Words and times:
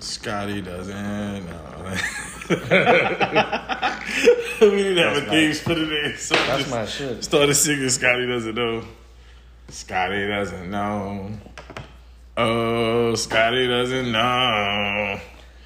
Scotty 0.00 0.60
doesn't 0.60 1.46
know. 1.46 1.96
we 2.48 2.56
didn't 4.70 4.98
have 4.98 5.16
a 5.16 5.30
theme 5.30 5.52
for 5.54 5.74
today, 5.74 6.14
so 6.16 6.34
That's 6.34 6.58
just 6.58 6.70
my 6.70 6.86
shit. 6.86 7.24
started 7.24 7.54
singing 7.54 7.88
Scotty 7.88 8.26
doesn't 8.26 8.54
know. 8.54 8.84
Scotty 9.68 10.26
doesn't 10.28 10.70
know. 10.70 11.30
Oh, 12.36 13.14
Scotty 13.14 13.66
doesn't 13.66 14.12
know. 14.12 15.20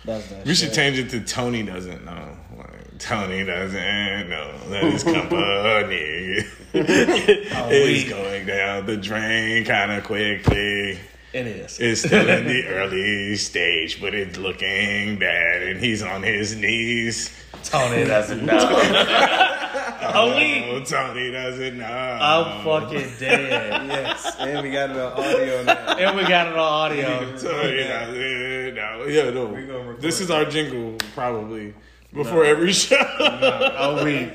That's 0.04 0.26
that 0.28 0.46
We 0.46 0.54
should 0.54 0.68
shit. 0.68 0.74
change 0.74 0.98
it 0.98 1.10
to 1.10 1.20
Tony 1.20 1.62
doesn't 1.62 2.04
know. 2.04 2.36
Like, 2.56 2.98
Tony 2.98 3.44
doesn't 3.44 4.28
know 4.30 4.52
that 4.70 4.84
his 4.84 5.02
company 5.04 6.44
is 6.72 8.08
going 8.08 8.46
down 8.46 8.86
the 8.86 8.96
drain 8.96 9.64
kind 9.64 9.92
of 9.92 10.04
quickly. 10.04 10.98
It 11.32 11.46
is. 11.46 11.78
It's 11.78 12.00
still 12.02 12.28
in 12.28 12.46
the 12.46 12.66
early 12.68 13.36
stage, 13.36 14.00
but 14.00 14.14
it's 14.14 14.36
looking 14.36 15.18
bad, 15.18 15.62
and 15.62 15.78
he's 15.80 16.02
on 16.02 16.22
his 16.22 16.56
knees. 16.56 17.30
Tony 17.62 18.04
doesn't 18.04 18.44
know. 18.44 18.58
oh, 20.14 20.34
we. 20.36 20.64
Oh, 20.70 20.82
Tony 20.84 21.30
doesn't 21.30 21.78
know. 21.78 21.84
I'm 21.86 22.64
fucking 22.64 23.12
dead. 23.18 23.86
Yes, 23.86 24.36
and 24.40 24.62
we 24.62 24.72
got 24.72 24.90
it 24.90 24.96
on 24.96 25.12
audio 25.12 25.62
now. 25.62 25.96
And 25.96 26.16
we 26.16 26.22
got 26.26 26.48
it 26.48 26.54
on 26.54 26.58
audio. 26.58 27.36
Tony 27.36 27.76
doesn't 27.84 28.74
know. 28.74 29.04
Yeah, 29.06 29.30
no. 29.30 29.46
We 29.46 30.00
This 30.00 30.20
is 30.20 30.30
our 30.30 30.44
jingle, 30.46 30.96
probably 31.14 31.74
before 32.12 32.44
every 32.44 32.72
show. 32.72 32.96
Oh, 32.98 34.04
we. 34.04 34.16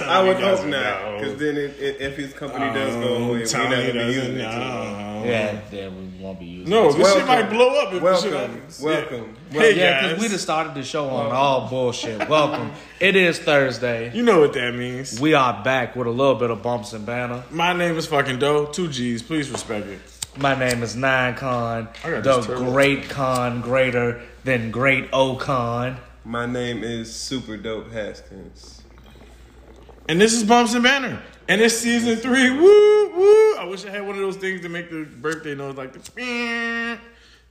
I 0.00 0.22
would 0.22 0.36
hope 0.36 0.40
doesn't 0.40 0.70
because 0.70 1.36
then 1.38 1.56
it, 1.56 1.78
it, 1.78 2.00
if 2.00 2.16
his 2.16 2.32
company 2.32 2.66
does 2.72 2.94
go 2.96 3.02
Oh, 3.02 3.16
away, 3.16 3.40
we're 3.40 3.44
not 3.44 3.52
gonna 3.52 3.92
be 3.92 4.12
using 4.12 4.36
it. 4.36 4.50
too 4.52 4.58
long. 4.58 5.22
know. 5.22 5.24
Yeah, 5.26 5.60
then 5.70 5.96
we 5.96 6.09
won't 6.20 6.38
be 6.38 6.44
using 6.46 6.70
No, 6.70 6.88
it. 6.90 6.96
this 6.96 7.12
shit 7.12 7.26
might 7.26 7.48
blow 7.50 7.80
up 7.80 7.88
if 7.88 7.94
this 7.94 8.02
Welcome, 8.02 8.30
shit 8.30 8.40
happens. 8.50 8.80
welcome. 8.80 9.36
Yeah. 9.50 9.60
Hey, 9.60 9.76
Yeah, 9.78 10.02
because 10.08 10.22
we 10.22 10.28
just 10.28 10.44
started 10.44 10.74
the 10.74 10.82
show 10.82 11.08
on 11.08 11.32
all 11.32 11.68
bullshit. 11.68 12.28
Welcome. 12.28 12.72
It 13.00 13.16
is 13.16 13.38
Thursday. 13.38 14.12
You 14.14 14.22
know 14.22 14.40
what 14.40 14.52
that 14.52 14.74
means. 14.74 15.18
We 15.20 15.34
are 15.34 15.62
back 15.64 15.96
with 15.96 16.06
a 16.06 16.10
little 16.10 16.34
bit 16.36 16.50
of 16.50 16.62
bumps 16.62 16.92
and 16.92 17.04
banner. 17.06 17.42
My 17.50 17.72
name 17.72 17.96
is 17.96 18.06
fucking 18.06 18.38
Doe. 18.38 18.66
Two 18.66 18.88
G's. 18.88 19.22
Please 19.22 19.50
respect 19.50 19.86
it. 19.86 19.98
My 20.36 20.54
name 20.56 20.82
is 20.82 20.94
Nine 20.94 21.34
Con, 21.34 21.88
the 22.04 22.54
great 22.70 23.08
con, 23.08 23.62
greater 23.62 24.22
than 24.44 24.70
great 24.70 25.08
O 25.12 25.34
Con. 25.36 25.96
My 26.24 26.46
name 26.46 26.84
is 26.84 27.12
Super 27.12 27.56
Dope 27.56 27.90
Haskins. 27.92 28.82
And 30.08 30.20
this 30.20 30.32
is 30.32 30.44
Bumps 30.44 30.74
and 30.74 30.82
Banner. 30.84 31.20
And 31.50 31.60
it's 31.60 31.76
season 31.76 32.16
three. 32.16 32.48
Woo, 32.48 33.08
woo. 33.08 33.56
I 33.56 33.64
wish 33.68 33.84
I 33.84 33.90
had 33.90 34.06
one 34.06 34.14
of 34.14 34.20
those 34.20 34.36
things 34.36 34.60
to 34.60 34.68
make 34.68 34.88
the 34.88 35.04
birthday 35.04 35.56
noise 35.56 35.76
like 35.76 35.92
the. 35.92 36.98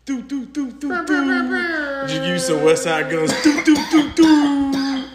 Do, 0.06 0.22
do, 0.22 0.46
do, 0.46 0.72
do, 0.72 0.72
do. 0.72 0.88
You 0.88 2.40
some 2.40 2.60
Westside 2.60 3.12
Gunns. 3.12 3.34
Do, 3.44 3.62
do, 3.62 3.76
do, 3.92 4.12
do. 4.14 5.06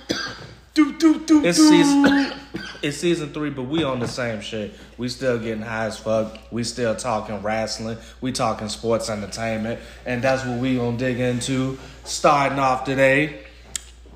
Do, 0.74 0.92
do, 0.98 1.18
do, 1.24 1.44
It's 1.46 1.56
do. 1.56 1.68
season, 1.70 2.32
it's 2.82 2.98
season 2.98 3.32
three, 3.32 3.48
but 3.48 3.62
we 3.62 3.82
on 3.84 4.00
the 4.00 4.08
same 4.08 4.42
shit. 4.42 4.74
We 4.98 5.08
still 5.08 5.38
getting 5.38 5.62
high 5.62 5.86
as 5.86 5.98
fuck. 5.98 6.36
We 6.50 6.62
still 6.62 6.94
talking 6.94 7.40
wrestling. 7.40 7.96
We 8.20 8.32
talking 8.32 8.68
sports 8.68 9.08
entertainment, 9.08 9.80
and 10.04 10.22
that's 10.22 10.44
what 10.44 10.58
we 10.58 10.76
gonna 10.76 10.98
dig 10.98 11.20
into. 11.20 11.78
Starting 12.04 12.58
off 12.58 12.84
today, 12.84 13.46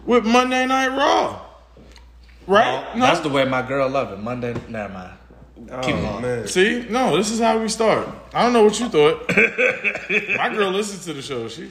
With 0.04 0.26
Monday 0.26 0.66
Night 0.66 0.88
Raw. 0.88 1.47
Right? 2.48 2.96
No? 2.96 3.02
that's 3.02 3.20
the 3.20 3.28
way 3.28 3.44
my 3.44 3.60
girl 3.60 3.88
love 3.90 4.10
it. 4.10 4.18
Monday, 4.18 4.54
never 4.68 4.92
mind. 4.92 5.18
Keep 5.82 5.96
oh, 5.96 6.02
going. 6.02 6.22
man. 6.22 6.48
See, 6.48 6.86
no, 6.88 7.16
this 7.16 7.30
is 7.30 7.40
how 7.40 7.58
we 7.58 7.68
start. 7.68 8.08
I 8.32 8.42
don't 8.42 8.54
know 8.54 8.64
what 8.64 8.80
you 8.80 8.88
thought. 8.88 9.28
My 10.36 10.48
girl 10.54 10.70
listens 10.70 11.04
to 11.04 11.12
the 11.12 11.20
show. 11.20 11.46
She, 11.48 11.68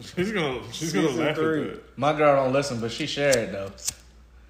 she's 0.00 0.32
gonna, 0.32 0.60
she's 0.72 0.92
gonna 0.92 1.08
Season 1.08 1.24
laugh 1.24 1.36
three. 1.36 1.68
at 1.68 1.74
that. 1.74 1.98
My 1.98 2.12
girl 2.12 2.42
don't 2.42 2.52
listen, 2.52 2.80
but 2.80 2.90
she 2.90 3.06
shared 3.06 3.52
though. 3.52 3.70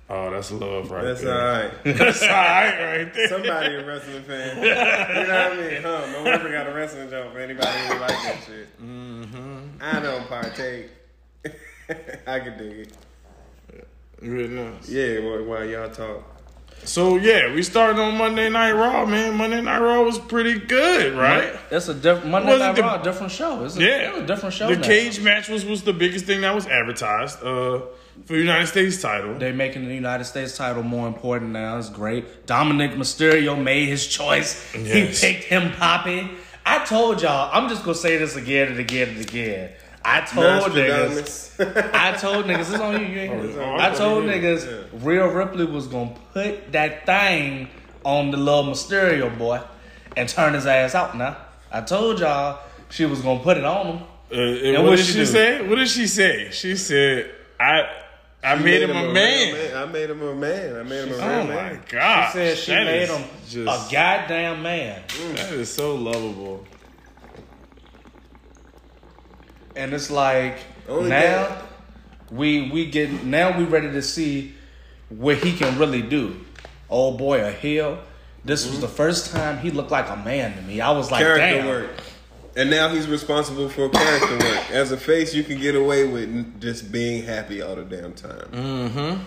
Oh, 0.08 0.30
that's 0.30 0.52
love 0.52 0.90
right 0.90 1.04
That's 1.04 1.22
there. 1.22 1.34
all 1.34 1.62
right. 1.62 1.84
That's 1.84 2.22
all 2.22 2.28
right 2.28 2.98
right 2.98 3.14
there. 3.14 3.28
Somebody 3.28 3.74
a 3.74 3.86
wrestling 3.86 4.22
fan. 4.22 4.56
You 4.58 4.68
know 4.68 4.74
what 4.74 5.30
I 5.30 5.56
mean? 5.56 5.83
Huh? 5.83 6.06
No 6.12 6.18
one 6.22 6.27
ever 6.28 6.52
got 6.52 6.66
a 6.66 6.74
wrestling 6.74 7.08
joke 7.08 7.33
for 7.33 7.40
anybody 7.40 7.66
who 7.66 7.98
like 7.98 8.08
that 8.10 8.44
shit. 8.46 8.83
Mm-hmm. 8.83 9.58
I 9.80 10.00
don't 10.00 10.28
partake. 10.28 10.90
I 12.27 12.40
can 12.40 12.58
dig 12.58 12.78
it. 12.80 12.96
Good 14.24 14.51
enough. 14.52 14.89
Yeah, 14.89 15.20
while, 15.20 15.45
while 15.45 15.64
y'all 15.64 15.90
talk. 15.90 16.23
So 16.85 17.17
yeah, 17.17 17.55
we 17.55 17.62
started 17.62 17.98
on 18.01 18.18
Monday 18.18 18.51
Night 18.51 18.73
Raw, 18.73 19.07
man. 19.07 19.36
Monday 19.36 19.61
Night 19.62 19.79
Raw 19.80 20.02
was 20.02 20.18
pretty 20.18 20.58
good, 20.58 21.14
right? 21.17 21.55
That's 21.70 21.89
a 21.89 21.95
different 21.95 22.27
Monday 22.30 22.52
Was 22.52 22.61
it 22.61 22.64
Night 22.64 22.77
the- 22.77 22.83
Raw, 22.83 22.96
different 22.98 23.33
show. 23.33 23.64
It's 23.64 23.77
a, 23.77 23.80
Yeah, 23.80 24.11
it's 24.11 24.18
a 24.18 24.27
different 24.27 24.55
show. 24.55 24.68
The 24.68 24.77
now. 24.77 24.83
cage 24.83 25.20
match 25.20 25.48
was 25.48 25.64
was 25.64 25.83
the 25.83 25.95
biggest 25.95 26.27
thing 26.27 26.42
that 26.42 26.55
was 26.55 26.67
advertised 26.67 27.39
uh, 27.39 27.80
for 28.27 28.33
the 28.34 28.39
United 28.39 28.67
States 28.67 29.01
title. 29.01 29.34
They're 29.39 29.55
making 29.55 29.86
the 29.89 29.95
United 29.95 30.24
States 30.24 30.57
title 30.58 30.83
more 30.83 31.07
important 31.08 31.52
now. 31.52 31.79
It's 31.79 31.89
great. 31.89 32.45
Dominic 32.46 32.92
Mysterio 32.92 33.61
made 33.63 33.86
his 33.89 34.07
choice. 34.07 34.63
Yes. 34.74 35.20
He 35.23 35.27
picked 35.33 35.45
him, 35.45 35.73
Poppy. 35.73 36.30
I 36.67 36.84
told 36.84 37.23
y'all. 37.23 37.51
I'm 37.52 37.68
just 37.70 37.83
gonna 37.83 37.95
say 37.95 38.18
this 38.18 38.36
again 38.36 38.68
and 38.68 38.79
again 38.80 39.08
and 39.11 39.20
again. 39.20 39.73
I 40.04 40.20
told 40.20 40.72
niggas. 40.72 41.90
I 41.94 42.12
told 42.16 42.44
niggas. 42.46 42.60
It's 42.72 42.80
on 42.80 43.00
you. 43.00 43.06
You 43.06 43.18
ain't 43.20 43.50
hear. 43.52 43.60
Oh, 43.62 43.74
I 43.76 43.90
I 43.90 43.94
told 43.94 44.24
niggas. 44.24 44.64
did. 44.64 45.02
Rhea 45.02 45.26
Ripley 45.28 45.64
was 45.64 45.86
gonna 45.86 46.14
put 46.32 46.72
that 46.72 47.06
thing 47.06 47.68
on 48.04 48.30
the 48.30 48.36
little 48.36 48.64
Mysterio 48.64 49.36
boy 49.38 49.60
and 50.16 50.28
turn 50.28 50.54
his 50.54 50.66
ass 50.66 50.94
out. 50.94 51.16
Now 51.16 51.36
I 51.72 51.80
told 51.80 52.20
y'all 52.20 52.60
she 52.90 53.06
was 53.06 53.20
gonna 53.22 53.40
put 53.40 53.56
it 53.56 53.64
on 53.64 53.86
him. 53.86 54.02
Uh, 54.32 54.36
and 54.36 54.58
And 54.76 54.82
what 54.84 54.90
what 54.90 54.96
did 54.96 55.06
she 55.06 55.12
she 55.12 55.26
say? 55.26 55.66
What 55.66 55.76
did 55.76 55.88
she 55.88 56.06
say? 56.06 56.50
She 56.50 56.76
said, 56.76 57.30
"I 57.58 57.88
I 58.42 58.56
made, 58.56 58.82
him, 58.82 58.90
a 58.90 59.02
real 59.04 59.12
man." 59.12 59.74
I 59.76 59.84
made 59.86 60.10
him 60.10 60.20
a 60.22 60.34
man. 60.34 60.76
I 60.76 60.82
made 60.82 61.04
him 61.04 61.12
a 61.12 61.16
real 61.16 61.22
Oh 61.24 61.44
my 61.44 61.54
man. 61.54 61.82
god! 61.88 62.26
She 62.32 62.32
said 62.38 62.58
she 62.58 62.72
That 62.72 62.84
made 62.84 63.08
him 63.08 63.24
just 63.48 63.90
a 63.90 63.92
goddamn 63.92 64.62
man. 64.62 65.02
that 65.36 65.52
is 65.52 65.72
so 65.72 65.94
lovable. 65.94 66.66
And 69.77 69.92
it's 69.92 70.11
like 70.11 70.58
Only 70.89 71.11
now 71.11 71.48
that- 71.48 71.62
we 72.30 72.70
we 72.70 72.86
get 72.90 73.24
now 73.24 73.57
we 73.57 73.64
ready 73.64 73.90
to 73.92 74.02
see 74.02 74.55
what 75.08 75.39
he 75.39 75.57
can 75.57 75.79
really 75.79 76.02
do. 76.02 76.40
Old 76.89 77.18
boy 77.18 77.45
a 77.45 77.52
heel. 77.52 77.98
This 78.45 78.68
was 78.68 78.80
the 78.80 78.89
first 78.89 79.33
time 79.33 79.58
he 79.58 79.70
looked 79.70 79.90
like 79.90 80.08
a 80.11 80.17
man 80.17 80.55
to 80.57 80.63
me. 80.63 80.80
I 80.80 80.90
was 80.90 81.11
like, 81.11 81.20
character 81.20 81.58
damn. 81.58 81.67
work. 81.67 81.90
And 82.57 82.70
now 82.70 82.89
he's 82.89 83.08
responsible 83.08 83.68
for 83.68 83.89
character 83.89 84.36
work. 84.39 84.70
As 84.70 84.92
a 84.92 84.96
face, 84.96 85.34
you 85.34 85.42
can 85.42 85.58
get 85.58 85.74
away 85.74 86.07
with 86.07 86.61
just 86.61 86.92
being 86.92 87.24
happy 87.24 87.63
all 87.63 87.74
the 87.74 87.84
damn 87.84 88.13
time. 88.13 88.48
Mm-hmm. 88.52 89.23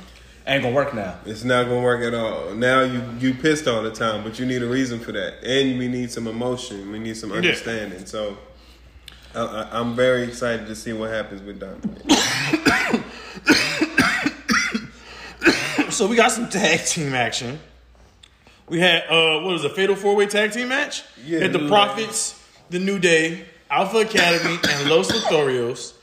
Ain't 0.48 0.64
gonna 0.64 0.74
work 0.74 0.94
now. 0.94 1.16
It's 1.26 1.44
not 1.44 1.66
gonna 1.66 1.82
work 1.82 2.02
at 2.04 2.14
all. 2.14 2.54
Now 2.56 2.82
you 2.82 3.04
you 3.20 3.34
pissed 3.34 3.68
all 3.68 3.84
the 3.84 3.92
time, 3.92 4.24
but 4.24 4.40
you 4.40 4.46
need 4.46 4.64
a 4.64 4.68
reason 4.68 5.00
for 5.00 5.12
that, 5.12 5.44
and 5.44 5.78
we 5.78 5.88
need 5.88 6.10
some 6.12 6.28
emotion. 6.28 6.92
We 6.92 7.00
need 7.00 7.18
some 7.18 7.32
understanding. 7.32 8.06
So. 8.06 8.38
I, 9.36 9.70
I'm 9.72 9.96
very 9.96 10.24
excited 10.24 10.68
to 10.68 10.76
see 10.76 10.94
what 10.94 11.10
happens 11.12 11.42
with 11.42 11.60
Dominic. 11.60 12.02
So 15.90 16.06
we 16.06 16.16
got 16.16 16.32
some 16.32 16.48
tag 16.48 16.86
team 16.86 17.16
action. 17.16 17.60
We 18.70 18.80
had 18.80 19.06
uh 19.10 19.42
what 19.42 19.54
was 19.54 19.64
it, 19.64 19.72
a 19.72 19.74
fatal 19.74 19.96
four 19.96 20.16
way 20.16 20.28
tag 20.28 20.52
team 20.52 20.68
match? 20.68 21.04
Yeah, 21.26 21.40
had 21.40 21.54
the 21.54 21.68
Profits, 21.68 22.40
the 22.70 22.78
New 22.78 23.00
Day, 23.00 23.46
Alpha 23.72 24.00
Academy, 24.00 24.60
and 24.70 24.90
Los 24.90 25.10
Lotharios. 25.12 25.94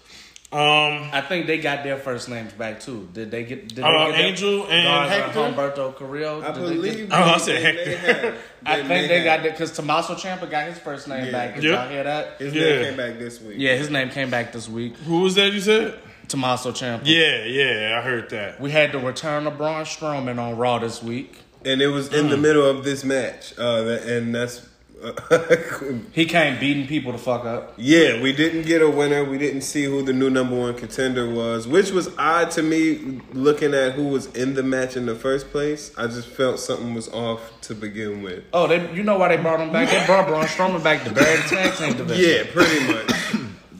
Um, 0.54 1.10
I 1.12 1.20
think 1.20 1.46
they 1.48 1.58
got 1.58 1.82
their 1.82 1.96
first 1.98 2.28
names 2.28 2.52
back 2.52 2.78
too. 2.78 3.08
Did 3.12 3.30
they 3.32 3.42
get? 3.42 3.74
Did 3.74 3.82
Uh, 3.82 3.90
they 3.90 4.10
get 4.12 4.16
their- 4.16 4.26
Angel 4.26 4.66
and 4.68 4.84
Garza, 4.86 5.10
Hector? 5.10 5.38
Humberto 5.40 5.96
Carrillo. 5.96 6.42
I 6.42 6.52
Did 6.52 6.54
they 6.54 6.74
believe. 6.74 6.96
get- 7.10 7.18
Oh, 7.18 7.22
I 7.24 7.38
said 7.38 7.56
they 7.56 7.62
Hector. 7.62 7.90
may 7.90 7.96
have. 7.96 8.34
I 8.64 8.76
think 8.86 9.08
they 9.08 9.16
have. 9.16 9.24
got 9.24 9.42
that 9.42 9.52
because 9.52 9.72
Tommaso 9.72 10.14
Ciampa 10.14 10.48
got 10.48 10.68
his 10.68 10.78
first 10.78 11.08
name 11.08 11.26
Yeah. 11.26 11.32
back. 11.32 11.54
Did 11.56 11.64
Yep. 11.64 11.72
y'all 11.72 11.88
hear 11.88 12.04
that? 12.04 12.36
His 12.38 12.54
Yeah. 12.54 12.62
name 12.62 12.84
came 12.84 12.96
back 12.96 13.18
this 13.18 13.40
week. 13.40 13.54
Yeah, 13.58 13.74
his 13.74 13.90
name 13.90 14.10
came 14.10 14.30
back 14.30 14.52
this 14.52 14.68
week. 14.68 14.94
who 15.06 15.20
was 15.20 15.34
that 15.34 15.52
you 15.52 15.60
said? 15.60 15.94
Tommaso 16.28 16.70
Ciampa. 16.72 17.00
Yeah, 17.04 17.44
yeah, 17.44 17.98
I 17.98 18.02
heard 18.02 18.30
that. 18.30 18.60
We 18.60 18.70
had 18.70 18.92
the 18.92 18.98
return 19.00 19.46
of 19.48 19.58
Braun 19.58 19.84
Strowman 19.84 20.38
on 20.38 20.56
Raw 20.56 20.78
this 20.78 21.02
week. 21.02 21.34
and 21.66 21.82
it 21.82 21.88
was 21.88 22.12
in 22.12 22.28
the 22.28 22.36
middle 22.36 22.64
of 22.64 22.84
this 22.84 23.02
match, 23.04 23.54
uh, 23.58 23.98
and 24.06 24.34
that's. 24.34 24.60
He 26.12 26.26
came 26.26 26.58
beating 26.60 26.86
people 26.86 27.12
to 27.12 27.18
fuck 27.18 27.44
up. 27.44 27.74
Yeah, 27.76 28.22
we 28.22 28.32
didn't 28.32 28.62
get 28.62 28.82
a 28.82 28.88
winner. 28.88 29.24
We 29.24 29.38
didn't 29.38 29.62
see 29.62 29.84
who 29.84 30.02
the 30.02 30.12
new 30.12 30.30
number 30.30 30.58
one 30.58 30.74
contender 30.74 31.28
was, 31.28 31.66
which 31.66 31.90
was 31.90 32.10
odd 32.18 32.50
to 32.52 32.62
me 32.62 33.20
looking 33.32 33.74
at 33.74 33.92
who 33.92 34.04
was 34.08 34.26
in 34.34 34.54
the 34.54 34.62
match 34.62 34.96
in 34.96 35.06
the 35.06 35.14
first 35.14 35.50
place. 35.50 35.92
I 35.98 36.06
just 36.06 36.28
felt 36.28 36.58
something 36.60 36.94
was 36.94 37.08
off 37.08 37.52
to 37.62 37.74
begin 37.74 38.22
with. 38.22 38.44
Oh, 38.52 38.66
they, 38.66 38.92
you 38.94 39.02
know 39.02 39.18
why 39.18 39.28
they 39.34 39.42
brought 39.42 39.60
him 39.60 39.72
back? 39.72 39.90
They 39.90 40.04
brought 40.06 40.26
Braun 40.28 40.44
Strowman 40.46 40.82
back 40.82 41.04
to 41.04 41.10
bury 41.10 41.36
the 41.36 41.42
tag 41.48 41.74
team 41.74 41.96
division. 41.96 42.46
Yeah, 42.46 42.52
pretty 42.52 42.86
much. 42.86 43.10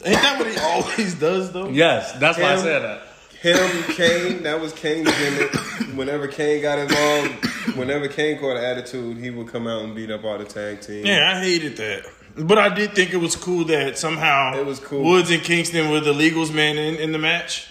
Ain't 0.06 0.20
that 0.20 0.38
what 0.38 0.48
he 0.48 0.58
always 0.58 1.14
does 1.14 1.52
though? 1.52 1.68
Yes, 1.68 2.12
that's 2.18 2.38
why 2.38 2.52
I 2.52 2.56
said 2.56 2.80
that. 2.82 3.02
Him, 3.44 3.82
Kane, 3.94 4.42
that 4.44 4.58
was 4.58 4.72
Kane's 4.72 5.10
gimmick. 5.18 5.54
Whenever 5.94 6.26
Kane 6.28 6.62
got 6.62 6.78
involved, 6.78 7.44
whenever 7.76 8.08
Kane 8.08 8.38
caught 8.38 8.56
an 8.56 8.64
attitude, 8.64 9.18
he 9.18 9.28
would 9.28 9.48
come 9.48 9.66
out 9.66 9.82
and 9.82 9.94
beat 9.94 10.10
up 10.10 10.24
all 10.24 10.38
the 10.38 10.46
tag 10.46 10.80
team. 10.80 11.04
Yeah, 11.04 11.34
I 11.36 11.40
hated 11.40 11.76
that. 11.76 12.06
But 12.38 12.56
I 12.56 12.70
did 12.74 12.94
think 12.94 13.12
it 13.12 13.18
was 13.18 13.36
cool 13.36 13.66
that 13.66 13.98
somehow 13.98 14.56
It 14.58 14.64
was 14.64 14.80
cool. 14.80 15.04
Woods 15.04 15.30
and 15.30 15.42
Kingston 15.42 15.90
were 15.90 16.00
the 16.00 16.14
legals 16.14 16.54
man 16.54 16.78
in, 16.78 16.96
in 16.96 17.12
the 17.12 17.18
match, 17.18 17.68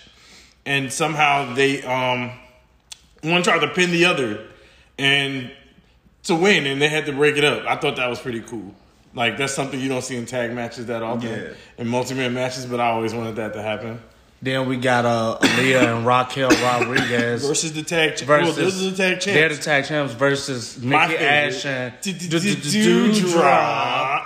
and 0.64 0.94
somehow 0.94 1.56
they 1.56 1.82
um 1.82 2.32
one 3.24 3.42
tried 3.42 3.62
to 3.62 3.68
pin 3.70 3.90
the 3.90 4.06
other 4.06 4.46
and 5.00 5.52
to 6.26 6.36
win, 6.36 6.68
and 6.68 6.80
they 6.80 6.88
had 6.88 7.08
to 7.08 7.14
break 7.14 7.36
it 7.36 7.44
up. 7.44 7.66
I 7.66 7.78
thought 7.78 7.96
that 7.96 8.10
was 8.12 8.20
pretty 8.20 8.42
cool. 8.42 8.76
Like 9.16 9.38
that's 9.38 9.56
something 9.56 9.80
you 9.80 9.90
don't 9.90 10.04
see 10.04 10.18
in 10.18 10.28
tag 10.28 10.54
matches 10.54 10.86
that 10.86 11.02
often, 11.02 11.30
Yeah. 11.30 11.54
in 11.80 11.88
multi-man 11.88 12.36
matches. 12.36 12.68
But 12.68 12.80
I 12.80 12.92
always 12.92 13.16
wanted 13.16 13.38
that 13.38 13.54
to 13.54 13.62
happen 13.64 14.00
Then 14.44 14.68
we 14.68 14.76
got 14.76 15.06
uh, 15.06 15.38
Aliyah 15.40 15.96
and 15.96 16.06
Raquel 16.06 16.50
Rodriguez 16.50 17.48
versus 17.48 17.72
the 17.72 17.82
tag. 17.82 18.18
Cha- 18.18 18.26
versus 18.26 18.58
well, 18.58 18.66
this 18.66 18.76
is 18.76 18.92
the 18.92 18.98
tag 18.98 19.22
champs. 19.22 19.26
They're 19.26 19.48
the 19.48 19.56
tag 19.56 19.86
champs 19.86 20.14
versus 20.14 20.78
Mickey 20.84 21.14
favorite. 21.14 21.22
Ash 21.22 21.66
and 21.66 21.94
Doudrop. 22.74 24.26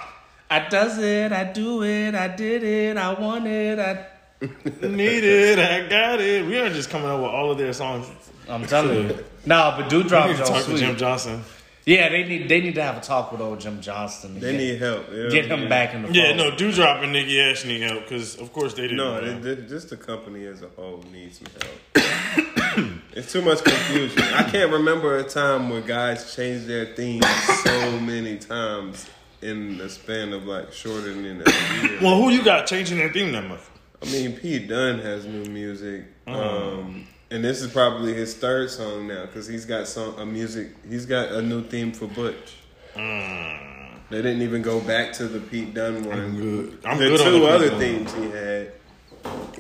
I 0.50 0.68
does 0.70 0.98
it, 0.98 1.32
I 1.32 1.44
do 1.44 1.84
it, 1.84 2.16
I 2.16 2.30
did 2.30 2.64
it, 2.64 2.98
I 2.98 3.14
want 3.14 3.46
it, 3.46 3.78
I. 3.78 4.08
Need 4.88 5.24
it, 5.24 5.60
I 5.60 5.88
got 5.88 6.20
it. 6.20 6.48
We 6.48 6.58
are 6.58 6.70
just 6.70 6.90
coming 6.90 7.08
up 7.10 7.20
with 7.22 7.30
all 7.30 7.52
of 7.52 7.60
their 7.60 7.74
songs. 7.74 8.08
I'm 8.50 8.66
telling 8.66 9.10
you. 9.10 9.24
No, 9.46 9.76
but 9.78 9.90
need 9.90 10.10
talk 10.10 10.66
to 10.66 10.78
Jim. 10.78 10.98
Johnston. 10.98 11.42
Yeah, 11.88 12.10
they 12.10 12.24
need 12.26 12.50
they 12.50 12.60
need 12.60 12.76
to 12.76 12.84
have 12.84 12.98
a 12.98 13.00
talk 13.00 13.32
with 13.32 13.40
old 13.40 13.62
Jim 13.62 13.80
Johnston. 13.80 14.34
They 14.42 14.52
get, 14.52 14.58
need 14.58 14.78
help. 14.80 15.10
you 15.10 15.24
know 15.24 15.30
get 15.32 15.46
him 15.46 15.62
mean? 15.62 15.70
back 15.70 15.94
in 15.94 16.02
the 16.02 16.12
Yeah, 16.12 16.36
fold. 16.36 16.38
no, 16.38 16.52
Doudrop 16.52 17.02
and 17.04 17.14
Nikki 17.14 17.40
Ash 17.40 17.64
need 17.64 17.82
help 17.82 18.04
because, 18.04 18.36
of 18.36 18.52
course, 18.52 18.74
they 18.74 18.82
didn't. 18.84 18.98
No, 18.98 19.22
know. 19.22 19.40
they, 19.40 19.56
they, 19.56 19.68
just 19.68 19.90
the 19.90 19.96
company 19.96 20.46
as 20.46 20.62
a 20.62 20.68
whole 20.76 21.02
needs 21.14 21.40
some 21.40 21.48
help. 21.62 22.92
it's 23.14 23.32
too 23.32 23.42
much 23.42 23.64
confusion. 23.64 24.22
I 24.22 24.44
can't 24.44 24.70
remember 24.70 25.18
a 25.18 25.24
time 25.24 25.70
where 25.70 25.80
guys 25.80 26.36
changed 26.36 26.68
their 26.68 26.88
theme 26.94 27.22
so 27.64 28.00
many 28.02 28.38
times 28.38 29.10
in 29.42 29.78
the 29.78 29.88
span 29.88 30.34
of 30.34 30.44
like 30.46 30.74
shorter 30.74 31.14
than 31.14 31.24
a 31.26 31.30
year. 31.88 32.00
Well, 32.02 32.18
who 32.22 32.32
you 32.32 32.44
got 32.44 32.68
changing 32.68 32.98
their 32.98 33.14
theme 33.14 33.32
that 33.32 33.48
much? 33.48 33.62
I 34.02 34.06
mean, 34.12 34.34
Pete 34.34 34.68
Dunne 34.68 35.00
has 35.00 35.26
new 35.26 35.46
music, 35.46 36.04
Uh-huh. 36.28 36.80
um, 36.82 37.08
and 37.32 37.44
this 37.44 37.62
is 37.62 37.72
probably 37.72 38.14
his 38.14 38.36
third 38.36 38.70
song 38.70 39.08
now 39.08 39.26
because 39.26 39.48
he's 39.48 39.66
got 39.66 39.88
some 39.88 40.18
a 40.20 40.26
music. 40.26 40.70
He's 40.90 41.06
got 41.06 41.32
a 41.32 41.42
new 41.42 41.64
theme 41.64 41.92
for 41.92 42.08
Butch. 42.08 42.56
They 42.96 44.22
didn't 44.22 44.42
even 44.42 44.62
go 44.62 44.80
back 44.80 45.12
to 45.14 45.28
the 45.28 45.40
Pete 45.40 45.74
Dunne 45.74 46.04
one. 46.06 46.18
Mm. 46.18 46.24
I'm 46.26 46.36
good. 46.38 46.80
I'm 46.86 46.98
the 46.98 47.06
good 47.10 47.20
two 47.20 47.40
the 47.40 47.46
other 47.48 47.70
themes 47.72 48.14
he 48.14 48.30
had. 48.30 48.72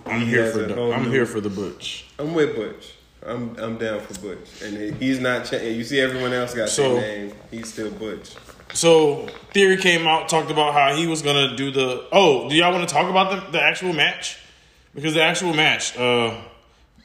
I'm 0.05 0.21
he 0.21 0.27
here 0.27 0.51
for 0.51 0.59
the. 0.59 0.81
I'm 0.93 1.03
new- 1.03 1.11
here 1.11 1.25
for 1.25 1.41
the 1.41 1.49
Butch. 1.49 2.05
I'm 2.17 2.33
with 2.33 2.55
Butch. 2.55 2.93
I'm 3.25 3.57
I'm 3.57 3.77
down 3.77 3.99
for 3.99 4.13
Butch, 4.21 4.61
and 4.63 4.95
he's 4.95 5.19
not. 5.19 5.45
Cha- 5.45 5.57
you 5.57 5.83
see, 5.83 5.99
everyone 5.99 6.31
else 6.33 6.53
got 6.53 6.69
So- 6.69 6.93
their 6.95 7.01
name. 7.25 7.33
He's 7.51 7.71
still 7.73 7.91
Butch. 7.91 8.35
So 8.73 9.27
Theory 9.53 9.77
came 9.77 10.05
out, 10.07 10.27
talked 10.29 10.51
about 10.51 10.73
how 10.73 10.95
he 10.95 11.07
was 11.07 11.21
gonna 11.21 11.55
do 11.57 11.71
the. 11.71 12.05
Oh, 12.13 12.47
do 12.49 12.55
y'all 12.55 12.71
want 12.71 12.87
to 12.87 12.93
talk 12.93 13.09
about 13.09 13.45
the, 13.47 13.51
the 13.51 13.61
actual 13.61 13.91
match? 13.93 14.37
Because 14.95 15.13
the 15.13 15.23
actual 15.23 15.53
match, 15.53 15.97
uh, 15.97 16.35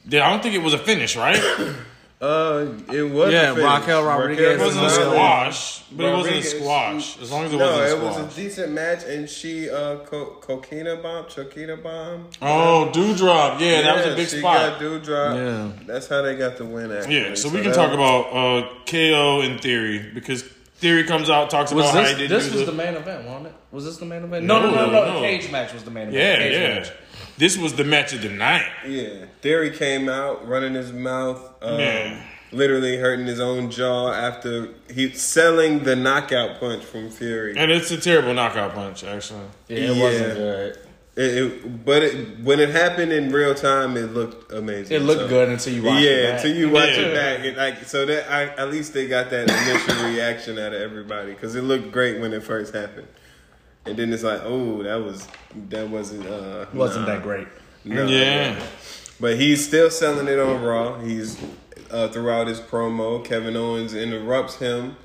I 0.07 0.09
don't 0.29 0.43
think 0.43 0.55
it 0.55 0.61
was 0.63 0.73
a 0.73 0.77
finish, 0.79 1.15
right? 1.15 1.39
Uh, 2.21 2.67
it 2.93 3.03
was 3.03 3.33
Yeah, 3.33 3.51
a 3.51 3.53
finish. 3.53 3.63
Raquel 3.69 4.05
Rodriguez 4.05 4.61
It 4.61 4.63
wasn't 4.63 4.85
a 4.85 4.89
squash, 4.91 5.83
but 5.91 6.05
it 6.05 6.13
wasn't 6.15 6.35
a 6.37 6.41
squash. 6.43 7.21
As 7.21 7.29
long 7.29 7.43
as 7.43 7.51
it 7.53 7.57
No, 7.57 7.65
wasn't 7.65 7.83
a 7.83 7.89
squash. 7.89 8.15
it 8.17 8.23
was 8.23 8.33
a 8.37 8.41
decent 8.41 8.71
match, 8.71 9.03
and 9.03 9.29
she 9.29 9.69
uh, 9.69 9.97
co- 10.05 10.37
coquina 10.39 10.95
bomb, 11.03 11.25
Chokina 11.25 11.83
bomb. 11.83 12.29
oh, 12.41 12.89
Doudrop, 12.93 13.59
yeah, 13.59 13.81
that 13.81 13.95
was 13.97 14.05
a 14.05 14.09
Yeah, 14.11 14.15
big 14.15 14.27
she 14.29 14.39
spot. 14.39 14.79
Got 14.79 14.81
Doudrop. 14.81 15.35
Yeah. 15.35 15.83
that's 15.85 16.07
how 16.07 16.21
they 16.21 16.37
got 16.37 16.55
the 16.55 16.63
win. 16.63 16.93
Actually. 16.93 17.17
Yeah, 17.17 17.35
so 17.35 17.49
we 17.49 17.55
can 17.59 17.71
that- 17.71 17.75
talk 17.75 17.91
about 17.91 18.27
uh, 18.31 18.69
KO 18.85 19.41
in 19.41 19.57
Theory 19.59 19.99
because 20.13 20.43
Theory 20.77 21.03
comes 21.03 21.29
out 21.29 21.49
talks 21.49 21.73
Was 21.73 21.83
about 21.89 21.93
how 21.95 22.01
this 22.03 22.11
he 22.11 22.17
did 22.19 22.29
this 22.29 22.49
was 22.53 22.61
the, 22.65 22.71
the 22.71 22.77
main 22.77 22.93
event, 22.95 23.25
wasn't 23.25 23.47
it? 23.47 23.53
Was 23.73 23.83
this 23.83 23.97
the 23.97 24.05
main 24.05 24.23
event? 24.23 24.45
No, 24.45 24.61
no, 24.61 24.69
no, 24.71 24.85
No, 24.85 24.91
no. 24.91 25.05
no. 25.07 25.13
The 25.21 25.27
cage 25.27 25.51
match 25.51 25.73
was 25.73 25.83
the 25.83 25.91
main 25.91 26.07
event. 26.07 26.15
yeah 26.15 26.35
Cage 26.37 26.53
yeah. 26.53 26.73
match. 26.79 26.91
This 27.37 27.57
was 27.57 27.73
the 27.73 27.83
match 27.83 28.13
of 28.13 28.21
the 28.21 28.29
night. 28.29 28.67
Yeah, 28.87 29.25
Theory 29.41 29.71
came 29.71 30.07
out 30.07 30.47
running 30.47 30.73
his 30.75 30.91
mouth, 30.91 31.41
um, 31.61 31.79
Yeah. 31.79 32.21
literally 32.51 32.97
hurting 32.97 33.25
his 33.25 33.39
own 33.39 33.71
jaw 33.71 34.11
after 34.13 34.69
he 34.93 35.11
selling 35.13 35.83
the 35.83 35.95
knockout 35.95 36.59
punch 36.59 36.83
from 36.83 37.09
Fury. 37.09 37.55
And 37.57 37.71
it's 37.71 37.89
a 37.91 37.97
terrible 37.97 38.33
knockout 38.33 38.75
punch, 38.75 39.03
actually. 39.03 39.39
Yeah, 39.67 39.77
it 39.77 39.95
Yeah. 39.95 40.03
wasn't 40.03 40.33
good. 40.35 40.77
It, 41.15 41.21
it, 41.37 41.85
but 41.85 42.01
it, 42.01 42.39
when 42.39 42.59
it 42.59 42.69
happened 42.69 43.11
in 43.11 43.31
real 43.31 43.53
time, 43.53 43.97
it 43.97 44.13
looked 44.15 44.51
amazing. 44.51 44.95
It 44.97 45.01
looked 45.03 45.21
So- 45.21 45.27
good 45.27 45.49
until 45.49 45.73
you 45.73 45.83
watched 45.83 46.03
yeah, 46.03 46.09
it. 46.11 46.23
back. 46.31 46.33
until 46.45 46.57
you 46.57 46.69
watch 46.69 46.89
Yeah. 46.89 46.99
it 47.01 47.13
back, 47.13 47.45
it, 47.45 47.57
like 47.57 47.85
so 47.85 48.05
that 48.07 48.31
I, 48.31 48.43
at 48.59 48.71
least 48.71 48.93
they 48.93 49.07
got 49.07 49.29
that 49.29 49.47
initial 49.49 50.05
reaction 50.09 50.57
out 50.57 50.73
of 50.73 50.81
everybody 50.81 51.33
because 51.33 51.55
it 51.55 51.61
looked 51.63 51.91
great 51.91 52.19
when 52.19 52.33
it 52.33 52.41
first 52.41 52.73
happened, 52.73 53.07
and 53.85 53.97
then 53.97 54.13
it's 54.13 54.23
like, 54.23 54.41
oh, 54.43 54.83
that 54.83 54.95
was 55.03 55.27
that 55.69 55.89
wasn't 55.89 56.25
uh, 56.27 56.65
wasn't 56.73 57.07
nah. 57.07 57.13
that 57.15 57.23
great. 57.23 57.47
No, 57.85 58.05
Yeah. 58.07 58.53
no. 58.57 58.65
But 59.19 59.37
he's 59.37 59.65
still 59.65 59.89
selling 59.89 60.27
it 60.27 60.39
on 60.39 60.61
Raw. 60.61 60.99
He's 60.99 61.37
uh, 61.91 62.07
throughout 62.09 62.47
his 62.47 62.59
promo. 62.59 63.23
Kevin 63.23 63.55
Owens 63.55 63.93
interrupts 63.93 64.55
him. 64.57 64.97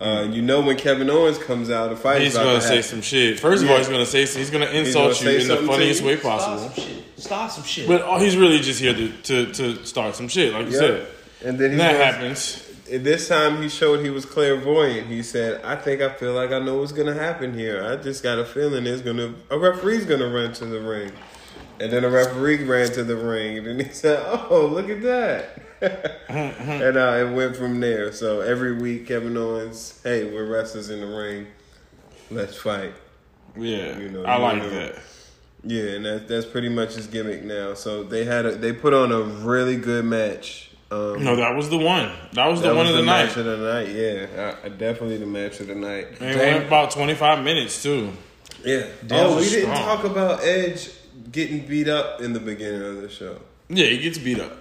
Uh, 0.00 0.26
you 0.30 0.42
know 0.42 0.60
when 0.60 0.76
Kevin 0.76 1.08
Owens 1.08 1.38
comes 1.38 1.70
out, 1.70 1.92
a 1.92 1.96
fight 1.96 2.22
He's 2.22 2.34
about 2.34 2.44
gonna 2.44 2.60
say 2.60 2.82
some 2.82 3.02
shit. 3.02 3.38
First 3.38 3.62
of 3.62 3.70
all, 3.70 3.78
he's 3.78 3.88
gonna 3.88 4.04
say 4.06 4.20
he's 4.26 4.50
gonna 4.50 4.66
gonna 4.66 4.78
insult 4.78 5.22
you 5.22 5.30
in 5.30 5.48
the 5.48 5.58
funniest 5.58 6.00
you. 6.00 6.06
way 6.08 6.16
Start 6.18 6.40
possible. 6.40 6.70
some 6.70 6.84
shit. 6.84 7.04
Start 7.20 7.52
some 7.52 7.64
shit. 7.64 7.86
But 7.88 8.02
oh, 8.02 8.18
he's 8.18 8.36
really 8.36 8.58
just 8.58 8.80
here 8.80 8.94
to, 8.94 9.08
to, 9.22 9.52
to 9.52 9.86
start 9.86 10.16
some 10.16 10.26
shit, 10.28 10.52
like 10.52 10.66
you 10.66 10.72
Yep. 10.72 10.80
said. 10.80 11.06
And 11.44 11.58
then 11.58 11.70
he 11.70 11.72
And 11.74 11.80
that 11.80 11.92
goes- 11.92 12.04
happens. 12.04 12.68
This 12.98 13.28
time 13.28 13.62
he 13.62 13.68
showed 13.68 14.00
he 14.04 14.10
was 14.10 14.26
clairvoyant. 14.26 15.06
He 15.06 15.22
said, 15.22 15.60
"I 15.64 15.76
think 15.76 16.02
I 16.02 16.10
feel 16.10 16.34
like 16.34 16.50
I 16.52 16.58
know 16.58 16.76
what's 16.78 16.92
gonna 16.92 17.14
happen 17.14 17.54
here. 17.54 17.82
I 17.82 17.96
just 17.96 18.22
got 18.22 18.38
a 18.38 18.44
feeling 18.44 18.84
there's 18.84 19.00
gonna 19.02 19.34
a 19.50 19.58
referee's 19.58 20.04
gonna 20.04 20.28
run 20.28 20.52
to 20.54 20.66
the 20.66 20.80
ring." 20.80 21.12
And 21.80 21.90
then 21.90 22.04
a 22.04 22.08
referee 22.10 22.64
ran 22.64 22.90
to 22.92 23.02
the 23.02 23.16
ring, 23.16 23.58
and 23.58 23.66
then 23.66 23.80
he 23.80 23.92
said, 23.92 24.22
"Oh, 24.26 24.66
look 24.72 24.90
at 24.90 25.02
that!" 25.02 25.62
and 26.28 26.96
uh, 26.96 27.26
it 27.26 27.32
went 27.34 27.56
from 27.56 27.80
there. 27.80 28.12
So 28.12 28.40
every 28.40 28.74
week, 28.74 29.06
Kevin 29.08 29.36
Owens, 29.36 29.98
"Hey, 30.04 30.24
we're 30.24 30.44
wrestlers 30.46 30.90
in 30.90 31.00
the 31.00 31.06
ring. 31.06 31.46
Let's 32.30 32.56
fight." 32.56 32.92
Yeah, 33.56 33.98
You 33.98 34.08
know, 34.10 34.22
I 34.24 34.36
you 34.36 34.42
like 34.42 34.58
know. 34.58 34.70
that. 34.70 34.94
Yeah, 35.64 35.82
and 35.92 36.04
that, 36.04 36.28
that's 36.28 36.46
pretty 36.46 36.68
much 36.68 36.94
his 36.94 37.06
gimmick 37.06 37.42
now. 37.44 37.74
So 37.74 38.02
they 38.02 38.24
had 38.24 38.46
a, 38.46 38.52
they 38.56 38.72
put 38.72 38.92
on 38.94 39.12
a 39.12 39.20
really 39.20 39.76
good 39.76 40.04
match. 40.04 40.71
Um, 40.92 41.24
No, 41.24 41.36
that 41.36 41.56
was 41.56 41.70
the 41.70 41.78
one. 41.78 42.12
That 42.34 42.46
was 42.46 42.60
the 42.60 42.68
that 42.68 42.76
one 42.76 42.86
was 42.86 42.90
of 42.90 42.96
the, 42.98 43.02
match 43.02 43.36
night. 43.36 43.46
of 43.46 43.58
the 43.58 43.72
night. 43.72 43.88
Yeah, 43.88 44.54
uh, 44.64 44.68
definitely 44.68 45.16
the 45.16 45.26
match 45.26 45.60
of 45.60 45.68
the 45.68 45.74
night. 45.74 46.20
And 46.20 46.30
it 46.30 46.36
went 46.36 46.66
about 46.66 46.90
25 46.90 47.42
minutes, 47.42 47.82
too. 47.82 48.12
Yeah. 48.64 48.86
That 49.04 49.26
oh, 49.26 49.30
we 49.30 49.36
was 49.36 49.50
didn't 49.50 49.74
talk 49.74 50.04
about 50.04 50.42
Edge 50.42 50.90
getting 51.30 51.66
beat 51.66 51.88
up 51.88 52.20
in 52.20 52.32
the 52.32 52.40
beginning 52.40 52.82
of 52.82 53.00
the 53.00 53.08
show. 53.08 53.40
Yeah, 53.68 53.86
he 53.86 53.98
gets 53.98 54.18
beat 54.18 54.38
up. 54.38 54.52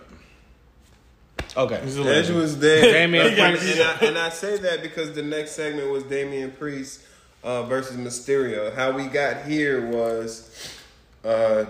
okay. 1.58 1.82
He's 1.84 2.00
Edge 2.00 2.30
was 2.30 2.60
there. 2.60 2.82
Damian 2.94 3.28
and, 3.28 3.38
and, 3.38 3.58
Priest. 3.58 3.82
I, 3.82 4.06
and 4.06 4.18
I 4.18 4.30
say 4.30 4.58
that 4.58 4.82
because 4.82 5.14
the 5.14 5.24
next 5.24 5.52
segment 5.52 5.92
was 5.92 6.04
Damian 6.04 6.52
Priest 6.52 7.02
uh, 7.44 7.64
versus 7.64 7.98
Mysterio. 7.98 8.74
How 8.74 8.92
we 8.92 9.08
got 9.08 9.46
here 9.46 9.86
was, 9.88 10.50
uh, 11.24 11.66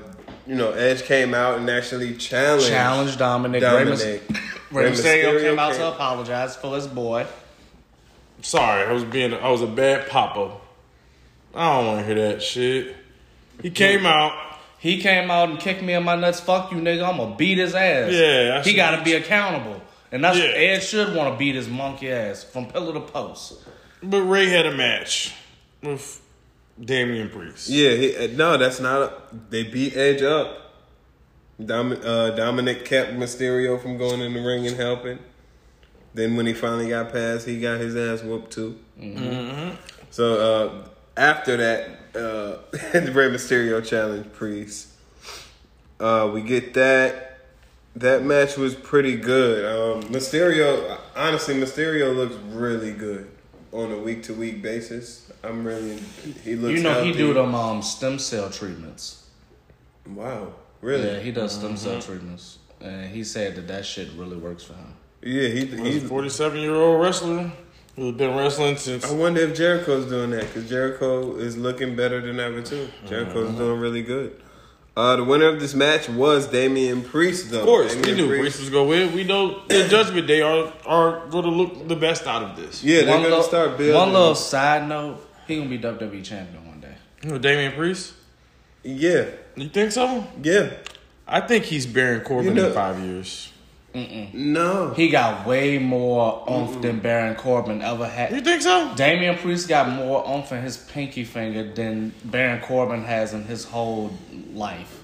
you 0.47 0.55
know, 0.55 0.71
Edge 0.71 1.03
came 1.03 1.33
out 1.33 1.57
and 1.59 1.69
actually 1.69 2.15
challenged 2.15 2.67
Challenge 2.67 3.17
Dominic. 3.17 3.61
Dominic. 3.61 3.99
Rey 3.99 4.19
Mys- 4.19 4.41
Rey 4.71 4.83
Rey 4.85 4.91
Mysterio 4.91 5.33
Mysterio 5.33 5.41
came 5.41 5.59
out 5.59 5.73
to 5.73 5.87
apologize 5.89 6.55
for 6.55 6.75
his 6.75 6.87
boy. 6.87 7.25
Sorry, 8.41 8.87
I 8.87 8.91
was 8.91 9.03
being, 9.03 9.33
I 9.33 9.49
was 9.49 9.61
a 9.61 9.67
bad 9.67 10.07
papa. 10.09 10.57
I 11.53 11.75
don't 11.77 11.85
want 11.87 11.99
to 11.99 12.05
hear 12.05 12.29
that 12.29 12.41
shit. 12.41 12.95
He 13.61 13.69
came 13.69 14.05
out. 14.05 14.31
He 14.79 14.99
came 14.99 15.29
out 15.29 15.49
and 15.49 15.59
kicked 15.59 15.83
me 15.83 15.93
in 15.93 16.03
my 16.03 16.15
nuts. 16.15 16.39
Fuck 16.39 16.71
you, 16.71 16.77
nigga. 16.79 17.07
I'm 17.07 17.17
gonna 17.17 17.35
beat 17.35 17.59
his 17.59 17.75
ass. 17.75 18.11
Yeah, 18.11 18.59
I 18.59 18.63
he 18.63 18.73
got 18.73 18.97
to 18.97 19.03
be 19.03 19.13
accountable, 19.13 19.79
and 20.11 20.23
that's 20.23 20.37
Yeah. 20.39 20.45
Ed 20.45 20.79
should 20.79 21.13
want 21.15 21.31
to 21.33 21.37
beat 21.37 21.53
his 21.53 21.67
monkey 21.67 22.09
ass 22.11 22.43
from 22.43 22.65
pillar 22.65 22.93
to 22.93 23.01
post. 23.01 23.61
But 24.01 24.21
Rey 24.21 24.47
had 24.47 24.65
a 24.65 24.73
match 24.75 25.35
with 25.83 26.20
Damian 26.79 27.29
Priest. 27.29 27.69
Yeah, 27.69 27.91
he, 27.91 28.15
uh, 28.15 28.27
no, 28.35 28.57
that's 28.57 28.79
not. 28.79 29.01
A, 29.01 29.13
they 29.49 29.63
beat 29.63 29.95
Edge 29.95 30.21
up. 30.21 30.73
Dom, 31.63 31.91
uh, 32.03 32.31
Dominic 32.31 32.85
kept 32.85 33.13
Mysterio 33.13 33.79
from 33.81 33.97
going 33.97 34.21
in 34.21 34.33
the 34.33 34.41
ring 34.41 34.65
and 34.65 34.75
helping. 34.75 35.19
Then 36.13 36.35
when 36.35 36.45
he 36.45 36.53
finally 36.53 36.89
got 36.89 37.11
past, 37.11 37.47
he 37.47 37.59
got 37.59 37.79
his 37.79 37.95
ass 37.95 38.23
whooped 38.25 38.51
too. 38.51 38.79
So 40.09 40.39
uh, 40.39 40.87
after 41.15 41.57
that, 41.57 41.89
uh, 42.15 42.57
the 42.99 43.11
Rey 43.13 43.29
Mysterio 43.29 43.85
challenge 43.85 44.31
Priest. 44.33 44.89
Uh, 45.99 46.29
we 46.33 46.41
get 46.41 46.73
that. 46.73 47.27
That 47.95 48.23
match 48.23 48.57
was 48.57 48.73
pretty 48.73 49.17
good. 49.17 49.65
Um, 49.65 50.03
Mysterio, 50.11 50.97
honestly, 51.15 51.55
Mysterio 51.55 52.15
looks 52.15 52.35
really 52.35 52.93
good 52.93 53.30
on 53.71 53.91
a 53.91 53.97
week 53.97 54.23
to 54.23 54.33
week 54.33 54.61
basis. 54.61 55.31
I'm 55.43 55.65
really. 55.65 55.97
He 56.43 56.55
looks. 56.55 56.77
You 56.77 56.83
know 56.83 56.99
he 57.01 57.07
healthy. 57.07 57.13
do 57.13 57.33
them 57.33 57.55
um, 57.55 57.81
stem 57.81 58.19
cell 58.19 58.49
treatments. 58.49 59.27
Wow, 60.07 60.53
really? 60.81 61.07
Yeah, 61.07 61.19
he 61.19 61.31
does 61.31 61.53
stem 61.55 61.69
Mm-hmm. 61.75 61.77
cell 61.77 62.01
treatments, 62.01 62.57
and 62.79 63.09
he 63.11 63.23
said 63.23 63.55
that 63.55 63.67
that 63.67 63.85
shit 63.85 64.09
really 64.17 64.37
works 64.37 64.63
for 64.63 64.73
him. 64.73 64.93
Yeah, 65.21 65.47
he 65.49 65.65
He's 65.65 65.79
he's 65.79 66.03
a 66.03 66.07
47 66.07 66.59
year 66.59 66.75
old 66.75 67.01
wrestler. 67.01 67.51
Who's 67.95 68.15
been 68.15 68.35
wrestling 68.37 68.77
since. 68.77 69.05
I 69.05 69.13
wonder 69.13 69.41
if 69.41 69.55
Jericho's 69.55 70.07
doing 70.09 70.31
that 70.31 70.41
because 70.47 70.67
Jericho 70.69 71.35
is 71.35 71.57
looking 71.57 71.95
better 71.95 72.21
than 72.21 72.39
ever 72.39 72.61
too. 72.61 72.87
Jericho's 73.05 73.49
Mm-hmm. 73.49 73.57
doing 73.57 73.79
really 73.81 74.01
good. 74.01 74.41
Uh, 74.95 75.15
the 75.15 75.23
winner 75.23 75.45
of 75.45 75.59
this 75.59 75.73
match 75.73 76.09
was 76.09 76.47
Damian 76.47 77.01
Priest, 77.01 77.49
though. 77.49 77.59
Of 77.59 77.65
course, 77.65 77.95
we 77.95 78.11
knew 78.13 78.27
Priest 78.27 78.59
was 78.59 78.69
going 78.69 78.89
to 78.89 79.05
win. 79.07 79.15
We 79.15 79.23
know 79.23 79.65
the 79.67 79.87
Judgment 79.87 80.27
Day 80.27 80.41
are 80.41 80.71
are 80.85 81.25
going 81.27 81.45
to 81.45 81.49
look 81.49 81.87
the 81.87 81.95
best 81.95 82.27
out 82.27 82.43
of 82.43 82.57
this. 82.57 82.83
Yeah, 82.83 83.01
they're 83.03 83.07
one 83.07 83.17
gonna 83.19 83.29
little, 83.29 83.43
start 83.43 83.77
building. 83.77 83.95
One 83.95 84.11
little 84.11 84.35
side 84.35 84.89
note: 84.89 85.25
he 85.47 85.55
gonna 85.57 85.69
be 85.69 85.79
WWE 85.79 86.23
champion 86.23 86.67
one 86.67 86.81
day. 86.81 86.95
You 87.23 87.29
know 87.29 87.37
Damian 87.37 87.71
Priest? 87.71 88.13
Yeah, 88.83 89.25
You 89.55 89.69
think 89.69 89.91
so? 89.91 90.27
yeah. 90.41 90.71
I 91.27 91.39
think 91.39 91.65
he's 91.65 91.85
Baron 91.85 92.21
Corbin 92.21 92.47
You 92.55 92.61
know- 92.61 92.67
in 92.67 92.73
five 92.73 92.99
years. 92.99 93.50
No, 93.93 94.93
He 94.95 95.09
got 95.09 95.45
way 95.45 95.77
more 95.77 96.45
oomph 96.49 96.81
than 96.81 96.99
Baron 96.99 97.35
Corbin 97.35 97.81
ever 97.81 98.07
had. 98.07 98.31
You 98.31 98.39
think 98.41 98.61
so? 98.61 98.93
Damian 98.95 99.37
Priest 99.37 99.67
got 99.67 99.89
more 99.89 100.23
oomph 100.27 100.51
in 100.53 100.61
his 100.61 100.77
pinky 100.77 101.23
finger 101.25 101.63
than 101.73 102.13
Baron 102.23 102.61
Corbin 102.61 103.03
has 103.03 103.33
in 103.33 103.43
his 103.43 103.65
whole 103.65 104.11
life. 104.53 105.03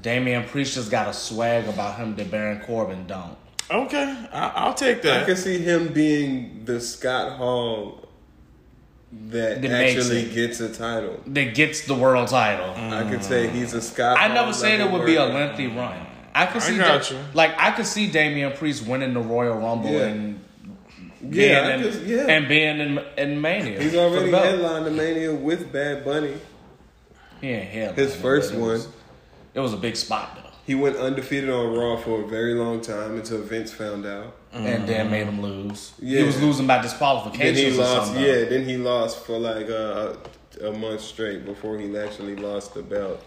Damian 0.00 0.44
Priest 0.44 0.74
just 0.74 0.90
got 0.90 1.08
a 1.08 1.12
swag 1.12 1.66
about 1.68 1.96
him 1.96 2.14
that 2.16 2.30
Baron 2.30 2.60
Corbin 2.60 3.06
don't. 3.06 3.36
Okay, 3.70 4.26
I, 4.32 4.48
I'll 4.56 4.74
take 4.74 5.02
that. 5.02 5.22
I 5.22 5.24
can 5.26 5.36
see 5.36 5.58
him 5.58 5.88
being 5.88 6.62
the 6.64 6.80
Scott 6.80 7.36
Hall 7.38 8.08
that 9.30 9.62
That 9.62 9.70
actually 9.70 10.22
it. 10.22 10.34
gets 10.34 10.60
a 10.60 10.72
title. 10.72 11.20
That 11.26 11.54
gets 11.54 11.86
the 11.86 11.94
world 11.94 12.28
title. 12.28 12.70
I 12.70 13.08
could 13.10 13.24
say 13.24 13.48
he's 13.48 13.72
a 13.72 13.80
Scott. 13.80 14.18
I 14.18 14.26
Hall 14.26 14.34
never 14.34 14.52
said 14.52 14.80
it 14.80 14.90
would 14.90 15.06
be 15.06 15.16
a 15.16 15.20
worker. 15.22 15.34
lengthy 15.34 15.66
run. 15.68 16.06
I 16.34 16.46
could 16.46 16.62
I 16.62 16.64
see, 16.66 16.76
got 16.78 17.02
Da- 17.08 17.14
you. 17.16 17.20
like 17.34 17.52
I 17.58 17.70
could 17.70 17.86
see 17.86 18.08
Damian 18.10 18.52
Priest 18.52 18.86
winning 18.86 19.14
the 19.14 19.20
Royal 19.20 19.56
Rumble 19.56 19.90
Yeah. 19.90 20.06
and 20.06 20.40
being 21.30 21.50
Yeah, 21.50 21.60
I 21.60 21.72
in, 21.74 21.82
could- 21.82 22.02
yeah. 22.06 22.26
and 22.28 22.48
being 22.48 22.80
in, 22.80 22.98
in 23.16 23.40
Mania. 23.40 23.80
He's 23.80 23.92
for 23.92 23.96
the 23.96 24.02
already 24.02 24.30
headlined 24.32 24.86
the 24.86 24.90
Mania 24.90 25.32
with 25.34 25.72
Bad 25.72 26.04
Bunny. 26.04 26.34
He 27.40 27.48
ain't 27.50 27.70
headlining, 27.70 27.96
His 27.96 28.16
first 28.16 28.52
it 28.52 28.58
one. 28.58 28.70
was- 28.70 28.88
it 29.54 29.60
was 29.60 29.72
a 29.72 29.76
big 29.76 29.94
spot 29.96 30.30
though, 30.36 30.50
He 30.66 30.74
went 30.74 30.96
undefeated 30.96 31.48
on 31.50 31.72
Raw 31.76 31.96
for 31.96 32.22
a 32.22 32.26
very 32.26 32.54
long 32.54 32.80
time 32.80 33.16
until 33.16 33.38
Vince 33.42 33.72
found 33.72 34.04
out. 34.06 34.34
and 34.52 34.86
then 34.88 35.10
made 35.10 35.26
him 35.26 35.40
lose. 35.40 35.92
Yeah. 36.00 36.20
He 36.20 36.26
was 36.26 36.40
losing 36.42 36.66
by 36.66 36.80
disqualification. 36.82 37.54
Then 37.54 37.54
disqualifications. 37.54 37.76
he 37.76 37.80
or 37.80 37.84
lost. 38.00 38.06
something. 38.08 38.24
Yeah, 38.24 38.44
then 38.48 38.64
he 38.68 38.76
lost 38.76 39.24
for 39.24 39.38
like 39.38 39.68
uh, 39.70 40.14
a, 40.62 40.68
a 40.68 40.72
month 40.72 41.00
straight 41.00 41.44
before 41.44 41.78
he 41.78 41.96
actually 41.96 42.36
lost 42.36 42.74
the 42.74 42.82
belt. 42.82 43.20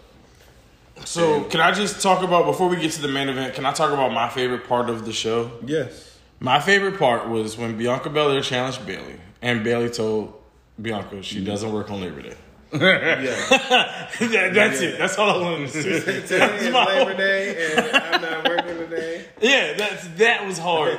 So, 1.06 1.44
can 1.46 1.62
I 1.62 1.72
just 1.72 2.02
talk 2.02 2.24
about 2.24 2.46
before 2.46 2.68
we 2.68 2.78
get 2.78 2.92
to 2.94 3.02
the 3.02 3.08
main 3.08 3.30
event? 3.30 3.54
Can 3.54 3.66
I 3.66 3.72
talk 3.72 3.92
about 3.92 4.12
my 4.12 4.30
favorite 4.30 4.68
part 4.68 4.90
of 4.90 5.06
the 5.06 5.14
show? 5.14 5.52
Yes. 5.66 6.18
My 6.40 6.60
favorite 6.60 7.00
part 7.00 7.30
was 7.30 7.58
when 7.58 7.78
Bianca 7.78 8.10
Belair 8.10 8.42
challenged 8.42 8.86
Bayley, 8.86 9.16
and 9.42 9.64
Bayley 9.64 9.90
told 9.90 10.34
Bianca 10.82 11.24
she 11.24 11.38
mm-hmm. 11.38 11.46
doesn't 11.46 11.72
work 11.72 11.90
on 11.90 12.02
Labor 12.02 12.22
Day. 12.22 12.36
Yeah. 12.74 13.98
That- 14.20 14.54
that's 14.54 14.82
it. 14.82 14.98
That's 14.98 15.18
all 15.18 15.30
I 15.30 15.42
wanted 15.42 15.70
to 15.70 16.02
say. 16.02 16.22
Today 16.22 16.40
That's 16.40 16.64
is 16.64 16.74
Labor 16.74 17.14
Day, 17.16 17.76
and 17.76 17.98
I'm 17.98 18.22
not 18.22 18.48
working 18.48 18.78
today. 18.78 19.26
Yeah, 19.42 19.74
that's 19.78 20.08
that 20.18 20.48
was 20.48 20.58
hard. 20.58 20.98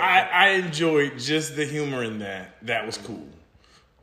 I, 0.00 0.20
I 0.20 0.48
enjoyed 0.50 1.18
just 1.18 1.56
the 1.56 1.64
humor 1.64 2.04
in 2.04 2.18
that. 2.18 2.56
That 2.66 2.84
was 2.84 2.98
cool. 2.98 3.26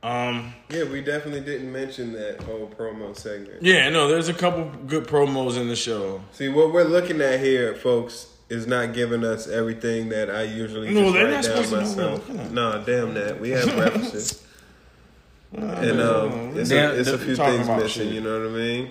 Um, 0.06 0.54
Yeah, 0.70 0.84
we 0.84 1.00
definitely 1.00 1.40
didn't 1.40 1.72
mention 1.72 2.12
that 2.12 2.40
whole 2.42 2.70
promo 2.78 3.16
segment. 3.16 3.62
yeah, 3.62 3.88
no, 3.90 4.06
there's 4.06 4.28
a 4.28 4.34
couple 4.34 4.70
good 4.86 5.06
promos 5.08 5.56
in 5.60 5.66
the 5.68 5.74
show. 5.76 6.20
See, 6.32 6.48
what 6.48 6.72
we're 6.72 6.84
looking 6.84 7.20
at 7.20 7.40
here, 7.40 7.74
folks, 7.74 8.28
is 8.48 8.68
not 8.68 8.94
giving 8.94 9.24
us 9.24 9.48
everything 9.48 10.08
that 10.10 10.30
I 10.30 10.42
usually 10.44 10.94
No, 10.94 11.02
just 11.02 11.14
they're 11.14 11.24
write 11.24 11.30
not 11.32 11.44
down 11.44 11.64
supposed 11.64 11.94
to 11.96 12.00
know 12.00 12.10
what 12.12 12.18
myself. 12.20 12.28
looking 12.28 12.40
at. 12.46 12.52
No, 12.52 12.84
damn 12.86 13.14
that. 13.14 13.40
We 13.40 13.50
have 13.50 13.66
references. 13.78 14.42
and 15.52 16.00
um, 16.00 16.56
it's, 16.56 16.70
Yeah, 16.70 16.90
a, 16.90 16.94
it's 16.94 17.08
a 17.08 17.18
few 17.18 17.34
things 17.34 17.66
missing, 17.68 17.88
shit. 17.88 18.12
you 18.12 18.20
know 18.20 18.38
what 18.40 18.48
I 18.48 18.52
mean? 18.52 18.90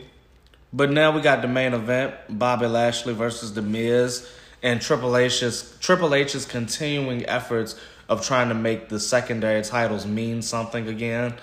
But 0.74 0.91
now 0.91 1.12
we 1.12 1.22
got 1.22 1.41
the 1.41 1.48
main 1.48 1.74
event: 1.74 2.13
Bobby 2.27 2.67
Lashley 2.67 3.13
versus 3.13 3.53
The 3.53 3.62
Miz, 3.62 4.29
and 4.62 4.81
Triple 4.81 5.15
H's 5.15 5.77
Triple 5.79 6.13
H's 6.13 6.45
continuing 6.45 7.25
efforts 7.27 7.79
of 8.10 8.26
trying 8.26 8.50
to 8.50 8.56
make 8.56 8.90
the 8.90 9.00
secondary 9.00 9.62
titles 9.64 10.06
mean 10.06 10.42
something 10.42 10.88
again. 10.88 11.34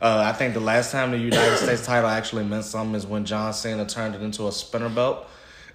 Uh, 0.00 0.24
I 0.26 0.32
think 0.32 0.54
the 0.54 0.60
last 0.60 0.90
time 0.92 1.10
the 1.12 1.18
United 1.18 1.56
States 1.64 1.86
title 1.86 2.10
actually 2.10 2.44
meant 2.44 2.64
something 2.64 2.94
is 2.94 3.06
when 3.06 3.24
John 3.24 3.52
Cena 3.54 3.86
turned 3.86 4.14
it 4.14 4.22
into 4.22 4.48
a 4.48 4.52
spinner 4.52 4.88
belt. 4.88 5.26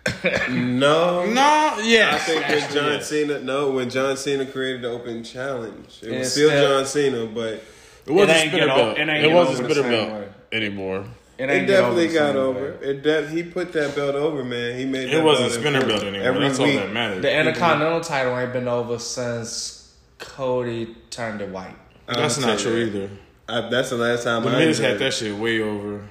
No. 0.50 1.26
No, 1.26 1.80
yeah, 1.84 2.12
I 2.14 2.18
think 2.20 2.48
when 2.48 2.72
John 2.74 3.02
Cena, 3.02 3.40
no, 3.42 3.72
when 3.72 3.90
John 3.90 4.16
Cena 4.18 4.46
created 4.46 4.82
the 4.84 4.90
open 4.90 5.24
challenge, 5.24 6.00
it 6.02 6.18
was 6.20 6.32
still 6.32 6.50
still- 6.50 6.78
John 6.80 6.86
Cena, 6.86 7.26
but 7.26 7.62
it 8.06 8.12
wasn't 8.12 8.38
It 8.38 8.46
a 8.46 8.50
spinner 8.50 8.68
belt. 8.68 8.98
it 8.98 9.10
It, 9.10 9.34
wasn't 9.34 9.72
spinner 9.72 9.90
belt 9.90 10.12
way. 10.12 10.28
anymore. 10.54 11.06
It, 11.38 11.44
it 11.44 11.50
ain't 11.54 11.70
over 11.70 11.82
definitely 11.82 12.08
got 12.14 12.36
over. 12.36 12.60
way. 12.80 12.88
It 12.90 13.04
de- 13.04 13.28
he 13.28 13.44
put 13.44 13.74
that 13.74 13.96
belt 13.96 14.16
over, 14.16 14.44
man. 14.44 14.78
He 14.80 14.86
made 14.86 15.10
that 15.10 15.18
It 15.20 15.24
wasn't 15.24 15.50
belt 15.52 15.60
spinner 15.62 15.86
belt 15.86 16.04
anymore. 16.04 16.28
Every 16.28 16.48
That's 16.48 16.60
all 16.60 16.66
that 16.68 16.92
matters. 16.94 17.22
The 17.22 17.38
Intercontinental 17.40 18.02
title 18.02 18.38
ain't 18.40 18.54
been 18.54 18.68
over 18.68 18.98
since 18.98 19.77
Cody 20.20 20.96
turned 21.10 21.42
it 21.42 21.50
white. 21.50 21.76
I 22.08 22.16
That's 22.16 22.38
not 22.40 22.60
true 22.60 22.90
that. 22.90 22.96
either. 22.98 23.10
I, 23.50 23.70
that's 23.70 23.90
the 23.90 23.98
last 23.98 24.24
time 24.24 24.44
The 24.44 24.50
I 24.50 24.60
Miz 24.60 24.80
enjoyed 24.80 24.92
had 24.92 25.00
that 25.00 25.14
shit 25.14 25.36
way 25.36 25.62
over. 25.62 26.02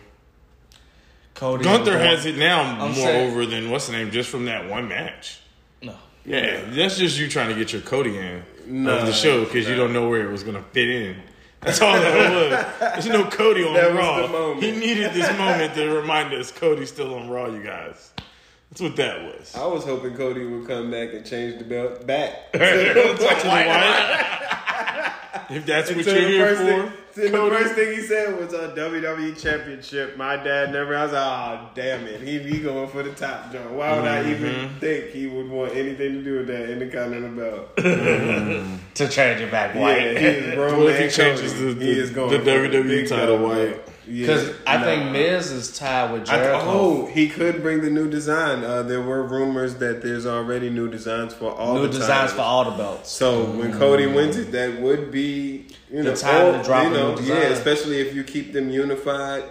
Cody 1.34 1.64
Gunther 1.64 1.98
has 1.98 2.25
it 2.25 2.36
now 2.38 2.62
I'm 2.62 2.78
more 2.78 2.94
saying- 2.94 3.30
over 3.30 3.44
than 3.46 3.70
what's 3.70 3.86
the 3.86 3.92
name 3.92 4.10
just 4.10 4.30
from 4.30 4.46
that 4.46 4.68
one 4.70 4.88
match. 4.88 5.40
No. 5.82 5.94
Yeah, 6.25 6.62
that's 6.70 6.96
just 6.96 7.18
you 7.18 7.28
trying 7.28 7.50
to 7.50 7.54
get 7.54 7.72
your 7.72 7.82
Cody 7.82 8.16
in 8.16 8.42
Nah, 8.66 8.98
of 9.00 9.06
the 9.06 9.12
show 9.12 9.44
because 9.44 9.68
you 9.68 9.76
don't 9.76 9.92
know 9.92 10.08
where 10.08 10.22
it 10.26 10.30
was 10.32 10.42
gonna 10.42 10.62
fit 10.72 10.88
in. 10.88 11.16
That's 11.60 11.80
all 11.80 11.92
that 11.92 12.32
was. 12.32 13.04
There's 13.04 13.06
no 13.08 13.25
Cody 13.28 13.64
on 13.64 13.75
That 13.75 13.90
was 13.92 13.98
Raw. 13.98 14.22
the 14.22 14.28
moment. 14.28 14.62
He 14.62 14.72
needed 14.72 15.12
this 15.12 15.30
moment 15.38 15.75
to 15.75 15.88
remind 15.90 16.32
us 16.32 16.50
Cody's 16.52 16.88
still 16.90 17.14
on 17.14 17.28
Raw, 17.28 17.46
you 17.48 17.62
guys. 17.62 18.12
That's 18.70 18.80
what 18.82 18.96
that 18.96 19.23
was. 19.25 19.54
I 19.56 19.66
was 19.66 19.85
hoping 19.85 20.14
Cody 20.14 20.44
would 20.44 20.66
come 20.66 20.90
back 20.90 21.12
and 21.14 21.25
change 21.25 21.58
the 21.58 21.64
belt 21.64 22.06
back. 22.06 22.52
To 22.52 22.58
the 22.58 23.42
white. 23.49 25.12
If 25.49 25.64
that's 25.64 25.90
what 25.94 26.04
you're 26.04 26.28
here 26.28 26.56
for, 26.56 26.92
thing, 27.12 27.30
the 27.30 27.38
first 27.38 27.75
thing 27.76 27.94
he 27.94 28.02
said 28.02 28.37
was 28.37 28.52
a 28.52 28.68
WWE 28.75 29.40
Championship. 29.40 30.16
My 30.16 30.37
dad 30.37 30.73
never. 30.73 30.96
I 30.96 31.04
was 31.04 31.12
like, 31.12 31.23
oh 31.25 31.70
damn 31.75 32.04
it, 32.06 32.20
he 32.20 32.40
he 32.40 32.58
going 32.61 32.88
for 32.88 33.04
the 33.04 33.12
top 33.12 33.52
joint. 33.52 33.70
Why 33.70 33.94
would 33.96 34.08
I 34.08 34.28
even 34.30 34.52
Mm-hmm. 34.54 34.78
think 34.80 35.11
he 35.11 35.26
would 35.28 35.49
want 35.49 35.76
anything 35.76 36.14
to 36.14 36.23
do 36.25 36.38
with 36.38 36.49
that 36.49 36.68
Intercontinental 36.68 37.37
belt? 37.37 37.76
to 38.96 39.08
change 39.08 39.40
it 39.40 39.50
back 39.52 39.75
Yeah, 39.76 39.80
white. 39.80 40.00
he 40.18 40.26
is 40.26 40.54
grown 40.56 40.78
What 40.82 40.94
if 40.94 40.99
he 40.99 41.23
changes 41.23 41.52
Cody. 41.52 41.75
the- 41.75 41.85
he 41.87 41.94
the- 41.94 42.00
is 42.00 42.11
going 42.11 42.30
the 42.30 42.50
WWE 42.50 43.08
title 43.08 43.38
white? 43.38 43.80
Bro. 44.06 44.14
Yeah, 44.14 44.26
Because 44.26 44.54
I 44.66 44.76
nah. 44.78 44.84
think 44.84 45.10
Miz 45.12 45.50
is 45.50 45.76
tied 45.76 46.12
with 46.12 46.22
I- 46.30 46.36
Jericho. 46.36 46.60
oh, 46.66 47.06
he 47.06 47.28
could 47.28 47.62
bring 47.62 47.82
the 47.82 47.90
new 47.90 48.08
design. 48.08 48.64
Uh, 48.64 48.82
there 48.82 49.02
were 49.02 49.22
rumors 49.25 49.75
that 49.76 50.02
there's 50.02 50.26
already 50.26 50.70
new 50.70 50.88
designs 50.88 51.34
for 51.34 51.50
all 51.52 51.75
New 51.75 51.82
the 51.82 51.98
designs 51.98 52.08
titles. 52.08 52.32
for 52.32 52.40
all 52.42 52.64
the 52.70 52.76
belts. 52.76 53.10
So 53.10 53.44
when 53.44 53.72
Cody 53.78 54.06
wins 54.06 54.36
it, 54.36 54.52
that 54.52 54.80
would 54.80 55.10
be 55.12 55.66
you 55.90 56.02
The 56.02 56.10
know 56.10 56.14
time 56.16 56.52
to 56.58 56.62
drop 56.64 56.84
you 56.84 56.90
know, 56.90 57.18
yeah, 57.20 57.48
especially 57.48 58.00
if 58.00 58.14
you 58.14 58.25
keep 58.25 58.52
them 58.52 58.70
unified 58.70 59.44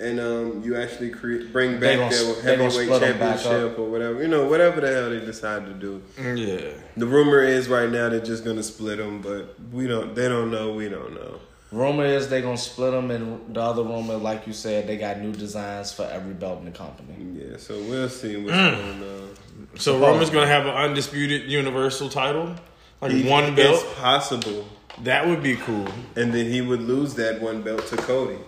and 0.00 0.18
um 0.18 0.60
you 0.64 0.76
actually 0.76 1.08
create 1.08 1.52
bring 1.52 1.78
back 1.78 1.96
gonna- 1.98 2.10
their 2.10 2.42
heavyweight 2.42 2.72
split 2.72 3.02
'em 3.04 3.18
back 3.18 3.40
championship 3.40 3.78
or 3.78 3.88
whatever 3.88 4.20
you 4.20 4.26
know 4.28 4.44
whatever 4.44 4.80
the 4.80 4.88
hell 4.92 5.08
they 5.08 5.20
decide 5.20 5.64
to 5.66 5.72
do. 5.72 6.02
Yeah. 6.18 6.70
The 6.96 7.06
rumor 7.06 7.42
is 7.42 7.68
right 7.68 7.88
now 7.88 8.08
they're 8.08 8.18
just 8.20 8.44
gonna 8.44 8.62
split 8.64 8.98
them, 8.98 9.20
but 9.22 9.54
we 9.72 9.86
don't. 9.86 10.14
They 10.14 10.28
don't 10.28 10.50
know. 10.50 10.72
We 10.72 10.88
don't 10.88 11.14
know. 11.14 11.36
Rumor 11.74 12.04
is 12.04 12.28
they 12.28 12.40
gonna 12.40 12.56
split 12.56 12.92
them, 12.92 13.10
and 13.10 13.54
the 13.54 13.60
other 13.60 13.82
rumor, 13.82 14.14
like 14.16 14.46
you 14.46 14.52
said, 14.52 14.86
they 14.86 14.96
got 14.96 15.18
new 15.20 15.32
designs 15.32 15.92
for 15.92 16.04
every 16.04 16.34
belt 16.34 16.60
in 16.60 16.66
the 16.66 16.70
company. 16.70 17.14
Yeah, 17.40 17.56
so 17.56 17.74
we'll 17.88 18.08
see 18.08 18.36
what's 18.36 18.56
Mm. 18.56 18.76
going 18.76 19.02
on. 19.02 19.28
So 19.76 19.98
Roman's 19.98 20.30
gonna 20.30 20.46
have 20.46 20.66
an 20.66 20.74
undisputed 20.74 21.50
Universal 21.50 22.10
title, 22.10 22.54
like 23.00 23.10
He- 23.12 23.28
one 23.28 23.54
belt. 23.56 23.82
It's 23.84 23.98
possible, 24.00 24.66
That 25.02 25.26
would 25.26 25.42
be 25.42 25.56
cool. 25.56 25.88
and 26.14 26.32
then 26.32 26.46
he 26.50 26.60
would 26.60 26.82
lose 26.82 27.14
that 27.14 27.40
one 27.42 27.62
belt 27.62 27.86
to 27.88 27.96
Cody. 27.96 28.38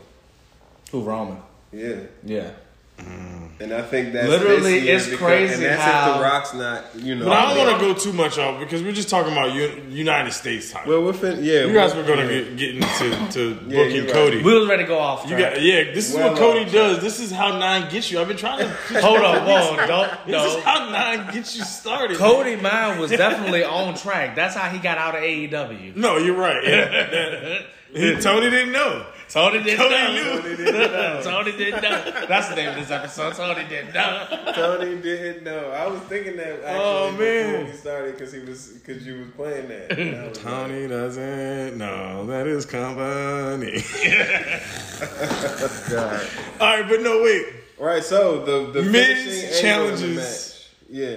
Who 0.93 1.01
Roman? 1.03 1.39
Yeah. 1.73 1.97
Yeah. 2.25 2.51
Mm. 2.99 3.33
And 3.59 3.73
I 3.73 3.81
think 3.81 4.13
that's 4.13 4.29
Literally, 4.29 4.81
this 4.81 4.83
year 4.85 4.97
it's 4.97 5.05
because- 5.07 5.19
crazy 5.27 5.55
And 5.55 5.63
that's 5.65 5.83
how- 5.83 6.11
if 6.11 6.17
the 6.19 6.23
Rock's 6.23 6.53
not, 6.55 6.85
you 6.97 7.15
know. 7.15 7.25
But 7.25 7.33
I 7.39 7.55
don't 7.55 7.67
want 7.67 7.81
to 7.81 7.87
go 7.87 7.95
too 7.95 8.13
much 8.13 8.39
off 8.39 8.61
because 8.61 8.83
we're 8.83 8.93
just 8.93 9.09
talking 9.09 9.33
about 9.33 9.55
U- 9.55 9.83
United 9.89 10.33
States 10.35 10.71
title. 10.73 10.93
Well, 10.93 11.03
we're 11.05 11.15
fin- 11.15 11.43
yeah. 11.43 11.65
you 11.65 11.73
guys 11.73 11.95
were 11.95 12.03
we're- 12.03 12.17
gonna 12.17 12.31
yeah. 12.31 12.41
get, 12.43 12.57
get 12.59 12.75
into 12.77 13.29
to 13.33 13.59
Yeah, 13.69 13.77
booking 13.85 14.05
right. 14.05 14.13
Cody. 14.13 14.43
We 14.43 14.59
was 14.59 14.69
ready 14.69 14.83
to 14.83 14.87
go 14.89 14.99
off. 14.99 15.25
You 15.31 15.39
got 15.39 15.63
yeah. 15.63 15.85
This 15.95 16.11
is 16.11 16.17
Well 16.17 16.29
what 16.31 16.39
Cody 16.39 16.65
off 16.67 16.73
does. 16.73 17.01
This 17.01 17.19
is 17.19 17.31
how 17.31 17.59
nine 17.59 17.91
gets 17.91 18.11
you. 18.11 18.21
I've 18.21 18.29
been 18.29 18.37
trying 18.37 18.59
to. 18.59 18.69
Hold 19.01 19.21
on, 19.21 19.37
whoa, 19.47 19.87
don't 19.87 20.11
This 20.27 20.45
is 20.45 20.55
no. 20.57 20.61
how 20.61 20.91
nine 20.91 21.33
gets 21.33 21.57
you 21.57 21.65
started. 21.65 22.19
Cody 22.19 22.57
mine 22.57 22.99
was 22.99 23.11
definitely 23.11 23.65
on 23.65 23.95
track. 23.95 24.37
That's 24.37 24.55
how 24.55 24.69
he 24.69 24.79
got 24.79 24.99
out 24.99 25.15
of 25.15 25.23
AEW. 25.23 25.97
No, 25.97 26.19
you're 26.19 26.35
right. 26.37 26.63
Yeah, 26.63 26.91
that- 27.95 28.21
Tony 28.21 28.51
didn't 28.51 28.73
know. 28.73 29.07
Tony 29.29 29.63
didn't 29.63 29.79
Tony 29.79 30.15
know. 30.15 30.41
Tony 30.41 30.57
didn't 30.57 30.93
know. 30.93 31.21
Tony 31.23 31.53
didn't 31.53 31.83
know. 31.83 32.27
That's 32.29 32.49
the 32.49 32.55
name 32.57 32.69
of 32.71 32.75
this 32.77 32.91
episode. 32.91 33.35
Tony 33.35 33.69
didn't 33.69 33.93
know. 33.93 34.53
Tony 34.55 34.97
didn't 35.03 35.45
know. 35.45 35.71
I 35.71 35.87
was 35.89 36.01
thinking 36.03 36.37
that 36.37 36.63
actually 36.65 36.85
Oh, 36.85 37.11
man. 37.13 37.53
before 37.53 37.65
we 37.73 37.77
started 37.79 38.13
because 38.13 38.33
he 38.33 38.41
was 38.41 38.69
because 38.69 39.07
you 39.07 39.19
was 39.19 39.29
playing 39.37 39.69
that. 39.69 39.99
And 39.99 40.17
I 40.17 40.29
was 40.29 40.37
like, 40.39 40.47
Tony 40.47 40.89
doesn't 40.89 41.77
know 41.77 42.27
that 42.27 42.47
is 42.47 42.65
company. 42.67 43.83
God. 45.91 46.27
All 46.61 46.81
right, 46.81 46.89
but 46.89 47.01
no, 47.03 47.23
wait. 47.23 47.47
All 47.79 47.87
right, 47.87 48.03
so 48.05 48.45
the 48.45 48.71
the 48.73 48.83
Miz 48.83 49.19
finishing 49.19 49.67
angle 49.67 49.89
in 49.89 49.95
the 49.95 50.01
challenges- 50.01 50.17
match. 50.17 50.71
Yeah, 50.89 51.17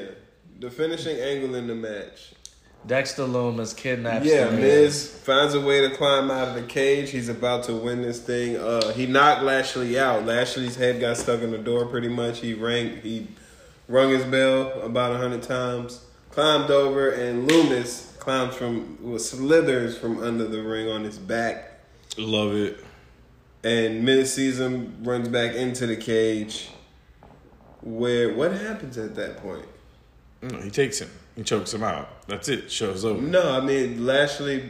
the 0.59 0.71
finishing 0.71 1.17
angle 1.19 1.55
in 1.55 1.67
the 1.67 1.75
match. 1.75 2.33
Dexter 2.87 3.23
Lumis 3.23 3.75
kidnaps 3.75 4.25
Yeah, 4.25 4.45
the 4.45 4.57
Miz 4.57 5.09
finds 5.23 5.53
a 5.53 5.61
way 5.61 5.87
to 5.87 5.95
climb 5.95 6.31
out 6.31 6.49
of 6.49 6.55
the 6.55 6.63
cage. 6.63 7.11
He's 7.11 7.29
about 7.29 7.65
to 7.65 7.75
win 7.75 8.01
this 8.01 8.19
thing. 8.21 8.57
Uh, 8.57 8.93
he 8.93 9.05
knocked 9.05 9.43
Lashley 9.43 9.99
out. 9.99 10.25
Lashley's 10.25 10.75
head 10.75 10.99
got 10.99 11.17
stuck 11.17 11.41
in 11.41 11.51
the 11.51 11.57
door 11.57 11.85
pretty 11.85 12.07
much. 12.07 12.39
He 12.39 12.53
rang, 12.53 13.01
he 13.01 13.27
rung 13.87 14.11
his 14.11 14.23
bell 14.23 14.81
about 14.81 15.11
a 15.11 15.17
hundred 15.17 15.43
times, 15.43 16.05
climbed 16.31 16.71
over, 16.71 17.09
and 17.09 17.49
Lumis 17.49 18.17
climbs 18.19 18.55
from, 18.55 18.97
well, 19.01 19.19
slithers 19.19 19.97
from 19.97 20.23
under 20.23 20.47
the 20.47 20.61
ring 20.61 20.89
on 20.89 21.03
his 21.03 21.17
back. 21.17 21.79
Love 22.17 22.53
it. 22.53 22.83
And 23.63 24.05
Miz 24.05 24.33
sees 24.33 24.59
him, 24.59 25.03
runs 25.03 25.27
back 25.27 25.53
into 25.53 25.85
the 25.85 25.97
cage. 25.97 26.69
Where 27.81 28.33
what 28.33 28.53
happens 28.53 28.97
at 28.97 29.15
that 29.15 29.37
point? 29.37 29.65
No, 30.41 30.59
he 30.59 30.69
takes 30.69 30.99
him. 30.99 31.09
He 31.35 31.43
chokes 31.43 31.73
him 31.73 31.83
out. 31.83 32.27
That's 32.27 32.49
it. 32.49 32.69
Show's 32.71 33.05
over. 33.05 33.21
No, 33.21 33.51
I 33.57 33.61
mean 33.61 34.05
Lashley 34.05 34.69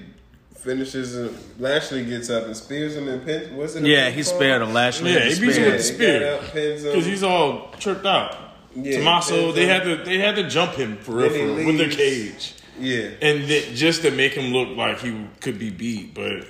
finishes. 0.56 1.16
uh, 1.18 1.32
Lashley 1.58 2.06
gets 2.06 2.30
up 2.30 2.46
and 2.46 2.56
spears 2.56 2.96
him 2.96 3.08
and 3.08 3.25
pins. 3.25 3.50
What's 3.51 3.75
it? 3.75 3.86
Yeah, 3.86 4.10
he 4.10 4.24
spared 4.24 4.62
him. 4.62 4.74
Lashley 4.74 5.13
Yeah, 5.13 5.22
he 5.25 5.39
beats 5.39 5.58
him 5.58 5.66
with 5.66 5.78
the 5.78 5.84
spear. 5.84 6.20
got 6.20 6.44
up. 6.44 6.54
Because 6.54 7.06
he's 7.06 7.24
all 7.24 7.72
tripped 7.80 8.06
out. 8.06 8.36
Yeah, 8.75 8.98
Tommaso, 9.00 9.51
they 9.51 9.66
had 9.66 9.84
to 9.84 9.98
they 10.04 10.20
had 10.20 10.36
to 10.36 10.48
jump 10.48 10.74
him 10.74 10.98
for 10.98 11.13
real, 11.13 11.30
for 11.30 11.36
real 11.38 11.56
with 11.56 11.78
the 11.78 11.86
leaves. 11.88 11.96
cage, 11.96 12.54
Yeah, 12.80 13.10
and 13.22 13.48
th- 13.48 13.75
just 13.75 14.04
to 14.04 14.12
make 14.12 14.34
him 14.34 14.54
look 14.54 14.78
like 14.78 15.00
he 15.00 15.25
could 15.42 15.58
be 15.58 15.72
beat. 15.72 16.13
But 16.13 16.46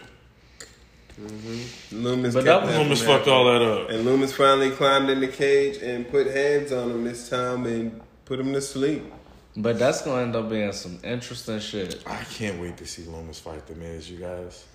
Lumis. 1.92 2.34
But 2.34 2.46
kept 2.46 2.66
that 2.68 2.80
Lumis 2.86 3.06
fucked 3.06 3.28
all 3.28 3.46
that 3.46 3.62
up. 3.62 3.90
And 3.90 4.06
Lumis 4.06 4.32
finally 4.34 4.72
climbed 4.72 5.10
in 5.10 5.20
the 5.22 5.28
cage 5.28 5.78
and 5.82 6.08
put 6.10 6.28
hands 6.28 6.72
on 6.72 6.92
him 6.92 7.04
this 7.04 7.30
time 7.30 7.66
and 7.66 8.02
put 8.26 8.40
him 8.40 8.54
to 8.54 8.62
sleep. 8.62 9.04
But 9.62 9.78
that's 9.78 10.02
gonna 10.04 10.22
end 10.22 10.36
up 10.38 10.50
being 10.50 10.72
some 10.72 11.00
interesting 11.04 11.60
shit. 11.60 12.02
I 12.08 12.24
can't 12.24 12.60
wait 12.62 12.78
to 12.78 12.86
see 12.86 13.02
Lumis 13.04 13.40
fight 13.42 13.68
the 13.68 13.76
Miz, 13.76 14.10
you 14.10 14.18
guys. 14.18 14.66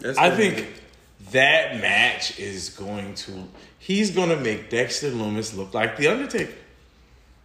That's 0.00 0.18
I 0.18 0.30
think 0.36 0.56
be- 0.58 0.66
that 1.32 1.80
match 1.80 2.38
is 2.38 2.68
going 2.68 3.14
to. 3.14 3.32
He's 3.78 4.10
going 4.10 4.28
to 4.30 4.36
make 4.36 4.68
Dexter 4.70 5.10
Lumis 5.10 5.56
look 5.56 5.72
like 5.72 5.96
the 5.96 6.08
Undertaker. 6.08 6.52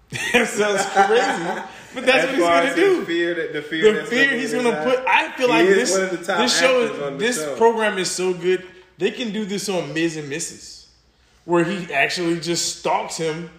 that 0.33 0.47
sounds 0.47 0.83
crazy, 0.87 1.61
but 1.93 2.05
that's 2.05 2.25
what 2.25 2.33
he's 2.65 2.73
gonna 2.73 2.75
do. 2.75 3.05
Fear 3.05 3.35
that 3.35 3.53
the 3.53 3.61
fear, 3.61 3.93
the 3.93 3.99
that's 3.99 4.09
fear 4.09 4.25
left 4.25 4.33
he's 4.41 4.53
gonna 4.53 4.83
his 4.83 4.95
put. 4.95 5.05
I 5.07 5.31
feel 5.37 5.47
He 5.47 5.53
like 5.53 5.67
this. 5.67 5.91
one 5.93 6.01
of 6.03 6.09
the 6.19 6.25
top 6.25 6.37
this 6.39 6.59
show, 6.59 6.85
actors 6.85 7.01
on 7.03 7.13
the 7.13 7.19
this 7.19 7.37
show. 7.37 7.55
program 7.57 7.97
is 7.99 8.09
so 8.11 8.33
good. 8.33 8.65
They 8.97 9.11
can 9.11 9.31
do 9.31 9.45
this 9.45 9.69
on 9.69 9.93
Miz 9.93 10.17
and 10.17 10.29
Mrs. 10.29 10.87
Where 11.45 11.63
he 11.63 11.93
actually 11.93 12.39
just 12.39 12.79
stalks 12.79 13.17
him 13.17 13.51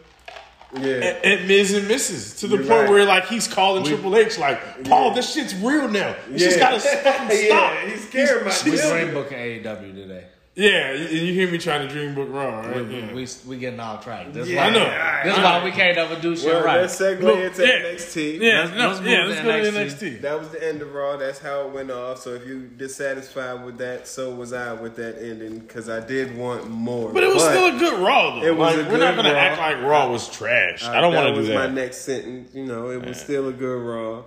Yeah, 0.72 0.92
at, 0.92 1.24
at 1.24 1.46
Miz 1.48 1.72
and 1.74 1.86
Mrs. 1.88 2.38
to 2.40 2.46
the 2.46 2.56
You're 2.56 2.64
point 2.66 2.80
right. 2.82 2.90
where 2.90 3.04
like 3.04 3.26
he's 3.26 3.48
calling 3.48 3.84
Triple 3.84 4.16
H 4.16 4.38
like, 4.38 4.84
Paul, 4.84 5.14
this 5.14 5.32
shit's 5.34 5.54
real 5.56 5.88
now. 5.88 6.14
You 6.30 6.38
just 6.38 6.58
gotta 6.58 6.78
fucking 6.80 7.36
stop. 7.36 7.74
Yeah, 7.74 7.86
he's 7.88 8.08
scared 8.08 8.44
my 8.44 8.50
shit. 8.52 8.72
We 8.72 8.78
children. 8.78 9.02
dream 9.02 9.14
booking 9.14 9.38
AEW 9.38 9.94
today. 9.94 10.26
Yeah, 10.57 10.90
and 10.90 11.09
you 11.11 11.33
hear 11.33 11.49
me 11.50 11.59
trying 11.59 11.87
to 11.87 11.95
dream 11.95 12.12
book 12.14 12.28
wrong, 12.28 12.66
right? 12.66 12.85
We, 12.87 12.99
Yeah. 12.99 13.12
we, 13.14 13.26
we 13.47 13.57
getting 13.57 13.78
off 13.78 14.02
track. 14.02 14.33
This 14.33 14.47
is 14.49 14.52
Yeah. 14.52 14.62
why, 14.62 14.66
I 14.66 14.71
know. 14.71 15.21
This 15.25 15.33
is 15.33 15.38
I 15.38 15.45
why 15.45 15.59
know. 15.61 15.64
we 15.64 15.71
can't 15.71 15.97
ever 15.97 16.16
do 16.21 16.37
shit 16.37 16.47
Well, 16.52 16.64
right. 16.64 16.80
let's 16.80 17.00
segue 17.00 17.21
Look, 17.23 17.38
into 17.38 17.62
yeah. 17.66 17.73
NXT. 17.73 18.38
Yeah, 18.40 18.61
Let's- 18.64 18.71
no, 18.76 18.88
let's 18.88 19.00
yeah, 19.02 19.25
let's 19.26 19.38
to 19.38 19.45
go 19.45 19.52
to 19.52 19.69
NXT. 19.71 20.07
NXT. 20.19 20.21
That 20.23 20.38
was 20.40 20.49
the 20.49 20.69
end 20.69 20.83
of 20.83 20.92
Raw. 20.92 21.16
That's 21.16 21.38
how 21.38 21.61
it 21.62 21.69
went 21.73 21.92
off. 21.92 22.21
So 22.21 22.30
if 22.35 22.47
you 22.49 22.69
dissatisfied 22.76 23.64
with 23.64 23.78
that, 23.78 24.09
so 24.09 24.30
was 24.35 24.52
I 24.52 24.73
with 24.73 24.97
that 24.97 25.23
ending 25.23 25.61
because 25.61 25.88
I 25.88 26.00
did 26.00 26.37
want 26.37 26.69
more. 26.69 27.12
But 27.12 27.23
it 27.23 27.33
was 27.33 27.45
still 27.45 27.66
a 27.75 27.78
good 27.78 27.99
Raw, 28.00 28.40
though. 28.40 28.47
It 28.47 28.57
was 28.57 28.76
like, 28.76 28.87
a 28.87 28.90
we're 28.90 28.99
not 28.99 29.14
gonna 29.14 29.33
Raw. 29.33 29.38
act 29.38 29.59
like 29.61 29.83
Raw 29.88 30.11
was 30.11 30.28
trash. 30.28 30.85
Uh, 30.85 30.90
I 30.90 31.00
don't 31.00 31.14
want 31.14 31.28
to 31.28 31.38
was 31.40 31.47
do 31.49 31.54
my 31.54 31.69
that. 31.69 31.73
next 31.75 31.99
sentence. 31.99 32.50
You 32.54 32.67
know, 32.67 32.91
it 32.91 33.06
was 33.06 33.21
still 33.21 33.49
a 33.49 33.52
good 33.52 33.80
Raw. 33.80 34.25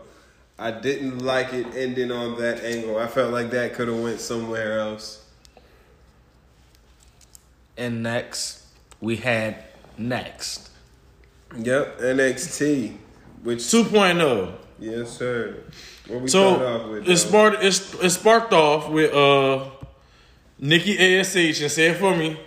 I 0.58 0.72
didn't 0.72 1.20
like 1.20 1.54
it 1.54 1.68
ending 1.76 2.12
on 2.12 2.40
that 2.40 2.64
angle. 2.64 2.98
I 2.98 3.08
felt 3.08 3.34
like 3.34 3.52
that 3.52 3.74
could 3.74 3.90
have 3.90 4.00
went 4.00 4.22
somewhere 4.22 4.80
else. 4.80 5.20
And 7.78 8.04
next, 8.04 8.64
we 9.02 9.16
had 9.18 9.64
next. 9.98 10.70
Yep, 11.58 12.00
NXT, 12.00 12.98
which 13.44 13.60
2.0. 13.60 14.54
yes 14.80 15.10
sir. 15.18 15.58
What 16.08 16.22
we 16.22 16.28
start 16.30 16.62
off 16.62 16.82
So 16.82 16.92
with? 16.92 17.04
it 17.04 17.06
though? 17.08 17.16
sparked. 17.16 17.64
It, 17.64 17.96
it 18.04 18.10
sparked 18.10 18.54
off 18.54 18.90
with 18.90 19.14
uh, 19.14 19.70
Nikki 20.60 20.98
Ash 21.20 21.36
and 21.36 21.72
say 21.72 21.88
it 21.92 21.98
for 21.98 22.16
me. 22.16 22.40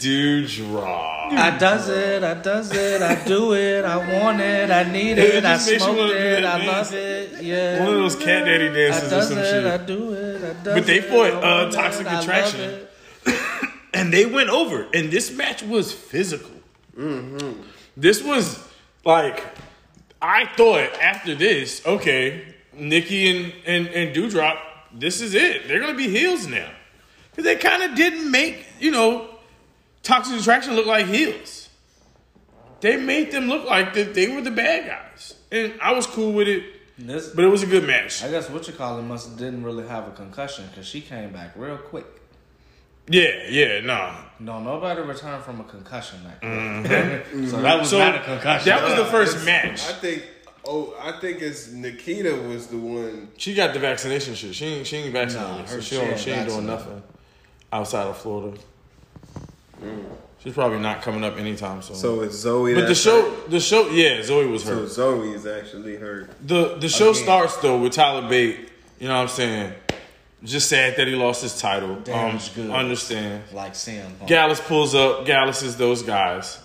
Doudrop. 0.00 1.32
I 1.32 1.56
does 1.58 1.88
it, 1.88 2.24
I 2.24 2.34
does 2.34 2.72
it, 2.74 3.00
I 3.02 3.24
do 3.24 3.54
it, 3.54 3.84
I 3.84 3.96
want 4.20 4.40
it, 4.40 4.70
I 4.70 4.82
need 4.90 5.16
It 5.16 5.36
it, 5.36 5.44
I 5.44 5.54
just 5.54 5.68
smoke 5.68 6.10
it, 6.10 6.44
I 6.44 6.66
love 6.66 6.92
it, 6.92 7.42
yeah. 7.42 7.78
One 7.84 7.88
of 7.94 7.94
those 8.00 8.16
cat 8.16 8.44
daddy 8.44 8.68
dances 8.68 9.04
or 9.04 9.10
does 9.16 9.28
some 9.28 9.38
it, 9.38 9.64
I 9.64 9.76
do 9.78 10.12
it, 10.12 10.36
I 10.42 10.52
does 10.64 10.66
it. 10.66 10.74
But 10.74 10.86
they 10.86 10.98
it, 10.98 11.04
fought, 11.04 11.44
uh, 11.44 11.70
Toxic 11.70 12.06
it, 12.06 12.08
I 12.08 12.14
love 12.14 12.22
Attraction. 12.24 12.80
And 14.00 14.12
they 14.12 14.26
went 14.26 14.50
over. 14.50 14.86
And 14.94 15.10
this 15.10 15.30
match 15.30 15.62
was 15.62 15.92
physical. 15.92 16.50
This 17.96 18.22
was 18.22 18.66
like 19.04 19.44
I 20.22 20.46
thought 20.56 20.92
after 21.00 21.34
this, 21.34 21.84
okay, 21.86 22.54
Nikki 22.74 23.28
and 23.30 23.52
and 23.66 23.86
and 23.88 24.14
Doudrop, 24.14 24.58
this 24.92 25.20
is 25.20 25.34
it. 25.34 25.66
They're 25.66 25.80
gonna 25.80 25.94
be 25.94 26.08
heels 26.08 26.46
now 26.46 26.70
because 27.30 27.44
they 27.44 27.56
kind 27.56 27.82
of 27.82 27.94
didn't 27.94 28.30
make 28.30 28.66
you 28.78 28.90
know 28.90 29.28
Toxic 30.02 30.40
Attraction 30.40 30.74
look 30.74 30.86
like 30.86 31.06
heels. 31.06 31.68
They 32.80 32.96
made 32.96 33.30
them 33.30 33.48
look 33.48 33.66
like 33.66 33.94
that 33.94 34.14
they 34.14 34.28
were 34.28 34.40
the 34.40 34.50
bad 34.50 34.86
guys, 34.86 35.34
and 35.50 35.74
I 35.82 35.92
was 35.92 36.06
cool 36.06 36.32
with 36.32 36.48
it. 36.48 36.64
This, 36.98 37.28
But 37.28 37.44
it 37.44 37.48
was 37.48 37.62
a 37.62 37.66
good 37.66 37.86
match. 37.86 38.22
I 38.22 38.30
guess 38.30 38.50
what 38.50 38.66
you 38.66 38.74
call 38.74 38.98
it 38.98 39.02
must 39.02 39.38
didn't 39.38 39.64
really 39.64 39.88
have 39.88 40.06
a 40.06 40.10
concussion 40.10 40.66
because 40.68 40.86
she 40.86 41.00
came 41.00 41.32
back 41.32 41.52
real 41.56 41.78
quick. 41.78 42.04
Yeah, 43.10 43.48
yeah, 43.48 43.80
nah. 43.80 44.14
No, 44.38 44.60
nobody 44.60 45.02
returned 45.02 45.42
from 45.42 45.60
a 45.60 45.64
concussion 45.64 46.20
that 46.24 46.40
mm-hmm. 46.40 46.86
quick. 46.86 47.50
so 47.50 47.56
that 47.60 47.64
mm-hmm. 47.64 47.78
was 47.80 47.90
So 47.90 47.98
not 47.98 48.14
a 48.14 48.20
concussion. 48.20 48.68
that 48.68 48.84
was 48.84 48.94
the 48.96 49.04
first 49.06 49.36
It's- 49.36 49.44
match. 49.44 49.94
I 49.94 49.98
think. 49.98 50.22
Oh, 50.64 50.94
I 51.00 51.12
think 51.12 51.40
it's 51.40 51.72
Nikita 51.72 52.34
was 52.36 52.66
the 52.66 52.76
one. 52.76 53.28
She 53.38 53.54
got 53.54 53.72
the 53.72 53.80
vaccination 53.80 54.34
shit. 54.34 54.54
She 54.54 54.66
ain't 54.66 54.86
she 54.86 54.98
ain't 54.98 55.12
vaccinated, 55.12 55.56
Nah, 55.56 55.64
so 55.64 55.80
she, 55.80 55.96
she 55.96 56.02
ain't 56.02 56.18
she 56.18 56.30
ain't 56.30 56.48
doing 56.48 56.66
nothing 56.66 57.02
outside 57.72 58.06
of 58.06 58.18
Florida. 58.18 58.58
Mm. 59.82 60.04
She's 60.38 60.52
probably 60.52 60.78
not 60.78 61.00
coming 61.00 61.24
up 61.24 61.38
anytime 61.38 61.80
soon. 61.80 61.96
So 61.96 62.20
it's 62.20 62.36
Zoe. 62.36 62.74
but 62.74 62.86
the 62.88 62.94
show, 62.94 63.22
hurt. 63.22 63.50
the 63.50 63.60
show, 63.60 63.88
yeah, 63.90 64.22
Zoe 64.22 64.46
was 64.46 64.64
So 64.64 64.76
hurt. 64.76 64.88
Zoe 64.90 65.32
is 65.32 65.46
actually 65.46 65.96
hurt. 65.96 66.30
the 66.46 66.76
The 66.76 66.88
show 66.90 67.10
Again. 67.10 67.22
starts 67.22 67.56
though 67.58 67.78
with 67.78 67.92
Tyler 67.92 68.28
Bate. 68.28 68.68
You 68.98 69.08
know 69.08 69.16
what 69.16 69.22
I'm 69.22 69.28
saying? 69.28 69.72
Just 70.42 70.68
sad 70.68 70.96
that 70.96 71.06
he 71.06 71.14
lost 71.14 71.42
his 71.42 71.60
title. 71.60 71.96
Damn, 71.96 72.30
um, 72.30 72.36
it's 72.36 72.48
good. 72.48 72.70
understand. 72.70 73.42
like 73.52 73.74
Sam. 73.74 74.14
Punk. 74.16 74.28
Gallus 74.28 74.60
pulls 74.60 74.94
up. 74.94 75.26
Gallus 75.26 75.62
is 75.62 75.76
those 75.76 76.02
guys. 76.02 76.58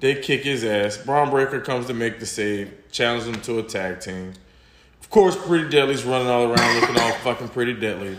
They 0.00 0.14
kick 0.14 0.44
his 0.44 0.64
ass. 0.64 0.96
Bron 0.96 1.28
Breakker 1.30 1.60
comes 1.60 1.86
to 1.86 1.94
make 1.94 2.20
the 2.20 2.26
save, 2.26 2.72
challenge 2.90 3.24
him 3.24 3.40
to 3.42 3.58
a 3.58 3.62
tag 3.62 4.00
team. 4.00 4.32
Of 5.00 5.10
course, 5.10 5.36
Pretty 5.36 5.68
Deadly's 5.68 6.04
running 6.04 6.28
all 6.28 6.44
around 6.44 6.80
looking 6.80 6.98
all 6.98 7.12
fucking 7.24 7.48
pretty 7.48 7.74
deadly. 7.74 8.16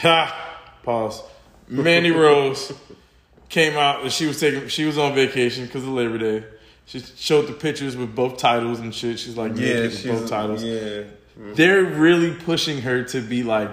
Ha! 0.00 0.60
Pause. 0.82 1.22
Mandy 1.68 2.10
Rose 2.10 2.72
came 3.48 3.76
out 3.76 4.02
and 4.02 4.12
she 4.12 4.26
was 4.26 4.38
taking 4.40 4.68
she 4.68 4.84
was 4.84 4.98
on 4.98 5.14
vacation 5.14 5.66
because 5.66 5.82
of 5.82 5.90
Labor 5.90 6.18
Day. 6.18 6.46
She 6.86 7.00
showed 7.00 7.46
the 7.46 7.52
pictures 7.52 7.96
with 7.96 8.14
both 8.14 8.36
titles 8.36 8.80
and 8.80 8.94
shit. 8.94 9.18
She's 9.18 9.36
like, 9.36 9.56
yeah, 9.56 9.82
with 9.82 9.98
she's 9.98 10.10
both 10.10 10.28
titles. 10.28 10.62
Yeah, 10.62 11.04
They're 11.36 11.84
really 11.84 12.34
pushing 12.34 12.82
her 12.82 13.04
to 13.04 13.20
be 13.22 13.42
like 13.42 13.70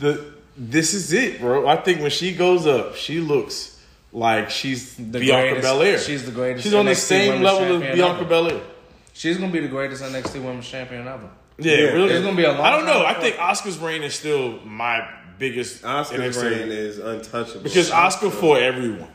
the. 0.00 0.24
This 0.56 0.92
is 0.92 1.12
it, 1.12 1.40
bro. 1.40 1.66
I 1.66 1.76
think 1.76 2.00
when 2.02 2.10
she 2.10 2.34
goes 2.34 2.66
up, 2.66 2.94
she 2.96 3.20
looks 3.20 3.78
like 4.12 4.50
she's 4.50 4.96
The 4.96 5.20
Bianca 5.20 5.52
greatest- 5.52 5.62
Belair. 5.62 5.98
she's 5.98 6.24
the 6.26 6.32
greatest 6.32 6.64
She's 6.64 6.74
on 6.74 6.84
the 6.86 6.94
same 6.94 7.42
level 7.42 7.62
as 7.62 7.68
Champion 7.70 7.96
Bianca 7.96 8.20
ever. 8.20 8.28
Belair. 8.28 8.60
She's 9.14 9.36
gonna 9.38 9.52
be 9.52 9.60
the 9.60 9.68
greatest 9.68 10.02
NXT 10.02 10.42
Women's 10.42 10.68
Champion 10.68 11.06
ever. 11.06 11.30
Yeah, 11.58 11.72
Yeah, 11.74 11.80
really. 11.92 12.14
it's 12.14 12.24
gonna 12.24 12.36
be 12.36 12.44
a 12.44 12.52
long 12.52 12.60
I 12.60 12.70
don't 12.72 12.84
know. 12.86 13.02
time 13.04 13.16
I 13.16 13.20
think 13.20 13.36
Asuka's 13.36 13.78
reign 13.78 14.02
is 14.02 14.14
still 14.14 14.58
my 14.64 15.06
biggest 15.38 15.82
Asuka's 15.82 16.36
NXT. 16.36 16.42
reign 16.50 16.68
is 16.72 16.98
untouchable 16.98 17.60
because 17.62 17.90
Asuka 17.90 18.30
for 18.32 18.58
everyone. 18.58 19.08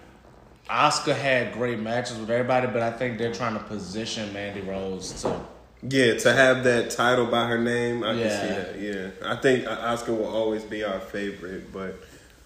Asuka 0.70 1.16
had 1.16 1.54
great 1.54 1.80
matches 1.80 2.18
with 2.18 2.30
everybody, 2.32 2.68
but 2.68 2.82
I 2.82 2.92
think 2.92 3.20
they're 3.20 3.34
trying 3.34 3.54
to 3.54 3.64
position 3.66 4.32
Mandy 4.34 4.62
Rose 4.62 5.12
to. 5.22 5.40
Yeah, 5.88 6.16
to 6.16 6.34
have 6.34 6.64
that 6.64 6.90
title 6.92 7.26
by 7.26 7.46
her 7.48 7.58
name, 7.58 8.04
I 8.04 8.14
Yeah. 8.14 8.28
can 8.30 8.32
see 8.32 8.56
that. 8.56 9.14
Yeah, 9.22 9.30
I 9.32 9.36
think 9.36 9.66
Asuka 9.66 10.10
will 10.18 10.28
always 10.28 10.64
be 10.64 10.84
our 10.84 11.00
favorite, 11.00 11.72
but 11.72 12.02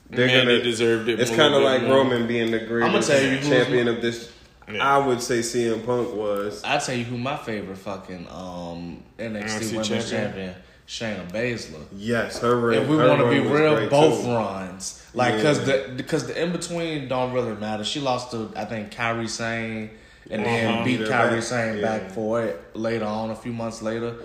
they're 0.09 0.27
Mandy 0.27 0.53
gonna 0.57 0.63
deserved 0.63 1.07
it. 1.09 1.19
It's 1.19 1.31
kind 1.31 1.53
of 1.53 1.61
like 1.61 1.83
more. 1.83 1.97
Roman 1.97 2.27
being 2.27 2.51
the 2.51 2.59
greatest 2.59 3.07
tell 3.09 3.21
you 3.21 3.37
who's 3.37 3.47
champion 3.47 3.87
of 3.87 4.01
this. 4.01 4.29
Yeah. 4.71 4.95
I 4.95 4.97
would 5.05 5.21
say 5.21 5.39
CM 5.39 5.83
Punk 5.85 6.13
was. 6.13 6.61
I 6.63 6.77
tell 6.77 6.95
you 6.95 7.03
who 7.03 7.17
my 7.17 7.37
favorite 7.37 7.77
fucking 7.77 8.27
um 8.29 9.03
NXT 9.17 9.43
NXT 9.43 9.71
Women's 9.71 9.87
champion? 10.09 10.09
champion, 10.09 10.55
Shayna 10.87 11.31
Baszler. 11.31 11.83
Yes, 11.95 12.39
her 12.39 12.55
reign. 12.55 12.81
If 12.83 12.87
we 12.87 12.97
want 12.97 13.19
to 13.21 13.29
be 13.29 13.39
real, 13.39 13.89
both 13.89 14.23
too. 14.23 14.31
runs, 14.31 15.01
like 15.13 15.35
because 15.37 15.59
Yeah. 15.59 15.65
the 15.87 15.93
because 15.95 16.27
the 16.27 16.39
in 16.39 16.51
between 16.51 17.07
don't 17.07 17.31
really 17.33 17.55
matter. 17.55 17.83
She 17.83 17.99
lost 17.99 18.31
to 18.31 18.51
I 18.55 18.65
think 18.65 18.91
Kairi 18.93 19.27
Sane, 19.29 19.89
and 20.29 20.41
Uh-huh. 20.41 20.51
then 20.51 20.83
beat 20.85 20.99
Yeah, 21.01 21.05
Kairi 21.07 21.31
back- 21.35 21.43
Sane 21.43 21.75
yeah. 21.77 21.81
back 21.81 22.11
for 22.11 22.43
it 22.43 22.61
later 22.75 23.05
on, 23.05 23.31
a 23.31 23.35
few 23.35 23.53
months 23.53 23.81
later. 23.81 24.15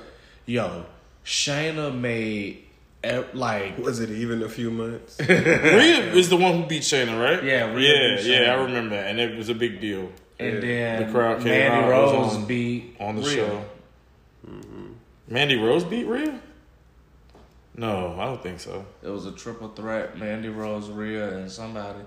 Yo, 0.46 0.84
Shayna 1.24 1.96
made 1.98 2.58
like 3.34 3.76
Was 3.78 4.00
it 4.00 4.10
even 4.10 4.42
a 4.42 4.48
few 4.48 4.70
months? 4.70 5.18
Rhea 5.28 6.12
is 6.14 6.28
the 6.30 6.36
one 6.36 6.62
who 6.62 6.66
beat 6.66 6.82
Shayna, 6.82 7.20
right? 7.20 7.42
Yeah, 7.44 7.72
Rhea 7.74 7.94
yeah, 8.10 8.16
beat 8.16 8.26
yeah. 8.26 8.52
I 8.52 8.62
remember, 8.62 8.96
that, 8.96 9.08
and 9.10 9.20
it 9.20 9.36
was 9.36 9.48
a 9.50 9.54
big 9.54 9.80
deal 9.80 10.10
and 10.38 10.54
Yeah. 10.54 10.60
then 10.98 11.06
The 11.06 11.12
crowd 11.12 11.38
came 11.38 11.48
Mandy 11.48 11.76
out, 11.76 11.84
it 11.84 12.02
was 12.02 12.12
Rose 12.12 12.34
on- 12.36 12.46
beat 12.46 12.96
on 13.00 13.16
the 13.16 13.22
Rhea. 13.22 13.34
show. 13.36 13.64
Mandy 15.28 15.56
Rose 15.56 15.84
beat 15.84 16.06
Rhea. 16.06 16.38
No, 17.76 18.16
I 18.20 18.24
don't 18.26 18.42
think 18.42 18.60
so. 18.60 18.84
It 19.02 19.08
was 19.08 19.26
a 19.26 19.32
triple 19.32 19.68
threat: 19.68 20.16
Mandy 20.18 20.48
Rose, 20.48 20.88
Rhea, 20.88 21.36
and 21.38 21.50
somebody, 21.50 22.00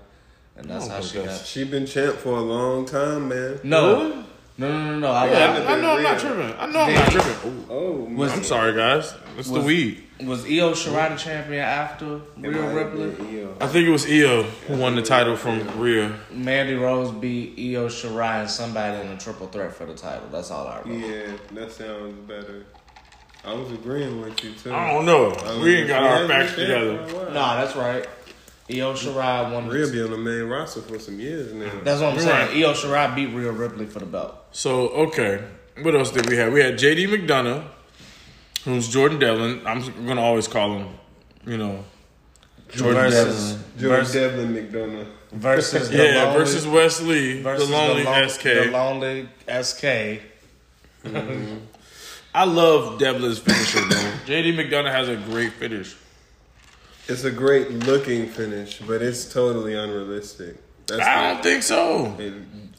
and 0.58 0.68
that's 0.68 0.86
oh 0.86 0.90
how 0.90 1.00
she 1.00 1.18
that's- 1.18 1.38
got. 1.38 1.46
she 1.46 1.64
been 1.64 1.86
champ 1.86 2.16
for 2.16 2.36
a 2.36 2.40
long 2.40 2.84
time, 2.86 3.28
man. 3.28 3.60
No, 3.62 3.94
Really? 4.02 4.14
no, 4.58 4.68
no, 4.68 4.84
no, 4.92 4.98
no. 4.98 5.10
I, 5.10 5.30
Yeah, 5.30 5.50
I've 5.50 5.62
I, 5.66 5.72
I 5.72 5.74
been 5.74 5.82
know 5.82 5.90
I'm 5.96 6.02
not 6.02 6.18
tripping. 6.18 6.54
I 6.58 6.66
know 6.66 6.80
I'm 6.80 6.86
They- 6.88 6.94
not 6.94 7.10
tripping. 7.10 7.66
Oh, 7.70 7.74
Ooh. 7.74 8.06
Oh, 8.08 8.14
Was- 8.16 8.32
I'm 8.32 8.44
sorry, 8.44 8.74
guys. 8.74 9.14
It's 9.38 9.48
the 9.48 9.54
Was- 9.54 9.64
weed. 9.64 10.02
was 10.24 10.44
Io 10.46 10.72
Shirai 10.72 11.10
the 11.10 11.16
champion 11.16 11.62
after 11.62 12.20
Rhea 12.36 12.74
Ripley? 12.74 13.46
I 13.60 13.68
think 13.68 13.86
it 13.86 13.90
was 13.90 14.04
Io 14.10 14.42
who 14.42 14.76
won 14.76 14.96
the 14.96 15.02
title 15.02 15.36
from 15.36 15.78
Rhea. 15.80 16.12
Mandy 16.32 16.74
Rose 16.74 17.12
beat 17.12 17.54
Io 17.56 17.86
Shirai 17.86 18.40
and 18.40 18.50
somebody 18.50 19.00
in 19.00 19.12
a 19.12 19.16
triple 19.16 19.46
threat 19.46 19.72
for 19.74 19.86
the 19.86 19.94
title. 19.94 20.28
That's 20.32 20.50
all 20.50 20.66
I 20.66 20.80
remember. 20.80 21.06
Yeah, 21.06 21.32
that 21.52 21.70
sounds 21.70 22.14
better. 22.26 22.66
I 23.44 23.52
was 23.54 23.70
agreeing 23.70 24.20
with 24.20 24.42
you 24.42 24.50
too. 24.54 24.74
I 24.74 24.92
don't 24.92 25.06
know. 25.06 25.30
I 25.30 25.62
We 25.62 25.76
ain't 25.76 25.86
got 25.88 26.02
our 26.02 26.26
facts 26.26 26.56
together. 26.56 27.06
for 27.06 27.14
a 27.14 27.18
while. 27.26 27.30
Nah, 27.32 27.54
that's 27.64 27.76
right. 27.76 28.04
Io 28.70 28.92
Shirai 28.92 29.52
won. 29.52 29.68
Rhea 29.68 29.86
The, 29.86 29.92
be 29.92 30.02
on 30.02 30.10
the 30.10 30.18
main 30.18 30.42
roster 30.44 30.82
for 30.82 30.98
some 30.98 31.18
years 31.18 31.52
now. 31.54 31.70
that's 31.82 32.00
what 32.00 32.08
I'm 32.10 32.14
You're 32.16 32.24
saying. 32.24 32.48
right. 32.48 32.56
Io 32.56 32.72
Shirai 32.74 33.14
beat 33.14 33.26
Rhea 33.28 33.50
Ripley 33.50 33.86
for 33.86 33.98
the 34.00 34.06
belt. 34.06 34.34
So 34.52 34.88
okay, 34.90 35.42
what 35.82 35.94
else 35.94 36.10
did 36.10 36.28
we 36.28 36.36
have? 36.36 36.52
We 36.52 36.60
had 36.60 36.74
JD 36.78 37.08
McDonagh, 37.08 37.64
who's 38.64 38.88
Jordan 38.88 39.18
Devlin. 39.18 39.62
I'm 39.66 39.80
gonna 40.06 40.20
always 40.20 40.46
call 40.48 40.76
him, 40.78 40.88
you 41.46 41.56
know, 41.56 41.84
Jordan 42.70 43.10
versus 43.10 43.52
Devlin. 43.54 43.64
George 43.78 43.90
versus, 44.00 44.12
Devlin 44.14 44.54
McDonagh. 44.54 45.06
versus 45.32 45.88
the 45.90 45.96
Yeah, 45.96 46.24
lonely, 46.24 46.38
versus 46.38 46.66
Wes 46.66 47.00
Lee, 47.00 47.40
versus 47.42 47.68
the 47.68 47.74
lonely 47.74 48.04
lon- 48.04 48.28
SK. 48.28 48.42
The 48.42 48.70
lonely 48.70 49.28
SK. 49.62 49.84
Mm-hmm. 51.04 51.56
I 52.34 52.44
love 52.44 52.98
Devlin's 52.98 53.38
finisher, 53.38 53.80
bro. 53.80 53.98
JD 54.26 54.54
McDonagh 54.56 54.92
has 54.92 55.08
a 55.08 55.16
great 55.16 55.52
finish. 55.54 55.96
It's 57.08 57.24
a 57.24 57.30
great 57.30 57.70
looking 57.70 58.26
finish, 58.28 58.80
but 58.80 59.00
it's 59.02 59.32
totally 59.32 59.74
unrealistic. 59.74 60.56
That's 60.86 61.02
I 61.02 61.32
don't 61.32 61.42
think 61.42 61.62
so. 61.62 62.14
the, 62.18 62.32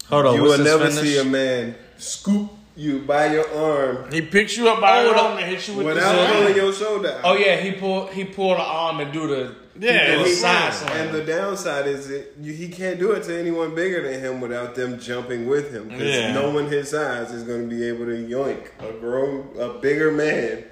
Hold 0.10 0.26
on, 0.28 0.36
you 0.36 0.44
will 0.44 0.58
never 0.60 0.88
finish? 0.90 1.02
see 1.14 1.18
a 1.20 1.24
man 1.24 1.76
scoop 1.98 2.50
you 2.76 3.00
by 3.00 3.34
your 3.34 3.52
arm 3.54 4.10
He 4.12 4.22
picks 4.22 4.56
you 4.58 4.70
up 4.70 4.80
by 4.82 5.00
Oh, 5.00 5.08
the 5.08 5.14
the- 5.14 5.20
arm 5.20 5.38
and 5.38 5.46
hits 5.48 5.68
you 5.68 5.76
with 5.76 5.88
without 5.88 6.14
the 6.28 6.34
pulling 6.34 6.56
your 6.56 6.74
shoulder 6.74 7.10
out. 7.10 7.20
Oh 7.24 7.36
yeah, 7.36 7.58
he 7.58 7.72
pulled 7.74 8.12
he 8.12 8.24
pulled 8.24 8.56
an 8.58 8.62
arm 8.66 9.00
and 9.02 9.12
do 9.12 9.28
the 9.28 9.56
Yeah, 9.80 9.92
he 9.92 10.06
do 10.08 10.12
And, 10.14 10.22
a 10.22 10.26
he- 10.26 10.34
side 10.36 10.74
slam. 10.74 11.08
and 11.08 11.16
the 11.16 11.24
downside 11.26 11.88
is 11.88 12.08
that 12.08 12.34
you, 12.40 12.54
he 12.54 12.70
can't 12.70 12.98
do 13.00 13.12
it 13.12 13.24
to 13.24 13.38
anyone 13.38 13.76
bigger 13.76 14.10
than 14.10 14.20
him 14.22 14.40
without 14.42 14.76
them 14.76 15.00
jumping 15.00 15.48
with 15.48 15.74
him. 15.74 15.90
Because 15.90 16.16
Yeah. 16.16 16.34
no 16.34 16.52
one 16.52 16.68
his 16.68 16.90
size 16.90 17.32
is 17.32 17.44
going 17.44 17.68
to 17.70 17.76
be 17.76 17.86
able 17.88 18.06
to 18.06 18.12
yoink 18.14 18.68
a 18.80 18.92
grown, 19.00 19.50
a 19.60 19.70
bigger 19.80 20.12
man. 20.12 20.64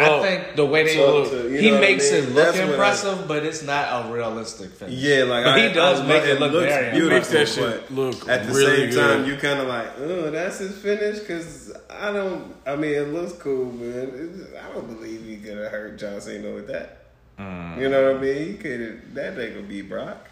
I 0.00 0.08
Oh, 0.08 0.22
think 0.22 0.56
the 0.56 0.64
way 0.66 0.84
they 0.84 0.94
so 0.96 1.18
look, 1.20 1.30
to- 1.30 1.48
he 1.48 1.66
know 1.70 1.74
what 1.74 1.84
I 1.84 1.86
makes 1.86 2.10
mean? 2.10 2.22
it 2.24 2.26
look 2.28 2.34
That's 2.46 2.58
what 2.58 2.66
I- 2.66 2.70
impressive, 2.70 3.28
but 3.28 3.44
it's 3.44 3.62
not 3.62 4.06
a 4.06 4.12
realistic 4.12 4.70
finish. 4.70 4.94
Yeah, 4.94 5.24
like 5.24 5.44
But 5.44 5.58
I, 5.58 5.68
he 5.68 5.74
does 5.74 6.00
I 6.00 6.06
make 6.06 6.24
it 6.24 6.40
look 6.40 6.52
looks 6.52 6.66
very 6.72 6.90
beautiful. 6.92 7.16
Makes 7.18 7.28
that 7.28 7.48
shit 7.48 7.82
but 7.88 7.94
look 7.94 8.28
at 8.28 8.46
the 8.46 8.52
really 8.52 8.90
same 8.92 9.00
time, 9.02 9.18
good. 9.24 9.28
you 9.28 9.36
kind 9.36 9.60
of 9.60 9.68
like, 9.68 9.88
oh, 9.98 10.30
that's 10.30 10.58
his 10.58 10.76
finish. 10.78 11.18
Because 11.20 11.72
I 11.90 12.12
don't. 12.12 12.54
I 12.66 12.76
mean, 12.76 12.92
it 12.94 13.08
looks 13.12 13.32
cool, 13.34 13.72
man. 13.72 14.10
It's, 14.14 14.54
I 14.56 14.72
don't 14.72 14.86
believe 14.86 15.24
he 15.24 15.36
could 15.36 15.58
have 15.58 15.70
hurt 15.70 15.98
John 15.98 16.20
Cena 16.20 16.50
with 16.52 16.68
that. 16.68 16.96
Mm. 17.38 17.80
You 17.80 17.88
know 17.88 18.12
what 18.12 18.16
I 18.16 18.20
mean? 18.20 18.46
He 18.48 18.54
could. 18.54 19.14
That 19.14 19.38
ain't 19.38 19.54
gonna 19.54 19.66
be 19.66 19.82
Brock. 19.82 20.26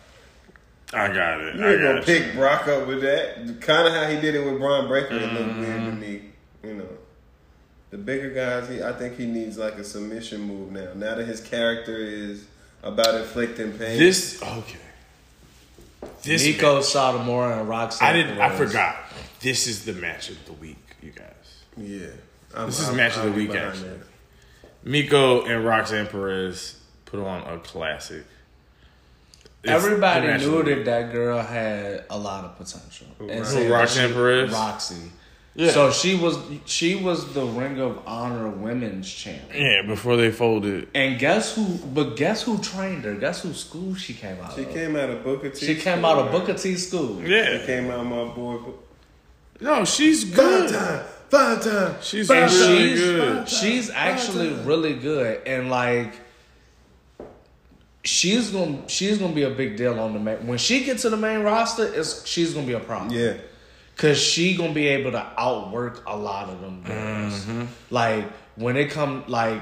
I 0.94 1.08
got 1.08 1.40
it. 1.42 1.56
You 1.56 1.66
I 1.66 1.72
ain't 1.72 1.82
gonna 1.82 1.94
got 1.96 2.04
pick 2.06 2.34
Brock 2.34 2.66
up 2.68 2.86
with 2.86 3.02
that. 3.02 3.60
Kind 3.60 3.88
of 3.88 3.92
how 3.94 4.08
he 4.08 4.18
did 4.20 4.34
it 4.34 4.44
with 4.50 4.58
Bron 4.58 4.88
Breakker. 4.88 5.16
It 5.16 5.32
looked 5.32 5.48
Mm-hmm. 5.50 5.60
weird 5.60 5.84
to 5.84 5.92
me. 5.92 6.22
You 6.64 6.74
know, 6.74 6.88
the 7.90 7.98
bigger 7.98 8.30
guys. 8.30 8.68
He, 8.68 8.82
I 8.82 8.92
think 8.92 9.16
he 9.16 9.26
needs 9.26 9.56
like 9.58 9.74
a 9.74 9.84
submission 9.84 10.42
move 10.42 10.72
now. 10.72 10.92
Now 10.94 11.14
that 11.16 11.26
his 11.26 11.40
character 11.40 11.96
is 11.96 12.44
about 12.82 13.14
inflicting 13.14 13.72
pain. 13.72 13.98
This 13.98 14.42
okay. 14.42 14.78
This 16.22 16.46
Meiko 16.46 16.80
Satomura 16.80 17.60
and 17.60 17.68
Roxanne. 17.68 18.08
I 18.08 18.12
didn't. 18.12 18.38
I 18.40 18.54
forgot. 18.56 18.96
This 19.40 19.66
is 19.66 19.84
the 19.84 19.92
match 19.94 20.30
of 20.30 20.44
the 20.46 20.52
week, 20.54 20.76
you 21.02 21.10
guys. 21.12 21.62
yeah. 21.76 22.06
I'm, 22.54 22.66
This 22.66 22.80
is 22.80 22.88
I'm- 22.88 22.96
match 22.96 23.16
of 23.16 23.22
the 23.24 23.28
I'll 23.30 23.34
week, 23.36 23.52
behind 23.52 23.70
actually. 23.70 23.88
that. 23.90 24.06
Meiko 24.84 25.48
and 25.48 25.64
Roxanne 25.64 26.06
Perez 26.06 26.80
put 27.04 27.20
on 27.20 27.42
a 27.52 27.58
classic. 27.60 28.24
It's 29.64 29.72
Everybody 29.72 30.38
knew 30.38 30.62
that 30.62 30.84
that 30.84 31.12
girl 31.12 31.42
had 31.42 32.04
a 32.10 32.16
lot 32.18 32.44
of 32.44 32.56
potential. 32.56 33.08
And 33.20 33.30
Who, 33.30 33.44
said 33.44 33.70
Roxanne 33.70 34.08
she- 34.10 34.14
Perez? 34.14 34.52
Roxy. 34.52 35.10
Yeah. 35.60 35.72
So 35.72 35.90
she 35.90 36.14
was 36.14 36.38
she 36.66 36.94
was 36.94 37.34
the 37.34 37.44
Ring 37.44 37.80
of 37.80 38.00
Honor 38.06 38.48
Women's 38.48 39.12
Champion. 39.12 39.60
Yeah, 39.60 39.82
before 39.82 40.16
they 40.16 40.30
folded. 40.30 40.86
And 40.94 41.18
guess 41.18 41.56
who? 41.56 41.64
But 41.92 42.14
guess 42.16 42.42
who 42.42 42.58
trained 42.58 43.02
her? 43.04 43.14
Guess 43.16 43.42
who 43.42 43.52
school 43.52 43.96
she 43.96 44.14
came 44.14 44.38
out 44.40 44.54
She 44.54 44.62
of? 44.62 44.70
came 44.72 44.94
out 44.94 45.10
of 45.10 45.24
Booker 45.24 45.50
T. 45.50 45.66
she 45.66 45.74
came 45.74 46.04
out 46.04 46.16
of 46.16 46.30
Booker 46.30 46.54
T 46.54 46.76
school. 46.76 47.20
Yeah, 47.22 47.58
she 47.58 47.66
came 47.66 47.90
out 47.90 47.98
of 48.00 48.06
my 48.06 48.24
boy. 48.32 48.58
No, 49.60 49.84
she's 49.84 50.22
Five 50.22 50.36
good. 50.36 50.70
time, 50.70 51.04
five 51.28 51.64
time. 51.64 51.94
She's 52.02 52.30
And 52.30 52.52
really 52.52 52.88
she's 52.90 53.00
good. 53.00 53.48
she's 53.48 53.90
actually 53.90 54.50
really 54.62 54.94
good 54.94 55.44
and 55.44 55.68
like 55.70 56.12
she's 58.04 58.50
gonna 58.50 58.88
she's 58.88 59.18
gonna 59.18 59.34
be 59.34 59.42
a 59.42 59.50
big 59.50 59.76
deal 59.76 59.98
on 59.98 60.12
the 60.12 60.20
main 60.20 60.46
when 60.46 60.58
she 60.58 60.84
gets 60.84 61.02
to 61.02 61.10
the 61.10 61.16
main 61.16 61.40
roster 61.40 61.92
it's 61.92 62.24
she's 62.26 62.54
gonna 62.54 62.66
be 62.66 62.72
a 62.74 62.80
problem 62.80 63.10
Yeah, 63.10 63.34
because 63.98 64.16
she 64.16 64.56
gonna 64.56 64.72
be 64.72 64.86
able 64.86 65.10
to 65.10 65.26
outwork 65.36 66.04
a 66.06 66.16
lot 66.16 66.48
of 66.48 66.60
them 66.60 66.82
girls 66.84 67.34
Mm-hmm. 67.44 67.64
like 67.90 68.24
when 68.54 68.76
it 68.76 68.90
come 68.92 69.24
like 69.26 69.60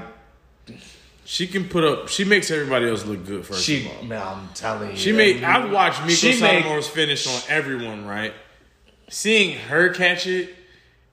She 1.25 1.47
can 1.47 1.67
put 1.67 1.83
up. 1.83 2.07
She 2.07 2.23
makes 2.23 2.51
everybody 2.51 2.87
else 2.87 3.03
look 3.05 3.25
good. 3.25 3.45
First 3.45 3.63
she 3.65 3.85
of 3.87 3.97
all, 3.97 4.03
man 4.03 4.21
I'm 4.21 4.49
telling 4.53 4.91
you 4.91 4.95
she 4.97 5.11
made. 5.11 5.43
I've 5.43 5.71
watched 5.71 6.01
Miko 6.01 6.13
She 6.13 6.27
made- 6.29 6.39
Satomura's 6.39 6.87
finish 6.87 7.27
on 7.27 7.41
everyone. 7.49 8.05
Right, 8.05 8.33
seeing 9.09 9.57
her 9.57 9.89
catch 9.89 10.27
it, 10.27 10.53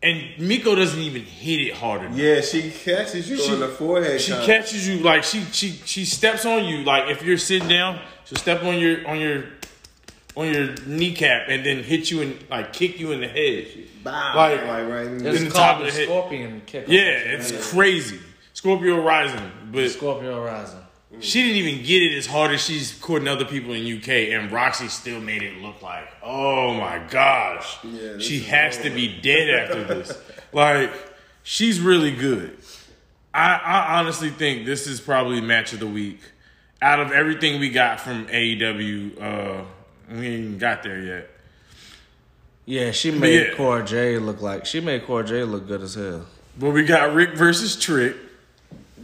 and 0.02 0.20
Meiko 0.38 0.76
doesn't 0.76 1.00
even 1.00 1.22
hit 1.22 1.60
it 1.62 1.74
harder. 1.74 2.10
yeah. 2.12 2.42
She 2.42 2.70
catches 2.70 3.28
you 3.28 3.38
She- 3.38 3.52
on 3.52 3.60
the 3.60 3.68
forehead. 3.68 4.20
She 4.20 4.32
kinda. 4.32 4.46
catches 4.46 4.86
you 4.86 4.98
like 4.98 5.24
she 5.24 5.40
she 5.50 5.70
she 5.86 6.04
steps 6.04 6.44
on 6.44 6.64
you 6.66 6.84
like 6.84 7.10
if 7.10 7.22
you're 7.24 7.38
sitting 7.38 7.68
down, 7.68 7.98
she'll 8.26 8.36
step 8.38 8.62
on 8.62 8.78
your 8.78 9.08
on 9.08 9.18
your 9.18 9.44
on 10.36 10.52
your 10.52 10.74
kneecap 10.86 11.48
and 11.48 11.64
then 11.64 11.82
hit 11.82 12.10
you 12.10 12.22
and 12.22 12.38
like 12.50 12.72
kick 12.72 12.98
you 12.98 13.12
in 13.12 13.20
the 13.20 13.28
head. 13.28 13.66
Bow, 14.02 14.32
like- 14.36 14.60
like, 14.66 14.88
right 14.88 15.06
in 15.06 15.26
it's 15.26 15.38
in 15.40 15.44
the 15.46 15.50
called 15.50 15.54
top 15.54 15.80
of 15.80 15.86
the 15.86 15.90
the 15.92 15.96
head. 15.98 16.06
scorpion 16.08 16.62
kick 16.66 16.84
Yeah, 16.88 17.00
it's 17.02 17.70
crazy. 17.72 18.18
Scorpio 18.52 19.02
Rising, 19.02 19.50
but 19.72 19.90
Scorpio 19.90 20.44
Rising 20.44 20.78
she 21.20 21.42
didn't 21.42 21.56
even 21.56 21.84
get 21.84 22.02
it 22.02 22.16
as 22.16 22.26
hard 22.26 22.50
as 22.52 22.60
she's 22.64 22.92
courting 22.98 23.28
other 23.28 23.44
people 23.44 23.72
in 23.72 23.86
UK, 23.98 24.32
and 24.32 24.50
Roxy 24.50 24.88
still 24.88 25.20
made 25.20 25.42
it 25.42 25.58
look 25.58 25.80
like, 25.82 26.08
oh 26.22 26.74
my 26.74 26.98
gosh, 27.10 27.78
Yeah, 27.84 28.18
she 28.18 28.38
is 28.38 28.46
has 28.48 28.78
to 28.78 28.90
be 28.90 29.20
dead 29.20 29.48
after 29.50 29.84
this. 29.84 30.18
like, 30.52 30.92
she's 31.42 31.80
really 31.80 32.10
good. 32.10 32.56
I, 33.32 33.54
I 33.56 33.98
honestly 34.00 34.30
think 34.30 34.66
this 34.66 34.86
is 34.86 35.00
probably 35.00 35.40
match 35.40 35.72
of 35.72 35.80
the 35.80 35.86
week. 35.86 36.20
Out 36.82 37.00
of 37.00 37.12
everything 37.12 37.60
we 37.60 37.70
got 37.70 38.00
from 38.00 38.26
AEW, 38.26 39.20
uh, 39.20 39.64
we 40.18 40.26
ain't 40.26 40.44
even 40.44 40.58
got 40.58 40.82
there 40.82 41.00
yet. 41.00 41.30
yeah 42.66 42.90
she 42.90 43.10
made 43.10 43.48
yeah. 43.48 43.54
Cora 43.56 43.84
Jade 43.84 44.22
look 44.22 44.40
like 44.40 44.66
she 44.66 44.80
made 44.80 45.04
Cora 45.06 45.24
Jade 45.24 45.48
look 45.48 45.66
good 45.66 45.82
as 45.82 45.94
hell 45.94 46.26
But 46.58 46.70
we 46.70 46.84
got 46.84 47.14
Rick 47.14 47.36
versus 47.36 47.76
Trick. 47.76 48.16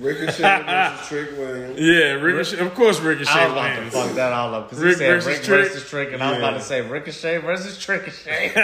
Ricochet 0.01 0.63
versus 0.65 1.09
Trick 1.09 1.31
Williams. 1.39 1.79
Yeah, 1.79 2.13
Ricochet. 2.15 2.59
Of 2.59 2.75
course, 2.75 2.99
Ricochet 3.01 3.31
I 3.39 3.45
was 3.45 3.53
about 3.53 3.75
to 3.85 3.91
fuck 3.91 4.15
that 4.17 4.33
all 4.33 4.55
up 4.55 4.71
because 4.71 4.83
he 4.83 4.93
said 4.95 4.99
versus 5.23 5.27
Rick 5.29 5.43
Trick. 5.45 5.69
versus 5.69 5.89
Trick, 5.89 6.13
and 6.13 6.23
I 6.23 6.31
was 6.31 6.39
about 6.39 6.55
to 6.55 6.61
say 6.63 6.81
Ricochet 6.81 7.39
versus 7.39 7.77
Trickochet. 7.79 8.55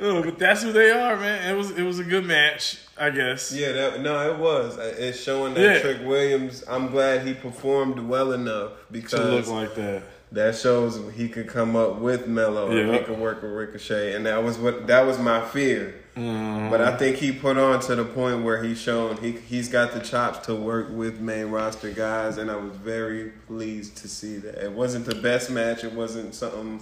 No, 0.00 0.22
but 0.24 0.38
that's 0.38 0.62
who 0.62 0.72
they 0.72 0.90
are, 0.90 1.16
man. 1.16 1.52
It 1.52 1.56
was 1.56 1.70
it 1.72 1.82
was 1.82 1.98
a 1.98 2.04
good 2.04 2.24
match, 2.24 2.78
I 2.96 3.10
guess. 3.10 3.52
Yeah, 3.52 3.72
that, 3.72 4.00
no, 4.00 4.30
it 4.32 4.38
was. 4.38 4.78
Uh, 4.78 4.94
It's 4.98 5.20
showing 5.20 5.54
that 5.54 5.60
Yeah. 5.60 5.78
Trick 5.80 5.98
Williams. 6.06 6.64
I'm 6.68 6.88
glad 6.90 7.26
he 7.26 7.34
performed 7.34 7.98
well 7.98 8.32
enough 8.32 8.70
To 8.70 8.76
look 8.76 8.90
because 8.92 9.48
like 9.48 9.74
that. 9.74 10.02
that 10.32 10.56
shows 10.56 11.00
he 11.14 11.28
could 11.28 11.48
come 11.48 11.74
up 11.76 11.96
with 11.98 12.26
Melo. 12.28 12.68
and 12.70 12.88
Yeah. 12.90 12.98
He 12.98 13.04
could 13.04 13.18
work 13.18 13.42
with 13.42 13.50
Ricochet, 13.52 14.14
and 14.14 14.26
that 14.26 14.42
was 14.42 14.58
what 14.58 14.86
that 14.86 15.06
was 15.06 15.18
my 15.18 15.40
fear. 15.44 15.94
Mm-hmm. 16.16 16.70
But 16.70 16.80
I 16.80 16.96
think 16.96 17.16
he 17.16 17.32
put 17.32 17.56
on 17.58 17.80
to 17.80 17.94
the 17.96 18.04
point 18.04 18.44
where 18.44 18.62
he's 18.62 18.78
shown 18.80 19.16
he 19.18 19.32
he's 19.32 19.68
got 19.68 19.92
the 19.92 20.00
chops 20.00 20.46
to 20.46 20.54
work 20.54 20.88
with 20.90 21.20
main 21.20 21.46
roster 21.46 21.90
guys, 21.90 22.38
and 22.38 22.50
I 22.50 22.56
was 22.56 22.74
very 22.76 23.30
pleased 23.48 23.96
to 23.98 24.08
see 24.08 24.36
that. 24.38 24.64
It 24.64 24.72
wasn't 24.72 25.06
the 25.06 25.16
best 25.16 25.50
match. 25.50 25.82
It 25.84 25.92
wasn't 25.92 26.34
something 26.34 26.80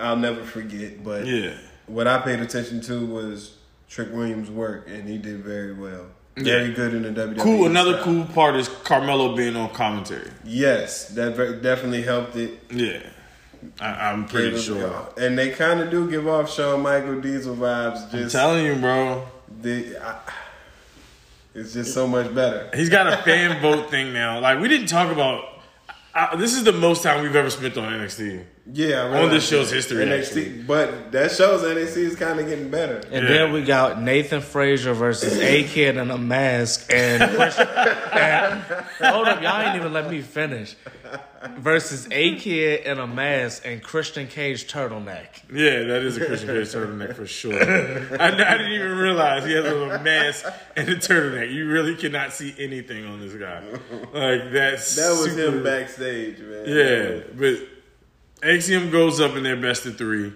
I'll 0.00 0.16
never 0.16 0.42
forget. 0.44 1.02
But 1.02 1.26
Yeah. 1.26 1.54
what 1.86 2.06
I 2.06 2.18
paid 2.18 2.40
attention 2.40 2.80
to 2.82 3.04
was 3.04 3.56
Trick 3.88 4.12
Williams' 4.12 4.50
work, 4.50 4.88
and 4.88 5.08
he 5.08 5.18
did 5.18 5.42
very 5.44 5.72
well. 5.74 6.06
Very 6.36 6.68
Yeah. 6.68 6.74
good 6.74 6.94
in 6.94 7.02
the 7.02 7.10
WWE. 7.12 7.42
Cool. 7.42 7.66
Another 7.66 7.92
style. 7.94 8.04
cool 8.04 8.24
part 8.26 8.56
is 8.56 8.68
Carmelo 8.84 9.34
being 9.34 9.56
on 9.56 9.70
commentary. 9.70 10.30
Yes, 10.44 11.08
that 11.08 11.36
definitely 11.62 12.02
helped 12.02 12.36
it. 12.36 12.58
Yeah, 12.70 12.98
I, 13.80 14.10
I'm 14.10 14.26
pretty 14.26 14.58
sure. 14.58 15.08
And 15.18 15.38
they 15.38 15.50
kind 15.50 15.80
of 15.80 15.90
do 15.90 16.08
give 16.10 16.26
off 16.26 16.52
Shawn 16.52 16.82
Michael 16.82 17.20
Diesel 17.20 17.56
vibes. 17.56 18.04
I'm 18.04 18.10
Just 18.10 18.34
telling 18.34 18.64
you, 18.64 18.76
bro. 18.76 19.26
the, 19.60 19.96
I, 19.98 20.18
it's 21.54 21.72
just 21.72 21.94
so 21.94 22.06
much 22.06 22.34
better. 22.34 22.70
He's 22.74 22.88
got 22.90 23.06
a 23.12 23.16
fan 23.22 23.60
vote 23.62 23.90
thing 23.90 24.12
now. 24.12 24.40
Like 24.40 24.60
we 24.60 24.68
didn't 24.68 24.88
talk 24.88 25.10
about. 25.10 25.44
I, 26.14 26.36
this 26.36 26.54
is 26.54 26.64
the 26.64 26.72
most 26.72 27.02
time 27.02 27.22
we've 27.22 27.36
ever 27.36 27.50
spent 27.50 27.76
on 27.76 27.92
NXT. 27.92 28.44
Yeah, 28.72 29.04
I 29.04 29.22
On 29.22 29.30
this 29.30 29.46
show's 29.48 29.70
history, 29.70 30.04
NXT, 30.04 30.18
actually. 30.26 30.62
but 30.62 31.12
that 31.12 31.30
shows 31.30 31.62
NXT 31.62 31.96
is 31.98 32.16
kind 32.16 32.40
of 32.40 32.46
getting 32.48 32.68
better. 32.68 32.96
And 33.12 33.22
Yeah. 33.28 33.32
then 33.32 33.52
we 33.52 33.62
got 33.62 34.02
Nathan 34.02 34.40
Frazer 34.40 34.92
versus 34.92 35.38
A 35.40 35.62
Kid 35.64 35.96
in 35.96 36.10
a 36.10 36.18
mask 36.18 36.92
and, 36.92 37.22
and 38.12 38.62
hold 39.00 39.28
up, 39.28 39.40
y'all 39.40 39.60
ain't 39.62 39.76
even 39.76 39.92
let 39.92 40.10
me 40.10 40.20
finish. 40.20 40.74
Versus 41.58 42.08
A 42.10 42.34
Kid 42.36 42.84
in 42.86 42.98
a 42.98 43.06
mask 43.06 43.62
and 43.64 43.80
Christian 43.80 44.26
Cage 44.26 44.66
turtleneck. 44.70 45.26
Yeah, 45.52 45.84
that 45.84 46.02
is 46.02 46.16
a 46.16 46.26
Christian 46.26 46.48
Cage 46.48 46.66
turtleneck 46.68 47.14
for 47.14 47.26
sure. 47.26 47.54
I, 48.20 48.26
I 48.32 48.56
didn't 48.58 48.72
even 48.72 48.96
realize 48.98 49.44
he 49.44 49.52
has 49.52 49.64
a 49.64 49.74
little 49.74 49.98
mask 50.00 50.44
and 50.76 50.88
a 50.88 50.96
turtleneck. 50.96 51.52
You 51.52 51.68
really 51.70 51.94
cannot 51.94 52.32
see 52.32 52.52
anything 52.58 53.06
on 53.06 53.20
this 53.20 53.34
guy. 53.34 53.62
Like 54.12 54.50
that's 54.52 54.96
That 54.96 55.10
was 55.10 55.30
super- 55.30 55.56
him 55.56 55.62
backstage, 55.62 56.38
man. 56.40 56.64
Yeah, 56.66 57.20
but 57.32 57.58
Axiom 58.46 58.90
goes 58.90 59.20
up 59.20 59.36
in 59.36 59.42
their 59.42 59.56
best 59.56 59.86
of 59.86 59.96
three. 59.98 60.32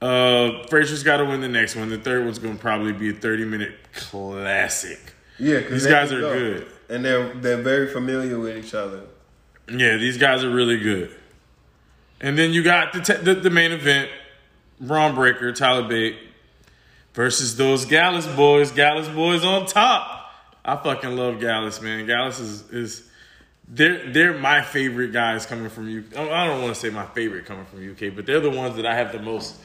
Uh, 0.00 0.66
Frazer's 0.68 1.02
got 1.02 1.18
to 1.18 1.24
win 1.24 1.40
the 1.40 1.48
next 1.48 1.74
one. 1.76 1.88
The 1.88 1.98
third 1.98 2.24
one's 2.24 2.38
going 2.38 2.56
to 2.56 2.60
probably 2.60 2.92
be 2.92 3.10
a 3.10 3.12
thirty-minute 3.12 3.72
classic. 3.94 5.00
Yeah, 5.38 5.60
These 5.60 5.86
guys 5.86 6.12
are 6.12 6.20
go. 6.20 6.32
good. 6.32 6.66
and 6.88 7.04
they're 7.04 7.32
they're 7.34 7.62
very 7.62 7.88
familiar 7.88 8.38
with 8.38 8.56
each 8.62 8.74
other. 8.74 9.02
Yeah, 9.70 9.96
these 9.96 10.18
guys 10.18 10.44
are 10.44 10.50
really 10.50 10.78
good. 10.78 11.10
And 12.20 12.36
then 12.38 12.52
you 12.52 12.62
got 12.62 12.92
the 12.92 13.00
te- 13.00 13.22
the, 13.22 13.34
the 13.34 13.50
main 13.50 13.72
event: 13.72 14.10
Bron 14.80 15.14
Breakker, 15.14 15.52
Tyler 15.52 15.88
Bate 15.88 16.16
versus 17.14 17.56
those 17.56 17.84
Gallus 17.86 18.26
boys. 18.26 18.72
Gallus 18.72 19.08
boys 19.08 19.44
on 19.44 19.66
top. 19.66 20.30
I 20.64 20.76
fucking 20.76 21.16
love 21.16 21.40
Gallus, 21.40 21.80
man. 21.80 22.06
Gallus 22.06 22.38
is 22.40 22.70
is 22.70 23.05
they're 23.68 24.10
they're 24.12 24.38
my 24.38 24.62
favorite 24.62 25.12
guys 25.12 25.46
coming 25.46 25.68
from 25.68 25.86
UK. 25.88 26.16
I 26.18 26.46
don't 26.46 26.62
want 26.62 26.74
to 26.74 26.80
say 26.80 26.90
my 26.90 27.06
favorite 27.06 27.46
coming 27.46 27.64
from 27.66 27.88
UK, 27.90 28.14
but 28.14 28.26
they're 28.26 28.40
the 28.40 28.50
ones 28.50 28.76
that 28.76 28.86
I 28.86 28.94
have 28.94 29.12
the 29.12 29.20
most 29.20 29.56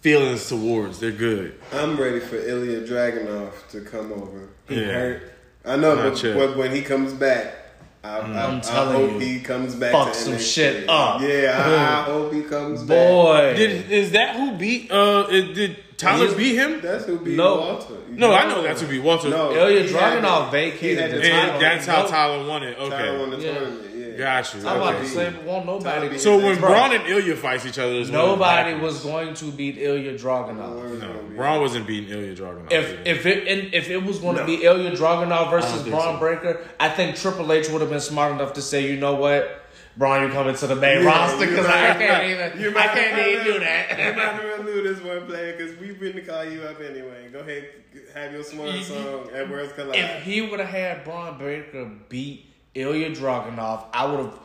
feelings 0.00 0.48
towards. 0.48 0.98
They're 1.00 1.12
good. 1.12 1.60
I'm 1.72 1.96
ready 1.96 2.20
for 2.20 2.36
Ilya 2.36 2.86
Dragunov 2.86 3.52
to 3.70 3.80
come 3.82 4.12
over. 4.12 4.48
He 4.68 4.80
Yeah. 4.80 4.86
hurt. 4.92 5.32
I 5.64 5.76
know, 5.76 5.94
Not 5.94 6.12
but, 6.12 6.22
yet. 6.22 6.36
but 6.36 6.56
when 6.58 6.72
he 6.74 6.82
comes 6.82 7.14
back, 7.14 7.54
I, 8.02 8.18
I, 8.18 8.56
I 8.56 8.60
telling 8.60 8.92
hope 9.10 9.12
you, 9.12 9.18
he 9.20 9.40
comes 9.40 9.74
back. 9.74 9.92
fuck 9.92 10.08
to 10.12 10.18
some 10.18 10.34
NXT. 10.34 10.54
shit 10.54 10.88
up. 10.90 11.22
Yeah, 11.22 11.54
I, 11.56 12.00
I 12.00 12.02
hope 12.12 12.34
he 12.34 12.42
comes 12.42 12.80
back. 12.82 12.88
Boy. 13.08 13.54
Is 13.56 14.10
that 14.12 14.36
who 14.36 14.52
beat? 14.58 14.90
Uh, 14.90 15.26
it- 15.30 15.54
did 15.54 15.83
Tyler 15.96 16.24
He's- 16.26 16.34
beat 16.36 16.54
him? 16.56 16.80
That's 16.80 17.04
who 17.04 17.18
beat 17.18 17.36
No. 17.36 17.56
Walter. 17.56 17.94
No, 18.10 18.32
I 18.32 18.48
know 18.48 18.62
that's 18.62 18.80
who 18.80 18.86
beat 18.88 19.02
Walter. 19.02 19.28
No, 19.30 19.52
Ilya 19.54 19.82
he 19.84 19.92
had 19.92 20.22
Dragunov 20.22 20.50
the- 20.50 20.50
vacated 20.58 21.10
the 21.12 21.16
the 21.18 21.22
title. 21.30 21.50
And 21.54 21.62
that's 21.62 21.86
how 21.86 22.00
Nope. 22.02 22.10
Tyler 22.10 22.46
won 22.48 22.62
it. 22.62 22.76
Okay. 22.78 22.90
Tyler 22.96 23.18
won 23.18 23.30
the 23.30 23.36
Yeah. 23.38 23.52
tournament. 23.54 23.80
Yeah, 23.96 24.04
Got 24.18 24.54
you. 24.54 24.60
I'm 24.68 24.76
about 24.76 25.00
to 25.00 25.06
say, 25.08 25.32
won't 25.44 25.66
nobody. 25.66 26.06
Tyler 26.06 26.18
So 26.18 26.36
when 26.38 26.58
Bro. 26.60 26.68
Bron 26.68 26.92
and 26.92 27.06
Ilya 27.08 27.34
fights 27.36 27.66
each 27.66 27.78
other, 27.80 27.92
is 27.94 28.10
when 28.10 28.20
it 28.20 28.22
Nobody 28.26 28.74
was 28.74 29.00
going 29.00 29.34
to 29.34 29.44
beat 29.46 29.76
Ilya 29.78 30.14
Dragunov. 30.18 31.00
No, 31.00 31.08
Bron 31.36 31.60
wasn't 31.60 31.86
beating 31.86 32.10
Ilya 32.16 32.34
Dragunov. 32.36 32.70
If 32.72 32.90
either. 32.90 32.98
if 33.04 33.26
it 33.26 33.48
and 33.48 33.74
if 33.74 33.90
it 33.90 34.04
was 34.04 34.18
going 34.20 34.36
to 34.36 34.44
be 34.44 34.62
Ilya 34.64 34.92
Dragunov 34.92 35.50
versus 35.50 35.72
think 35.82 35.90
Bron 35.90 36.14
so. 36.14 36.18
Breakker, 36.20 36.60
I 36.78 36.88
think 36.90 37.16
Triple 37.16 37.52
H 37.52 37.68
would 37.70 37.80
have 37.80 37.90
been 37.90 37.98
smart 38.00 38.32
enough 38.32 38.52
to 38.52 38.62
say, 38.62 38.82
you 38.88 38.96
know 38.96 39.14
what, 39.14 39.63
Bron, 39.96 40.22
you 40.22 40.28
coming 40.30 40.54
to 40.56 40.66
the 40.66 40.74
main 40.74 41.02
Yeah, 41.02 41.08
roster 41.08 41.46
because 41.46 41.66
I 41.66 41.94
can't 41.94 42.24
even 42.28 42.76
I 42.76 42.86
can't 42.88 43.28
even 43.28 43.44
do 43.44 43.58
that. 43.60 43.98
You 43.98 44.12
might 44.16 44.34
as 44.34 44.40
well 44.58 44.62
do 44.64 44.82
this 44.82 45.02
one 45.04 45.26
player 45.26 45.56
because 45.56 45.78
we've 45.78 46.00
been 46.00 46.14
to 46.14 46.22
call 46.22 46.44
you 46.44 46.62
up 46.62 46.80
anyway. 46.80 47.28
Go 47.32 47.40
ahead, 47.40 47.68
have 48.12 48.32
your 48.32 48.42
swan 48.42 48.82
song 48.82 49.28
at 49.32 49.48
Worlds 49.48 49.72
Collide. 49.74 49.96
if 49.96 50.22
he 50.24 50.42
would 50.42 50.58
have 50.60 50.68
had 50.68 51.04
Bron 51.04 51.38
Breakker 51.38 51.90
beat 52.08 52.46
Ilya 52.74 53.10
Dragunov, 53.10 53.84
I 53.92 54.06
would 54.06 54.20
have 54.20 54.38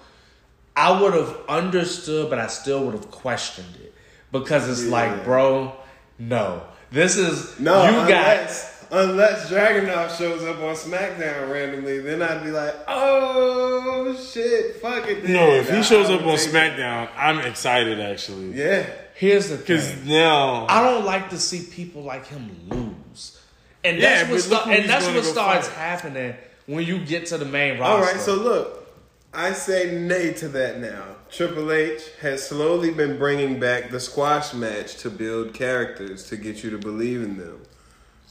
I 0.75 1.01
would 1.01 1.13
have 1.13 1.35
understood, 1.49 2.29
but 2.29 2.38
I 2.39 2.47
still 2.47 2.85
would 2.85 2.93
have 2.93 3.09
questioned 3.12 3.75
it 3.83 3.93
because 4.31 4.69
it's 4.69 4.83
Yeah. 4.85 4.91
like, 4.91 5.23
bro, 5.25 5.73
no, 6.19 6.62
this 6.91 7.17
is 7.17 7.59
no, 7.59 7.89
you 7.89 7.99
unless, 8.01 8.78
unless 8.91 9.49
Dragunov 9.49 10.17
shows 10.17 10.43
up 10.43 10.58
on 10.60 10.75
SmackDown 10.75 11.52
randomly, 11.52 11.99
then 11.99 12.21
I'd 12.21 12.43
be 12.43 12.52
like, 12.52 12.75
oh 12.88 14.15
shit, 14.32 14.78
fuck 14.78 15.08
it. 15.08 15.23
then. 15.23 15.34
no, 15.34 15.52
if 15.52 15.69
he 15.69 15.84
shows 15.84 16.10
up 16.10 16.21
on 16.25 16.38
take 16.38 16.47
it. 16.47 16.54
SmackDown, 16.54 17.10
I'm 17.15 17.39
excited 17.39 17.99
actually. 17.99 18.54
yeah. 18.54 18.86
Here's 19.15 19.49
the 19.49 19.58
Because 19.58 19.86
thing. 19.91 20.08
now, 20.08 20.65
I 20.69 20.82
don't 20.82 21.04
like 21.04 21.30
to 21.32 21.38
see 21.39 21.63
people 21.69 22.04
like 22.04 22.25
him 22.28 22.49
lose. 22.69 23.38
And 23.84 23.97
Yeah, 23.97 24.23
that's 24.23 24.47
but 24.47 24.56
what 24.56 24.63
sta- 24.63 24.71
and 24.71 24.89
that's 24.89 25.06
what 25.08 25.25
starts 25.25 25.67
fight. 25.67 25.78
happening 25.78 26.36
when 26.67 26.86
you 26.86 27.04
get 27.04 27.25
to 27.28 27.38
the 27.38 27.43
main 27.45 27.80
roster. 27.80 27.91
All 27.95 28.02
right, 28.02 28.21
so 28.21 28.36
look, 28.36 28.88
I 29.34 29.52
say 29.52 29.91
nay 29.99 30.32
to 30.34 30.47
that 30.49 30.80
now. 30.80 31.04
Triple 31.30 31.71
H 31.71 32.02
has 32.21 32.47
slowly 32.47 32.91
been 32.91 33.17
bringing 33.17 33.60
back 33.60 33.91
the 33.91 33.99
squash 33.99 34.54
match 34.54 34.95
to 34.97 35.10
build 35.10 35.54
characters 35.54 36.23
to 36.30 36.38
get 36.38 36.63
you 36.63 36.69
to 36.71 36.78
believe 36.78 37.21
in 37.21 37.38
them. 37.38 37.62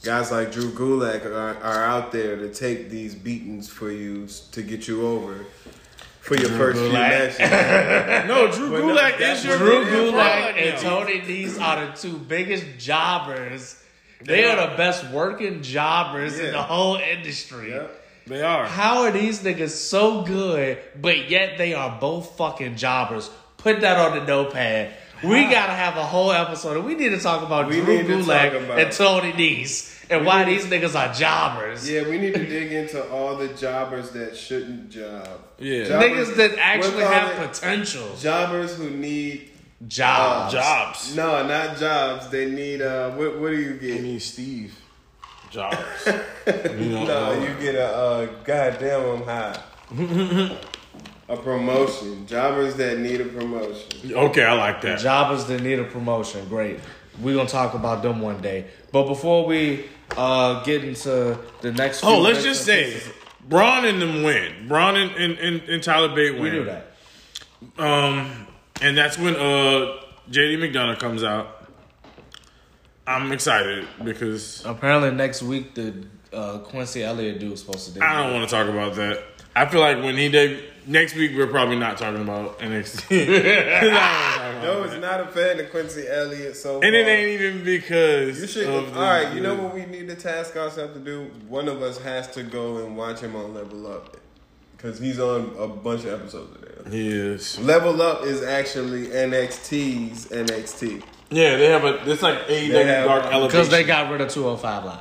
Guys 0.01 0.31
like 0.31 0.51
Drew 0.53 0.71
Gulak 0.71 1.25
are, 1.25 1.57
are 1.61 1.83
out 1.83 2.13
there 2.13 2.37
to 2.37 2.53
take 2.53 2.89
these 2.89 3.13
beatings 3.13 3.67
for 3.67 3.91
you 3.91 4.27
to 4.51 4.61
get 4.61 4.87
you 4.87 5.05
over 5.05 5.45
for 6.21 6.37
your 6.37 6.49
first 6.51 6.79
few 6.79 6.93
matches. 6.93 7.39
no, 8.27 8.49
Drew 8.49 8.71
But 8.71 8.81
Gulak 8.81 9.19
that's 9.19 9.39
is 9.39 9.45
your 9.45 9.57
Drew 9.57 9.83
Gulak 9.85 10.55
and. 10.55 10.77
Tony 10.81 11.19
Nese 11.19 11.59
are 11.61 11.87
the 11.87 11.91
two 11.91 12.17
biggest 12.17 12.65
jobbers. 12.77 13.81
They 14.21 14.45
are 14.45 14.69
the 14.69 14.77
best 14.77 15.09
working 15.11 15.61
jobbers 15.61 16.39
in 16.39 16.51
the 16.53 16.61
whole 16.61 16.95
industry. 16.95 17.71
Yep. 17.71 17.95
They 18.27 18.41
are. 18.41 18.67
How 18.67 19.03
are 19.03 19.11
these 19.11 19.41
niggas 19.41 19.71
so 19.71 20.21
good, 20.21 20.77
but 21.01 21.29
yet 21.29 21.57
they 21.57 21.73
are 21.73 21.99
both 21.99 22.37
fucking 22.37 22.75
jobbers? 22.77 23.29
Put 23.57 23.81
that 23.81 23.97
on 23.97 24.17
the 24.17 24.25
notepad. 24.25 24.93
We 25.23 25.43
gotta 25.49 25.73
have 25.73 25.97
a 25.97 26.03
whole 26.05 26.31
episode. 26.31 26.77
and 26.77 26.85
We 26.85 26.95
need 26.95 27.09
to 27.09 27.19
talk 27.19 27.43
about 27.43 27.67
We 27.67 27.81
Drew 27.81 27.97
need 27.97 28.07
to 28.07 28.13
Gulak 28.17 28.63
about- 28.65 28.79
and 28.79 28.91
Tony 28.91 29.31
Nese 29.33 29.95
and 30.09 30.25
why 30.25 30.43
these 30.45 30.65
niggas 30.65 30.95
are 30.95 31.13
jobbers. 31.13 31.89
Yeah, 31.89 32.03
we 32.07 32.17
need 32.17 32.33
to 32.33 32.45
dig 32.55 32.71
into 32.71 33.03
all 33.09 33.35
the 33.35 33.49
jobbers 33.49 34.11
that 34.11 34.35
shouldn't 34.35 34.89
job. 34.89 35.27
Yeah. 35.59 35.83
Jobbers- 35.87 36.29
Niggas 36.29 36.35
that 36.37 36.57
actually 36.57 37.03
have 37.03 37.31
it 37.41 37.47
potential. 37.51 38.15
Jobbers 38.19 38.75
who 38.77 38.89
need 38.89 39.51
Jobs. 39.87 40.53
Jobs. 40.53 41.15
no, 41.15 41.47
not 41.47 41.77
jobs. 41.77 42.27
They 42.29 42.49
need 42.51 42.81
uh, 42.81 43.11
what? 43.11 43.39
What 43.39 43.51
do 43.51 43.57
you 43.57 43.75
I 43.75 43.77
get? 43.77 44.01
mean, 44.03 44.19
Steve 44.19 44.75
Jobs. 45.49 45.77
you 46.05 46.89
know, 46.89 47.05
No, 47.05 47.25
uh, 47.31 47.33
you 47.35 47.53
get 47.61 47.75
a 47.75 47.87
uh, 47.87 48.25
goddamn 48.43 49.21
I'm 49.21 49.23
high. 49.23 50.57
a 51.29 51.37
promotion. 51.37 52.25
Jobbers 52.27 52.75
that 52.75 52.99
need 52.99 53.21
a 53.21 53.25
promotion. 53.25 54.13
okay, 54.13 54.43
I 54.43 54.53
like 54.53 54.81
that. 54.81 54.99
Jobbers 54.99 55.45
that 55.45 55.61
need 55.61 55.79
a 55.79 55.83
promotion. 55.85 56.47
Great. 56.49 56.79
We're 57.21 57.35
gonna 57.35 57.47
talk 57.47 57.73
about 57.75 58.01
them 58.01 58.19
one 58.21 58.41
day. 58.41 58.65
But 58.91 59.05
before 59.07 59.45
we 59.45 59.85
uh, 60.17 60.63
get 60.63 60.83
into 60.83 61.37
the 61.61 61.71
next 61.71 62.03
Oh, 62.03 62.19
let's 62.19 62.43
just 62.43 62.65
say, 62.65 62.93
pieces, 62.93 63.13
Bron 63.47 63.85
and 63.85 64.01
them 64.01 64.23
win. 64.23 64.67
Bron 64.67 64.95
and, 64.95 65.11
and, 65.11 65.37
and, 65.37 65.61
and 65.69 65.83
Tyler 65.83 66.13
Bate 66.15 66.33
win. 66.33 66.43
we 66.43 66.49
do 66.49 66.65
that. 66.65 66.91
Um, 67.77 68.47
and 68.81 68.97
that's 68.97 69.17
when 69.17 69.35
uh 69.35 69.97
JD 70.31 70.57
McDonagh 70.59 70.99
comes 70.99 71.23
out. 71.23 71.67
I'm 73.05 73.31
excited 73.31 73.87
because 74.03 74.63
Apparently 74.65 75.11
next 75.11 75.41
week 75.41 75.73
the 75.75 76.05
uh, 76.31 76.59
Quincy 76.59 77.03
Elliott 77.03 77.39
dude 77.39 77.53
is 77.53 77.59
supposed 77.61 77.87
to 77.87 77.93
do. 77.99 78.01
I 78.05 78.23
don't 78.23 78.33
want 78.33 78.47
to 78.47 78.55
talk 78.55 78.67
about 78.67 78.93
that. 78.95 79.23
I 79.59 79.65
feel 79.69 79.81
like 79.81 79.97
when 80.01 80.15
he 80.17 80.29
did 80.29 80.63
next 80.87 81.15
week, 81.15 81.31
we're 81.35 81.47
probably 81.47 81.75
not 81.77 81.97
talking 81.97 82.21
about 82.21 82.59
NXT. 82.59 83.09
No, 84.59 84.83
it's 84.83 84.93
not 85.01 85.21
a 85.21 85.25
fan 85.27 85.57
of 85.59 85.69
Quincy 85.71 86.05
Elliott. 86.07 86.55
So 86.55 86.81
and 86.81 86.93
it 86.93 87.07
ain't 87.07 87.29
even 87.41 87.63
because 87.63 88.41
You 88.41 88.47
should. 88.47 88.67
of 88.67 88.95
all 88.97 89.33
you 89.33 89.39
know 89.41 89.55
what 89.55 89.73
we 89.73 89.85
need 89.85 90.09
to 90.09 90.15
task 90.15 90.57
ourselves 90.57 90.93
to 90.95 90.99
do? 90.99 91.31
One 91.47 91.69
of 91.69 91.81
us 91.81 91.97
has 91.99 92.27
to 92.31 92.43
go 92.43 92.77
and 92.85 92.97
watch 92.97 93.21
him 93.21 93.35
on 93.37 93.53
Level 93.53 93.87
Up 93.87 94.17
because 94.75 94.99
he's 94.99 95.17
on 95.19 95.55
a 95.57 95.67
bunch 95.67 96.03
of 96.03 96.19
episodes 96.19 96.55
of 96.55 96.61
that. 96.85 96.91
He 96.93 97.07
is. 97.09 97.57
Level 97.59 98.01
Up 98.01 98.23
is 98.23 98.43
actually 98.43 99.07
NXT's 99.07 100.27
NXT. 100.27 101.03
Yeah, 101.31 101.55
they 101.55 101.67
have 101.67 101.83
a. 101.85 102.11
It's 102.11 102.21
like 102.21 102.39
AEW 102.47 102.71
They 102.71 102.85
have- 102.85 103.05
Dark 103.05 103.25
Elevation. 103.25 103.47
because 103.47 103.69
they 103.69 103.83
got 103.85 104.11
rid 104.11 104.19
of 104.21 104.29
205 104.29 104.83
Live. 104.85 104.99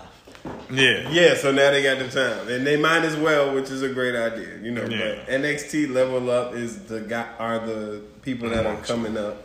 Yeah. 0.70 1.10
Yeah, 1.10 1.34
so 1.34 1.50
now 1.52 1.70
they 1.70 1.82
got 1.82 1.98
the 1.98 2.08
time, 2.08 2.48
and 2.48 2.66
they 2.66 2.76
might 2.76 3.04
as 3.04 3.16
well, 3.16 3.54
which 3.54 3.70
is 3.70 3.82
a 3.82 3.88
great 3.88 4.14
idea, 4.14 4.58
you 4.62 4.70
know. 4.70 4.84
Yeah. 4.84 5.16
But 5.26 5.28
NXT 5.28 5.92
Level 5.92 6.30
Up 6.30 6.54
is 6.54 6.84
the 6.84 7.00
guy 7.00 7.26
are 7.38 7.58
the 7.58 8.02
people 8.22 8.50
that 8.50 8.66
are 8.66 8.76
coming 8.82 9.16
up. 9.16 9.44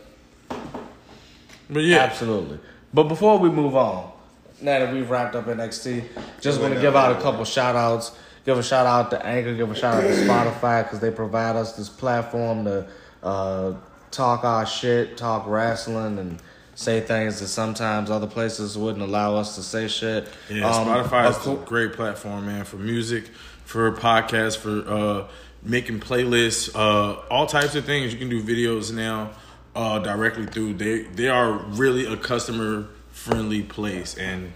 But 1.70 1.84
yeah, 1.84 1.98
Absolutely. 1.98 2.58
But 2.92 3.04
before 3.04 3.38
we 3.38 3.50
move 3.50 3.74
on, 3.74 4.12
now 4.60 4.78
that 4.78 4.94
we've 4.94 5.10
wrapped 5.10 5.34
up 5.34 5.46
NXT, 5.46 6.04
just 6.40 6.60
want 6.60 6.74
to 6.74 6.80
give 6.80 6.94
out 6.94 7.16
a 7.16 7.20
couple 7.20 7.44
shout 7.44 7.74
outs. 7.74 8.16
Give 8.44 8.56
a 8.56 8.62
shout 8.62 8.86
out 8.86 9.10
to 9.10 9.26
Anchor, 9.26 9.54
give 9.54 9.70
a 9.70 9.74
shout 9.74 9.94
out 9.94 10.02
to 10.02 10.14
Spotify 10.14 10.84
because 10.84 11.00
they 11.00 11.10
provide 11.10 11.56
us 11.56 11.72
this 11.72 11.88
platform 11.88 12.64
to 12.66 12.86
uh, 13.22 13.72
talk 14.10 14.44
our 14.44 14.64
shit, 14.66 15.16
talk 15.16 15.46
wrestling, 15.48 16.18
and 16.18 16.42
say 16.74 17.00
things 17.00 17.40
that 17.40 17.48
sometimes 17.48 18.10
other 18.10 18.26
places 18.26 18.76
wouldn't 18.76 19.02
allow 19.02 19.36
us 19.36 19.54
to 19.56 19.62
say 19.62 19.88
shit. 19.88 20.28
Yeah, 20.50 20.68
Um, 20.68 20.86
Spotify 20.86 21.30
is 21.30 21.46
of 21.46 21.62
a 21.62 21.64
great 21.64 21.92
platform, 21.92 22.46
man, 22.46 22.64
for 22.64 22.76
music, 22.76 23.28
for 23.64 23.90
podcasts, 23.92 24.56
for 24.56 24.88
uh, 24.88 25.26
making 25.62 26.00
playlists, 26.00 26.74
uh, 26.74 27.20
all 27.30 27.46
types 27.46 27.74
of 27.74 27.84
things. 27.84 28.12
You 28.12 28.18
can 28.18 28.28
do 28.28 28.42
videos 28.42 28.92
now 28.92 29.30
uh, 29.74 29.98
directly 30.00 30.46
through. 30.46 30.74
They 30.74 31.02
they 31.02 31.28
are 31.28 31.52
really 31.52 32.06
a 32.06 32.16
customer 32.16 32.86
friendly 33.10 33.62
place, 33.62 34.16
and 34.16 34.52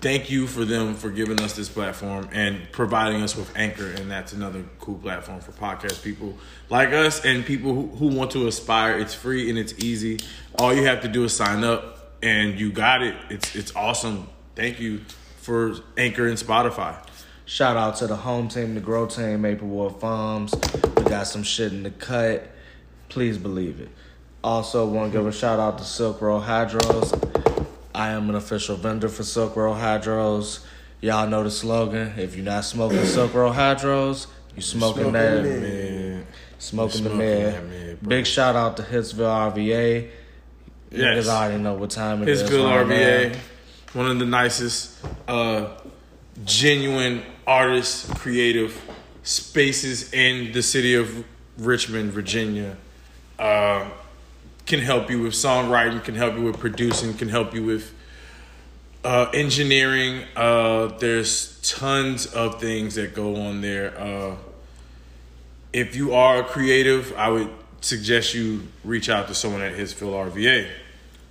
thank 0.00 0.30
you 0.30 0.46
for 0.46 0.64
them 0.64 0.94
for 0.94 1.10
giving 1.10 1.40
us 1.40 1.54
this 1.54 1.68
platform 1.68 2.28
and 2.32 2.60
providing 2.72 3.22
us 3.22 3.36
with 3.36 3.56
Anchor, 3.56 3.86
and 3.86 4.10
that's 4.10 4.32
another 4.32 4.64
cool 4.78 4.96
platform 4.96 5.40
for 5.40 5.52
podcast 5.52 6.02
people 6.02 6.36
like 6.68 6.92
us 6.92 7.24
and 7.24 7.44
people 7.44 7.74
who, 7.74 7.86
who 7.88 8.08
want 8.08 8.30
to 8.32 8.46
aspire. 8.46 8.98
It's 8.98 9.14
free 9.14 9.48
and 9.48 9.58
it's 9.58 9.74
easy. 9.78 10.20
All 10.58 10.74
you 10.74 10.84
have 10.84 11.02
to 11.02 11.08
do 11.08 11.24
is 11.24 11.34
sign 11.34 11.64
up, 11.64 12.12
and 12.22 12.58
you 12.58 12.72
got 12.72 13.02
it. 13.02 13.14
It's 13.30 13.54
it's 13.54 13.74
awesome. 13.74 14.28
Thank 14.54 14.80
you 14.80 15.00
for 15.40 15.76
Anchor 15.96 16.26
and 16.26 16.38
Spotify. 16.38 16.96
Shout 17.44 17.76
out 17.76 17.96
to 17.96 18.06
the 18.06 18.16
home 18.16 18.48
team, 18.48 18.74
the 18.74 18.80
grow 18.80 19.06
team, 19.06 19.42
Maplewood 19.42 20.00
Farms. 20.00 20.54
We 20.96 21.04
got 21.04 21.26
some 21.26 21.42
shit 21.42 21.72
in 21.72 21.82
the 21.82 21.90
cut. 21.90 22.48
Please 23.08 23.36
believe 23.36 23.80
it. 23.80 23.90
Also, 24.44 24.86
want 24.86 25.12
to 25.12 25.18
give 25.18 25.26
a 25.26 25.32
shout 25.32 25.60
out 25.60 25.78
to 25.78 25.84
Silk 25.84 26.20
Road 26.20 26.42
Hydros. 26.42 27.31
I 27.94 28.10
am 28.10 28.28
an 28.30 28.34
official 28.36 28.76
vendor 28.76 29.08
for 29.08 29.22
Silk 29.22 29.56
Road 29.56 29.74
Hydros. 29.76 30.64
Y'all 31.00 31.28
know 31.28 31.42
the 31.42 31.50
slogan. 31.50 32.12
If 32.16 32.36
you're 32.36 32.44
not 32.44 32.64
smoking 32.64 33.04
Silk 33.04 33.34
Road 33.34 33.54
Hydros, 33.54 34.26
you 34.56 34.62
smoking, 34.62 35.02
Smoking 35.04 35.12
that. 35.12 35.42
mid. 35.42 35.62
Man, 35.62 36.26
Smoking 36.58 37.04
the 37.04 37.10
Smoking 37.10 37.18
mid. 37.18 37.70
mid. 37.70 38.08
Big 38.08 38.26
shout 38.26 38.56
out 38.56 38.76
to 38.78 38.82
Hitsville 38.82 39.52
RVA. 39.52 40.08
Yes. 40.90 41.26
Niggas 41.26 41.28
already 41.28 41.62
know 41.62 41.74
what 41.74 41.90
time 41.90 42.22
it 42.22 42.28
is. 42.28 42.42
Hitsville 42.42 42.88
right 42.88 43.32
RVA, 43.34 43.36
one 43.94 44.10
of 44.10 44.18
the 44.18 44.26
nicest, 44.26 44.96
uh, 45.28 45.68
genuine 46.44 47.22
artists, 47.46 48.08
creative 48.18 48.78
spaces 49.22 50.12
in 50.12 50.52
the 50.52 50.62
city 50.62 50.94
of 50.94 51.24
Richmond, 51.58 52.12
Virginia. 52.12 52.76
Uh, 53.38 53.88
can 54.66 54.80
help 54.80 55.10
you 55.10 55.22
with 55.22 55.32
songwriting, 55.32 56.02
can 56.02 56.14
help 56.14 56.34
you 56.36 56.42
with 56.42 56.58
producing, 56.58 57.14
can 57.14 57.28
help 57.28 57.54
you 57.54 57.64
with 57.64 57.92
uh, 59.04 59.30
engineering. 59.34 60.22
Uh, 60.36 60.86
there's 60.98 61.60
tons 61.62 62.26
of 62.26 62.60
things 62.60 62.94
that 62.94 63.14
go 63.14 63.36
on 63.36 63.60
there. 63.60 63.98
Uh, 63.98 64.36
if 65.72 65.96
you 65.96 66.14
are 66.14 66.40
a 66.40 66.44
creative, 66.44 67.14
I 67.16 67.28
would 67.28 67.50
suggest 67.80 68.34
you 68.34 68.68
reach 68.84 69.08
out 69.08 69.28
to 69.28 69.34
someone 69.34 69.62
at 69.62 69.74
Hitsville 69.74 70.30
RVA. 70.30 70.68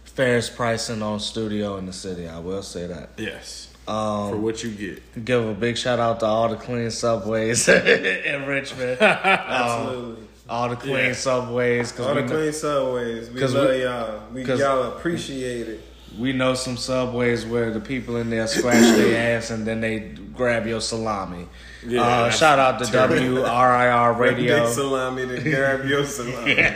Fairest 0.03 0.55
pricing 0.55 1.01
on 1.01 1.19
studio 1.19 1.77
in 1.77 1.85
the 1.85 1.93
city. 1.93 2.27
I 2.27 2.39
will 2.39 2.63
say 2.63 2.87
that. 2.87 3.11
Yes. 3.17 3.69
Um, 3.87 4.31
for 4.31 4.37
what 4.37 4.63
you 4.63 4.71
get. 4.71 5.25
Give 5.25 5.47
a 5.47 5.53
big 5.53 5.77
shout 5.77 5.99
out 5.99 6.19
to 6.19 6.25
all 6.25 6.49
the 6.49 6.55
clean 6.55 6.91
subways 6.91 7.67
in 7.69 8.45
Richmond. 8.45 9.01
Absolutely. 9.01 10.27
All 10.51 10.67
the 10.69 10.75
clean 10.75 10.95
Yeah. 10.97 11.13
subways 11.13 11.97
All 11.99 12.13
the 12.13 12.21
we, 12.23 12.27
clean 12.27 12.51
subways. 12.53 13.29
We 13.29 13.39
'Cause 13.39 13.53
love 13.55 13.69
we- 13.69 13.83
y'all. 13.83 14.19
We 14.33 14.43
'cause- 14.43 14.59
y'all 14.59 14.83
appreciate 14.83 15.67
it. 15.69 15.79
we 16.19 16.33
know 16.33 16.53
some 16.53 16.75
subways 16.75 17.45
where 17.45 17.71
the 17.71 17.79
people 17.79 18.17
in 18.17 18.29
there 18.29 18.45
scratch 18.47 18.83
their 18.97 19.37
ass 19.37 19.49
and 19.49 19.65
then 19.65 19.79
they 19.79 20.11
grab 20.35 20.67
your 20.67 20.81
salami. 20.81 21.47
Yeah, 21.87 22.01
uh, 22.03 22.29
shout 22.29 22.59
out 22.59 22.79
to 22.79 22.85
terrible. 22.85 23.15
WRIR 23.43 24.13
Big 24.19 24.37
Radio. 24.39 24.69
salami 24.69 25.25
to 25.27 25.39
grab 25.41 25.85
your 25.85 26.03
salami. 26.05 26.53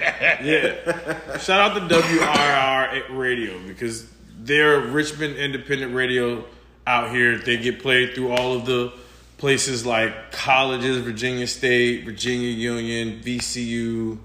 Yeah. 0.43 1.38
Shout 1.38 1.59
out 1.59 1.75
to 1.89 1.95
WRIR 1.95 3.03
Radio 3.09 3.59
because 3.67 4.05
they're 4.43 4.79
Richmond 4.79 5.35
independent 5.38 5.93
radio 5.93 6.45
out 6.88 7.11
here. 7.11 7.38
They 7.38 7.57
get 7.57 7.81
played 7.81 8.13
through 8.15 8.31
all 8.31 8.53
of 8.55 8.65
the 8.65 8.91
places 9.38 9.86
like 9.86 10.32
colleges, 10.32 10.98
Virginia 11.00 11.48
State, 11.48 12.06
Virginia 12.06 12.50
Union, 12.50 13.21
VCU. 13.24 14.17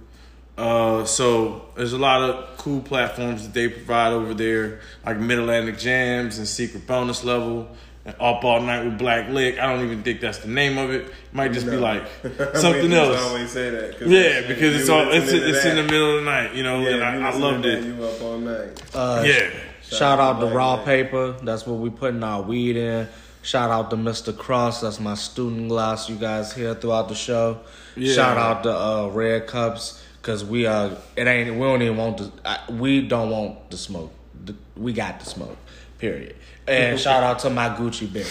Uh, 0.56 1.04
so 1.04 1.66
there's 1.76 1.92
a 1.94 1.98
lot 1.98 2.20
of 2.22 2.56
cool 2.58 2.80
platforms 2.80 3.44
that 3.44 3.54
they 3.54 3.68
provide 3.68 4.12
over 4.12 4.34
there, 4.34 4.80
like 5.06 5.18
Mid 5.18 5.38
Atlantic 5.38 5.78
Jams 5.78 6.38
and 6.38 6.46
Secret 6.46 6.86
Bonus 6.86 7.24
Level. 7.24 7.68
And 8.06 8.14
Up 8.18 8.42
All 8.44 8.62
Night 8.62 8.82
with 8.86 8.98
Black 8.98 9.28
Lick. 9.28 9.58
I 9.58 9.70
don't 9.70 9.84
even 9.84 10.02
think 10.02 10.22
that's 10.22 10.38
the 10.38 10.48
name 10.48 10.78
of 10.78 10.90
it. 10.90 11.02
It 11.02 11.12
might 11.34 11.52
just 11.52 11.66
be 11.66 11.76
like 11.76 12.02
something 12.54 12.90
just 12.90 12.92
else. 12.92 13.20
always 13.20 13.50
say 13.50 13.68
that. 13.68 13.98
'cause 13.98 14.08
Yeah, 14.08 14.22
that's- 14.22 14.48
because 14.48 14.80
it's 14.80 14.88
all 14.88 15.02
it's 15.12 15.26
listening 15.30 15.54
it's 15.54 15.64
in 15.66 15.76
the 15.76 15.82
middle 15.82 16.16
of 16.18 16.24
the 16.24 16.30
night, 16.30 16.54
you 16.54 16.62
know, 16.62 16.80
Yeah, 16.80 16.88
and 17.10 17.20
you 17.20 17.26
I, 17.26 17.30
I 17.30 17.34
loved 17.36 17.66
it. 17.66 17.82
that, 17.82 17.86
You 17.86 18.02
up 18.04 18.22
all 18.22 18.38
night. 18.38 18.82
Uh, 18.94 19.22
Yeah. 19.26 19.50
Shout 19.82 20.18
out 20.18 20.40
to 20.40 20.46
Raw 20.46 20.76
Man. 20.76 20.84
Paper. 20.86 21.32
That's 21.42 21.66
what 21.66 21.78
we 21.78 21.90
putting 21.90 22.22
our 22.22 22.40
weed 22.40 22.76
in. 22.76 23.06
Shout 23.42 23.70
out 23.70 23.90
to 23.90 23.96
Mr. 23.96 24.36
Cross. 24.36 24.82
That's 24.82 25.00
my 25.00 25.14
student 25.14 25.68
glass 25.68 26.08
you 26.10 26.16
guys 26.16 26.52
hear 26.52 26.74
throughout 26.74 27.08
the 27.08 27.14
show. 27.14 27.60
Yeah. 27.96 28.14
Shout 28.14 28.36
out 28.36 28.62
to 28.64 28.70
uh, 28.76 29.08
Red 29.08 29.46
Cups 29.46 30.02
because 30.20 30.44
we 30.44 30.66
uh 30.66 30.94
it 31.16 31.26
ain't 31.26 31.54
we 31.54 31.60
don't 31.60 31.80
even 31.80 31.96
want 31.96 32.18
to 32.18 32.30
I, 32.44 32.58
we 32.70 33.06
don't 33.06 33.30
want 33.30 33.70
the 33.70 33.76
smoke. 33.78 34.12
The- 34.44 34.54
We 34.76 34.92
got 34.92 35.20
the 35.20 35.26
smoke. 35.26 35.56
Period. 35.98 36.36
And 36.68 37.00
shout 37.06 37.22
out 37.22 37.38
to 37.40 37.50
my 37.50 37.70
Gucci 37.70 38.12
Bic. 38.12 38.26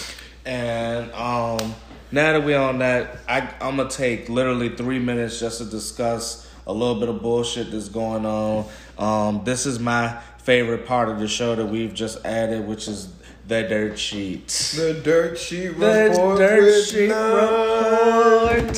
And 0.46 1.10
um 1.12 1.74
now 2.12 2.32
that 2.32 2.44
we 2.44 2.54
on 2.54 2.78
that, 2.78 3.18
I 3.28 3.40
I'm 3.60 3.76
gonna 3.76 3.88
take 3.90 4.28
literally 4.28 4.68
three 4.76 4.98
minutes 5.00 5.40
just 5.40 5.58
to 5.58 5.64
discuss 5.64 6.48
a 6.66 6.72
little 6.72 7.00
bit 7.00 7.08
of 7.08 7.20
bullshit 7.20 7.72
that's 7.72 7.88
going 7.88 8.24
on. 8.26 8.66
Um, 8.96 9.42
this 9.44 9.66
is 9.66 9.80
my 9.80 10.20
favorite 10.38 10.86
part 10.86 11.08
of 11.08 11.18
the 11.18 11.26
show 11.28 11.54
that 11.56 11.66
we've 11.66 11.92
just 11.94 12.24
added, 12.24 12.66
which 12.66 12.86
is 12.86 13.08
the 13.50 13.64
dirt 13.64 13.98
sheets. 13.98 14.76
The 14.76 14.94
dirt 14.94 15.36
sheet 15.36 15.70
report. 15.70 15.80
The 15.80 16.08
report 16.10 16.38
dirt 16.38 16.62
with 16.62 16.86
sheet 16.86 17.08
nine. 17.08 18.62
report. 18.62 18.74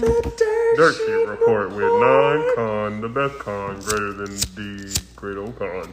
The 0.00 0.34
dirt, 0.36 0.76
Dirt 0.76 0.94
Sheet 0.96 1.28
Report 1.28 1.70
with 1.70 1.78
non 1.78 2.54
con, 2.56 3.00
the 3.00 3.08
best 3.08 3.38
con 3.38 3.78
greater 3.78 4.12
than 4.12 4.34
the 4.34 5.00
great 5.14 5.36
old 5.36 5.56
con. 5.56 5.92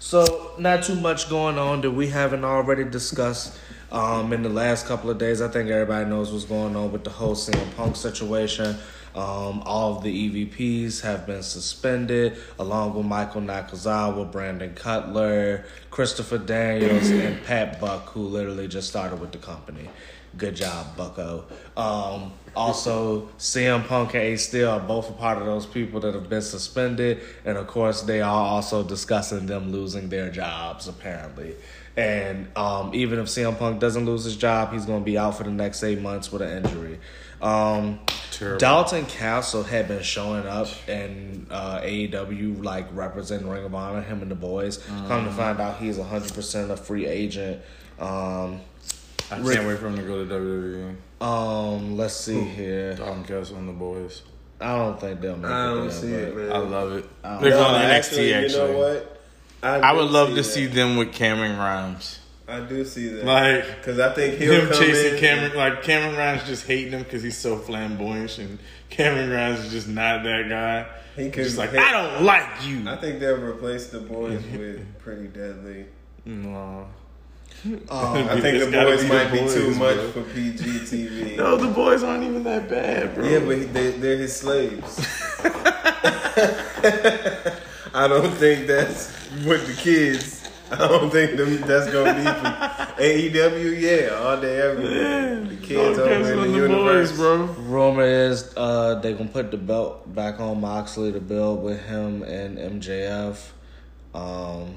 So, 0.00 0.54
not 0.58 0.82
too 0.82 0.96
much 0.96 1.30
going 1.30 1.56
on 1.56 1.82
that 1.82 1.92
we 1.92 2.08
haven't 2.08 2.44
already 2.44 2.82
discussed 2.82 3.56
um, 3.92 4.32
in 4.32 4.42
the 4.42 4.48
last 4.48 4.86
couple 4.86 5.08
of 5.08 5.18
days. 5.18 5.40
I 5.40 5.46
think 5.46 5.70
everybody 5.70 6.10
knows 6.10 6.32
what's 6.32 6.46
going 6.46 6.74
on 6.74 6.90
with 6.90 7.04
the 7.04 7.10
whole 7.10 7.36
CM 7.36 7.76
Punk 7.76 7.94
situation. 7.94 8.76
Um, 9.16 9.62
all 9.64 9.96
of 9.96 10.02
the 10.02 10.46
EVPs 10.46 11.00
have 11.00 11.26
been 11.26 11.42
suspended, 11.42 12.36
along 12.58 12.94
with 12.94 13.06
Michael 13.06 13.40
Nakazawa, 13.40 14.30
Brandon 14.30 14.74
Cutler, 14.74 15.64
Christopher 15.90 16.36
Daniels, 16.36 17.08
and 17.08 17.42
Pat 17.46 17.80
Buck, 17.80 18.10
who 18.10 18.20
literally 18.20 18.68
just 18.68 18.90
started 18.90 19.18
with 19.18 19.32
the 19.32 19.38
company. 19.38 19.88
Good 20.36 20.56
job, 20.56 20.98
Bucko. 20.98 21.46
Um, 21.78 22.32
also, 22.54 23.28
CM 23.38 23.86
Punk 23.86 24.12
and 24.12 24.22
Ace 24.22 24.48
Steel 24.48 24.68
are 24.68 24.80
both 24.80 25.08
a 25.08 25.14
part 25.14 25.38
of 25.38 25.46
those 25.46 25.64
people 25.64 25.98
that 26.00 26.12
have 26.12 26.28
been 26.28 26.42
suspended, 26.42 27.20
and 27.46 27.56
of 27.56 27.66
course, 27.68 28.02
they 28.02 28.20
are 28.20 28.46
also 28.46 28.82
discussing 28.82 29.46
them 29.46 29.72
losing 29.72 30.10
their 30.10 30.30
jobs 30.30 30.88
apparently. 30.88 31.54
And 31.96 32.48
um, 32.54 32.94
even 32.94 33.18
if 33.18 33.26
CM 33.28 33.58
Punk 33.58 33.80
doesn't 33.80 34.04
lose 34.04 34.24
his 34.24 34.36
job, 34.36 34.74
he's 34.74 34.84
going 34.84 35.00
to 35.00 35.04
be 35.04 35.16
out 35.16 35.38
for 35.38 35.44
the 35.44 35.50
next 35.50 35.82
eight 35.82 36.00
months 36.00 36.30
with 36.30 36.42
an 36.42 36.64
injury. 36.64 36.98
Um, 37.42 38.00
Terrible. 38.32 38.58
Dalton 38.58 39.06
Castle 39.06 39.62
had 39.62 39.88
been 39.88 40.02
showing 40.02 40.46
up 40.46 40.68
in 40.88 41.46
uh, 41.50 41.80
AEW, 41.80 42.62
like 42.64 42.86
representing 42.92 43.48
Ring 43.48 43.64
of 43.64 43.74
Honor, 43.74 44.02
him 44.02 44.20
and 44.22 44.30
the 44.30 44.34
boys. 44.34 44.78
Come 45.08 45.24
to 45.24 45.30
find 45.32 45.58
out, 45.60 45.78
he's 45.78 45.96
100% 45.98 46.70
a 46.70 46.76
free 46.76 47.06
agent. 47.06 47.62
Um, 47.98 48.60
I 49.30 49.36
can't 49.36 49.66
wait 49.66 49.78
for 49.78 49.88
him 49.88 49.96
to 49.96 50.02
go 50.02 50.24
to 50.24 50.34
WWE. 50.34 50.96
Um, 51.26 51.96
let's 51.96 52.14
see 52.14 52.40
here. 52.40 52.94
Dalton 52.94 53.24
Castle 53.24 53.56
and 53.56 53.68
the 53.68 53.72
boys. 53.72 54.22
I 54.60 54.76
don't 54.76 55.00
think 55.00 55.20
they'll 55.20 55.36
make 55.36 55.50
I 55.50 55.64
it. 55.70 55.74
don't 55.74 55.80
there, 55.88 55.90
see 55.90 56.12
it, 56.12 56.36
man. 56.36 56.52
I 56.52 56.58
love 56.58 56.92
it. 56.92 57.04
I 57.24 57.38
They're 57.38 57.50
going 57.50 57.74
to 57.74 57.78
NXT 57.88 57.90
actually, 57.90 58.34
actually. 58.34 58.60
You 58.68 58.72
know 58.72 58.78
what? 58.78 59.12
I 59.62 59.92
would 59.92 60.06
do 60.06 60.12
love 60.12 60.28
to 60.30 60.34
that. 60.36 60.44
see 60.44 60.66
them 60.66 60.96
with 60.96 61.12
Cameron 61.12 61.56
Grimes. 61.56 62.20
I 62.48 62.60
do 62.60 62.84
see 62.84 63.08
that. 63.08 63.24
Like 63.24 63.64
because 63.78 63.98
I 63.98 64.12
think 64.14 64.38
he'll 64.38 64.52
him 64.62 64.68
come 64.68 64.78
chasing 64.78 65.14
in. 65.14 65.18
Cameron, 65.20 65.56
like 65.56 65.82
Cameron 65.82 66.14
Grimes 66.14 66.44
just 66.44 66.66
hating 66.66 66.92
him 66.92 67.02
because 67.02 67.22
he's 67.22 67.36
so 67.36 67.58
flamboyant, 67.58 68.38
and 68.38 68.58
Cameron 68.88 69.28
Grimes 69.30 69.60
is 69.64 69.72
just 69.72 69.88
not 69.88 70.22
that 70.24 70.48
guy. 70.48 70.86
He 71.16 71.24
He's 71.24 71.32
could 71.34 71.44
just 71.44 71.58
like 71.58 71.70
hit- 71.70 71.80
I 71.80 71.92
don't 71.92 72.24
like 72.24 72.46
you. 72.66 72.88
I 72.88 72.96
think 72.96 73.18
they'll 73.20 73.36
replace 73.42 73.88
the 73.88 74.00
boys 74.00 74.42
with 74.52 74.98
Pretty 75.00 75.26
Deadly. 75.28 75.86
No. 76.24 76.86
Um, 77.64 77.80
I 77.90 78.40
think 78.40 78.58
the 78.64 78.70
boys 78.70 79.02
be 79.02 79.08
the 79.08 79.14
might 79.14 79.32
be 79.32 79.38
boys, 79.40 79.54
too 79.54 79.70
much 79.76 79.96
bro. 79.96 80.10
for 80.12 80.22
PG 80.34 80.64
TV. 80.64 81.36
No, 81.38 81.56
the 81.56 81.68
boys 81.72 82.02
aren't 82.02 82.22
even 82.24 82.44
that 82.44 82.68
bad, 82.68 83.14
bro. 83.14 83.24
Yeah, 83.26 83.38
but 83.40 83.72
they, 83.74 83.90
they're 83.92 84.18
his 84.18 84.36
slaves. 84.36 85.00
I 87.94 88.06
don't 88.08 88.32
think 88.32 88.66
that's 88.66 89.10
with 89.44 89.66
the 89.66 89.72
kids. 89.82 90.35
I 90.70 90.88
don't 90.88 91.10
think 91.10 91.36
them, 91.36 91.60
that's 91.60 91.90
gonna 91.92 92.14
be 92.14 92.24
for 92.24 93.02
AEW. 93.02 93.80
Yeah, 93.80 94.14
all 94.16 94.40
day, 94.40 94.60
every 94.60 94.84
day. 94.84 95.44
The 95.48 95.56
kids 95.56 95.98
over 95.98 96.08
Castle 96.08 96.32
in 96.32 96.52
the 96.52 96.58
the 96.58 96.64
universe, 96.66 97.10
boys, 97.10 97.18
bro. 97.18 97.36
Rumor 97.44 98.02
is 98.04 98.52
uh, 98.56 98.96
they 98.96 99.12
gonna 99.12 99.28
put 99.28 99.50
the 99.50 99.56
belt 99.58 100.12
back 100.14 100.40
on 100.40 100.60
Moxley 100.60 101.12
to 101.12 101.20
build 101.20 101.62
with 101.62 101.80
him 101.86 102.22
and 102.24 102.58
MJF. 102.58 103.38
Um, 104.14 104.76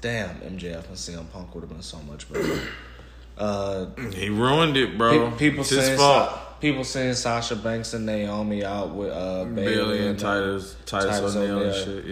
damn, 0.00 0.36
MJF 0.40 0.86
and 0.88 0.96
CM 0.96 1.30
Punk 1.30 1.54
would 1.54 1.60
have 1.62 1.70
been 1.70 1.82
so 1.82 1.98
much 1.98 2.30
better. 2.32 2.60
Uh, 3.38 3.86
He 4.14 4.28
ruined 4.28 4.76
it, 4.76 4.98
bro. 4.98 5.30
pe- 5.30 5.36
people 5.38 5.60
it's 5.60 5.70
his 5.70 5.88
fault. 5.98 6.30
Sa- 6.30 6.38
people 6.60 6.84
saying 6.84 7.14
Sasha 7.14 7.56
Banks 7.56 7.94
and 7.94 8.04
Naomi 8.06 8.64
out 8.64 8.90
with 8.90 9.10
uh, 9.10 9.44
Bayley, 9.44 9.74
Bayley 9.74 10.06
and 10.08 10.18
uh, 10.18 10.22
Titus, 10.22 10.76
Titus, 10.86 11.18
Titus 11.18 11.36
O'Neil 11.36 11.62
and 11.62 11.74
shit. 11.74 12.04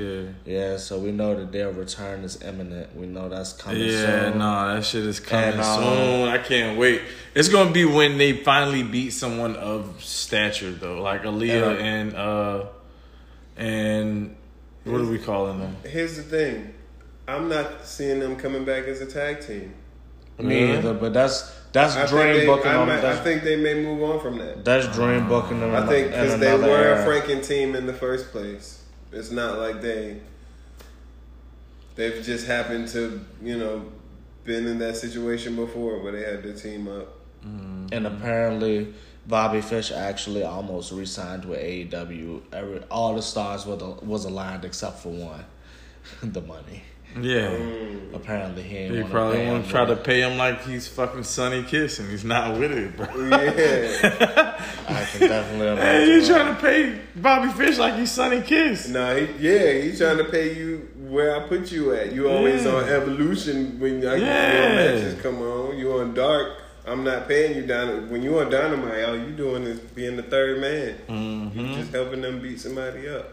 Yeah. 0.46 0.60
Yeah, 0.70 0.76
so 0.78 0.98
we 0.98 1.12
know 1.12 1.34
that 1.38 1.52
their 1.52 1.70
return 1.70 2.24
is 2.24 2.42
imminent. 2.42 2.96
We 2.96 3.06
know 3.06 3.28
that's 3.28 3.52
coming 3.52 3.82
Yeah, 3.82 4.30
soon. 4.30 4.38
no, 4.38 4.74
that 4.74 4.84
shit 4.84 5.04
is 5.04 5.20
coming 5.20 5.50
And, 5.50 5.60
um, 5.60 5.82
soon. 5.82 6.28
I 6.28 6.38
can't 6.38 6.78
wait. 6.78 7.02
It's 7.34 7.48
gonna 7.48 7.70
be 7.72 7.84
when 7.84 8.16
they 8.18 8.32
finally 8.32 8.82
beat 8.82 9.10
someone 9.10 9.54
of 9.56 10.02
stature, 10.02 10.70
though, 10.72 11.00
like 11.02 11.22
Aliyah 11.24 11.78
And, 11.80 12.12
and 12.12 12.14
uh, 12.16 12.64
and 13.56 14.36
what 14.84 15.00
are 15.00 15.06
we 15.06 15.18
calling 15.18 15.58
them? 15.60 15.76
Here's 15.84 16.16
the 16.16 16.22
thing. 16.22 16.74
I'm 17.26 17.48
not 17.48 17.84
seeing 17.86 18.20
them 18.20 18.36
coming 18.36 18.64
back 18.64 18.84
as 18.84 19.00
a 19.00 19.06
tag 19.06 19.40
team. 19.46 19.74
Me 20.38 20.60
Mhm. 20.62 20.78
either, 20.78 20.94
but 20.94 21.12
that's 21.12 21.50
that's 21.72 21.96
I 21.96 22.06
dream 22.06 22.34
they, 22.34 22.46
booking 22.46 22.70
I, 22.70 22.84
might, 22.84 23.04
I 23.04 23.16
think 23.16 23.42
they 23.42 23.56
may 23.56 23.74
move 23.74 24.02
on 24.02 24.20
from 24.20 24.38
that. 24.38 24.64
that's 24.64 24.86
dream 24.94 25.28
booking. 25.28 25.60
In 25.60 25.74
I 25.74 25.86
think 25.86 26.08
because 26.08 26.38
they 26.38 26.56
were 26.56 26.68
era. 26.68 27.02
a 27.02 27.06
Franken 27.06 27.46
team 27.46 27.74
in 27.74 27.86
the 27.86 27.92
first 27.92 28.30
place. 28.30 28.82
It's 29.12 29.30
not 29.30 29.58
like 29.58 29.80
they 29.80 30.20
they've 31.94 32.22
just 32.22 32.46
happened 32.46 32.88
to 32.88 33.24
you 33.42 33.58
know 33.58 33.84
been 34.44 34.66
in 34.66 34.78
that 34.78 34.96
situation 34.96 35.56
before 35.56 36.02
where 36.02 36.12
they 36.12 36.22
had 36.22 36.42
to 36.42 36.54
team 36.54 36.88
up. 36.88 37.08
Mm-hmm. 37.44 37.86
And 37.92 38.06
apparently, 38.06 38.94
Bobby 39.26 39.60
Fish 39.60 39.92
actually 39.92 40.42
almost 40.42 40.90
re-signed 40.90 41.44
with 41.44 41.60
AEW. 41.60 42.42
Every, 42.52 42.80
all 42.90 43.14
the 43.14 43.22
stars 43.22 43.66
was 43.66 43.80
was 44.02 44.24
aligned 44.24 44.64
except 44.64 45.00
for 45.00 45.10
one, 45.10 45.44
the 46.22 46.40
money. 46.40 46.82
Yeah, 47.20 47.56
Apparently, 48.14 48.62
he 48.62 48.76
ain't 48.76 48.92
they 48.94 49.02
wanna 49.02 49.12
probably 49.12 49.36
pay 49.38 49.46
want 49.46 49.56
him 49.58 49.64
to 49.64 49.70
try 49.70 49.84
to 49.84 49.96
pay 49.96 50.20
him 50.22 50.38
like 50.38 50.64
he's 50.64 50.88
fucking 50.88 51.24
Sonny 51.24 51.62
Kiss, 51.62 51.98
and 51.98 52.08
he's 52.10 52.24
not 52.24 52.58
with 52.58 52.72
it, 52.72 52.96
bro. 52.96 53.06
Yeah, 53.28 54.56
I 54.88 55.04
can 55.04 55.28
definitely. 55.28 55.82
Hey, 55.82 56.06
you 56.10 56.26
trying 56.26 56.54
to 56.54 56.60
pay 56.60 57.00
Bobby 57.16 57.48
Fish 57.52 57.76
like 57.78 57.94
he's 57.96 58.10
Sonny 58.12 58.40
Kiss? 58.42 58.88
no, 58.88 59.14
he, 59.16 59.46
yeah, 59.48 59.72
he's 59.82 59.98
trying 59.98 60.18
to 60.18 60.24
pay 60.24 60.54
you 60.56 60.88
where 61.08 61.36
I 61.36 61.48
put 61.48 61.70
you 61.72 61.92
at. 61.94 62.12
You 62.12 62.28
always 62.30 62.64
Yeah. 62.64 62.72
on 62.74 62.84
Evolution 62.88 63.78
when 63.80 64.06
I, 64.06 64.16
Yeah. 64.16 64.52
your 64.62 64.68
matches 65.00 65.20
come 65.22 65.40
on. 65.42 65.76
You 65.78 65.98
on 65.98 66.14
Dark. 66.14 66.52
I'm 66.86 67.04
not 67.04 67.28
paying 67.28 67.56
you 67.56 67.66
down. 67.66 68.10
When 68.10 68.22
you 68.22 68.38
on 68.38 68.50
Dynamite, 68.50 69.04
all 69.04 69.16
you 69.16 69.32
doing 69.32 69.64
is 69.64 69.78
being 69.80 70.16
the 70.16 70.22
third 70.22 70.60
man. 70.60 70.94
Mm-hmm. 71.08 71.60
You 71.60 71.74
just 71.74 71.92
helping 71.92 72.22
them 72.22 72.40
beat 72.40 72.58
somebody 72.60 73.08
up. 73.08 73.32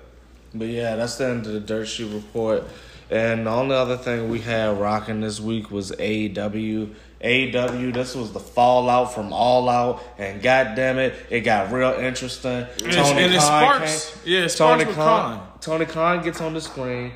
But 0.54 0.68
yeah, 0.68 0.96
that's 0.98 1.16
the 1.16 1.28
end 1.28 1.46
of 1.48 1.54
the 1.54 1.60
dirt 1.62 1.88
sheet 1.88 2.12
report. 2.12 2.64
And 3.10 3.46
the 3.46 3.52
only 3.52 3.76
other 3.76 3.98
thing 3.98 4.30
we 4.30 4.40
had 4.42 4.80
rocking 4.80 5.22
this 5.22 5.40
week 5.40 5.70
was 5.70 5.92
AEW. 5.92 6.94
AEW, 7.24 7.94
this 7.94 8.16
was 8.16 8.32
the 8.34 8.40
fallout 8.40 9.14
from 9.14 9.32
All 9.32 9.70
Out, 9.70 10.02
and 10.18 10.42
goddamn 10.42 10.98
it, 11.00 11.14
it 11.30 11.42
got 11.42 11.72
real 11.72 11.92
interesting. 11.94 12.52
And 12.52 12.82
it's- 12.88 13.12
and 13.12 13.34
it 13.34 13.42
sparks- 13.42 14.18
yeah, 14.26 14.40
it 14.42 14.50
sparks 14.50 14.84
Tony 14.84 14.86
with 14.86 14.96
Khan. 14.96 15.38
Khan. 15.40 15.48
Tony 15.62 15.86
Khan 15.86 16.24
gets 16.24 16.42
on 16.42 16.54
the 16.54 16.62
screen. 16.62 17.14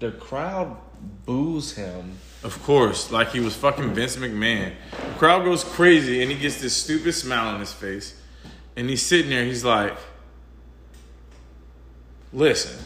The 0.00 0.12
crowd 0.12 0.76
boos 1.26 1.74
him. 1.76 2.12
Of 2.42 2.62
course, 2.62 3.10
like 3.10 3.30
he 3.32 3.40
was 3.40 3.54
fucking 3.54 3.92
Vince 3.94 4.16
McMahon. 4.16 4.72
The 4.90 5.18
crowd 5.18 5.44
goes 5.44 5.62
crazy, 5.62 6.22
and 6.22 6.30
he 6.32 6.38
gets 6.38 6.60
this 6.60 6.74
stupid 6.76 7.12
smile 7.12 7.48
on 7.54 7.60
his 7.60 7.72
face, 7.72 8.14
and 8.76 8.88
he's 8.88 9.02
sitting 9.04 9.30
there. 9.30 9.44
He's 9.44 9.64
like, 9.64 9.94
"Listen, 12.32 12.76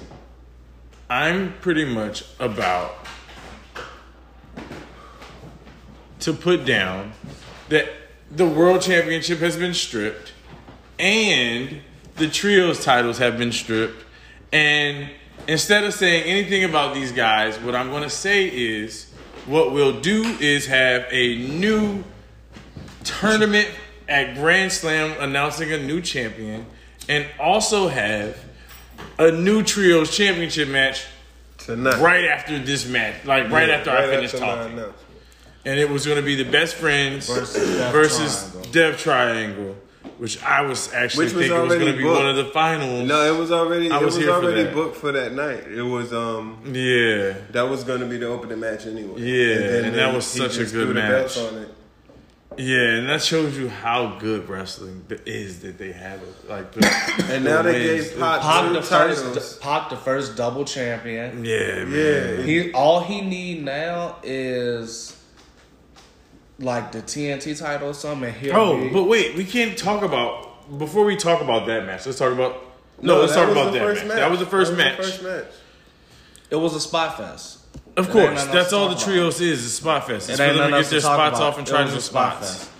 I'm 1.14 1.54
pretty 1.60 1.84
much 1.84 2.24
about 2.40 2.92
to 6.18 6.32
put 6.32 6.64
down 6.64 7.12
that 7.68 7.88
the 8.32 8.44
world 8.44 8.82
championship 8.82 9.38
has 9.38 9.56
been 9.56 9.74
stripped, 9.74 10.32
and 10.98 11.82
the 12.16 12.28
trios 12.28 12.84
titles 12.84 13.18
have 13.18 13.38
been 13.38 13.52
stripped, 13.52 14.04
and 14.52 15.08
instead 15.46 15.84
of 15.84 15.94
saying 15.94 16.24
anything 16.24 16.64
about 16.64 16.94
these 16.94 17.12
guys, 17.12 17.60
what 17.60 17.76
I'm 17.76 17.90
going 17.90 18.02
to 18.02 18.10
say 18.10 18.48
is." 18.48 19.06
What 19.46 19.72
we'll 19.72 20.00
do 20.00 20.24
is 20.40 20.64
have 20.68 21.04
a 21.10 21.36
new 21.36 22.02
tournament 23.04 23.68
at 24.08 24.34
Grand 24.36 24.72
Slam 24.72 25.14
announcing 25.20 25.70
a 25.70 25.76
new 25.76 26.00
champion 26.00 26.64
and 27.10 27.26
also 27.38 27.88
have 27.88 28.38
a 29.18 29.30
new 29.30 29.62
trios 29.62 30.14
championship 30.16 30.68
match 30.68 31.04
Tonight. 31.58 32.00
right 32.00 32.24
after 32.24 32.58
this 32.58 32.86
match, 32.88 33.24
like 33.24 33.50
right 33.50 33.70
after 33.70 33.90
I 33.90 34.06
finished 34.06 34.34
after 34.34 34.76
talking. 34.76 34.94
And 35.66 35.80
it 35.80 35.88
was 35.88 36.04
going 36.04 36.18
to 36.18 36.22
be 36.22 36.34
the 36.34 36.50
best 36.50 36.74
friends 36.74 37.26
Versus 37.26 37.76
Death 37.78 37.92
versus 37.92 38.50
Triangle. 38.50 38.72
Death 38.72 38.98
Triangle, 38.98 39.76
which 40.18 40.42
I 40.42 40.60
was 40.60 40.92
actually 40.92 41.24
Which 41.26 41.34
was 41.34 41.46
thinking 41.48 41.62
was 41.68 41.74
going 41.78 41.92
to 41.92 41.96
be 41.96 42.04
one 42.04 42.26
of 42.26 42.36
booked. 42.36 42.48
the 42.48 42.52
finals. 42.52 43.08
No, 43.08 43.34
it 43.34 43.38
was 43.38 43.50
already. 43.50 43.90
I 43.90 43.98
it 43.98 44.04
was 44.04 44.16
was, 44.16 44.24
for 44.26 44.30
already 44.32 44.64
that. 44.64 44.74
booked 44.74 44.96
for 44.96 45.12
that 45.12 45.32
night. 45.32 45.66
It 45.66 45.80
was 45.82 46.12
um 46.12 46.60
yeah. 46.66 47.34
that 47.52 47.62
was 47.62 47.82
going 47.82 48.00
to 48.00 48.06
be 48.06 48.18
the 48.18 48.26
opening 48.26 48.60
match 48.60 48.84
anyway. 48.86 49.20
Yeah, 49.22 49.54
then 49.68 49.84
and 49.86 49.94
that 49.96 50.12
was 50.14 50.26
such 50.26 50.56
a 50.56 50.58
good 50.58 50.68
threw 50.68 50.86
the 50.88 50.94
belts 50.94 51.36
match. 51.38 51.52
on 51.52 51.58
it. 51.62 51.74
Yeah, 52.56 52.96
and 52.98 53.08
that 53.08 53.22
shows 53.22 53.56
you 53.58 53.68
how 53.68 54.16
good 54.18 54.48
wrestling 54.48 55.04
is 55.26 55.60
that 55.60 55.78
they 55.78 55.92
have 55.92 56.22
it. 56.22 56.48
Like, 56.48 56.72
the, 56.72 56.86
And 57.34 57.44
the 57.44 57.50
now 57.50 57.62
they 57.62 57.72
wins. 57.96 58.08
gave 58.10 58.18
Pac 58.20 58.40
Pac 58.42 58.72
the 58.72 58.80
titles. 58.80 59.20
first, 59.22 59.60
Pac 59.60 59.90
the 59.90 59.96
first 59.96 60.36
double 60.36 60.64
champion. 60.64 61.44
Yeah, 61.44 61.84
man. 61.84 61.90
Yeah, 62.38 62.42
He 62.44 62.72
all 62.72 63.00
he 63.00 63.20
need 63.22 63.64
now 63.64 64.16
is 64.22 65.16
like 66.58 66.92
the 66.92 67.02
TNT 67.02 67.58
title 67.58 67.88
or 67.90 67.94
something. 67.94 68.28
And 68.28 68.36
he'll 68.36 68.56
Oh, 68.56 68.76
be, 68.80 68.88
but 68.90 69.04
wait, 69.04 69.34
we 69.36 69.44
can't 69.44 69.76
talk 69.76 70.02
about 70.02 70.78
before 70.78 71.04
we 71.04 71.16
talk 71.16 71.40
about 71.42 71.66
that 71.66 71.84
match. 71.86 72.06
Let's 72.06 72.18
talk 72.18 72.32
about 72.32 72.56
no. 73.02 73.20
let's 73.20 73.34
talk 73.34 73.48
about 73.50 73.72
that 73.72 73.80
first 73.82 74.06
match. 74.06 74.16
That 74.16 74.30
was 74.30 74.38
the 74.40 74.46
first 74.46 74.70
That 74.72 74.76
match. 74.78 74.98
was 74.98 75.06
the 75.18 75.24
first 75.24 75.44
match. 75.44 75.54
it 76.50 76.56
was 76.56 76.74
a 76.76 76.80
spot 76.80 77.16
fest. 77.16 77.58
Of 77.96 78.10
course, 78.10 78.44
that's 78.46 78.72
all 78.72 78.88
the 78.88 78.96
trios 78.96 79.40
is. 79.40 79.64
Is 79.64 79.74
spot 79.76 80.06
fest. 80.06 80.28
It's 80.28 80.38
It 80.40 80.42
for 80.42 80.48
ain't 80.48 80.56
them 80.58 80.70
to 80.72 80.80
get 80.80 80.90
their 80.90 81.00
to 81.00 81.06
talk 81.06 81.14
spots 81.16 81.38
about. 81.38 81.48
off 81.48 81.58
and 81.58 81.68
It 81.68 81.70
try 81.70 81.82
was 81.82 81.92
new 81.92 81.98
a 81.98 82.00
spot 82.00 82.32
spots. 82.44 82.54
fest. 82.58 82.70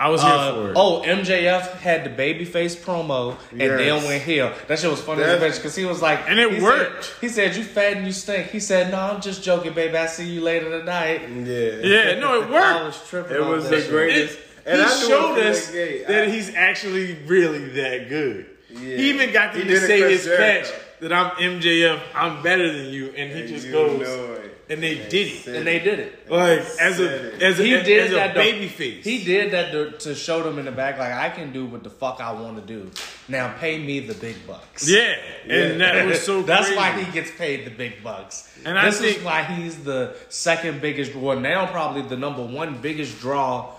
I 0.00 0.08
was 0.08 0.22
here 0.22 0.30
Uh, 0.32 0.54
for 0.54 0.70
it. 0.70 0.72
oh, 0.76 1.02
MJF 1.06 1.78
had 1.80 2.02
the 2.04 2.10
babyface 2.10 2.76
promo 2.76 3.36
and 3.52 3.60
Yes. 3.60 3.78
then 3.78 4.04
went 4.04 4.22
heel. 4.24 4.52
That 4.66 4.78
shit 4.80 4.90
was 4.90 5.00
funny 5.00 5.22
as 5.22 5.34
a 5.34 5.38
That- 5.38 5.52
bitch 5.52 5.56
because 5.56 5.76
he 5.76 5.84
was 5.84 6.02
like, 6.02 6.20
And 6.26 6.40
it 6.40 6.50
he 6.52 6.60
worked. 6.60 7.04
Said, 7.04 7.14
he 7.20 7.28
said, 7.28 7.56
"You 7.56 7.62
fat 7.62 7.92
and 7.98 8.06
you 8.06 8.12
stink." 8.12 8.50
He 8.50 8.58
said, 8.58 8.90
"No, 8.90 8.98
I'm 8.98 9.20
just 9.20 9.42
joking, 9.44 9.72
baby. 9.72 9.96
I 9.96 10.06
see 10.06 10.24
you 10.24 10.40
later 10.40 10.68
tonight." 10.80 11.22
Yeah, 11.44 11.54
yeah, 11.82 12.18
no, 12.18 12.40
it 12.42 12.46
I 12.48 12.50
worked. 12.50 12.84
was 12.86 13.08
tripping. 13.08 13.36
It 13.36 13.44
was 13.46 13.64
that 13.64 13.70
the 13.76 13.82
shit. 13.82 13.90
greatest. 13.90 14.34
It- 14.34 14.40
and 14.66 14.80
he 14.80 14.86
I 14.86 15.00
knew 15.00 15.06
showed 15.08 15.38
us 15.38 15.66
the 15.66 15.72
gate. 15.74 16.08
that 16.08 16.22
I- 16.24 16.26
he's 16.30 16.54
actually 16.56 17.16
really 17.26 17.58
that 17.80 18.08
good. 18.08 18.46
Yeah. 18.70 18.96
He 18.96 19.10
even 19.10 19.30
got 19.32 19.52
to 19.52 19.58
He 19.60 19.64
did 19.68 19.82
it 19.82 19.86
say 19.86 20.00
his 20.10 20.24
Jericho. 20.24 20.42
catch 20.42 20.72
that 21.02 21.12
I'm 21.12 21.30
MJF, 21.38 22.00
I'm 22.16 22.42
better 22.42 22.72
than 22.72 22.86
you, 22.92 23.12
and 23.16 23.30
he 23.30 23.40
And 23.40 23.48
just 23.48 23.66
you 23.66 23.72
goes 23.72 24.00
know 24.00 24.32
it. 24.42 24.53
And 24.70 24.82
they 24.82 24.94
did 25.08 25.14
it. 25.28 25.46
and 25.46 25.66
they 25.66 25.78
did 25.78 25.98
it. 25.98 26.30
Like 26.30 26.60
as 26.80 26.98
a 27.00 27.34
as 27.42 27.60
a 27.60 27.62
He 27.64 27.74
as, 27.74 27.84
did 27.86 28.04
as 28.06 28.10
a 28.12 28.14
that. 28.14 28.28
to- 28.28 28.40
baby 28.40 28.68
face. 28.68 29.04
He 29.04 29.22
did 29.24 29.52
that 29.52 29.72
to, 29.72 29.90
to 29.98 30.14
show 30.14 30.42
them 30.42 30.58
in 30.58 30.64
the 30.64 30.72
back, 30.72 30.98
like 30.98 31.12
I 31.12 31.28
can 31.30 31.52
do 31.52 31.66
what 31.66 31.82
the 31.82 31.90
fuck 31.90 32.20
I 32.20 32.32
want 32.32 32.56
to 32.56 32.62
do. 32.62 32.90
Now 33.28 33.54
pay 33.58 33.78
me 33.78 34.00
the 34.00 34.14
big 34.14 34.36
bucks. 34.46 34.88
Yeah, 34.88 35.14
and 35.44 35.78
Yeah. 35.80 35.92
that 35.92 36.06
was 36.06 36.22
so. 36.22 36.42
That's 36.52 36.66
crazy. 36.66 36.76
why 36.76 36.92
he 37.02 37.12
gets 37.12 37.30
paid 37.32 37.64
the 37.66 37.70
big 37.70 38.02
bucks. 38.02 38.50
And 38.64 38.78
I 38.78 38.86
this 38.86 39.00
think- 39.00 39.18
is 39.18 39.24
why 39.24 39.42
he's 39.42 39.84
the 39.84 40.16
second 40.28 40.80
biggest, 40.80 41.14
well 41.14 41.38
now 41.38 41.66
probably 41.66 42.02
the 42.02 42.16
number 42.16 42.42
one 42.44 42.80
biggest 42.80 43.20
draw 43.20 43.74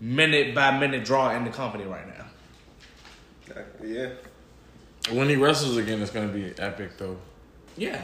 minute 0.00 0.54
by 0.54 0.76
minute 0.78 1.04
draw 1.04 1.34
in 1.36 1.44
the 1.44 1.50
company 1.50 1.84
right 1.84 2.06
now. 2.06 2.26
Yeah. 3.82 4.10
When 5.10 5.28
he 5.28 5.36
wrestles 5.36 5.76
again, 5.76 6.00
it's 6.02 6.10
gonna 6.10 6.28
be 6.28 6.52
epic 6.58 6.96
though. 6.98 7.16
Yeah. 7.76 8.00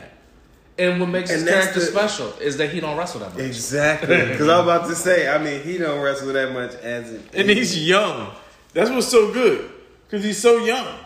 And 0.79 1.01
what 1.01 1.09
makes 1.09 1.31
And 1.31 1.41
his 1.41 1.49
character 1.49 1.81
the- 1.81 1.87
special 1.87 2.33
is 2.41 2.59
that 2.59 2.69
he 2.71 2.81
don't 2.81 2.99
wrestle 2.99 3.21
that 3.21 3.33
much. 3.35 3.43
Exactly. 3.43 4.15
Because 4.29 4.49
I 4.49 4.57
was 4.59 4.65
about 4.67 4.89
to 4.91 4.95
say, 4.95 5.27
I 5.29 5.39
mean, 5.43 5.63
he 5.63 5.79
don't 5.79 6.01
wrestle 6.03 6.33
that 6.35 6.53
much 6.53 6.75
as 6.75 7.13
it. 7.13 7.23
And 7.35 7.49
he's 7.49 7.87
young. 7.87 8.31
That's 8.75 8.91
what's 8.91 9.09
so 9.09 9.33
good. 9.33 9.71
Cause 10.11 10.23
he's 10.23 10.39
so 10.39 10.65
young. 10.65 10.99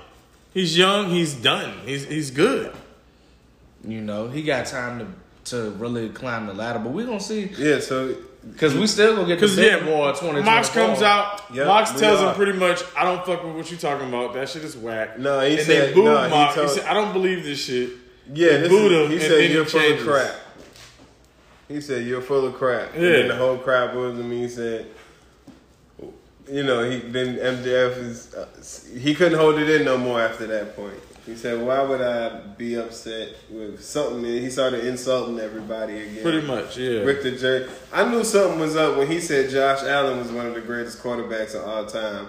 He's 0.53 0.77
young. 0.77 1.09
He's 1.11 1.35
done. 1.35 1.73
He's 1.87 2.05
he's 2.05 2.31
good. 2.33 2.75
You 3.87 4.01
know, 4.01 4.29
he 4.29 4.43
got 4.43 4.67
time 4.67 4.99
to 4.99 5.07
to 5.53 5.71
really 5.73 6.09
climb 6.11 6.47
the 6.47 6.53
ladder, 6.53 6.81
but 6.81 6.91
we're 6.93 7.07
gonna 7.07 7.21
see 7.21 7.51
Yeah. 7.57 7.79
So 7.81 8.15
because 8.51 8.75
we 8.75 8.87
still 8.87 9.15
gonna 9.17 9.29
get 9.29 9.39
the 9.41 9.47
Cause 9.47 9.57
big 9.57 9.81
yeah, 9.81 9.85
boy 9.87 10.13
twenty. 10.13 10.43
Mox 10.43 10.69
comes 10.71 11.01
out. 11.01 11.45
Yep, 11.55 11.67
Mox 11.67 11.93
tells 11.99 12.21
are. 12.21 12.31
him 12.31 12.35
pretty 12.35 12.53
much, 12.59 12.83
"I 12.97 13.05
don't 13.05 13.25
fuck 13.25 13.43
with 13.45 13.55
what 13.55 13.71
you 13.71 13.77
talking 13.79 14.09
about. 14.09 14.35
That 14.35 14.49
shit 14.49 14.65
is 14.65 14.77
whack." 14.77 15.19
No, 15.19 15.41
he 15.41 15.57
and 15.57 15.63
said- 15.67 15.91
they 15.91 15.95
booed 15.95 16.05
no, 16.07 16.29
Mox. 16.29 16.55
He, 16.55 16.61
told- 16.61 16.73
said, 16.73 16.85
"I 16.87 16.95
don't 16.95 17.13
believe 17.13 17.45
this 17.45 17.63
shit." 17.65 17.91
Yeah, 18.33 18.57
this 18.59 18.73
is, 18.73 18.93
him, 18.93 19.09
he 19.11 19.15
and 19.17 19.23
said 19.23 19.51
you're 19.51 19.65
full 19.65 19.93
of 19.93 20.01
crap. 20.01 20.35
He 21.69 21.81
said 21.81 22.07
you're 22.07 22.21
full 22.23 22.47
of 22.47 22.55
crap. 22.55 22.95
And 22.95 23.03
Yeah. 23.03 23.11
then 23.13 23.29
the 23.29 23.37
whole 23.37 23.57
crap 23.59 23.95
was 23.95 24.19
him. 24.19 24.31
He 24.31 24.49
said, 24.49 24.87
you 26.49 26.65
know, 26.65 26.89
he 26.89 26.99
then 26.99 27.37
MJF 27.37 27.97
is 27.99 28.35
uh, 28.35 28.47
he 28.99 29.15
couldn't 29.15 29.39
hold 29.39 29.59
it 29.59 29.71
in 29.71 29.85
no 29.85 29.97
more 29.97 30.21
after 30.21 30.47
that 30.49 30.75
point. 30.75 30.99
He 31.27 31.37
said, 31.37 31.65
"Why 31.65 31.81
would 31.83 32.01
I 32.01 32.41
be 32.59 32.75
upset 32.77 33.29
with 33.51 33.85
something?" 33.85 34.25
And 34.25 34.39
he 34.43 34.51
started 34.51 34.85
insulting 34.85 35.39
everybody 35.39 35.99
again. 36.01 36.23
Pretty 36.23 36.45
much, 36.45 36.77
yeah. 36.77 37.01
Rick 37.01 37.23
the 37.23 37.33
Jerk. 37.33 37.71
I 37.93 38.11
knew 38.11 38.25
something 38.25 38.59
was 38.59 38.75
up 38.75 38.97
when 38.97 39.07
he 39.07 39.21
said 39.21 39.51
Josh 39.51 39.83
Allen 39.85 40.19
was 40.19 40.33
one 40.33 40.47
of 40.47 40.55
the 40.55 40.61
greatest 40.61 40.99
quarterbacks 41.01 41.55
of 41.55 41.69
all 41.69 41.87
time. 41.87 42.29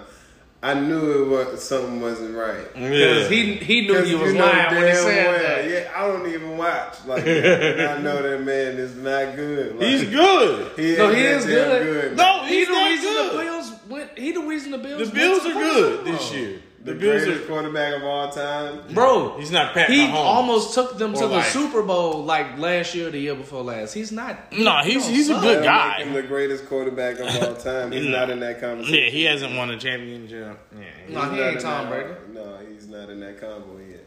I 0.64 0.74
knew 0.74 1.24
it 1.24 1.28
was 1.50 1.62
something 1.64 2.00
wasn't 2.00 2.36
right. 2.36 2.64
Yeah. 2.76 3.26
He 3.28 3.54
he 3.56 3.80
knew 3.80 3.94
'Cause 3.94 4.08
he 4.08 4.14
was 4.14 4.32
you 4.32 4.38
lying 4.38 4.74
when 4.76 4.82
he 4.86 4.92
damn 4.92 4.96
said 4.96 5.26
well, 5.26 5.38
that. 5.42 5.68
Yeah, 5.68 5.90
I 5.96 6.06
don't 6.06 6.28
even 6.28 6.56
watch 6.56 6.94
like 7.04 7.22
I 7.26 7.98
know 7.98 8.22
that 8.22 8.42
man 8.44 8.76
is 8.78 8.94
not 8.94 9.34
good. 9.34 9.74
Like, 9.76 9.88
he's 9.88 10.04
good. 10.08 10.72
He 10.78 10.96
No, 10.96 11.08
ain't 11.08 11.16
he 11.16 11.22
that 11.24 11.36
is 11.36 11.44
damn 11.46 11.82
good. 11.82 12.16
No, 12.16 12.44
He 12.44 12.58
he's 12.58 12.68
the 12.68 12.74
not 12.74 12.90
reason 12.90 13.12
the 13.14 13.20
good. 13.22 13.40
Bills 13.44 13.72
went. 13.88 14.18
He 14.18 14.32
the 14.32 14.40
reason 14.42 14.70
the 14.70 14.78
Bills. 14.78 15.08
The 15.08 15.14
Bills 15.14 15.44
went 15.44 15.56
are 15.56 15.60
to 15.62 15.68
the 15.68 15.74
good 15.74 16.04
this 16.06 16.32
year. 16.32 16.60
The 16.84 16.94
The 16.94 16.98
Bills 16.98 17.24
greatest 17.24 17.44
are. 17.44 17.46
quarterback 17.46 17.94
of 17.94 18.02
all 18.02 18.28
time. 18.30 18.80
Bro, 18.92 19.38
He's 19.38 19.52
not 19.52 19.72
Pat 19.72 19.88
He 19.88 20.00
Mahomes. 20.06 20.14
almost 20.14 20.74
took 20.74 20.98
them 20.98 21.14
to 21.14 21.24
Or 21.26 21.28
the 21.28 21.42
Super 21.42 21.80
Bowl 21.82 22.24
like 22.24 22.58
last 22.58 22.92
year 22.96 23.06
or 23.06 23.10
the 23.10 23.20
year 23.20 23.36
before 23.36 23.62
last. 23.62 23.92
He's 23.92 24.10
not. 24.10 24.52
No, 24.52 24.78
he's 24.78 25.04
don't 25.04 25.14
he's 25.14 25.30
a 25.30 25.34
good 25.34 25.42
That'll 25.42 25.60
make 25.60 25.64
guy. 25.64 26.02
him 26.02 26.12
the 26.12 26.22
greatest 26.22 26.66
quarterback 26.66 27.20
of 27.20 27.26
all 27.48 27.54
time. 27.62 27.92
He's 27.92 28.06
not 28.06 28.30
in 28.30 28.40
that 28.40 28.60
conversation. 28.60 28.98
Yeah, 29.04 29.10
he 29.10 29.22
hasn't 29.24 29.54
won 29.54 29.70
a 29.70 29.78
championship. 29.78 30.58
Yeah, 30.76 30.84
No, 31.08 31.20
he 31.30 31.36
not 31.36 31.48
ain't 31.50 31.60
Tom 31.60 31.88
Brady. 31.88 32.10
No, 32.32 32.58
he's 32.68 32.88
not 32.88 33.10
in 33.10 33.20
that 33.20 33.40
combo 33.40 33.78
yet. 33.88 34.00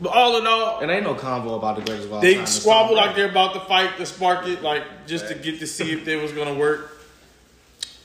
but 0.00 0.08
all 0.08 0.38
in 0.38 0.46
all, 0.46 0.80
It 0.80 0.88
ain't 0.88 1.04
no 1.04 1.14
convo 1.14 1.56
about 1.58 1.76
the 1.76 1.82
greatest 1.82 2.06
of 2.08 2.14
all 2.14 2.20
they 2.22 2.34
time. 2.34 2.42
It's 2.44 2.52
squabble 2.62 2.96
Tom 2.96 2.96
like 2.96 3.14
Brady. 3.14 3.20
they're 3.22 3.30
about 3.30 3.52
to 3.54 3.60
fight 3.60 3.96
to 3.98 4.06
spark 4.06 4.46
it, 4.46 4.62
like 4.62 5.06
just 5.06 5.28
to 5.28 5.34
get 5.34 5.58
to 5.60 5.66
see 5.66 5.92
if 5.92 6.06
they 6.06 6.16
was 6.16 6.32
gonna 6.32 6.54
work. 6.54 6.92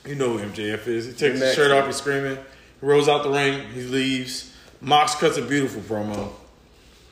You 0.06 0.16
know 0.16 0.36
who 0.36 0.46
MJF 0.46 0.86
is. 0.86 1.06
He 1.06 1.12
takes 1.12 1.40
his 1.40 1.54
shirt 1.54 1.70
off, 1.72 1.86
he's 1.86 1.96
screaming. 1.96 2.36
He 2.80 2.86
rolls 2.86 3.08
out 3.08 3.22
the 3.24 3.30
ring, 3.30 3.68
he 3.72 3.82
leaves. 3.82 4.52
Mox 4.80 5.14
cuts 5.14 5.36
a 5.36 5.42
beautiful 5.42 5.82
promo. 5.82 6.30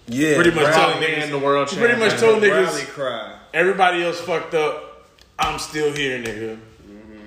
Yeah, 0.06 0.36
Pretty 0.36 0.52
much 0.52 0.64
Proud 0.64 0.74
telling 0.74 1.00
man, 1.00 1.28
niggas. 1.28 1.30
the 1.30 1.38
world 1.38 1.68
pretty 1.68 2.00
much 2.00 2.18
told 2.18 2.42
Rally 2.42 2.64
niggas 2.80 2.86
cry. 2.88 3.38
everybody 3.52 4.02
else 4.02 4.18
fucked 4.20 4.54
up. 4.54 5.06
I'm 5.38 5.58
still 5.58 5.92
here, 5.92 6.18
nigga. 6.18 6.58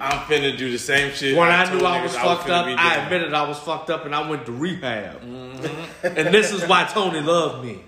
I'm 0.02 0.18
finna 0.22 0.58
do 0.58 0.72
the 0.72 0.80
same 0.80 1.14
shit. 1.14 1.38
When 1.38 1.48
I, 1.50 1.66
told 1.66 1.80
knew 1.82 1.86
I 1.86 2.02
was 2.02 2.16
fucked 2.16 2.48
finna 2.48 2.74
up, 2.74 2.80
I 2.80 2.96
admitted 3.04 3.36
I 3.36 3.48
was 3.48 3.60
fucked 3.60 3.92
up 3.92 4.06
and 4.06 4.16
I 4.16 4.28
went 4.28 4.48
to 4.48 4.52
rehab. 4.52 5.22
Mm-hmm. 5.22 6.08
and 6.08 6.34
this 6.34 6.52
is 6.52 6.68
why 6.68 6.86
Tony 6.86 7.22
loved 7.22 7.64
me. 7.64 7.82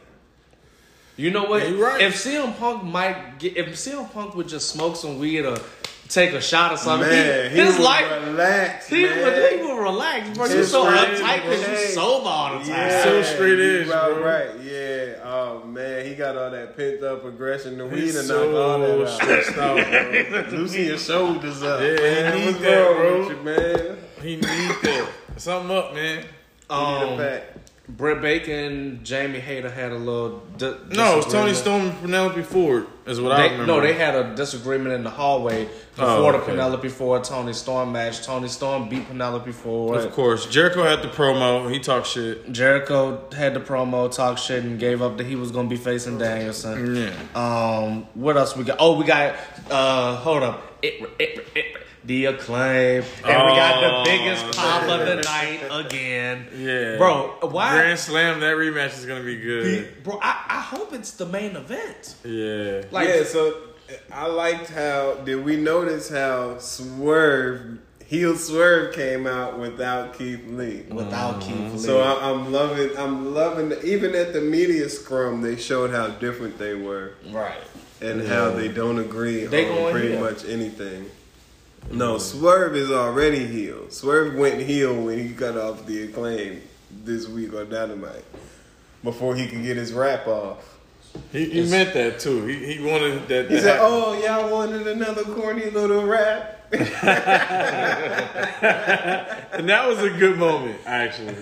You 1.18 1.32
know 1.32 1.46
what? 1.46 1.64
Yeah, 1.64 1.70
you 1.70 1.84
right. 1.84 2.02
If 2.02 2.14
CM 2.16 2.56
Punk 2.60 2.84
might 2.84 3.40
get, 3.40 3.58
if 3.58 3.70
CM 3.70 4.12
Punk 4.14 4.36
would 4.36 4.48
just 4.48 4.70
smoke 4.70 4.96
some 4.96 5.18
weed 5.18 5.44
or 5.44 5.58
take 6.10 6.34
a 6.34 6.42
shot 6.42 6.72
or 6.74 6.78
something, 6.78 7.10
Man, 7.10 7.50
he, 7.52 7.56
he 7.58 7.62
his 7.64 7.76
was 7.78 7.86
life, 7.86 8.26
relaxed, 8.28 8.90
he, 8.90 9.04
man. 9.04 9.24
would, 9.24 9.52
he 9.52 9.66
would 9.66 9.82
relax, 9.82 10.30
bro. 10.38 10.46
You 10.46 10.58
His 10.58 10.72
so 10.72 10.86
uptight 10.86 11.42
because 11.44 11.62
you 11.62 11.68
relax. 11.68 11.94
sober 11.94 12.28
all 12.30 12.54
the 12.54 12.60
time. 12.60 12.68
Yeah, 12.70 13.04
So 13.04 13.24
straight 13.24 13.60
edge, 13.60 13.86
you 13.88 13.92
about 13.92 14.14
bro. 14.16 14.24
right. 14.24 14.60
Yeah. 14.64 15.20
Oh 15.26 15.64
man, 15.66 16.06
he 16.06 16.14
got 16.16 16.38
all 16.38 16.52
that 16.52 16.76
pent 16.78 17.02
up 17.04 17.24
aggression. 17.26 17.78
The 17.78 17.86
weed 17.88 18.16
and 18.16 18.28
so 18.28 18.52
knock 18.52 18.56
all 18.56 18.80
that 18.80 19.02
out. 19.02 19.10
stressed 19.10 19.58
out, 19.58 20.50
bro. 20.52 20.58
Loosen 20.60 20.86
your 20.86 20.98
shoulders 20.98 21.64
up. 21.64 21.82
Yeah, 21.82 21.96
man. 21.96 22.34
he 22.38 22.40
need 22.40 22.46
What's 22.48 22.60
that, 22.60 22.96
bro. 22.96 23.30
you, 23.30 23.38
man? 23.44 23.98
He 24.22 24.36
need 24.36 24.42
that. 24.84 25.10
Something 25.38 25.76
up, 25.76 25.94
man. 25.96 26.18
Need 26.20 26.28
Um, 26.70 27.14
a 27.14 27.18
pack. 27.18 27.44
Britt 27.90 28.22
Baker, 28.22 28.92
Jamie 29.04 29.40
Hayter 29.42 29.70
had 29.70 29.92
a 29.92 29.98
little. 29.98 30.42
Di- 30.58 30.74
No, 30.92 31.18
was 31.18 31.26
Toni. 31.26 31.54
Storm 31.54 31.82
and 31.90 32.02
Penelope 32.02 32.42
Ford, 32.44 32.88
is 33.06 33.20
what 33.20 33.34
I 33.34 33.38
They, 33.42 33.44
remember. 33.52 33.66
no, 33.66 33.82
they 33.82 33.92
had 33.92 34.16
a 34.16 34.34
disagreement 34.36 34.94
in 34.96 35.04
the 35.04 35.10
hallway 35.10 35.66
before 35.94 36.08
Oh, 36.08 36.32
the. 36.32 36.40
Penelope 36.40 36.88
Ford 36.88 37.26
Toni 37.26 37.52
Storm 37.52 37.92
match. 37.92 38.26
Toni 38.26 38.48
Storm 38.48 38.88
beat 38.88 39.06
Penelope 39.10 39.52
Ford. 39.52 39.98
Of 40.00 40.14
course. 40.14 40.46
Jericho 40.46 40.84
had 40.84 41.02
the 41.02 41.10
promo. 41.10 41.70
He 41.70 41.80
talked 41.80 42.08
shit. 42.08 42.50
Jericho 42.54 43.26
had 43.36 43.54
the 43.54 43.60
promo, 43.60 44.10
talk 44.10 44.38
shit, 44.38 44.64
and 44.64 44.80
gave 44.80 45.02
up 45.02 45.18
that 45.18 45.26
he 45.28 45.36
was 45.36 45.52
gonna 45.52 45.68
be 45.68 45.76
facing 45.76 46.18
Danielson. 46.18 46.96
Yeah. 46.96 47.12
Um, 47.36 48.08
what 48.14 48.38
else 48.38 48.56
we 48.56 48.64
got? 48.64 48.78
Oh, 48.80 48.98
we 48.98 49.04
got. 49.04 49.36
Uh, 49.70 50.16
hold 50.16 50.42
up. 50.44 50.64
It, 50.82 51.02
it, 51.20 51.46
it, 51.54 51.78
the 52.06 52.26
acclaim, 52.26 53.04
and 53.04 53.26
we 53.26 53.32
got 53.56 53.84
Oh, 53.84 54.04
the 54.04 54.10
biggest 54.10 54.58
pop 54.58 54.84
of 54.84 55.08
the 55.08 55.22
night 55.22 55.62
again. 55.72 56.48
Yeah. 56.58 56.98
Bro, 56.98 57.38
why? 57.50 57.74
Grand 57.76 58.00
Slam, 58.00 58.40
that 58.42 58.56
rematch 58.58 58.98
is 58.98 59.06
going 59.06 59.22
to 59.22 59.26
be 59.26 59.38
good. 59.38 60.04
Bro, 60.04 60.20
I, 60.22 60.46
I 60.50 60.60
hope 60.62 60.94
it's 60.94 61.12
the 61.12 61.26
main 61.26 61.56
event. 61.56 62.16
Yeah. 62.26 62.84
Like, 62.92 63.08
yeah, 63.08 63.24
so 63.24 63.56
I 64.12 64.28
liked 64.28 64.70
how 64.70 65.16
did 65.24 65.44
we 65.46 65.56
notice 65.58 66.10
how 66.10 66.58
Swerve 66.60 67.80
heel 68.06 68.36
Swerve 68.36 68.94
came 68.94 69.26
out 69.26 69.58
without 69.58 70.14
Keith 70.18 70.46
Lee. 70.48 70.84
without 70.90 71.42
Keith 71.42 71.74
Lee. 71.74 71.80
So 71.80 72.02
I, 72.02 72.30
I'm 72.32 72.52
loving, 72.52 72.96
I'm 72.98 73.34
loving. 73.34 73.70
The, 73.70 73.84
Even 73.86 74.14
at 74.16 74.34
the 74.34 74.42
media 74.42 74.90
scrum, 74.90 75.42
they 75.42 75.56
showed 75.56 75.90
how 75.92 76.10
different 76.10 76.58
they 76.60 76.76
were 76.76 77.14
right. 77.32 77.58
and 78.02 78.22
how 78.28 78.52
they 78.52 78.68
don't 78.68 79.00
agree 79.00 79.46
They 79.46 79.68
on 79.70 79.76
going 79.76 79.92
pretty 79.94 80.12
heel. 80.12 80.20
much 80.20 80.46
anything. 80.46 81.10
No, 81.92 82.18
Swerve 82.18 82.76
is 82.76 82.92
already 82.92 83.46
heel. 83.46 83.90
Swerve 83.90 84.36
went 84.36 84.62
heel 84.62 84.96
when 85.04 85.20
he 85.20 85.34
cut 85.34 85.58
off 85.58 85.86
the 85.86 86.04
acclaim 86.04 86.62
this 87.04 87.28
week 87.28 87.54
on 87.54 87.70
Dynamite 87.70 88.24
before 89.04 89.36
he 89.36 89.48
could 89.48 89.64
get 89.64 89.78
his 89.78 89.94
rap 89.94 90.28
off. 90.28 90.70
He, 91.32 91.46
he 91.46 91.70
meant 91.70 91.94
that 91.94 92.20
too. 92.20 92.46
He, 92.48 92.74
he 92.74 92.84
wanted 92.84 93.28
that. 93.28 93.52
He 93.52 93.60
said, 93.60 93.76
happen. 93.76 93.88
"Oh, 93.92 94.24
y'all 94.24 94.52
wanted 94.52 94.88
another 94.88 95.24
corny 95.24 95.70
little 95.70 96.06
rap." 96.06 96.60
And 99.54 99.70
that 99.70 99.88
was 99.88 100.02
a 100.02 100.10
good 100.10 100.38
moment, 100.40 100.80
actually. 100.86 101.36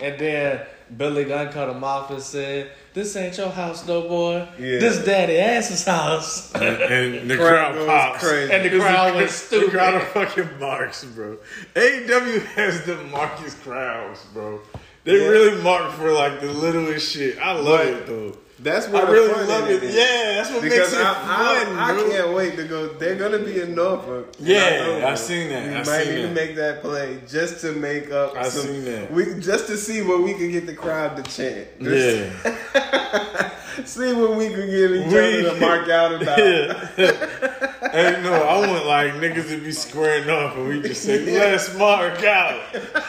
And 0.00 0.18
then 0.18 0.60
Billy 0.96 1.24
Gunn 1.24 1.52
cut 1.52 1.68
him 1.68 1.82
off 1.82 2.10
and 2.12 2.22
said, 2.22 2.70
"This 2.94 3.14
ain't 3.16 3.36
your 3.36 3.50
house, 3.50 3.86
no 3.86 4.02
boy. 4.02 4.48
Yeah. 4.58 4.78
This 4.78 5.04
Daddy 5.04 5.36
Ass's 5.38 5.84
house." 5.84 6.52
And, 6.54 6.64
and 6.80 7.30
the 7.30 7.36
Crowd 7.44 7.74
crowd 7.74 7.86
pops. 7.86 8.24
crazy. 8.26 8.52
And 8.52 8.64
the 8.64 8.78
crowd 8.78 9.14
went 9.16 9.26
The 9.28 9.32
stupid. 9.34 9.70
crowd 9.70 9.94
of 9.94 10.02
fucking 10.08 10.58
marks, 10.58 11.04
bro. 11.04 11.36
AEW 11.74 12.44
has 12.54 12.84
the 12.86 12.96
markest 13.04 13.60
crowds, 13.62 14.24
bro. 14.32 14.60
They 15.04 15.20
Yeah. 15.20 15.28
really 15.28 15.62
mark 15.62 15.92
for 15.92 16.12
like 16.12 16.40
the 16.40 16.46
littlest 16.52 17.12
shit. 17.12 17.38
I 17.38 17.52
love 17.52 17.64
But- 17.64 17.86
it 17.88 18.06
though. 18.06 18.38
That's 18.64 18.88
I 18.88 18.90
what 18.90 19.08
really 19.10 19.28
the 19.28 19.34
fun 19.34 19.48
love 19.48 19.70
it. 19.70 19.82
is. 19.82 19.94
Yeah, 19.94 20.32
that's 20.36 20.50
what 20.50 20.62
Because 20.62 20.90
makes 20.90 20.92
it 20.94 21.06
I, 21.06 21.14
fun, 21.14 21.76
I, 21.78 21.90
I 21.94 22.10
can't 22.10 22.32
wait 22.34 22.56
to 22.56 22.64
go. 22.64 22.88
They're 22.88 23.14
gonna 23.14 23.38
be 23.38 23.60
in 23.60 23.74
Norfolk. 23.74 24.34
Yeah, 24.40 24.56
in 24.56 24.80
October. 24.80 25.06
I 25.06 25.14
seen 25.14 25.48
that. 25.50 25.68
We 25.68 25.74
I 25.74 25.82
might 25.98 26.04
to 26.04 26.22
that. 26.22 26.32
make 26.34 26.56
that 26.56 26.80
play 26.80 27.18
just 27.28 27.60
to 27.60 27.72
make 27.72 28.10
up. 28.10 28.34
I 28.36 28.48
some, 28.48 28.66
seen 28.66 28.84
that. 28.86 29.12
We 29.12 29.34
just 29.38 29.66
to 29.68 29.76
see 29.76 30.00
what 30.02 30.22
we 30.22 30.32
can 30.34 30.50
get 30.50 30.64
the 30.66 30.74
crowd 30.74 31.22
to 31.22 31.30
chant. 31.30 31.68
Yeah. 31.78 33.50
see 33.84 34.12
what 34.14 34.36
we 34.36 34.48
can 34.48 34.66
get 34.70 34.90
each 34.92 35.12
We- 35.12 35.46
other 35.46 35.54
to 35.54 35.60
mark 35.60 35.88
out 35.88 36.14
about. 36.22 36.38
Yeah. 36.38 36.88
hey, 37.92 38.20
no, 38.22 38.32
I 38.32 38.66
want 38.66 38.86
like 38.86 39.12
niggas 39.14 39.48
to 39.50 39.60
be 39.62 39.72
squaring 39.72 40.30
off 40.30 40.56
and 40.56 40.68
we 40.68 40.80
just 40.80 41.02
say, 41.02 41.24
let's 41.38 41.76
mark 41.76 42.22
out. 42.24 42.62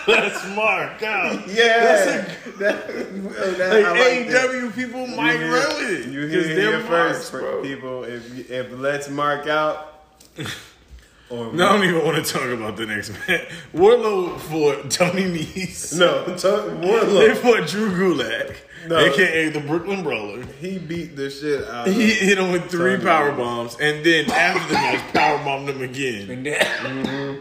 Let's 0.08 0.46
mark 0.56 1.02
out. 1.04 1.48
Yeah, 1.48 2.26
that, 2.60 2.60
that, 2.60 2.96
Like, 2.96 3.86
I 3.86 3.92
like. 3.92 4.28
AEW 4.28 4.76
people 4.76 5.08
might 5.08 5.40
hear- 5.46 5.54
run 5.56 5.76
with 5.78 6.00
it. 6.08 6.12
You 6.12 6.22
'cause 6.22 6.46
hear 6.48 6.56
here 6.56 6.80
marks, 6.80 6.88
first, 6.90 7.32
for 7.32 7.40
bro. 7.40 7.62
people. 7.62 8.04
If 8.04 8.50
if 8.50 8.68
let's 8.74 9.10
mark 9.10 9.48
out, 9.48 10.02
or 11.30 11.52
No, 11.54 11.68
I 11.70 11.74
don't 11.78 11.84
even 11.90 12.06
want 12.06 12.24
to 12.26 12.32
talk 12.34 12.48
about 12.50 12.78
the 12.78 12.86
next 12.86 13.12
man. 13.28 13.42
Wardlow 13.74 14.40
for 14.40 14.76
Tony 14.90 15.24
Nese. 15.24 15.98
no, 15.98 16.24
to, 16.36 16.78
They 16.82 16.88
Warlock. 16.88 17.38
fought 17.38 17.68
Drew 17.68 17.92
Gulak. 17.92 18.56
No. 18.88 18.98
aka 19.00 19.50
the 19.50 19.62
Brooklyn 19.62 20.04
Brawler. 20.04 20.44
He 20.62 20.78
beat 20.78 21.16
the 21.16 21.32
shit 21.32 21.68
out. 21.68 21.88
He 21.88 22.12
hit 22.14 22.38
him 22.38 22.52
with 22.52 22.70
three 22.70 22.92
Tony. 22.98 23.04
power 23.04 23.32
bombs, 23.32 23.76
and 23.82 24.06
then 24.06 24.30
after 24.30 24.68
the 24.68 24.74
match, 24.76 25.12
power 25.12 25.40
bombed 25.40 25.68
him 25.70 25.82
again. 25.82 26.30
And 26.30 26.46
then, 26.46 27.40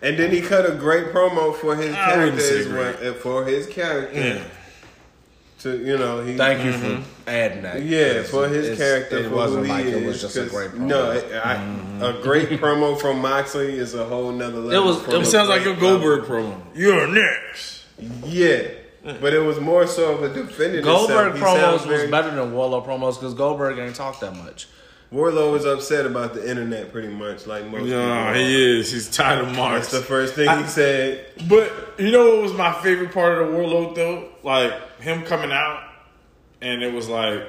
And 0.00 0.16
then 0.18 0.30
he 0.30 0.40
cut 0.40 0.64
a 0.64 0.72
great 0.74 1.08
promo 1.12 1.54
for 1.54 1.76
his 1.76 1.94
I 1.94 2.06
character 2.14 2.58
as 2.58 2.66
well. 2.68 2.94
uh, 3.10 3.12
For 3.12 3.44
his 3.44 3.66
character, 3.66 4.18
Yeah. 4.18 4.42
To 5.60 5.76
you 5.76 5.98
know, 5.98 6.22
he 6.24 6.38
thank 6.38 6.64
you 6.64 6.72
mm-hmm. 6.72 7.02
for 7.02 7.30
adding 7.30 7.62
that. 7.62 7.82
Yeah, 7.82 8.22
for 8.22 8.48
his 8.48 8.68
It's- 8.68 8.78
character, 8.78 9.18
it 9.18 9.28
for 9.28 9.34
wasn't 9.34 9.66
who 9.66 9.72
like 9.72 9.84
he 9.84 9.90
it 9.92 10.06
was 10.06 10.20
just 10.22 10.34
a 10.36 10.40
'cause- 10.42 10.50
great 10.50 10.70
promo. 10.70 10.78
No, 10.78 11.10
I, 11.10 11.54
mm-hmm. 11.56 12.02
a 12.02 12.12
great 12.22 12.48
promo 12.60 12.98
from 12.98 13.20
Moxley 13.20 13.78
is 13.78 13.94
a 13.94 14.06
whole 14.06 14.32
nother 14.32 14.58
level. 14.58 14.72
It 14.72 14.82
was- 14.82 15.06
it 15.06 15.20
It 15.20 15.26
sounds 15.26 15.50
like 15.50 15.66
a 15.66 15.74
Goldberg 15.74 16.24
promo. 16.24 16.58
You're 16.74 17.06
next. 17.06 17.84
Yeah, 18.24 18.68
but 19.20 19.34
it 19.34 19.44
was 19.44 19.60
more 19.60 19.86
so 19.86 20.14
of 20.14 20.22
a 20.22 20.32
defending. 20.32 20.82
Goldberg 20.82 21.32
himself. 21.34 21.56
He 21.56 21.60
sounds 21.60 21.82
promos 21.82 22.02
was 22.02 22.10
better 22.10 22.30
than 22.34 22.52
Wardlow 22.52 22.86
promos 22.86 23.14
because 23.16 23.34
Goldberg 23.34 23.78
ain't 23.78 23.94
talk 23.94 24.18
that 24.20 24.34
much. 24.34 24.66
Wardlow 25.12 25.52
was 25.52 25.66
upset 25.66 26.06
about 26.06 26.34
the 26.34 26.48
internet, 26.48 26.92
pretty 26.92 27.08
much 27.08 27.46
like 27.46 27.66
most. 27.66 27.84
Yeah, 27.84 28.32
people. 28.32 28.46
he 28.46 28.78
is. 28.78 28.92
He's 28.92 29.10
tired 29.10 29.40
of 29.40 29.54
That's 29.54 29.90
the 29.90 30.00
first 30.00 30.34
thing 30.34 30.48
he 30.56 30.66
said. 30.68 31.26
But 31.48 31.70
you 31.98 32.12
know 32.12 32.30
what 32.30 32.42
was 32.42 32.54
my 32.54 32.72
favorite 32.80 33.12
part 33.12 33.42
of 33.42 33.48
the 33.48 33.52
Warlord 33.52 33.96
though? 33.96 34.28
Like 34.44 34.72
him 35.00 35.22
coming 35.24 35.52
out, 35.52 35.82
and 36.60 36.82
it 36.82 36.92
was 36.92 37.08
like 37.08 37.42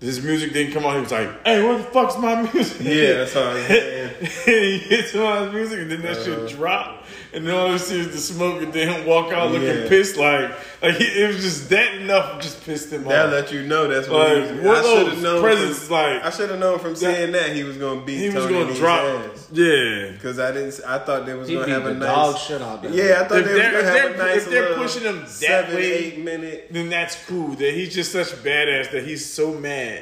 his 0.00 0.22
music 0.22 0.52
didn't 0.52 0.72
come 0.74 0.84
on. 0.84 0.94
He 0.96 1.00
was 1.00 1.12
like, 1.12 1.44
"Hey, 1.46 1.62
where 1.62 1.78
the 1.78 1.84
fuck's 1.84 2.18
my 2.18 2.42
music?" 2.52 2.78
Yeah, 2.82 3.14
that's 3.14 3.34
all 3.36 3.44
I'm 3.48 3.66
saying. 3.66 4.10
and 4.20 4.64
he 4.64 4.78
hits 4.78 5.14
on 5.14 5.44
his 5.46 5.52
music, 5.54 5.78
and 5.80 5.90
then 5.90 6.02
that 6.02 6.16
shit 6.22 6.38
uh-huh. 6.38 6.48
drop, 6.48 7.04
and 7.32 7.46
then 7.46 7.54
all 7.54 7.70
you 7.72 7.78
see 7.78 8.00
is 8.00 8.08
the 8.12 8.18
smoke, 8.18 8.62
and 8.62 8.72
then 8.72 8.88
him 8.88 9.06
walk 9.06 9.32
out 9.32 9.50
looking 9.52 9.66
Yeah. 9.68 9.88
pissed, 9.88 10.16
like 10.16 10.50
like 10.82 10.96
he, 10.96 11.04
it 11.04 11.28
was 11.28 11.42
just 11.42 11.70
that 11.70 11.94
enough, 11.94 12.42
just 12.42 12.62
pissed 12.66 12.92
him 12.92 13.04
That 13.04 13.26
off. 13.26 13.30
That 13.30 13.36
let 13.44 13.52
you 13.52 13.62
know 13.66 13.88
that's 13.88 14.06
what 14.08 14.28
Like, 14.28 14.50
he 14.50 14.56
was. 14.58 14.60
I 14.60 14.64
Wardlow's 14.66 14.84
should 14.98 15.08
have 15.14 15.22
known. 15.22 15.42
presence, 15.42 15.78
from, 15.86 15.92
like- 15.96 16.24
I 16.24 16.30
should 16.30 16.50
have 16.50 16.58
known 16.60 16.78
from 16.78 16.96
seeing 16.96 17.32
that 17.32 17.56
he 17.56 17.64
was 17.64 17.76
gonna 17.78 18.00
beat 18.02 18.18
he 18.18 18.26
was 18.26 18.34
Tony 18.44 18.52
gonna 18.60 18.72
Nese 18.72 18.76
drop, 18.76 19.00
ass. 19.32 19.48
yeah. 19.52 20.10
Because 20.12 20.38
I 20.38 20.52
didn't. 20.52 20.80
I 20.86 20.98
thought 20.98 21.24
they 21.24 21.34
was 21.34 21.48
He 21.48 21.54
gonna 21.54 21.68
have 21.72 21.86
a 21.86 21.88
the 21.88 21.94
nice 21.94 22.08
dog 22.08 22.38
shit 22.38 22.60
out 22.62 22.82
there. 22.82 22.92
Yeah, 22.92 23.22
I 23.22 23.24
thought 23.28 23.38
If 23.38 23.44
they 23.46 23.52
was 23.54 23.62
gonna 23.62 23.82
have 23.84 23.94
a 23.94 24.08
they're- 24.08 24.16
nice 24.18 24.36
if 24.44 24.50
they're 24.50 24.74
pushing 24.74 25.02
him 25.04 25.20
that 25.20 25.28
seven, 25.30 25.74
way- 25.76 25.82
eight 25.92 26.18
minute. 26.18 26.68
then 26.70 26.90
that's 26.90 27.16
cool. 27.26 27.48
That 27.54 27.72
he's 27.72 27.94
just 27.94 28.12
such 28.12 28.28
badass 28.42 28.90
that 28.90 29.04
he's 29.04 29.24
so 29.24 29.52
mad 29.54 29.93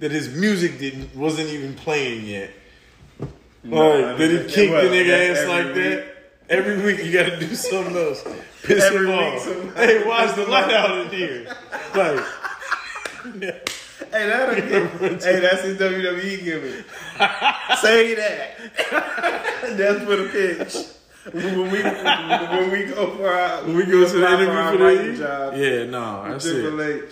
that 0.00 0.10
his 0.10 0.34
music 0.34 0.78
didn't 0.78 1.14
wasn't 1.14 1.48
even 1.50 1.74
playing 1.74 2.26
yet. 2.26 2.50
No, 3.62 3.92
oh, 3.92 4.00
like 4.00 4.18
that 4.18 4.30
he 4.30 4.38
I- 4.40 4.42
kicked 4.44 4.72
well, 4.72 4.82
the 4.82 4.88
nigga 4.88 5.30
ass 5.30 5.48
like 5.48 5.66
every 5.66 5.82
that. 5.82 6.16
Every 6.48 6.82
week 6.82 7.04
you 7.04 7.12
gotta 7.12 7.38
do 7.38 7.54
something 7.54 7.96
else. 7.96 8.24
Piss 8.64 8.82
Every 8.82 9.06
him 9.06 9.16
week 9.16 9.16
off. 9.16 9.76
Hey, 9.76 10.04
why's 10.04 10.34
the 10.34 10.46
light 10.46 10.72
out 10.72 10.98
in 11.06 11.08
here? 11.10 11.56
Like, 11.94 12.24
Hey, 14.10 14.26
that 14.26 14.58
hey, 15.22 15.40
that's 15.40 15.62
his 15.62 15.78
WWE 15.78 16.42
gimmick. 16.42 16.84
Say 17.80 18.14
that. 18.16 18.56
that's 19.76 20.02
for 20.04 20.16
the 20.16 20.28
pitch. 20.32 20.74
When 21.32 21.70
we 21.70 21.82
when 21.82 22.70
we 22.72 22.84
go 22.92 23.14
for 23.16 23.28
our 23.28 23.62
when 23.64 23.76
we 23.76 23.84
go 23.84 24.04
to 24.04 24.12
the 24.12 24.20
for 24.20 24.26
our 24.26 24.74
interview 24.74 24.96
for 24.96 25.12
the 25.12 25.18
job, 25.18 25.54
yeah, 25.56 25.84
no, 25.84 26.24
that's 26.28 26.46
it. 26.46 26.80
H, 26.80 27.10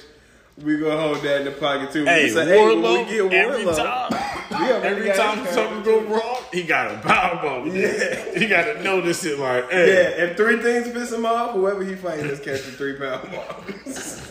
we 0.63 0.79
gonna 0.79 1.01
hold 1.01 1.19
that 1.23 1.41
in 1.41 1.45
the 1.47 1.51
pocket 1.53 1.93
too. 1.93 2.05
Hey, 2.05 2.25
we 2.25 2.31
say, 2.31 2.45
hey, 2.47 2.57
Wardlow, 2.59 3.07
we 3.07 3.29
get 3.29 3.33
every 3.33 3.65
Wardlow, 3.65 4.09
time, 4.09 4.85
every 4.85 5.09
time 5.13 5.47
something 5.47 5.83
go 5.83 6.01
wrong, 6.01 6.43
he 6.53 6.63
got 6.65 6.95
a 6.95 6.99
power 6.99 7.37
bomb. 7.43 7.75
Yeah. 7.75 8.39
he 8.39 8.47
got 8.47 8.65
to 8.75 8.83
notice 8.83 9.25
it. 9.25 9.39
Like, 9.39 9.71
hey, 9.71 9.87
Yeah, 9.89 10.25
if 10.25 10.37
three 10.37 10.61
things 10.61 10.91
piss 10.93 11.13
him 11.13 11.27
off, 11.27 11.53
whoever 11.53 11.85
he 11.85 11.95
fighting 11.95 12.27
is 12.27 12.41
catching 12.41 12.73
three 12.73 12.95
pound 12.95 13.31
bombs. 13.31 14.23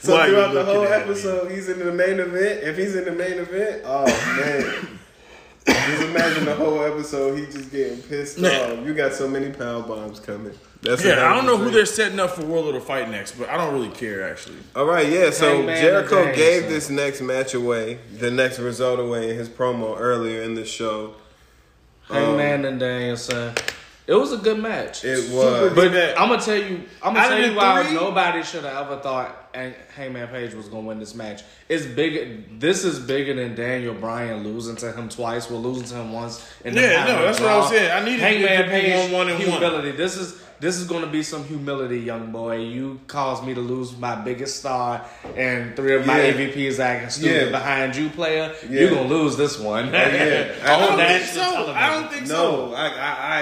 so 0.00 0.14
Why 0.14 0.28
throughout 0.28 0.52
the 0.54 0.64
whole 0.64 0.84
at 0.84 1.06
me? 1.06 1.12
episode, 1.12 1.50
he's 1.50 1.68
in 1.68 1.78
the 1.78 1.92
main 1.92 2.20
event. 2.20 2.62
If 2.64 2.76
he's 2.76 2.94
in 2.96 3.04
the 3.04 3.12
main 3.12 3.34
event, 3.38 3.82
oh 3.84 4.06
man. 4.36 4.98
Just 5.66 6.02
imagine 6.02 6.44
the 6.44 6.54
whole 6.54 6.80
episode, 6.82 7.36
he 7.38 7.46
just 7.46 7.72
getting 7.72 8.00
pissed 8.02 8.38
Yeah. 8.38 8.72
off. 8.78 8.86
You 8.86 8.94
got 8.94 9.12
so 9.14 9.26
many 9.28 9.50
power 9.50 9.82
bombs 9.82 10.20
coming. 10.20 10.52
That's 10.82 11.04
yeah. 11.04 11.28
I 11.30 11.34
don't 11.34 11.46
know 11.46 11.56
who 11.56 11.70
they're 11.70 11.86
setting 11.86 12.20
up 12.20 12.30
for 12.30 12.44
Warlord 12.44 12.74
to 12.74 12.80
fight 12.80 13.10
next, 13.10 13.32
but 13.38 13.48
I 13.48 13.56
don't 13.56 13.72
really 13.74 13.88
care 13.90 14.28
actually. 14.30 14.58
All 14.74 14.84
right, 14.84 15.08
yeah. 15.10 15.30
So 15.30 15.56
Hangman 15.56 15.80
Jericho 15.80 16.24
and 16.24 16.36
gave 16.36 16.62
Danielson. 16.64 16.68
this 16.72 16.90
next 16.90 17.20
match 17.22 17.54
away, 17.54 17.98
the 18.18 18.30
next 18.30 18.58
result 18.58 19.00
away 19.00 19.30
in 19.30 19.36
his 19.36 19.48
promo 19.48 19.96
earlier 19.98 20.42
in 20.42 20.54
the 20.54 20.64
show. 20.64 21.14
Hangman 22.08 22.60
um, 22.60 22.64
and 22.66 22.80
Danielson. 22.80 23.54
It 24.06 24.14
was 24.14 24.32
a 24.32 24.36
good 24.36 24.60
match. 24.60 25.04
It 25.04 25.32
was. 25.32 25.74
But 25.74 25.88
I'm 26.16 26.28
gonna 26.28 26.40
tell 26.40 26.54
you, 26.56 26.82
I'm 27.02 27.12
gonna 27.14 27.28
tell 27.28 27.40
you 27.50 27.56
why 27.56 27.82
three- 27.82 27.94
nobody 27.94 28.44
should 28.44 28.62
have 28.62 28.86
ever 28.86 29.00
thought 29.00 29.48
Hang- 29.52 29.74
Hangman 29.96 30.28
Page 30.28 30.54
was 30.54 30.68
gonna 30.68 30.86
win 30.86 31.00
this 31.00 31.16
match. 31.16 31.42
It's 31.68 31.84
bigger. 31.86 32.40
This 32.56 32.84
is 32.84 33.00
bigger 33.00 33.34
than 33.34 33.56
Daniel 33.56 33.94
Bryan 33.94 34.44
losing 34.44 34.76
to 34.76 34.92
him 34.92 35.08
twice. 35.08 35.50
We're 35.50 35.56
losing 35.56 35.86
to 35.88 35.94
him 35.96 36.12
once. 36.12 36.48
And 36.64 36.76
then 36.76 36.84
Yeah, 36.88 36.98
having 37.00 37.14
no, 37.16 37.22
a 37.22 37.26
that's 37.26 37.40
what 37.40 37.48
I 37.50 37.56
was 37.58 37.68
saying. 37.70 37.90
I 37.90 38.04
needed 38.04 38.20
it 38.20 38.48
Hangman 38.48 38.64
to 38.66 38.70
Page 38.70 39.02
one, 39.10 39.12
one, 39.12 39.28
and 39.30 39.38
one. 39.40 39.48
humility. 39.60 39.90
This 39.90 40.16
is 40.16 40.40
this 40.60 40.76
is 40.76 40.86
gonna 40.86 41.06
be 41.06 41.22
some 41.22 41.44
humility, 41.44 41.98
young 42.00 42.32
boy. 42.32 42.56
You 42.58 43.00
caused 43.06 43.44
me 43.44 43.54
to 43.54 43.60
lose 43.60 43.96
my 43.96 44.14
biggest 44.14 44.58
star 44.60 45.04
and 45.36 45.76
three 45.76 45.94
of 45.94 46.06
my 46.06 46.20
Yeah. 46.22 46.32
MVPs 46.32 46.78
acting 46.78 47.10
stupid 47.10 47.44
Yeah. 47.46 47.50
behind 47.50 47.94
you, 47.96 48.08
player. 48.10 48.54
Yeah. 48.68 48.80
You're 48.80 48.90
gonna 48.90 49.08
lose 49.08 49.36
this 49.36 49.58
one. 49.58 49.92
yeah. 49.92 50.52
I 50.64 50.74
I 50.74 50.78
don't 50.80 50.96
think 50.98 51.24
so. 51.26 51.40
television. 51.40 51.74
I 51.76 51.90
don't 51.90 52.12
think 52.12 52.26
so. 52.26 52.34
no, 52.68 52.74
I, 52.74 52.86
I, 52.88 52.88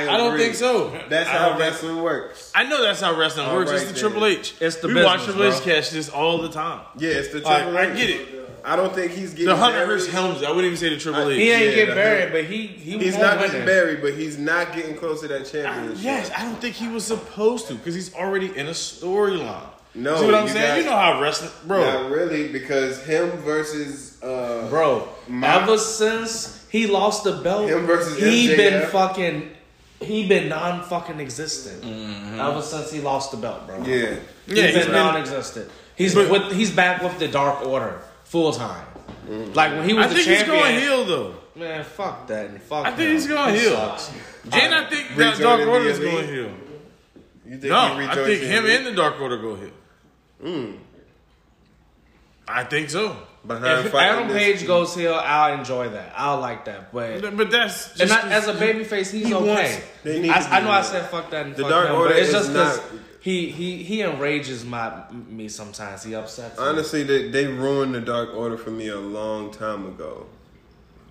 I, 0.06 0.14
I 0.14 0.16
don't 0.16 0.36
think 0.38 0.54
so. 0.54 0.92
That's 1.08 1.28
how 1.30 1.50
don't 1.50 1.58
wrestling 1.60 2.02
works. 2.02 2.50
I 2.54 2.64
know 2.64 2.82
that's 2.82 3.00
how 3.00 3.16
wrestling 3.16 3.46
All 3.46 3.56
works. 3.56 3.70
right 3.70 3.80
it's 3.80 3.88
the 3.88 3.92
then. 3.94 4.00
Triple 4.02 4.26
H. 4.26 4.54
It's 4.60 4.76
the 4.76 4.88
we 4.88 4.94
business, 4.94 5.06
watch 5.12 5.24
Triple 5.24 5.44
H 5.52 5.60
catch 5.62 5.90
this 5.90 6.08
all 6.08 6.38
the 6.38 6.48
time. 6.50 6.80
Yeah, 6.98 7.10
it's 7.10 7.28
the 7.28 7.40
Triple 7.40 7.76
I 7.78 7.86
H. 7.86 7.96
get 7.96 8.10
it. 8.10 8.43
I 8.64 8.76
don't 8.76 8.94
think 8.94 9.12
he's 9.12 9.30
getting 9.32 9.46
The 9.46 9.56
Hunter 9.56 9.78
buried. 9.84 9.98
vs. 10.00 10.12
Helms. 10.12 10.42
I 10.42 10.48
wouldn't 10.48 10.64
even 10.66 10.76
say 10.78 10.88
the 10.88 10.96
Triple 10.98 11.22
I- 11.28 11.32
H. 11.32 11.36
He 11.36 11.50
ain't 11.50 11.64
Yeah, 11.76 11.84
get 11.84 11.94
buried, 11.94 12.32
but 12.32 12.44
he 12.44 12.66
he 12.66 12.98
He's 12.98 13.12
won't 13.12 13.24
not 13.24 13.40
win 13.40 13.50
getting 13.50 13.66
buried, 13.66 14.00
but 14.02 14.14
he's 14.14 14.38
not 14.38 14.74
getting 14.74 14.96
close 14.96 15.20
to 15.20 15.28
that 15.28 15.44
championship. 15.50 16.02
Yes, 16.02 16.30
I 16.36 16.42
don't 16.44 16.60
think 16.60 16.74
he 16.74 16.88
was 16.88 17.04
supposed 17.04 17.68
to 17.68 17.74
because 17.74 17.94
he's 17.94 18.14
already 18.14 18.56
in 18.56 18.66
a 18.68 18.70
storyline. 18.70 19.66
No, 19.96 20.16
See 20.18 20.24
what 20.26 20.34
I'm 20.34 20.46
you 20.46 20.52
saying? 20.52 20.66
got- 20.66 20.78
you 20.78 20.84
know 20.84 20.96
how 20.96 21.20
wrestling, 21.20 21.50
bro. 21.66 21.80
Not 21.84 22.10
really, 22.10 22.48
because 22.48 23.00
him 23.04 23.30
versus 23.42 24.20
uh, 24.22 24.66
Bro, 24.68 25.08
My- 25.28 25.62
ever 25.62 25.78
since 25.78 26.64
he 26.70 26.86
lost 26.88 27.22
the 27.24 27.32
belt, 27.32 27.68
Him 27.68 27.86
versus 27.86 28.18
he 28.18 28.48
MJF. 28.48 28.56
been 28.56 28.86
fucking, 28.88 29.50
he 30.00 30.26
been 30.26 30.48
non 30.48 30.82
fucking 30.82 31.20
existent. 31.20 31.84
Ever 32.40 32.60
since 32.62 32.90
he 32.90 33.00
lost 33.02 33.30
the 33.30 33.36
belt, 33.36 33.66
bro. 33.66 33.76
yeah, 33.84 34.14
He's 34.46 34.56
Yeah, 34.58 34.72
been 34.72 34.82
been- 34.86 34.92
non-existent. 34.92 35.70
He's 35.96 36.14
But- 36.14 36.28
with, 36.28 36.52
he's 36.52 36.70
back 36.72 37.00
with 37.02 37.18
the 37.20 37.28
Dark 37.28 37.64
Order 37.64 38.00
full 38.24 38.52
time. 38.52 38.86
Mm. 39.28 39.54
Like 39.54 39.72
when 39.72 39.88
he 39.88 39.94
was 39.94 40.06
I 40.06 40.08
the 40.08 40.14
think 40.16 40.26
he's 40.28 40.42
going 40.42 40.78
heel 40.80 41.04
though. 41.04 41.34
Man, 41.56 41.84
fuck 41.84 42.26
that 42.26 42.46
and 42.50 42.60
fuck. 42.60 42.84
I 42.84 42.90
think 42.90 43.00
him. 43.08 43.12
he's 43.12 43.26
going 43.26 43.54
He 43.54 43.60
heel. 43.60 43.76
sucks. 43.76 44.10
And 44.52 44.74
I 44.74 44.88
think 44.90 45.16
that 45.16 45.38
Dark 45.38 45.60
Order 45.66 45.86
is 45.88 45.98
elite? 45.98 46.10
going 46.12 46.28
heel. 46.28 46.50
you 47.46 47.58
think 47.58 47.64
No, 47.64 47.98
he 47.98 48.06
I 48.06 48.14
think 48.14 48.42
him 48.42 48.66
and 48.66 48.86
the 48.86 48.92
Dark 48.92 49.20
Order 49.20 49.38
go 49.38 49.54
heel. 49.54 49.70
Hmm. 50.42 50.72
I 52.46 52.64
think 52.64 52.90
so. 52.90 53.16
behind 53.46 53.86
If 53.86 53.92
fighting 53.92 54.12
Adam 54.24 54.28
this- 54.28 54.36
Page 54.58 54.66
goes 54.66 54.94
heel, 54.94 55.14
I'll 55.14 55.58
enjoy 55.58 55.88
that. 55.90 56.12
I'll 56.16 56.40
like 56.40 56.64
that, 56.66 56.92
but. 56.92 57.36
But 57.36 57.50
that's 57.50 57.88
just 57.96 58.00
And 58.02 58.12
I, 58.12 58.20
'cause 58.22 58.30
as 58.32 58.48
a 58.48 58.52
he- 58.54 58.58
babyface, 58.72 59.10
he's 59.12 59.26
he 59.28 59.34
okay. 59.34 59.46
wants- 59.54 59.80
They 60.02 60.20
need 60.20 60.30
I, 60.30 60.58
I 60.58 60.60
know 60.60 60.70
I 60.70 60.82
said 60.82 61.08
fuck 61.08 61.30
that 61.30 61.46
and 61.46 61.54
The 61.56 61.62
fuck 61.62 61.70
Dark 61.70 61.88
him, 61.88 61.94
Order 61.94 62.08
but 62.10 62.18
it's 62.18 62.28
is 62.28 62.34
just 62.34 62.48
because 62.52 62.76
not- 62.78 63.00
he, 63.24 63.48
he 63.50 63.82
he 63.82 64.02
enrages 64.02 64.66
my 64.66 65.02
me 65.10 65.48
sometimes. 65.48 66.02
He 66.02 66.14
upsets 66.14 66.58
me. 66.58 66.62
Honestly, 66.62 67.04
they, 67.04 67.30
they 67.30 67.46
ruined 67.46 67.94
the 67.94 68.02
Dark 68.02 68.34
Order 68.34 68.58
for 68.58 68.70
me 68.70 68.88
a 68.88 69.00
long 69.00 69.50
time 69.50 69.86
ago. 69.86 70.26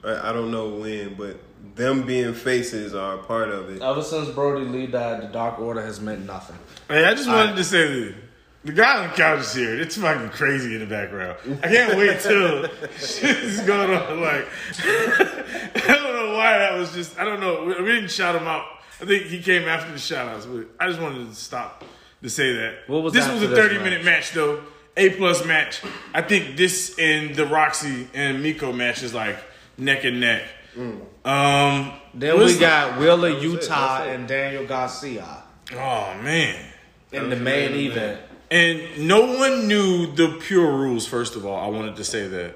I, 0.04 0.30
I 0.30 0.32
don't 0.32 0.52
know 0.52 0.70
when, 0.70 1.16
but 1.16 1.38
them 1.74 2.06
being 2.06 2.36
faces 2.36 2.94
are 2.94 3.16
a 3.16 3.24
part 3.24 3.50
of 3.50 3.72
it. 3.72 3.82
Ever 3.82 4.04
since 4.04 4.30
Brodie 4.30 4.66
Lee 4.70 4.86
died, 4.86 5.24
the 5.24 5.28
Dark 5.28 5.58
Order 5.58 5.82
has 5.82 6.02
meant 6.02 6.24
nothing. 6.24 6.56
Hey, 6.88 7.04
I 7.04 7.16
just 7.16 7.28
wanted 7.28 7.56
to 7.56 7.64
say 7.64 7.88
this. 7.88 8.16
The 8.64 8.74
guy 8.74 9.04
on 9.04 9.10
the 9.10 9.16
couch 9.16 9.40
is 9.40 9.54
here. 9.56 9.82
It's 9.82 9.98
fucking 9.98 10.30
crazy 10.30 10.76
in 10.76 10.82
the 10.82 10.86
background. 10.86 11.40
I 11.64 11.68
can't 11.68 11.98
wait 11.98 12.20
till 12.20 12.68
shit 12.96 13.38
is 13.38 13.62
going 13.62 13.90
on. 13.90 14.22
Like, 14.22 14.48
I 14.84 15.84
don't 15.88 16.14
know 16.14 16.38
why 16.38 16.60
that 16.60 16.78
was 16.78 16.94
just, 16.94 17.18
I 17.18 17.24
don't 17.24 17.40
know. 17.40 17.64
We, 17.64 17.82
we 17.82 17.92
didn't 17.92 18.12
shout 18.12 18.36
him 18.36 18.48
out. 18.48 18.66
I 19.02 19.06
think 19.06 19.26
he 19.26 19.42
came 19.42 19.68
after 19.68 19.92
the 19.92 19.98
shout 19.98 20.28
outs. 20.28 20.48
I 20.80 20.88
just 20.88 21.02
wanted 21.02 21.28
to 21.28 21.36
stop 21.36 21.84
to 22.24 22.30
say 22.30 22.54
that. 22.54 22.76
What 22.88 23.04
was 23.04 23.14
this 23.14 23.26
after 23.26 23.48
was 23.48 23.52
a 23.52 23.56
30 23.56 23.80
minute 23.80 24.04
match? 24.04 24.06
match, 24.06 24.34
though. 24.34 24.64
A 24.96 25.10
plus 25.12 25.46
match. 25.46 25.82
I 26.14 26.22
think 26.22 26.56
this 26.56 26.96
and 27.00 27.36
the 27.36 27.46
Roxy 27.46 28.08
and 28.14 28.44
Meiko 28.44 28.76
match 28.76 29.02
is 29.04 29.14
like 29.14 29.38
neck 29.78 30.04
and 30.04 30.20
neck. 30.20 30.44
Um, 30.78 31.94
Then 32.14 32.40
we 32.40 32.58
got 32.58 33.00
Wheeler 33.00 33.34
was. 33.34 33.44
Yuta 33.44 34.14
and 34.14 34.28
Daniel 34.28 34.66
Garcia 34.66 35.44
oh 35.72 36.14
man. 36.22 36.66
in 37.12 37.30
the 37.30 37.36
was 37.36 37.40
main 37.40 37.72
the 37.72 37.78
main 37.78 37.92
event. 37.92 38.22
And 38.52 39.08
no 39.08 39.38
one 39.38 39.68
knew 39.68 40.14
the 40.14 40.38
pure 40.40 40.72
rules, 40.72 41.08
first 41.08 41.36
of 41.36 41.46
all. 41.46 41.60
I 41.60 41.68
wanted 41.76 41.96
to 41.96 42.04
say 42.04 42.28
that. 42.28 42.56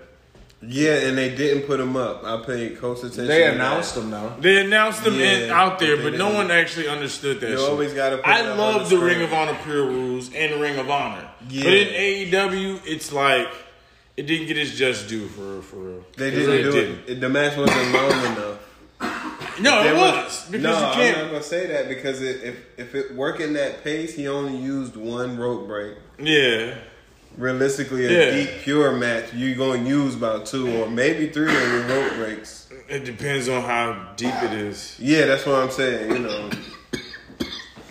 Yeah, 0.59 0.93
and 1.07 1.15
they 1.17 1.35
didn't 1.35 1.63
put 1.67 1.79
him 1.79 1.95
up. 1.95 2.23
I 2.23 2.43
paid 2.43 2.79
close 2.79 2.99
attention. 3.03 3.27
They 3.27 3.45
announced 3.47 3.93
that. 3.93 4.01
them 4.01 4.09
now. 4.09 4.35
They 4.39 4.65
announced 4.65 5.03
them 5.03 5.13
in, 5.19 5.47
Yeah, 5.49 5.53
out 5.61 5.77
there, 5.77 5.95
but 5.97 6.03
but 6.05 6.13
no 6.13 6.25
didn't. 6.29 6.35
one 6.35 6.51
actually 6.51 6.87
understood 6.87 7.39
that. 7.41 7.51
You 7.51 7.57
shit. 7.59 7.69
always 7.69 7.93
gotta 7.93 8.19
I 8.27 8.41
love 8.41 8.89
the 8.89 8.97
the 8.97 9.03
Ring 9.05 9.21
of 9.21 9.31
Honor 9.33 9.55
pure 9.63 9.85
rules 9.85 10.33
and 10.33 10.53
the 10.53 10.57
Ring 10.57 10.77
of 10.79 10.89
Honor, 10.89 11.29
Yeah. 11.49 11.63
but 11.63 11.73
in 11.73 11.87
AEW, 12.31 12.79
it's 12.85 13.13
like 13.13 13.47
it 14.17 14.23
didn't 14.25 14.47
get 14.47 14.57
its 14.57 14.75
just 14.75 15.07
due 15.07 15.27
for 15.27 15.61
for 15.61 15.75
real. 15.75 16.03
They 16.17 16.31
didn't 16.31 16.47
really 16.49 16.63
do 16.63 16.71
didn't. 16.71 16.99
it. 17.09 17.21
The 17.21 17.29
match 17.29 17.55
wasn't 17.55 17.93
long 17.93 18.11
enough. 18.25 18.57
No, 19.59 19.83
There 19.83 19.93
it 19.93 19.97
was 19.97 20.45
because 20.49 20.63
no, 20.63 20.69
you 20.71 20.75
I'm 20.75 20.81
not 20.81 20.93
can't. 20.95 21.31
gonna 21.31 21.43
say 21.43 21.67
that 21.67 21.87
because 21.87 22.21
it, 22.23 22.43
if 22.43 22.55
if 22.77 22.95
it 22.95 23.13
working 23.13 23.53
that 23.53 23.83
pace, 23.83 24.15
he 24.15 24.27
only 24.27 24.55
used 24.57 24.95
one 24.95 25.37
rope 25.37 25.67
break. 25.67 25.97
Yeah, 26.19 26.75
Realistically, 27.37 28.07
a 28.07 28.11
Yeah. 28.11 28.31
deep 28.31 28.49
pure 28.63 28.91
match, 28.93 29.25
you're 29.35 29.55
gonna 29.55 29.87
use 29.87 30.15
about 30.15 30.47
two 30.47 30.67
or 30.81 30.89
maybe 30.89 31.27
three 31.29 31.55
of 31.55 31.61
your 31.71 31.81
rope 31.83 32.15
breaks. 32.15 32.63
it 32.89 33.03
depends 33.03 33.47
on 33.49 33.61
how 33.63 33.95
deep 34.15 34.33
it 34.43 34.53
is. 34.53 34.95
Yeah, 34.97 35.25
that's 35.25 35.45
what 35.45 35.55
I'm 35.55 35.69
saying. 35.71 36.09
You 36.11 36.19
know, 36.19 36.49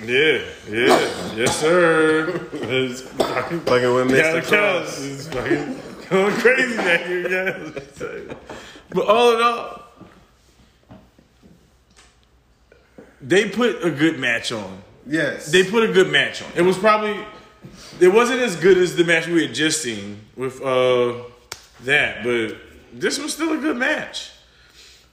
Yeah, 0.05 0.39
yeah, 0.69 1.35
yes, 1.37 1.59
sir. 1.61 2.41
It's 2.53 3.03
fucking- 3.03 3.65
like 3.67 3.83
Yeah, 3.83 3.89
Mr. 3.89 4.35
the 4.35 4.43
Cross. 4.43 4.99
is 5.01 5.29
fucking 5.29 5.81
going 6.11 6.33
crazy 6.37 6.77
back 6.77 7.07
here, 7.07 7.29
guys. 7.29 7.83
But 8.91 9.07
all 9.07 9.37
in 9.37 9.43
all, 9.43 9.83
they 13.21 13.49
put 13.49 13.85
a 13.85 13.91
good 13.91 14.19
match 14.19 14.51
on. 14.53 14.83
Yes, 15.07 15.47
They 15.53 15.63
put 15.63 15.83
a 15.89 15.93
good 15.93 16.11
match 16.11 16.43
on. 16.43 16.49
It 16.57 16.63
was 16.63 16.77
probably 16.79 17.17
it 18.01 18.09
wasn't 18.09 18.41
as 18.41 18.57
good 18.57 18.77
as 18.79 18.97
the 18.97 19.05
match 19.05 19.27
we 19.27 19.47
had 19.47 19.55
just 19.55 19.83
seen 19.83 20.21
with 20.37 20.61
uh 20.63 21.15
that, 21.85 22.23
but 22.25 22.57
this 22.93 23.19
was 23.19 23.33
still 23.35 23.53
a 23.53 23.59
good 23.59 23.77
match. 23.77 24.31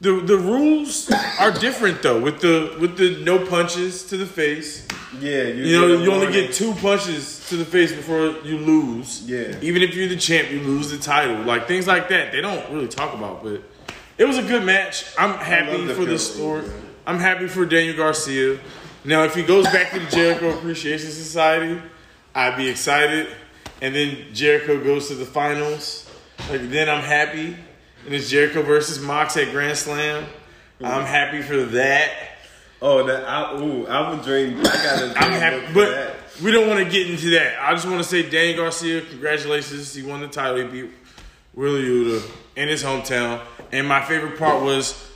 The 0.01 0.19
the 0.21 0.37
rules 0.37 1.09
are 1.39 1.51
different 1.51 2.01
though 2.01 2.19
with 2.19 2.41
the 2.41 2.75
with 2.79 2.97
the 2.97 3.23
no 3.23 3.45
punches 3.45 4.03
to 4.09 4.17
the 4.17 4.25
face. 4.25 4.85
yeah. 5.19 5.43
You, 5.43 5.63
You 5.63 5.81
know, 5.81 5.87
you 6.03 6.11
only 6.11 6.31
get 6.31 6.53
two 6.53 6.73
punches 6.75 7.47
to 7.49 7.55
the 7.57 7.65
face 7.65 7.93
before 7.93 8.27
you 8.43 8.57
lose. 8.57 9.23
Yeah. 9.29 9.55
Even 9.61 9.81
if 9.81 9.95
you're 9.95 10.09
the 10.09 10.17
champ, 10.17 10.51
you 10.51 10.59
lose 10.59 10.89
the 10.91 10.97
title. 10.97 11.37
Like 11.43 11.67
things 11.67 11.87
like 11.87 12.09
that, 12.09 12.31
they 12.31 12.41
don't 12.41 12.69
really 12.73 12.87
talk 12.89 13.13
about. 13.13 13.43
But 13.43 13.61
it 14.17 14.25
was 14.25 14.37
a 14.37 14.43
good 14.43 14.63
match. 14.63 15.05
I'm 15.17 15.35
happy 15.37 15.87
for 15.93 16.05
the 16.05 16.19
story. 16.19 16.65
I'm 17.05 17.19
happy 17.19 17.47
for 17.47 17.65
Daniel 17.65 17.95
Garcia. 17.95 18.59
Now, 19.05 19.23
if 19.23 19.35
he 19.35 19.43
goes 19.43 19.65
back 19.65 19.91
to 19.91 19.99
the 19.99 20.09
Jericho 20.09 20.57
Appreciation 20.57 21.11
Society, 21.11 21.81
I'd 22.35 22.57
be 22.57 22.67
excited. 22.67 23.27
And 23.81 23.93
then 23.93 24.33
Jericho 24.33 24.83
goes 24.83 25.09
to 25.09 25.15
the 25.15 25.25
finals. 25.25 26.09
Like 26.49 26.69
then 26.69 26.89
I'm 26.89 27.03
happy. 27.03 27.55
And 28.05 28.13
it's 28.13 28.29
Jericho 28.29 28.61
versus 28.61 28.99
Mox 28.99 29.37
at 29.37 29.51
Grand 29.51 29.77
Slam. 29.77 30.25
I'm 30.81 31.05
happy 31.05 31.41
for 31.41 31.57
that. 31.57 32.11
Oh, 32.81 33.05
that 33.05 33.23
I, 33.25 33.57
ooh, 33.57 33.87
I 33.87 34.09
would 34.09 34.23
dream. 34.23 34.59
I 34.59 34.63
got 34.63 34.95
a 34.97 35.05
dream 35.05 35.13
I'm 35.15 35.31
happy, 35.31 35.73
but 35.73 35.89
that. 35.89 36.15
we 36.43 36.51
don't 36.51 36.67
want 36.67 36.83
to 36.83 36.89
get 36.89 37.09
into 37.09 37.29
that. 37.31 37.57
I 37.61 37.73
just 37.73 37.85
want 37.87 37.99
to 37.99 38.03
say, 38.03 38.29
Danny 38.29 38.55
Garcia, 38.55 39.01
congratulations! 39.01 39.93
He 39.93 40.03
won 40.03 40.19
the 40.19 40.27
title. 40.27 40.57
He 40.57 40.63
beat 40.65 40.91
Wheeler 41.53 41.79
Yuta 41.79 42.31
in 42.57 42.67
his 42.67 42.83
hometown. 42.83 43.39
And 43.71 43.87
my 43.87 44.03
favorite 44.03 44.37
part 44.37 44.61
was, 44.61 45.09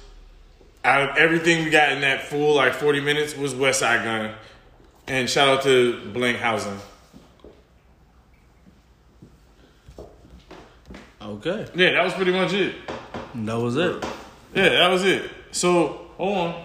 out 0.85 1.09
of 1.09 1.17
everything 1.17 1.65
we 1.65 1.69
got 1.69 1.91
in 1.91 2.01
that 2.01 2.23
full 2.23 2.55
like 2.55 2.73
40 2.73 3.01
minutes, 3.01 3.35
was 3.35 3.53
Westside 3.53 4.05
Gunn. 4.05 4.33
And 5.07 5.29
shout 5.29 5.49
out 5.49 5.63
to 5.63 6.11
Blankhausen. 6.13 6.77
Okay. 11.27 11.67
Yeah, 11.75 11.91
that 11.91 12.03
was 12.05 12.13
pretty 12.13 12.31
much 12.31 12.53
it. 12.53 12.75
That 13.35 13.59
was 13.59 13.75
it. 13.75 14.01
Yeah, 14.55 14.69
that 14.69 14.89
was 14.89 15.03
it. 15.03 15.29
So 15.51 16.07
hold 16.17 16.37
on. 16.37 16.63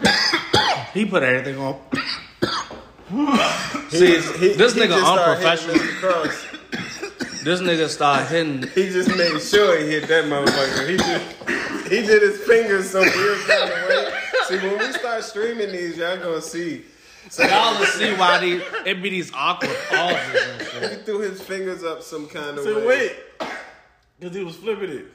He 0.92 1.04
put 1.04 1.22
everything 1.22 1.58
on. 1.58 1.78
See, 3.90 4.06
he, 4.06 4.14
this 4.54 4.74
he 4.74 4.80
nigga 4.80 4.88
just 4.88 5.06
started 5.06 5.38
hitting 5.38 5.46
unprofessional. 5.46 5.76
Mr. 5.76 6.00
Cross. 6.00 6.46
This 7.46 7.60
nigga 7.60 7.88
start 7.88 8.26
hitting. 8.26 8.62
He 8.74 8.88
just 8.88 9.08
made 9.16 9.40
sure 9.40 9.78
he 9.78 9.86
hit 9.86 10.08
that 10.08 10.24
motherfucker. 10.24 10.88
He 10.88 10.96
just 10.96 11.22
he 11.88 12.02
did 12.02 12.20
his 12.22 12.40
fingers 12.42 12.90
some 12.90 13.02
weird 13.02 13.38
kind 13.46 13.70
of 13.70 13.88
way. 13.88 14.12
See, 14.48 14.58
when 14.58 14.78
we 14.78 14.92
start 14.92 15.22
streaming 15.22 15.70
these, 15.70 15.96
y'all 15.96 16.16
gonna 16.16 16.42
see. 16.42 16.82
So 17.30 17.42
Y'all 17.44 17.78
will 17.78 17.86
see 17.86 18.12
why 18.14 18.38
these 18.38 18.62
it 18.84 19.02
be 19.02 19.10
these 19.10 19.32
awkward 19.34 19.76
pauses 19.90 20.42
and 20.48 20.62
shit. 20.68 20.90
he 20.90 20.96
threw 21.04 21.18
his 21.20 21.40
fingers 21.42 21.82
up 21.82 22.02
some 22.02 22.28
kind 22.28 22.56
of 22.58 22.64
So 22.64 22.78
way. 22.80 22.86
wait, 22.86 23.16
because 24.20 24.36
he 24.36 24.44
was 24.44 24.56
flipping 24.56 24.90
it. 24.90 25.06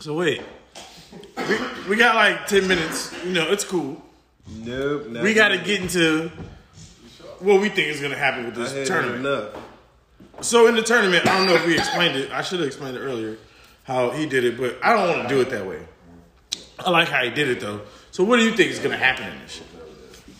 So 0.00 0.14
wait, 0.14 0.42
we, 1.48 1.58
we 1.88 1.96
got 1.96 2.14
like 2.16 2.46
10 2.46 2.68
minutes. 2.68 3.14
You 3.24 3.32
know, 3.32 3.50
it's 3.50 3.64
cool. 3.64 4.02
Nope. 4.46 5.06
We 5.22 5.32
got 5.32 5.48
to 5.48 5.58
get 5.58 5.80
into 5.80 6.30
what 7.38 7.60
we 7.60 7.68
think 7.70 7.88
is 7.88 8.00
going 8.00 8.12
to 8.12 8.18
happen 8.18 8.44
with 8.44 8.54
this 8.54 8.72
had 8.74 8.86
tournament. 8.86 9.20
enough. 9.20 9.54
So 10.42 10.66
in 10.66 10.74
the 10.74 10.82
tournament, 10.82 11.26
I 11.26 11.38
don't 11.38 11.46
know 11.46 11.54
if 11.54 11.66
we 11.66 11.78
explained 11.78 12.16
it. 12.16 12.30
I 12.30 12.42
should 12.42 12.58
have 12.60 12.66
explained 12.66 12.96
it 12.96 13.00
earlier 13.00 13.38
how 13.84 14.10
he 14.10 14.26
did 14.26 14.44
it, 14.44 14.58
but 14.58 14.78
I 14.82 14.92
don't 14.92 15.08
want 15.16 15.28
to 15.28 15.34
do 15.34 15.40
it 15.40 15.48
that 15.50 15.66
way. 15.66 15.80
I 16.78 16.90
like 16.90 17.08
how 17.08 17.22
he 17.24 17.30
did 17.30 17.48
it 17.48 17.60
though. 17.60 17.80
So 18.10 18.22
what 18.24 18.36
do 18.36 18.42
you 18.44 18.50
think 18.54 18.70
is 18.70 18.78
going 18.78 18.90
to 18.90 18.96
happen 18.98 19.26
in 19.26 19.38
this 19.40 19.52
shit? 19.52 19.66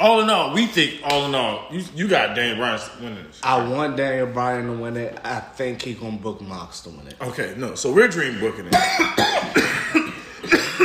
All 0.01 0.21
in 0.21 0.29
all, 0.29 0.53
we 0.53 0.67
think 0.67 1.01
all 1.05 1.27
in 1.27 1.35
all, 1.37 1.67
you 1.71 1.85
you 1.95 2.09
got 2.09 2.35
Daniel 2.35 2.57
Bryan 2.57 2.81
winning 3.01 3.25
this. 3.25 3.41
I 3.45 3.67
want 3.69 3.97
Daniel 3.97 4.27
Bryan 4.27 4.67
to 4.67 4.73
win 4.73 4.97
it. 4.97 5.19
I 5.25 5.39
think 5.39 5.83
he 5.83 5.95
gonna 5.95 6.17
book 6.17 6.41
Mox 6.41 6.81
to 6.83 6.91
win 6.91 7.07
it. 7.07 7.15
Okay, 7.21 7.55
no. 7.57 7.77
So 7.77 7.93
we're 7.93 8.09
dream 8.09 8.41
booking 8.41 8.67
it. 8.67 8.73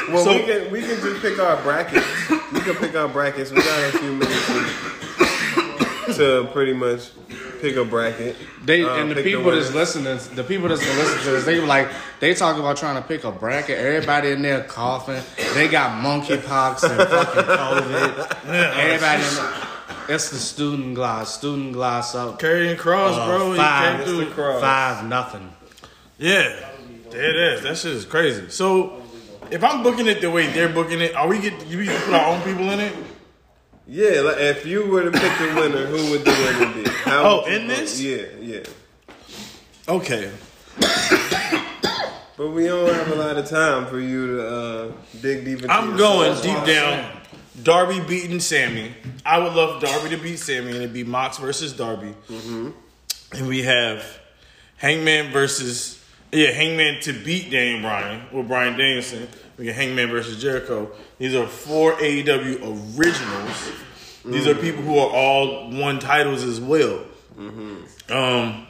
Well, 0.10 0.24
So- 0.24 0.34
we 0.34 0.43
can 0.45 0.72
we 0.72 0.82
can 0.82 0.99
just 1.01 1.22
pick 1.22 1.39
our 1.39 1.62
brackets. 1.64 2.05
We 2.53 2.60
can 2.62 2.76
pick 2.76 2.95
our 2.95 3.07
brackets. 3.07 3.51
We 3.51 3.57
got 3.57 3.95
a 3.95 3.97
few 3.97 4.12
minutes 4.14 4.45
to, 6.07 6.14
to 6.45 6.49
pretty 6.51 6.74
much 6.74 7.10
pick 7.62 7.76
a 7.76 7.84
bracket. 7.86 8.36
They 8.64 8.84
Uh, 8.84 8.95
and 8.95 9.12
the 9.12 9.22
people 9.24 9.43
winners. 9.43 9.72
that's 9.72 9.95
listening, 9.95 10.36
the 10.36 10.43
people 10.43 10.68
that's 10.70 10.86
gonna 10.86 10.99
listen 10.99 11.20
to 11.24 11.32
this, 11.32 11.45
they 11.45 11.60
like, 11.60 11.89
they 12.20 12.34
talk 12.34 12.57
about 12.57 12.78
trying 12.78 13.01
to 13.01 13.07
pick 13.07 13.24
a 13.24 13.32
bracket. 13.32 13.78
Everybody 13.78 14.32
in 14.32 14.41
there 14.41 14.64
coughing. 14.64 15.22
They 15.53 15.68
got 15.68 16.01
monkeypox 16.03 16.84
and 16.89 17.10
fucking 17.10 17.43
COVID. 17.43 18.45
Everybody, 18.47 19.24
in 19.24 19.36
there, 19.36 19.53
it's 20.16 20.30
the 20.32 20.38
student 20.38 20.95
glass. 20.95 21.36
Student 21.36 21.74
glass 21.74 22.16
up. 22.16 22.39
Carrying 22.39 22.78
cross, 22.78 23.16
uh, 23.16 23.26
bro. 23.28 23.51
He 23.51 23.57
five, 23.57 23.97
came 23.97 24.05
through. 24.07 24.26
Mr. 24.26 24.34
Cross. 24.34 24.62
five 24.62 25.05
nothing. 25.07 25.53
Yeah, 26.18 26.70
dead 27.12 27.36
ass. 27.38 27.64
That 27.64 27.78
shit 27.78 27.93
is 27.93 28.05
crazy. 28.05 28.49
So 28.49 29.01
if 29.51 29.64
I'm 29.64 29.84
booking 29.84 30.07
it 30.07 30.20
the 30.22 30.30
way 30.32 30.47
they're 30.47 30.70
booking 30.70 30.99
it, 31.01 31.16
are 31.16 31.28
we 31.28 31.39
get 31.39 31.66
you 31.68 31.86
can 31.86 32.01
put 32.01 32.14
our 32.14 32.36
own 32.36 32.41
people 32.41 32.70
in 32.72 32.80
it? 32.80 32.93
Yeah, 33.91 34.21
like 34.21 34.37
if 34.37 34.65
you 34.67 34.85
were 34.85 35.03
to 35.03 35.11
pick 35.11 35.37
the 35.39 35.53
winner, 35.55 35.85
who 35.87 36.11
would 36.11 36.23
the 36.23 36.31
winner 36.31 36.83
be? 36.83 36.89
How 36.89 37.23
Oh, 37.23 37.41
would 37.41 37.51
you 37.51 37.57
in 37.59 37.67
vote? 37.67 37.75
this? 37.75 37.99
Yeah, 38.01 38.25
yeah. 38.39 38.63
Okay. 39.87 40.31
But 42.37 42.49
we 42.51 42.67
don't 42.67 42.93
have 42.93 43.11
a 43.11 43.15
lot 43.15 43.35
of 43.35 43.49
time 43.49 43.87
for 43.87 43.99
you 43.99 44.37
to 44.37 44.47
uh, 44.47 44.91
dig 45.21 45.43
deep 45.43 45.61
into. 45.61 45.71
I'm 45.71 45.97
going 45.97 46.33
soul. 46.35 46.43
deep 46.43 46.65
down. 46.65 47.17
Darby 47.63 47.99
beating 48.07 48.39
Sammy. 48.39 48.93
I 49.25 49.39
would 49.39 49.51
love 49.53 49.81
Darby 49.81 50.09
to 50.15 50.17
beat 50.17 50.37
Sammy, 50.37 50.67
and 50.67 50.77
it'd 50.77 50.93
be 50.93 51.03
Mox 51.03 51.37
versus 51.37 51.73
Darby. 51.73 52.13
And 52.29 53.47
we 53.47 53.63
have 53.63 54.05
Hangman 54.77 55.31
versus 55.33 56.01
yeah 56.31 56.51
Hangman 56.51 57.01
to 57.01 57.11
beat 57.13 57.51
Daniel 57.51 57.81
Bryan 57.81 58.21
or 58.31 58.43
Bryan 58.43 58.77
Danielson. 58.77 59.27
We 59.60 59.66
get 59.66 59.76
Hangman 59.76 60.10
versus 60.10 60.41
Jericho. 60.41 60.89
These 61.18 61.36
are 61.36 61.45
four 61.45 61.91
AEW 61.95 62.97
originals. 62.97 63.72
These 64.24 64.47
are 64.47 64.55
people 64.55 64.82
who 64.82 64.97
are 64.97 65.10
all 65.10 65.70
won 65.70 65.99
titles 65.99 66.45
as 66.45 66.62
well. 66.62 67.01
Um, 68.10 68.66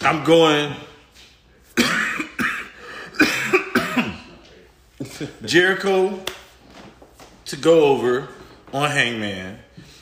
I'm 0.00 0.24
going. 0.24 0.74
Jericho 5.44 6.18
to 7.44 7.56
go 7.56 7.84
over 7.84 8.26
on 8.72 8.90
Hangman 8.90 9.60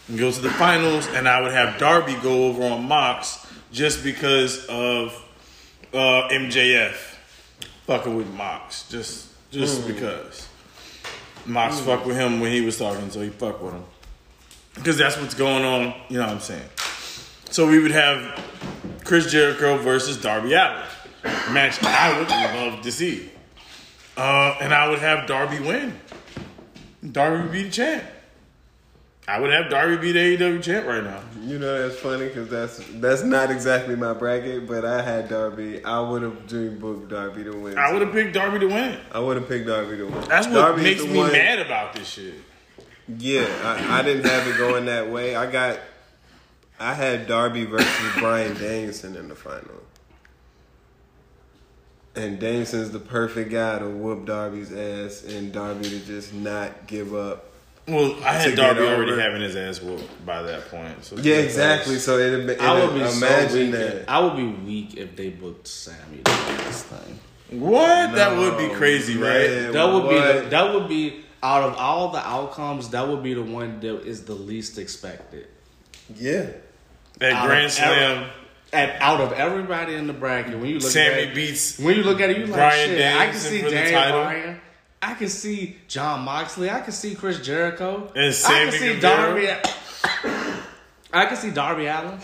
and 0.09 0.19
go 0.19 0.33
to 0.33 0.41
the 0.41 0.49
finals, 0.51 1.07
and 1.09 1.29
I 1.29 1.43
would 1.43 1.53
have 1.53 1.79
Darby 1.79 2.17
go 2.23 2.47
over 2.47 2.65
on 2.65 2.89
Mox 2.89 3.47
just 3.71 4.03
because 4.03 4.65
of 4.65 5.13
uh, 5.93 6.29
MJF 6.31 7.08
fucking 7.89 8.15
with 8.15 8.31
Mox, 8.35 8.87
just 8.91 9.29
just 9.51 9.87
because 9.87 10.47
Mox 11.47 11.81
fucked 11.81 12.05
with 12.05 12.19
him 12.19 12.39
when 12.39 12.53
he 12.53 12.61
was 12.61 12.77
talking, 12.79 13.11
so 13.11 13.23
he 13.23 13.31
fucked 13.31 13.63
with 13.63 13.73
him 13.73 13.85
because 14.75 14.99
that's 14.99 15.17
what's 15.17 15.33
going 15.33 15.65
on. 15.65 15.95
You 16.11 16.19
know 16.19 16.27
what 16.27 16.35
I'm 16.35 16.41
saying? 16.41 16.69
So 17.49 17.67
we 17.67 17.79
would 17.79 17.91
have 17.91 18.45
Chris 19.05 19.33
Jericho 19.33 19.79
versus 19.79 20.21
Darby 20.21 20.53
Allin, 20.53 20.85
match 21.51 21.83
I 21.83 22.19
would 22.19 22.29
love 22.29 22.83
to 22.83 22.93
see. 22.93 23.31
Uh, 24.19 24.55
and 24.61 24.75
I 24.75 24.91
would 24.91 24.99
have 24.99 25.27
Darby 25.27 25.59
win. 25.59 25.99
Darby 27.11 27.43
would 27.43 27.53
be 27.53 27.63
the 27.63 27.71
champ. 27.71 28.05
I 29.29 29.39
would 29.39 29.53
have 29.53 29.69
Darby 29.69 29.99
be 29.99 30.13
the 30.13 30.39
AEW 30.39 30.63
champ 30.63 30.87
right 30.87 31.05
now. 31.05 31.21
You 31.43 31.59
know 31.59 31.87
that's 31.87 32.01
funny 32.01 32.29
because 32.29 32.49
that's 32.49 32.81
that's 32.95 33.23
not 33.23 33.51
exactly 33.51 33.95
my 33.95 34.15
bracket, 34.15 34.67
but 34.67 34.87
I 34.87 35.03
had 35.03 35.29
Darby. 35.29 35.85
I 35.85 36.01
would 36.01 36.23
have 36.23 36.47
dream 36.47 36.79
booked 36.79 37.11
Darby 37.11 37.45
to 37.45 37.53
win. 37.53 37.77
I 37.77 37.93
would 37.93 38.01
have 38.01 38.13
picked 38.13 38.33
Darby 38.33 38.59
to 38.61 38.67
win. 38.67 38.99
I 39.13 39.19
would 39.19 39.37
have 39.37 39.47
picked 39.47 39.67
Darby 39.67 39.99
to 39.99 40.05
win. 40.07 40.29
That's 40.29 40.47
what 40.47 40.55
Darby's 40.55 40.83
makes 40.83 41.05
me 41.05 41.19
one- 41.19 41.33
mad 41.33 41.59
about 41.59 41.95
this 41.95 42.09
shit. 42.09 42.35
Yeah, 43.19 43.47
I, 43.65 44.01
I 44.01 44.03
didn't 44.03 44.25
have 44.25 44.47
it 44.47 44.57
going 44.59 44.87
that 44.87 45.11
way. 45.11 45.35
I 45.35 45.51
got, 45.51 45.79
I 46.79 46.93
had 46.95 47.27
Darby 47.27 47.65
versus 47.65 48.13
Bryan 48.19 48.55
Danielson 48.55 49.17
in 49.17 49.29
the 49.29 49.35
final, 49.35 49.83
and 52.15 52.39
Danielson's 52.39 52.91
the 52.91 52.99
perfect 52.99 53.51
guy 53.51 53.79
to 53.79 53.89
whoop 53.89 54.27
Darby's 54.27 54.73
ass, 54.73 55.23
and 55.25 55.53
Darby 55.53 55.85
to 55.89 56.01
just 56.01 56.35
not 56.35 56.87
give 56.87 57.15
up. 57.15 57.48
Well, 57.89 58.17
I 58.23 58.35
had 58.35 58.55
Darby 58.55 58.81
already 58.83 59.19
having 59.19 59.41
his 59.41 59.57
ass 59.57 59.81
whooped 59.81 60.27
by 60.27 60.43
that 60.43 60.69
point. 60.71 61.05
So 61.05 61.17
Yeah, 61.17 61.37
exactly. 61.37 61.97
So 61.97 62.19
it'd, 62.19 62.47
be- 62.47 62.57
I 62.59 62.85
would 62.85 62.95
be 62.95 63.01
it'd 63.01 63.13
so 63.13 63.55
weak. 63.57 63.73
that. 63.73 64.05
I 64.09 64.21
would 64.21 64.37
be 64.37 64.45
weak 64.47 64.97
if 64.97 65.17
they 65.17 65.31
booked 65.31 65.67
Sammy 65.67 66.19
to 66.25 66.31
win 66.31 66.57
this 66.59 66.83
thing. 66.83 67.19
What? 67.61 68.15
that 68.15 68.37
would 68.37 68.59
be 68.59 68.69
No, 68.69 68.75
crazy, 68.75 69.17
right? 69.17 69.49
man, 69.49 69.73
That 69.73 69.85
would 69.93 70.09
be 70.11 70.17
the, 70.17 70.49
that 70.51 70.75
would 70.75 70.87
be 70.89 71.25
out 71.43 71.63
of 71.63 71.77
all 71.77 72.09
the 72.11 72.19
outcomes, 72.19 72.91
that 72.91 73.09
would 73.09 73.23
be 73.23 73.33
the 73.33 73.43
one 73.43 73.81
that 73.81 74.03
is 74.07 74.25
the 74.25 74.35
least 74.35 74.77
expected. 74.77 75.47
Yeah. 76.15 76.47
That 77.21 77.33
Out 77.33 77.47
Grand 77.47 77.73
Slam, 77.73 77.91
every- 78.25 78.31
And 78.75 78.93
out 79.01 79.21
of 79.23 79.33
everybody 79.33 79.95
in 79.95 80.07
the 80.07 80.13
bracket, 80.13 80.59
when 80.59 80.67
you 80.69 80.79
look 80.79 80.91
Sammy 80.91 81.29
at 81.29 81.35
beats. 81.35 81.79
when 81.79 81.97
you 81.97 82.03
look 82.03 82.21
at 82.21 82.29
it, 82.29 82.37
you 82.39 82.45
like 82.47 82.55
Bryan 82.55 82.89
shit. 82.91 83.17
I 83.17 83.27
can 83.31 83.35
see 83.35 83.63
for 83.63 83.71
Daniel. 83.71 84.23
Bryan. 84.23 84.61
I 85.01 85.15
can 85.15 85.29
see 85.29 85.77
Jon 85.87 86.23
Moxley. 86.25 86.71
I 86.71 86.81
can 86.81 86.93
see 86.93 87.15
Chris 87.15 87.41
Jericho. 87.41 88.11
And 88.15 88.35
I 88.47 88.65
can 88.65 88.73
see 88.73 89.01
Darby. 89.01 89.49
I 91.13 91.27
can 91.27 91.37
see 91.37 91.51
Darby 91.51 91.87
Allin. 91.87 92.19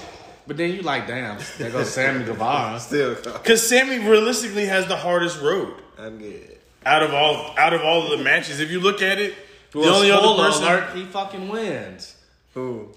But 0.46 0.56
then 0.58 0.72
you 0.72 0.82
like, 0.82 1.06
damn, 1.06 1.38
there 1.58 1.70
goes 1.70 1.90
Sammy 1.90 2.24
Guevara. 2.26 2.78
Still, 2.78 3.14
Because 3.14 3.66
Sammy 3.66 3.98
realistically 4.06 4.66
has 4.66 4.86
the 4.86 4.96
hardest 4.96 5.40
road 5.40 5.74
I'm 5.98 6.18
good. 6.18 6.58
out 6.84 7.02
of 7.02 7.14
all 7.14 7.54
out 7.58 7.72
of 7.72 7.80
all 7.82 8.04
of 8.12 8.18
the 8.18 8.22
matches. 8.24 8.60
If 8.60 8.70
you 8.70 8.80
look 8.80 9.00
at 9.00 9.18
it, 9.18 9.34
the 9.70 9.80
only 9.80 10.10
other 10.10 10.22
spoiler 10.22 10.46
person. 10.48 10.64
alert, 10.64 10.94
he 10.96 11.04
fucking 11.06 11.48
wins. 11.48 12.16
Who? 12.52 12.90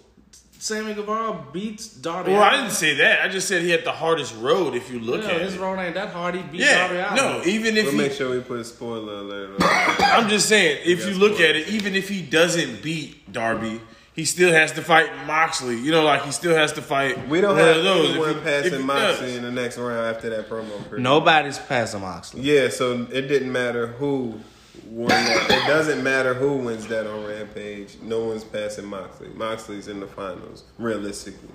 Sammy 0.59 0.93
Guevara 0.93 1.39
beats 1.53 1.87
Darby 1.87 2.31
Well, 2.31 2.41
I 2.41 2.51
didn't 2.57 2.71
say 2.71 2.95
that. 2.95 3.21
I 3.21 3.27
just 3.27 3.47
said 3.47 3.61
he 3.61 3.69
had 3.69 3.83
the 3.83 3.91
hardest 3.91 4.35
road. 4.37 4.73
If 4.75 4.91
you 4.91 4.99
look 4.99 5.23
Yeah, 5.23 5.29
at 5.31 5.41
his 5.41 5.55
it, 5.55 5.59
road 5.59 5.79
ain't 5.79 5.93
that 5.95 6.09
hard. 6.09 6.35
He 6.35 6.41
beat 6.41 6.61
Darby 6.61 6.95
yeah, 6.95 7.13
Allin. 7.13 7.15
no. 7.43 7.43
Even 7.45 7.77
if 7.77 7.83
We'll 7.85 7.91
he, 7.93 7.97
make 7.99 8.11
sure 8.13 8.29
we 8.31 8.39
put 8.41 8.59
a 8.59 8.63
spoiler 8.63 9.15
alert 9.19 9.49
on. 9.51 9.57
I'm 9.99 10.29
just 10.29 10.49
saying, 10.49 10.81
if 10.83 11.05
you 11.07 11.13
look 11.13 11.35
spoiled. 11.35 11.49
at 11.49 11.55
it, 11.57 11.67
even 11.69 11.95
if 11.95 12.09
he 12.09 12.21
doesn't 12.21 12.81
beat 12.81 13.31
Darby, 13.31 13.81
he 14.13 14.25
still 14.25 14.51
has 14.51 14.71
to 14.71 14.81
fight 14.81 15.09
Moxley. 15.27 15.77
You 15.77 15.91
know, 15.91 16.03
like 16.03 16.23
he 16.23 16.31
still 16.31 16.55
has 16.55 16.73
to 16.73 16.81
fight. 16.81 17.27
We 17.29 17.39
don't 17.39 17.55
one 17.55 17.63
have 17.65 17.77
of 17.77 17.83
those. 17.83 18.09
If 18.09 18.15
anyone 18.15 18.29
he- 18.29 18.35
if 18.37 18.43
passing 18.43 18.79
he 18.79 18.85
Moxley 18.85 19.27
does. 19.27 19.35
in 19.37 19.43
the 19.43 19.51
next 19.51 19.77
round 19.77 20.15
after 20.15 20.29
that 20.31 20.49
promo. 20.49 20.83
period. 20.89 21.03
Nobody's 21.03 21.59
passing 21.59 22.01
Moxley. 22.01 22.41
Yeah, 22.41 22.69
so 22.69 23.05
it 23.11 23.27
didn't 23.27 23.51
matter 23.51 23.85
who 23.87 24.39
won 24.85 25.09
that. 25.09 25.49
It 25.49 25.67
doesn't 25.67 26.03
matter 26.03 26.33
who 26.33 26.57
wins 26.57 26.87
that 26.87 27.07
on 27.07 27.25
Rampage. 27.25 27.97
No 28.01 28.25
one's 28.25 28.43
passing 28.43 28.85
Moxley. 28.85 29.29
Moxley's 29.29 29.87
in 29.87 29.99
the 29.99 30.07
finals, 30.07 30.63
realistically. 30.77 31.49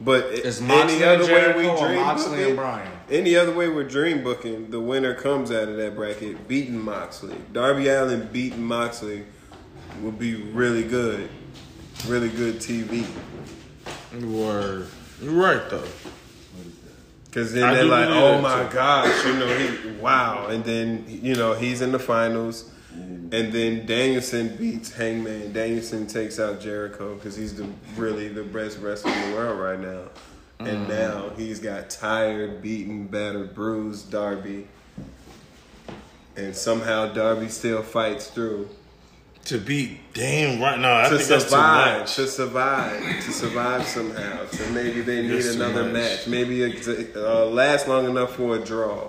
But 0.00 0.24
it- 0.32 0.44
Is 0.44 0.60
Moxley 0.60 0.96
any 0.96 1.04
other 1.04 1.22
and 1.24 1.32
way 1.32 1.40
Jericho 1.40 1.58
we 1.74 1.80
dream 1.88 2.00
Moxley 2.00 2.28
booking, 2.30 2.46
and 2.46 2.56
Bryan? 2.56 2.92
any 3.10 3.36
other 3.36 3.52
way 3.52 3.68
we're 3.68 3.84
dream 3.84 4.24
booking, 4.24 4.70
the 4.70 4.80
winner 4.80 5.14
comes 5.14 5.50
out 5.52 5.68
of 5.68 5.76
that 5.76 5.94
bracket 5.94 6.48
beating 6.48 6.80
Moxley. 6.80 7.36
Darby 7.52 7.88
Allin 7.88 8.28
beating 8.32 8.64
Moxley 8.64 9.24
would 10.02 10.18
be 10.18 10.34
really 10.34 10.82
good, 10.82 11.28
really 12.08 12.28
good 12.28 12.56
TV. 12.60 13.06
Word. 14.20 14.86
You're 15.22 15.32
right 15.32 15.62
though. 15.70 15.84
Cause 17.34 17.52
then 17.52 17.64
I 17.64 17.74
they're 17.74 17.84
like, 17.84 18.08
oh 18.10 18.40
my 18.40 18.62
too. 18.64 18.72
gosh, 18.74 19.26
you 19.26 19.34
know, 19.34 19.58
he 19.58 19.90
wow, 20.00 20.46
and 20.46 20.62
then 20.64 21.04
you 21.08 21.34
know 21.34 21.52
he's 21.52 21.80
in 21.80 21.90
the 21.90 21.98
finals, 21.98 22.70
and 22.92 23.30
then 23.52 23.84
Danielson 23.86 24.56
beats 24.56 24.92
Hangman. 24.92 25.52
Danielson 25.52 26.06
takes 26.06 26.38
out 26.38 26.60
Jericho 26.60 27.16
because 27.16 27.34
he's 27.34 27.56
the 27.56 27.66
really 27.96 28.28
the 28.28 28.44
best 28.44 28.78
wrestler 28.78 29.10
in 29.12 29.30
the 29.30 29.36
world 29.36 29.58
right 29.58 29.80
now, 29.80 30.10
Mm. 30.60 30.68
and 30.68 30.88
now 30.88 31.30
he's 31.36 31.58
got 31.58 31.90
tired, 31.90 32.62
beaten, 32.62 33.08
battered, 33.08 33.52
bruised 33.56 34.12
Darby, 34.12 34.68
and 36.36 36.54
somehow 36.54 37.12
Darby 37.12 37.48
still 37.48 37.82
fights 37.82 38.28
through 38.28 38.68
To 39.46 39.58
be 39.58 40.00
damn 40.14 40.58
right 40.58 40.78
now, 40.78 41.00
I 41.00 41.08
to 41.10 41.16
think 41.18 41.28
that's 41.28 41.44
too 41.44 41.50
survive, 41.50 42.06
to 42.14 42.26
survive, 42.26 43.02
to 43.24 43.30
survive 43.30 43.86
somehow. 43.86 44.46
So 44.46 44.66
maybe 44.70 45.02
they 45.02 45.20
need 45.20 45.32
That's 45.32 45.54
another 45.54 45.84
match. 45.84 46.26
Maybe 46.26 46.62
it 46.62 47.14
uh, 47.14 47.44
last 47.46 47.86
long 47.86 48.06
enough 48.08 48.36
for 48.36 48.56
a 48.56 48.64
draw, 48.64 49.08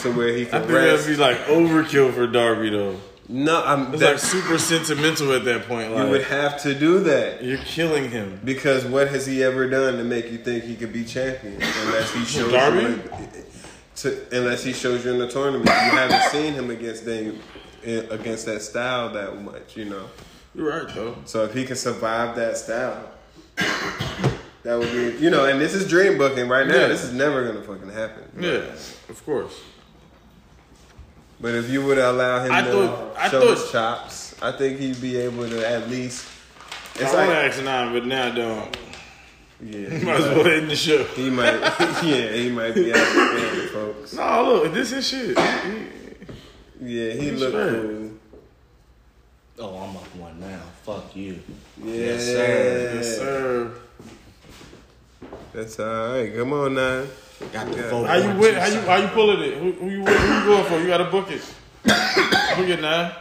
to 0.00 0.12
where 0.12 0.28
he 0.34 0.42
I 0.42 0.44
can 0.46 0.60
think 0.62 0.72
that'd 0.72 1.06
be 1.06 1.16
like 1.16 1.36
overkill 1.48 2.14
for 2.14 2.26
Darby 2.26 2.70
though. 2.70 2.96
no, 3.28 3.62
I'm. 3.62 3.92
It's 3.92 4.02
like 4.02 4.18
super 4.18 4.56
sentimental 4.56 5.30
at 5.34 5.44
that 5.44 5.66
point. 5.68 5.90
you 5.94 6.06
would 6.08 6.24
have 6.24 6.62
to 6.62 6.74
do 6.74 7.00
that 7.00 7.44
you're 7.44 7.58
killing 7.58 8.10
him. 8.10 8.40
because 8.42 8.86
what 8.86 9.08
has 9.08 9.26
he 9.26 9.42
ever 9.42 9.68
done 9.68 9.98
to 9.98 10.04
make 10.04 10.30
you 10.32 10.38
think 10.38 10.64
he 10.64 10.76
could 10.76 10.94
be 10.94 11.04
champion? 11.04 11.56
Unless 11.60 12.14
he 12.14 12.24
shows 12.24 12.52
Darby? 12.52 12.80
you. 12.80 12.86
in- 12.86 13.00
To, 13.96 14.14
unless 14.36 14.62
he 14.62 14.74
shows 14.74 15.04
you 15.06 15.12
in 15.12 15.18
the 15.18 15.28
tournament, 15.28 15.66
you 15.66 15.72
haven't 15.72 16.30
seen 16.30 16.52
him 16.52 16.68
against 16.70 17.06
Daniel, 17.06 17.34
against 17.86 18.46
that 18.46 18.62
style 18.62 19.10
that 19.12 19.40
much, 19.42 19.76
you 19.76 19.84
know. 19.86 20.08
You're 20.54 20.68
right 20.84 20.94
though. 20.94 21.16
So 21.24 21.44
if 21.44 21.54
he 21.54 21.64
can 21.64 21.76
survive 21.76 22.34
that 22.36 22.56
style, 22.56 23.10
that 23.56 24.78
would 24.78 24.90
be, 24.92 25.16
you 25.22 25.30
know. 25.30 25.44
And 25.46 25.60
this 25.60 25.74
is 25.74 25.88
dream 25.88 26.18
booking 26.18 26.48
right 26.48 26.66
now. 26.66 26.74
Yeah. 26.74 26.88
This 26.88 27.04
is 27.04 27.12
never 27.12 27.44
gonna 27.46 27.62
fucking 27.62 27.90
happen. 27.90 28.24
Yeah, 28.38 28.72
of 29.08 29.22
course. 29.24 29.60
But 31.40 31.54
if 31.54 31.68
you 31.68 31.84
would 31.84 31.98
allow 31.98 32.42
him 32.44 32.50
I 32.52 32.62
to 32.62 32.72
thought- 32.72 33.16
I 33.18 33.28
show 33.28 33.40
thought- 33.40 33.58
his 33.58 33.70
chops, 33.70 34.34
I 34.42 34.52
think 34.52 34.78
he'd 34.80 35.00
be 35.00 35.18
able 35.18 35.48
to 35.48 35.68
at 35.68 35.88
least. 35.90 36.26
I 36.98 37.02
It's 37.02 37.12
want 37.12 37.28
to 37.28 37.34
like, 37.34 37.44
ask 37.52 37.62
nine, 37.62 37.92
but 37.92 38.06
now 38.06 38.26
I 38.28 38.30
don't. 38.30 38.76
yeah, 39.62 39.88
Might 39.90 40.00
he 40.00 40.10
as 40.10 40.24
well 40.34 40.44
might, 40.44 40.52
end 40.54 40.70
the 40.70 40.76
show. 40.76 41.04
he 41.04 41.28
might, 41.28 41.60
yeah, 42.02 42.32
he 42.32 42.48
might 42.50 42.74
be 42.74 42.90
out 42.90 43.14
game, 43.14 43.68
folks. 43.68 44.14
No, 44.14 44.44
look, 44.62 44.72
this 44.72 44.92
is 44.92 45.06
shit. 45.06 45.38
He- 45.38 46.05
Yeah, 46.80 47.12
he 47.12 47.30
He's 47.30 47.40
looked 47.40 47.56
right. 47.56 47.70
cool. 47.72 48.10
Oh, 49.58 49.76
I'm 49.78 49.96
up 49.96 50.16
one 50.16 50.38
now. 50.40 50.60
Fuck 50.84 51.16
you. 51.16 51.40
Yeah, 51.82 51.92
Yes, 51.94 52.24
sir. 52.24 52.92
Yes, 52.96 53.16
sir. 53.16 53.72
that's 55.52 55.80
all 55.80 56.12
right. 56.12 56.34
Come 56.36 56.52
on 56.52 56.74
now. 56.74 57.04
Got 57.52 57.70
the 57.72 57.76
Yeah. 57.78 58.06
How 58.06 58.14
you 58.16 58.28
one, 58.28 58.38
win? 58.38 58.54
How 58.54 58.66
you 58.66 58.80
how 58.80 58.96
you 58.96 59.08
pulling 59.08 59.40
it? 59.40 59.58
Who, 59.58 59.72
who 59.72 59.88
you 59.90 60.04
who 60.04 60.34
you 60.38 60.44
going 60.44 60.64
for? 60.64 60.78
You 60.80 60.86
got 60.88 60.98
to 60.98 61.04
book 61.10 61.30
it. 61.30 61.40
book 61.84 62.68
it 62.68 62.80
now. 62.80 63.16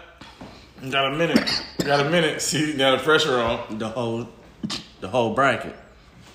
You 0.82 0.92
got 0.92 1.14
a 1.14 1.16
minute. 1.18 1.50
You 1.80 1.86
got 1.86 2.06
a 2.06 2.10
minute. 2.10 2.42
See, 2.42 2.72
you 2.72 2.78
got 2.78 2.98
the 2.98 3.04
pressure 3.04 3.40
on. 3.40 3.78
the 3.78 3.88
whole 3.90 4.28
the 5.00 5.08
whole 5.08 5.34
bracket. 5.34 5.76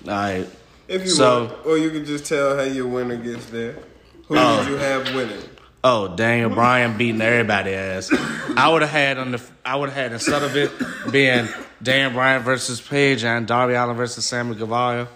All 0.05 0.11
right. 0.11 0.47
If 0.87 1.03
you 1.03 1.09
So- 1.09 1.45
want, 1.45 1.65
or 1.65 1.77
you 1.77 1.91
can 1.91 2.05
just 2.05 2.25
tell 2.25 2.55
how 2.57 2.63
your 2.63 2.87
winner 2.87 3.17
gets 3.17 3.45
there. 3.47 3.73
Who 4.27 4.35
Oh. 4.37 4.63
did 4.63 4.69
you 4.71 4.77
have 4.77 5.13
winning? 5.15 5.41
Oh, 5.83 6.15
Daniel 6.15 6.51
Bryan 6.51 6.95
beating 6.97 7.21
everybody 7.21 7.73
ass. 7.73 8.11
I 8.55 8.69
would 8.69 8.81
have 8.83 8.91
had 8.91 9.17
on 9.17 9.31
the. 9.31 9.41
I 9.65 9.75
would 9.75 9.89
have 9.89 9.97
had 9.97 10.11
instead 10.13 10.43
of 10.43 10.55
it 10.55 10.71
being 11.11 11.47
Daniel 11.81 12.11
Bryan 12.11 12.43
versus 12.43 12.79
Page 12.79 13.23
and 13.23 13.47
Darby 13.47 13.73
Allin 13.73 13.95
versus 13.97 14.23
Sammy 14.25 14.55
Guevara, 14.55 15.07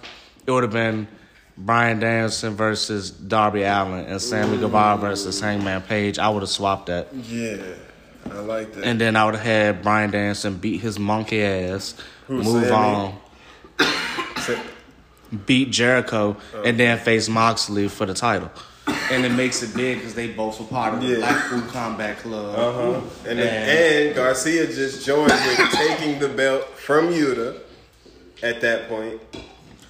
it 0.47 0.49
would 0.51 0.63
have 0.63 0.72
been 0.74 1.07
Bryan 1.55 1.99
Danielson 1.99 2.55
versus 2.55 3.11
Darby 3.11 3.61
Allin 3.61 4.05
and 4.05 4.20
Sammy 4.20 4.57
Guevara 4.57 4.97
versus 4.97 5.39
Hangman 5.39 5.84
Page. 5.84 6.18
I 6.18 6.30
would 6.30 6.41
have 6.41 6.49
swapped 6.49 6.88
that, 6.88 7.13
Yeah, 7.13 7.57
I 8.32 8.39
like 8.39 8.74
that. 8.74 8.84
and 8.86 8.99
then 8.99 9.16
I 9.16 9.26
would 9.26 9.36
have 9.36 9.43
had 9.45 9.84
Bryan 9.84 10.09
Danielson 10.09 10.57
beat 10.57 10.82
his 10.82 10.97
monkey 10.97 11.43
ass, 11.43 11.93
Who, 12.26 12.41
move 12.41 12.72
on, 12.72 13.20
beat 15.45 15.70
Jericho, 15.70 16.38
and 16.63 16.80
then 16.80 16.97
face 16.97 17.30
Moxley 17.30 17.88
for 17.88 18.05
the 18.07 18.16
title. 18.16 18.49
And 18.88 19.26
it 19.26 19.32
makes 19.32 19.62
it 19.64 19.76
big 19.76 19.98
because 20.00 20.14
they 20.14 20.28
both 20.28 20.60
were 20.60 20.66
part 20.68 20.94
of 20.94 21.02
the 21.02 21.08
Yeah. 21.08 21.18
Blackpool 21.18 21.62
Combat 21.72 22.18
Club. 22.20 22.56
Uh-huh. 22.58 23.02
And, 23.30 23.40
And- 23.40 23.70
and 23.70 24.16
Garcia 24.16 24.68
just 24.68 25.06
joined 25.06 25.32
with 25.32 25.72
taking 25.74 26.20
the 26.20 26.30
belt 26.30 26.66
from 26.78 27.10
Yuta 27.12 27.60
at 28.44 28.62
that 28.62 28.88
point. 28.90 29.20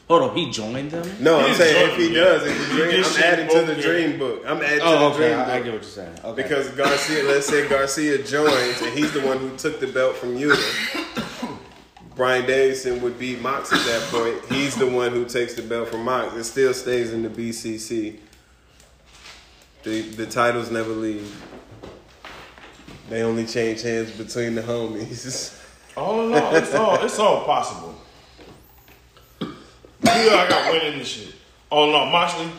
Hold 0.07 0.21
on, 0.21 0.35
he 0.37 0.51
joined 0.51 0.91
them. 0.91 1.09
No, 1.19 1.39
I'm 1.39 1.55
saying 1.55 1.89
if 1.91 1.97
he 1.97 2.09
yeah. 2.09 2.23
does, 2.23 2.45
if 2.45 2.69
the 2.69 2.75
You 2.75 2.83
dream, 2.83 2.95
just 2.97 3.17
I'm 3.17 3.23
adding 3.23 3.47
to 3.49 3.59
the 3.61 3.73
there. 3.73 3.81
dream 3.81 4.19
book. 4.19 4.43
I'm 4.45 4.61
adding 4.61 4.79
to 4.79 4.85
Oh, 4.85 4.99
the 4.99 5.05
okay, 5.15 5.17
dream 5.29 5.39
I, 5.39 5.43
I 5.55 5.57
get 5.61 5.73
what 5.73 5.81
you're 5.81 5.83
saying. 5.83 6.19
Okay. 6.23 6.43
Because 6.43 6.69
Garcia, 6.69 7.23
let's 7.23 7.47
say 7.47 7.67
Garcia 7.67 8.17
joins 8.23 8.81
and 8.81 8.93
he's 8.97 9.11
the 9.13 9.21
one 9.21 9.39
who 9.39 9.55
took 9.57 9.79
the 9.79 9.87
belt 9.87 10.15
from 10.15 10.37
Yuta. 10.37 10.61
Bryan 12.15 12.45
Danielson 12.45 13.01
would 13.01 13.19
beat 13.19 13.41
Mox 13.41 13.73
at 13.73 13.79
that 13.85 14.01
point. 14.09 14.45
He's 14.53 14.75
the 14.75 14.87
one 14.87 15.11
who 15.11 15.25
takes 15.25 15.53
the 15.55 15.63
belt 15.63 15.89
from 15.89 16.03
Mox. 16.03 16.33
It 16.35 16.43
still 16.45 16.73
stays 16.73 17.11
in 17.11 17.23
the 17.23 17.29
BCC. 17.29 18.17
The 19.85 20.01
the 20.01 20.25
titles 20.25 20.71
never 20.71 20.89
leave. 20.89 21.31
They 23.09 23.21
only 23.21 23.45
change 23.45 23.83
hands 23.83 24.11
between 24.11 24.55
the 24.55 24.61
homies. 24.63 25.61
All 25.97 26.27
in 26.27 26.33
all, 26.33 26.55
it's 26.55 26.73
all 26.75 27.05
it's 27.05 27.19
all 27.19 27.45
possible. 27.45 27.95
Yeah, 29.39 29.47
I 30.03 30.45
got 30.49 30.73
winning 30.73 30.99
this 30.99 31.07
shit. 31.07 31.35
All 31.69 31.87
in 31.87 31.95
all, 31.95 32.07
Moxley, 32.07 32.49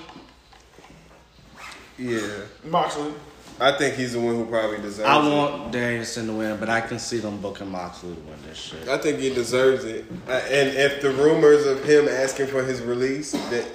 Yeah, 1.98 2.26
Moxley. 2.64 3.12
I 3.60 3.72
think 3.72 3.96
he's 3.96 4.12
the 4.14 4.20
one 4.20 4.36
who 4.36 4.46
probably 4.46 4.78
deserves 4.78 5.06
I 5.08 5.18
it. 5.26 5.30
want 5.36 5.70
Danielson 5.72 6.26
to 6.28 6.32
win, 6.32 6.56
but 6.58 6.70
I 6.70 6.80
can 6.80 6.98
see 6.98 7.18
them 7.18 7.38
booking 7.42 7.70
Moxley 7.70 8.14
to 8.14 8.20
win 8.22 8.38
this 8.48 8.56
shit. 8.58 8.88
I 8.88 8.96
think 8.96 9.18
he 9.18 9.34
deserves 9.34 9.84
it. 9.84 10.06
Uh, 10.26 10.32
and 10.32 10.70
if 10.76 11.02
the 11.02 11.10
rumors 11.10 11.66
of 11.66 11.84
him 11.84 12.08
asking 12.08 12.46
for 12.46 12.62
his 12.62 12.80
release, 12.80 13.32
that 13.32 13.66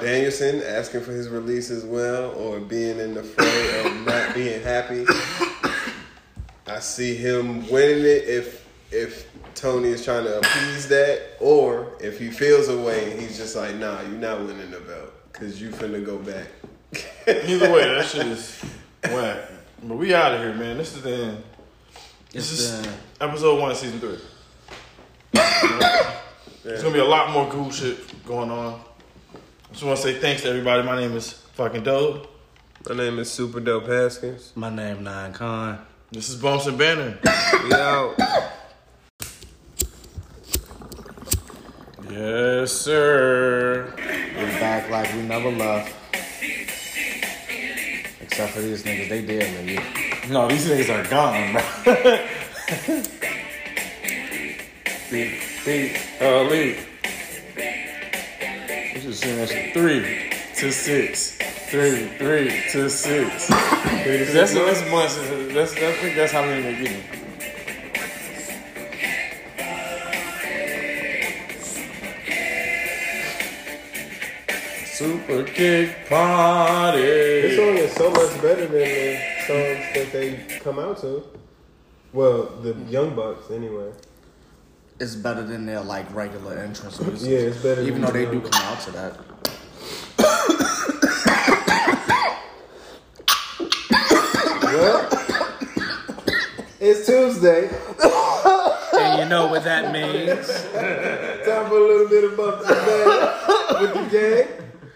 Danielson 0.00 0.62
asking 0.62 1.02
for 1.02 1.12
his 1.12 1.28
release 1.28 1.70
as 1.70 1.84
well, 1.84 2.30
or 2.32 2.60
being 2.60 2.98
in 2.98 3.14
the 3.14 3.22
fray 3.22 3.80
of 3.84 4.06
not 4.06 4.34
being 4.34 4.62
happy, 4.62 5.04
I 6.66 6.78
see 6.80 7.14
him 7.14 7.68
winning 7.68 8.00
it 8.04 8.28
if 8.28 8.66
if 8.90 9.26
Tony 9.54 9.88
is 9.88 10.04
trying 10.04 10.24
to 10.24 10.38
appease 10.38 10.88
that, 10.88 11.36
or 11.40 11.92
if 12.00 12.18
he 12.18 12.30
feels 12.30 12.68
a 12.68 12.78
way 12.78 13.12
and 13.12 13.20
he's 13.20 13.36
just 13.36 13.54
like, 13.56 13.74
nah, 13.76 14.00
you're 14.02 14.10
not 14.12 14.40
winning 14.40 14.70
the 14.70 14.80
belt 14.80 15.12
because 15.32 15.60
you 15.60 15.70
finna 15.70 16.04
go 16.04 16.18
back. 16.18 16.46
Either 17.26 17.72
way, 17.72 17.84
that 17.84 18.06
shit 18.06 18.26
is 18.26 18.58
whack. 19.04 19.38
But 19.82 19.96
we 19.96 20.14
out 20.14 20.34
of 20.34 20.40
here, 20.40 20.54
man. 20.54 20.78
This 20.78 20.96
is 20.96 21.02
the 21.02 21.14
end. 21.14 21.42
This 22.32 22.52
It's 22.52 22.60
is 22.60 22.82
the, 22.82 23.24
episode 23.24 23.60
one, 23.60 23.74
season 23.74 24.00
three. 24.00 24.18
There's 26.64 26.82
gonna 26.82 26.94
be 26.94 27.00
a 27.00 27.04
lot 27.04 27.30
more 27.30 27.50
cool 27.50 27.70
shit 27.70 28.24
going 28.24 28.50
on. 28.50 28.80
Just 29.78 29.86
want 29.86 29.96
to 29.98 30.02
say 30.02 30.14
thanks 30.18 30.42
to 30.42 30.48
everybody. 30.48 30.82
My 30.82 30.96
name 31.00 31.14
is 31.16 31.34
fucking 31.54 31.84
Dope. 31.84 32.26
My 32.88 32.96
name 32.96 33.20
is 33.20 33.30
Super 33.30 33.60
Dope 33.60 33.86
Haskins. 33.86 34.52
my 34.56 34.70
name 34.70 35.04
Nine 35.04 35.32
Con. 35.32 35.78
This 36.10 36.28
is 36.28 36.34
Bumps 36.34 36.66
and 36.66 36.76
Banner. 36.76 37.16
We 37.62 37.72
out. 37.74 38.16
yes, 42.10 42.72
sir. 42.72 43.94
We're 43.96 44.58
back 44.58 44.90
like 44.90 45.14
we 45.14 45.22
never 45.22 45.52
left. 45.52 45.94
Except 48.20 48.54
for 48.54 48.60
these 48.60 48.82
niggas, 48.82 49.08
they 49.08 49.24
did 49.24 49.64
leave. 49.64 50.28
No, 50.28 50.48
these 50.48 50.66
niggas 50.66 50.92
are 50.92 51.08
gone, 51.08 51.52
bro. 51.52 51.62
beep, 55.12 55.40
beep, 55.64 55.96
uh, 56.20 56.42
Three 59.20 60.30
to 60.54 60.70
six. 60.70 61.36
Three, 61.70 62.06
three 62.18 62.62
to 62.70 62.88
six. 62.88 63.48
That's 63.48 64.54
that's 64.54 64.90
much. 64.90 65.14
That's 65.52 65.72
I 65.72 65.92
think 65.94 66.16
that's 66.16 66.32
how 66.32 66.42
many 66.42 66.62
they're 66.62 66.82
getting. 66.82 67.02
Super 74.86 75.42
kick 75.42 76.08
party. 76.08 77.02
This 77.02 77.56
song 77.56 77.76
is 77.76 77.92
so 77.94 78.10
much 78.10 78.40
better 78.40 78.66
than 78.66 78.70
the 78.70 79.18
songs 79.46 79.94
that 79.94 80.08
they 80.12 80.58
come 80.60 80.78
out 80.78 81.00
to. 81.00 81.24
Well, 82.12 82.44
the 82.62 82.74
Young 82.88 83.16
Bucks, 83.16 83.50
anyway. 83.50 83.90
It's 85.00 85.14
better 85.14 85.44
than 85.44 85.64
their 85.64 85.80
like 85.80 86.12
regular 86.12 86.58
entrance 86.58 87.00
music. 87.00 87.30
Yeah, 87.30 87.38
it's 87.38 87.62
better 87.62 87.82
Even 87.82 88.02
than 88.02 88.12
though 88.12 88.12
they 88.12 88.24
do 88.24 88.40
come 88.40 88.62
out 88.64 88.80
to 88.80 88.90
that. 88.90 89.16
Well, 94.60 95.08
it's 96.80 97.06
Tuesday. 97.06 97.70
And 98.98 99.22
you 99.22 99.28
know 99.28 99.46
what 99.46 99.62
that 99.62 99.92
means. 99.92 100.48
Time 101.46 101.68
for 101.68 101.76
a 101.76 101.86
little 101.86 102.08
bit 102.08 102.24
of 102.24 102.36
bump 102.36 102.62
and 102.66 103.80
with 103.80 103.94
the 103.94 104.08
gang. 104.10 104.48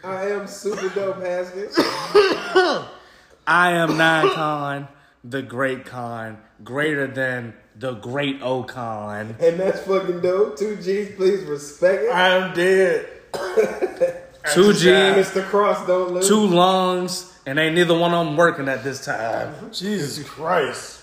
I 0.02 0.30
am 0.30 0.48
Super 0.48 0.88
Dope 0.88 1.20
Haskins. 1.22 1.76
I 3.46 3.70
am 3.72 3.96
Nine 3.96 4.34
Con, 4.34 4.88
the 5.22 5.42
great 5.42 5.86
con, 5.86 6.38
greater 6.64 7.06
than 7.06 7.54
the 7.76 7.94
great 7.94 8.40
Ocon. 8.40 9.40
And 9.40 9.60
that's 9.60 9.80
fucking 9.80 10.20
dope. 10.20 10.58
Two 10.58 10.76
G's, 10.76 11.14
please 11.16 11.44
respect 11.44 12.04
it. 12.04 12.10
I 12.10 12.28
am 12.28 12.54
dead. 12.54 13.08
Two 14.52 14.72
G's, 14.72 14.84
Mr. 14.84 15.44
Cross 15.44 15.86
don't 15.86 16.12
lose. 16.14 16.26
two 16.26 16.46
lungs, 16.46 17.32
and 17.46 17.58
ain't 17.58 17.76
neither 17.76 17.96
one 17.96 18.12
of 18.12 18.26
them 18.26 18.36
working 18.36 18.68
at 18.68 18.82
this 18.82 19.04
time. 19.04 19.54
Jesus 19.72 20.28
Christ. 20.28 21.02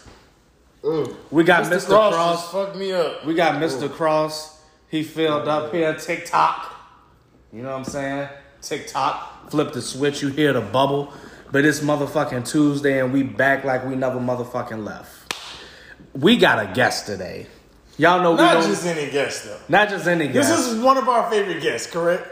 Mm. 0.84 1.16
We 1.32 1.44
got 1.44 1.66
Mr. 1.66 1.78
Mr. 1.78 1.88
Cross, 1.88 2.14
Cross. 2.14 2.42
just 2.42 2.52
fucked 2.52 2.76
me 2.76 2.92
up. 2.92 3.26
We 3.26 3.34
got 3.34 3.62
Mr. 3.62 3.90
Cross. 3.90 4.62
He 4.90 5.04
filled 5.04 5.48
up 5.48 5.74
here. 5.74 5.94
TikTok. 5.96 6.76
You 7.54 7.62
know 7.62 7.70
what 7.70 7.78
I'm 7.78 7.84
saying? 7.86 8.30
TikTok. 8.62 9.52
Flip 9.52 9.72
the 9.74 9.82
switch. 9.82 10.22
You 10.22 10.30
hear 10.30 10.54
the 10.54 10.62
bubble. 10.62 11.14
But 11.52 11.66
it's 11.66 11.80
motherfucking 11.80 12.50
Tuesday 12.50 13.00
and 13.00 13.12
we 13.12 13.24
back 13.24 13.64
like 13.64 13.86
we 13.86 13.96
never 13.96 14.20
motherfucking 14.20 14.86
left. 14.86 15.19
We 16.14 16.38
got 16.38 16.60
a 16.60 16.74
guest 16.74 17.06
today. 17.06 17.48
Y'all 17.98 18.22
know 18.22 18.32
we 18.32 18.38
Not 18.38 18.54
don't. 18.54 18.64
just 18.70 18.86
any 18.86 19.12
guest 19.12 19.44
though. 19.46 19.60
not 19.68 19.90
just 19.90 20.08
any 20.08 20.28
guest. 20.28 20.50
This 20.50 20.68
is 20.68 20.80
one 20.82 20.98
of 20.98 21.08
our 21.10 21.30
favorite 21.30 21.62
guests, 21.62 21.92
correct? 21.92 22.28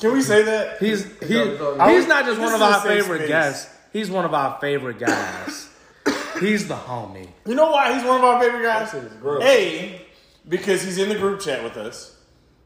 Can 0.00 0.12
we 0.12 0.22
say 0.22 0.42
that? 0.42 0.78
He's 0.78 1.04
he, 1.20 1.34
No, 1.34 1.76
no, 1.76 1.88
he's 1.88 2.06
not 2.06 2.24
just 2.24 2.38
This 2.38 2.44
one 2.44 2.54
of 2.54 2.62
our 2.62 2.80
favorite 2.80 3.18
space. 3.18 3.28
guests. 3.28 3.74
He's 3.92 4.10
one 4.10 4.24
of 4.24 4.34
our 4.34 4.58
favorite 4.60 4.98
guys. 4.98 5.68
he's 6.40 6.68
the 6.68 6.74
homie. 6.74 7.28
You 7.46 7.54
know 7.54 7.70
why 7.70 7.94
he's 7.94 8.04
one 8.04 8.18
of 8.18 8.24
our 8.24 8.40
favorite 8.40 8.62
guys? 8.62 8.92
That 8.92 9.02
shit 9.02 9.10
is 9.12 9.16
gross. 9.18 9.42
A, 9.44 10.06
because 10.48 10.82
he's 10.82 10.98
in 10.98 11.08
the 11.08 11.14
group 11.16 11.40
chat 11.40 11.62
with 11.64 11.76
us. 11.76 12.16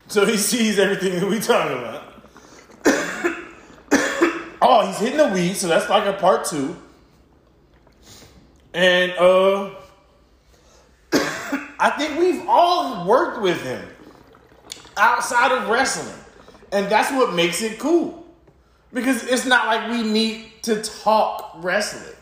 So 0.09 0.27
he 0.27 0.37
sees 0.37 0.79
everything 0.79 1.21
that 1.21 1.29
we 1.29 1.39
talking 1.41 1.79
about. 1.79 2.03
oh, 4.63 4.87
he's 4.87 4.99
hitting 4.99 5.17
the 5.19 5.29
weed, 5.29 5.55
so 5.55 5.69
that's 5.69 5.89
like 5.89 6.07
a 6.07 6.13
part 6.19 6.45
two. 6.47 6.77
And 8.75 9.13
uh 9.13 9.71
I 11.83 11.91
think 11.91 12.17
we've 12.17 12.45
all 12.49 13.05
worked 13.09 13.43
with 13.43 13.61
him 13.65 13.85
outside 14.97 15.51
of 15.51 15.69
wrestling. 15.69 16.15
And 16.71 16.87
that's 16.89 17.11
what 17.11 17.35
makes 17.35 17.61
it 17.61 17.81
cool. 17.81 18.25
Because 18.93 19.25
it's 19.25 19.45
not 19.45 19.67
like 19.67 19.91
we 19.91 20.05
need 20.05 20.45
to 20.63 20.81
talk 20.81 21.57
wrestling. 21.57 22.15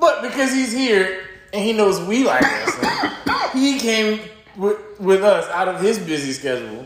But 0.00 0.22
because 0.22 0.52
he's 0.52 0.72
here 0.72 1.28
and 1.52 1.62
he 1.64 1.72
knows 1.72 2.00
we 2.08 2.24
like 2.24 2.42
wrestling, 2.42 3.12
he 3.52 3.78
came 3.78 4.20
with, 4.56 4.78
with 4.98 5.22
us 5.22 5.48
out 5.50 5.68
of 5.68 5.80
his 5.80 6.00
busy 6.00 6.32
schedule 6.32 6.84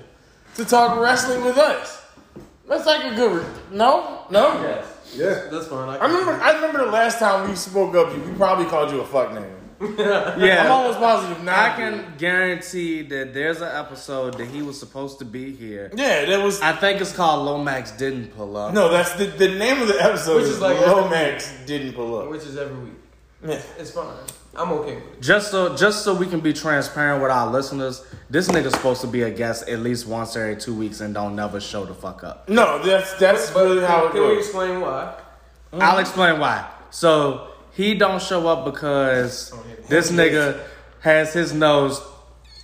to 0.56 0.66
talk 0.66 1.00
wrestling 1.00 1.42
with 1.42 1.56
us. 1.56 2.04
That's 2.68 2.84
like 2.84 3.10
a 3.10 3.16
good. 3.16 3.38
Re- 3.40 3.46
no, 3.70 4.26
no. 4.30 4.60
Yes, 4.60 5.14
Yeah. 5.16 5.48
that's 5.50 5.66
fine. 5.66 5.88
I 5.88 5.96
I 5.96 6.06
remember. 6.06 6.32
I 6.32 6.52
remember 6.56 6.84
the 6.84 6.90
last 6.90 7.18
time 7.18 7.48
we 7.48 7.56
spoke 7.56 7.94
up. 7.94 8.14
We 8.14 8.32
probably 8.34 8.66
called 8.66 8.90
you 8.92 9.00
a 9.00 9.06
fuck 9.06 9.30
nigga. 9.30 9.61
I'm 9.98 10.40
Yeah. 10.40 10.68
almost 10.68 10.98
positive 10.98 11.42
now. 11.42 11.72
I 11.72 11.76
can 11.76 12.14
guarantee 12.18 13.02
that 13.02 13.34
there's 13.34 13.60
an 13.60 13.74
episode 13.74 14.34
that 14.38 14.46
he 14.46 14.62
was 14.62 14.78
supposed 14.78 15.18
to 15.18 15.24
be 15.24 15.52
here. 15.54 15.90
Yeah, 15.94 16.24
that 16.26 16.42
was. 16.44 16.60
I 16.60 16.72
think 16.72 17.00
it's 17.00 17.12
called 17.14 17.44
Lomax 17.46 17.92
didn't 17.92 18.28
pull 18.36 18.56
up. 18.56 18.72
No, 18.74 18.88
that's 18.90 19.12
the 19.14 19.26
the 19.26 19.48
name 19.48 19.82
of 19.82 19.88
the 19.88 20.00
episode. 20.02 20.36
Which 20.36 20.44
is 20.44 20.50
is 20.52 20.60
like 20.60 20.78
Lomax 20.80 21.52
didn't 21.66 21.94
pull 21.94 22.18
up. 22.20 22.30
which 22.30 22.42
is 22.42 22.56
every 22.56 22.76
week. 22.84 22.92
Yeah. 23.44 23.60
It's 23.78 23.90
fine. 23.90 24.06
I'm 24.54 24.70
okay 24.72 24.96
with 24.96 25.04
it. 25.14 25.22
Just 25.22 25.50
so 25.50 25.74
just 25.74 26.04
so 26.04 26.14
we 26.14 26.26
can 26.26 26.40
be 26.40 26.52
transparent 26.52 27.22
with 27.22 27.30
our 27.32 27.50
listeners, 27.50 28.04
this 28.30 28.48
nigga's 28.48 28.74
supposed 28.74 29.00
to 29.00 29.06
be 29.06 29.22
a 29.22 29.30
guest 29.30 29.68
at 29.68 29.80
least 29.80 30.06
once 30.06 30.36
every 30.36 30.56
two 30.56 30.74
weeks 30.74 31.00
and 31.00 31.12
don't 31.14 31.34
never 31.34 31.58
show 31.58 31.84
the 31.86 31.94
fuck 31.94 32.22
up. 32.22 32.48
No, 32.48 32.80
that's 32.82 33.14
that's 33.14 33.50
But 33.50 33.64
really 33.64 33.84
how 33.84 34.04
it 34.06 34.12
can, 34.12 34.20
can 34.20 34.28
we 34.30 34.38
explain 34.38 34.80
why? 34.80 35.14
I'll 35.72 35.98
explain 35.98 36.38
why. 36.38 36.68
So 36.90 37.51
he 37.74 37.94
don't 37.94 38.20
show 38.22 38.46
up 38.48 38.64
because 38.64 39.52
this 39.88 40.10
nigga 40.10 40.60
has 41.00 41.32
his 41.32 41.52
nose 41.52 42.00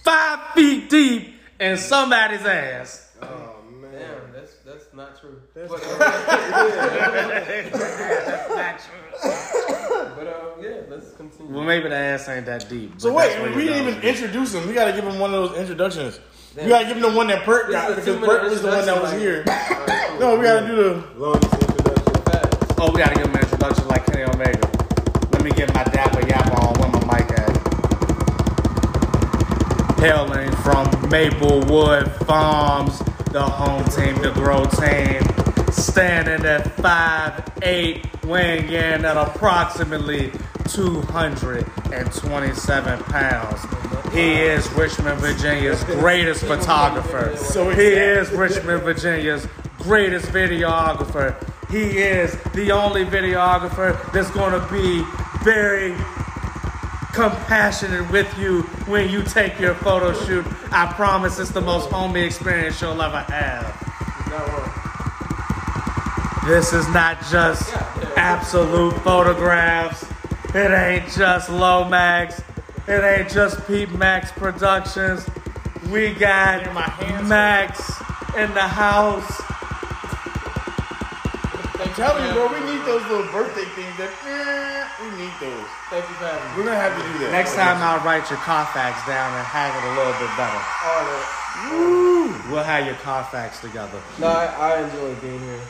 five 0.04 0.54
feet 0.54 0.88
deep 0.90 1.34
in 1.60 1.76
somebody's 1.76 2.44
ass. 2.44 3.12
Oh, 3.22 3.26
man. 3.70 3.90
Damn, 3.92 4.32
that's 4.32 4.54
that's 4.64 4.92
not 4.94 5.18
true. 5.20 5.40
That's 5.54 5.68
but, 5.70 5.80
but 10.16 10.26
uh, 10.26 10.54
yeah, 10.60 10.80
let's 10.88 11.12
continue. 11.12 11.52
Well, 11.54 11.64
maybe 11.64 11.88
the 11.88 11.96
ass 11.96 12.28
ain't 12.28 12.46
that 12.46 12.68
deep. 12.68 13.00
So 13.00 13.08
but 13.12 13.16
wait, 13.16 13.40
we 13.56 13.64
your 13.64 13.74
didn't 13.74 13.88
even 13.88 14.02
is. 14.02 14.20
introduce 14.20 14.54
him. 14.54 14.66
We 14.68 14.74
gotta 14.74 14.92
give 14.92 15.04
him 15.04 15.18
one 15.18 15.34
of 15.34 15.48
those 15.50 15.58
introductions. 15.58 16.20
Damn. 16.54 16.64
We 16.64 16.70
gotta 16.70 16.86
give 16.86 16.96
him 16.96 17.02
the 17.02 17.12
one 17.16 17.26
that 17.28 17.44
Perk 17.44 17.70
got 17.70 17.88
because 17.88 18.04
two-minute 18.04 18.26
Perk 18.28 18.42
was 18.50 18.62
the 18.62 18.68
one 18.68 18.86
that 18.86 19.02
was 19.02 19.12
here. 19.12 19.38
introduction, 19.40 19.78
like- 19.78 19.88
Alright, 19.88 20.08
cool. 20.10 20.18
No, 20.20 20.36
we 20.38 20.42
gotta 20.44 20.66
do 20.66 20.76
the. 20.76 21.04
Longest 21.18 21.52
introduction. 21.54 22.22
Facts. 22.24 22.74
Oh, 22.78 22.90
we 22.92 22.98
gotta 22.98 23.14
give 23.16 23.26
him 23.26 23.34
an 23.34 23.40
introduction 23.42 23.88
like 23.88 24.06
Kenny 24.06 24.22
Omega. 24.24 24.67
Me 25.48 25.54
get 25.54 25.72
my 25.72 25.84
dapper 25.84 26.26
yap 26.26 26.50
on 26.62 26.74
where 26.74 26.90
my 26.90 27.20
mic 27.20 27.30
at. 27.30 27.48
Hailing 29.98 30.52
from 30.56 30.90
Maplewood 31.08 32.12
Farms, 32.26 32.98
the 33.32 33.42
home 33.42 33.82
team, 33.84 34.16
the 34.16 34.30
grow 34.32 34.66
team. 34.66 35.22
Standing 35.72 36.44
at 36.44 36.76
5'8, 36.76 38.26
weighing 38.26 38.66
in 38.66 39.06
at 39.06 39.16
approximately 39.16 40.32
227 40.68 42.98
pounds. 43.04 43.66
He 44.12 44.34
is 44.34 44.70
Richmond, 44.72 45.18
Virginia's 45.18 45.82
greatest 45.84 46.44
photographer. 46.44 47.34
So 47.38 47.70
he 47.70 47.86
is 47.86 48.30
Richmond, 48.32 48.82
Virginia's 48.82 49.48
greatest 49.78 50.26
videographer. 50.26 51.34
He 51.70 51.98
is 51.98 52.36
the 52.52 52.72
only 52.72 53.04
videographer 53.04 53.96
that's 54.12 54.30
going 54.30 54.52
to 54.52 54.60
be 54.72 55.04
very 55.42 55.94
compassionate 57.12 58.10
with 58.10 58.38
you 58.38 58.62
when 58.86 59.10
you 59.10 59.22
take 59.22 59.58
your 59.58 59.74
photo 59.74 60.12
shoot. 60.24 60.46
I 60.70 60.92
promise 60.92 61.38
it's 61.38 61.50
the 61.50 61.60
most 61.60 61.90
homey 61.90 62.20
experience 62.20 62.80
you'll 62.80 63.00
ever 63.00 63.20
have. 63.20 63.88
This 66.46 66.72
is 66.72 66.88
not 66.88 67.18
just 67.30 67.74
absolute 68.16 68.94
photographs. 69.02 70.06
It 70.54 70.70
ain't 70.70 71.10
just 71.12 71.50
Lomax. 71.50 72.40
It 72.86 73.04
ain't 73.04 73.28
just 73.30 73.66
Pete 73.66 73.90
Max 73.92 74.32
Productions. 74.32 75.28
We 75.90 76.14
got 76.14 76.72
Max 76.72 77.90
in 78.34 78.54
the 78.54 78.60
house. 78.60 79.42
I'm 81.80 81.92
telling 81.94 82.24
you, 82.26 82.32
bro, 82.32 82.46
we 82.52 82.60
need 82.60 82.84
those 82.86 83.02
little 83.10 83.30
birthday 83.30 83.64
things. 83.74 83.96
That 83.98 84.77
we 85.00 85.06
need 85.16 85.32
those. 85.40 85.66
Thank 85.90 86.08
you 86.08 86.14
for 86.16 86.26
having 86.26 86.50
me. 86.50 86.56
We're 86.58 86.64
gonna 86.70 86.80
have 86.80 86.94
to 86.96 87.12
do 87.12 87.18
that. 87.24 87.32
Next 87.32 87.54
time 87.54 87.78
I'll 87.82 88.04
write 88.04 88.28
your 88.30 88.38
Carfax 88.40 89.06
down 89.06 89.32
and 89.36 89.46
have 89.46 89.72
it 89.74 89.84
a 89.86 89.92
little 89.94 90.12
bit 90.18 90.32
better. 90.36 90.60
All 90.84 91.04
that. 91.06 92.48
We'll 92.50 92.62
have 92.64 92.86
your 92.86 92.94
Carfax 92.96 93.60
together. 93.60 94.00
No, 94.18 94.26
I, 94.28 94.46
I 94.46 94.82
enjoy 94.82 95.14
being 95.20 95.40
here. 95.40 95.60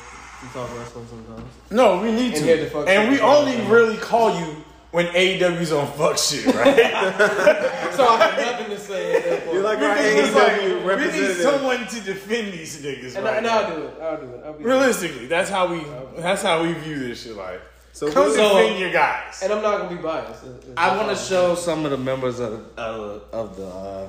We 0.43 0.49
talk 0.51 0.71
wrestling 0.79 1.07
sometimes. 1.09 1.51
No, 1.71 2.01
we 2.01 2.13
need 2.13 2.35
And 2.35 2.37
to. 2.37 2.43
here 2.45 2.71
fuck 2.71 2.89
and 2.89 3.11
we 3.11 3.17
shit. 3.17 3.25
only 3.25 3.61
really 3.67 3.97
call 3.97 4.39
you 4.39 4.65
when 4.93 5.07
AEW's 5.09 5.73
on 5.73 5.91
fuck 5.93 6.17
shit, 6.19 6.47
right? 6.55 6.77
So 7.99 8.07
I 8.07 8.27
have 8.29 8.39
nothing 8.39 8.77
to 8.77 8.79
say 8.79 9.17
at 9.17 9.25
that 9.25 9.41
point. 9.43 9.55
You're 9.55 9.63
like 9.65 9.79
our 9.81 9.95
Because 9.95 10.29
it's 10.29 10.37
AEW 10.37 10.85
like, 10.87 10.99
we 11.13 11.21
need 11.21 11.35
someone 11.37 11.87
to 11.89 12.01
defend 12.01 12.53
these 12.53 12.81
niggas, 12.81 13.17
and, 13.17 13.25
right? 13.25 13.35
I, 13.35 13.37
and 13.39 13.47
I'll 13.49 13.75
do 13.77 13.83
it. 13.83 13.95
I'll 14.01 14.17
do 14.21 14.27
it. 14.35 14.43
I'll 14.47 14.53
be 14.53 14.65
Realistically, 14.65 15.27
that's 15.27 15.51
how 15.51 15.67
we 15.67 15.85
that's 16.19 16.43
how 16.43 16.63
we 16.63 16.73
view 16.75 17.01
this 17.01 17.25
shit. 17.25 17.35
Like, 17.37 17.61
So 17.93 18.11
come 18.13 18.29
what- 18.29 18.37
defend 18.37 18.79
your 18.79 18.93
guys. 18.93 19.41
And 19.43 19.53
I'm 19.53 19.63
not 19.63 19.79
gonna 19.79 19.97
be 19.97 20.01
biased. 20.03 20.45
It's- 20.45 20.65
it's 20.65 20.73
I 20.77 20.97
want 20.97 21.09
to 21.11 21.17
show 21.17 21.55
some 21.55 21.85
of 21.85 21.91
the 21.91 21.99
members 21.99 22.39
of 22.41 22.65
of, 22.79 23.23
of 23.33 23.57
the. 23.57 23.67
Uh, 23.67 24.09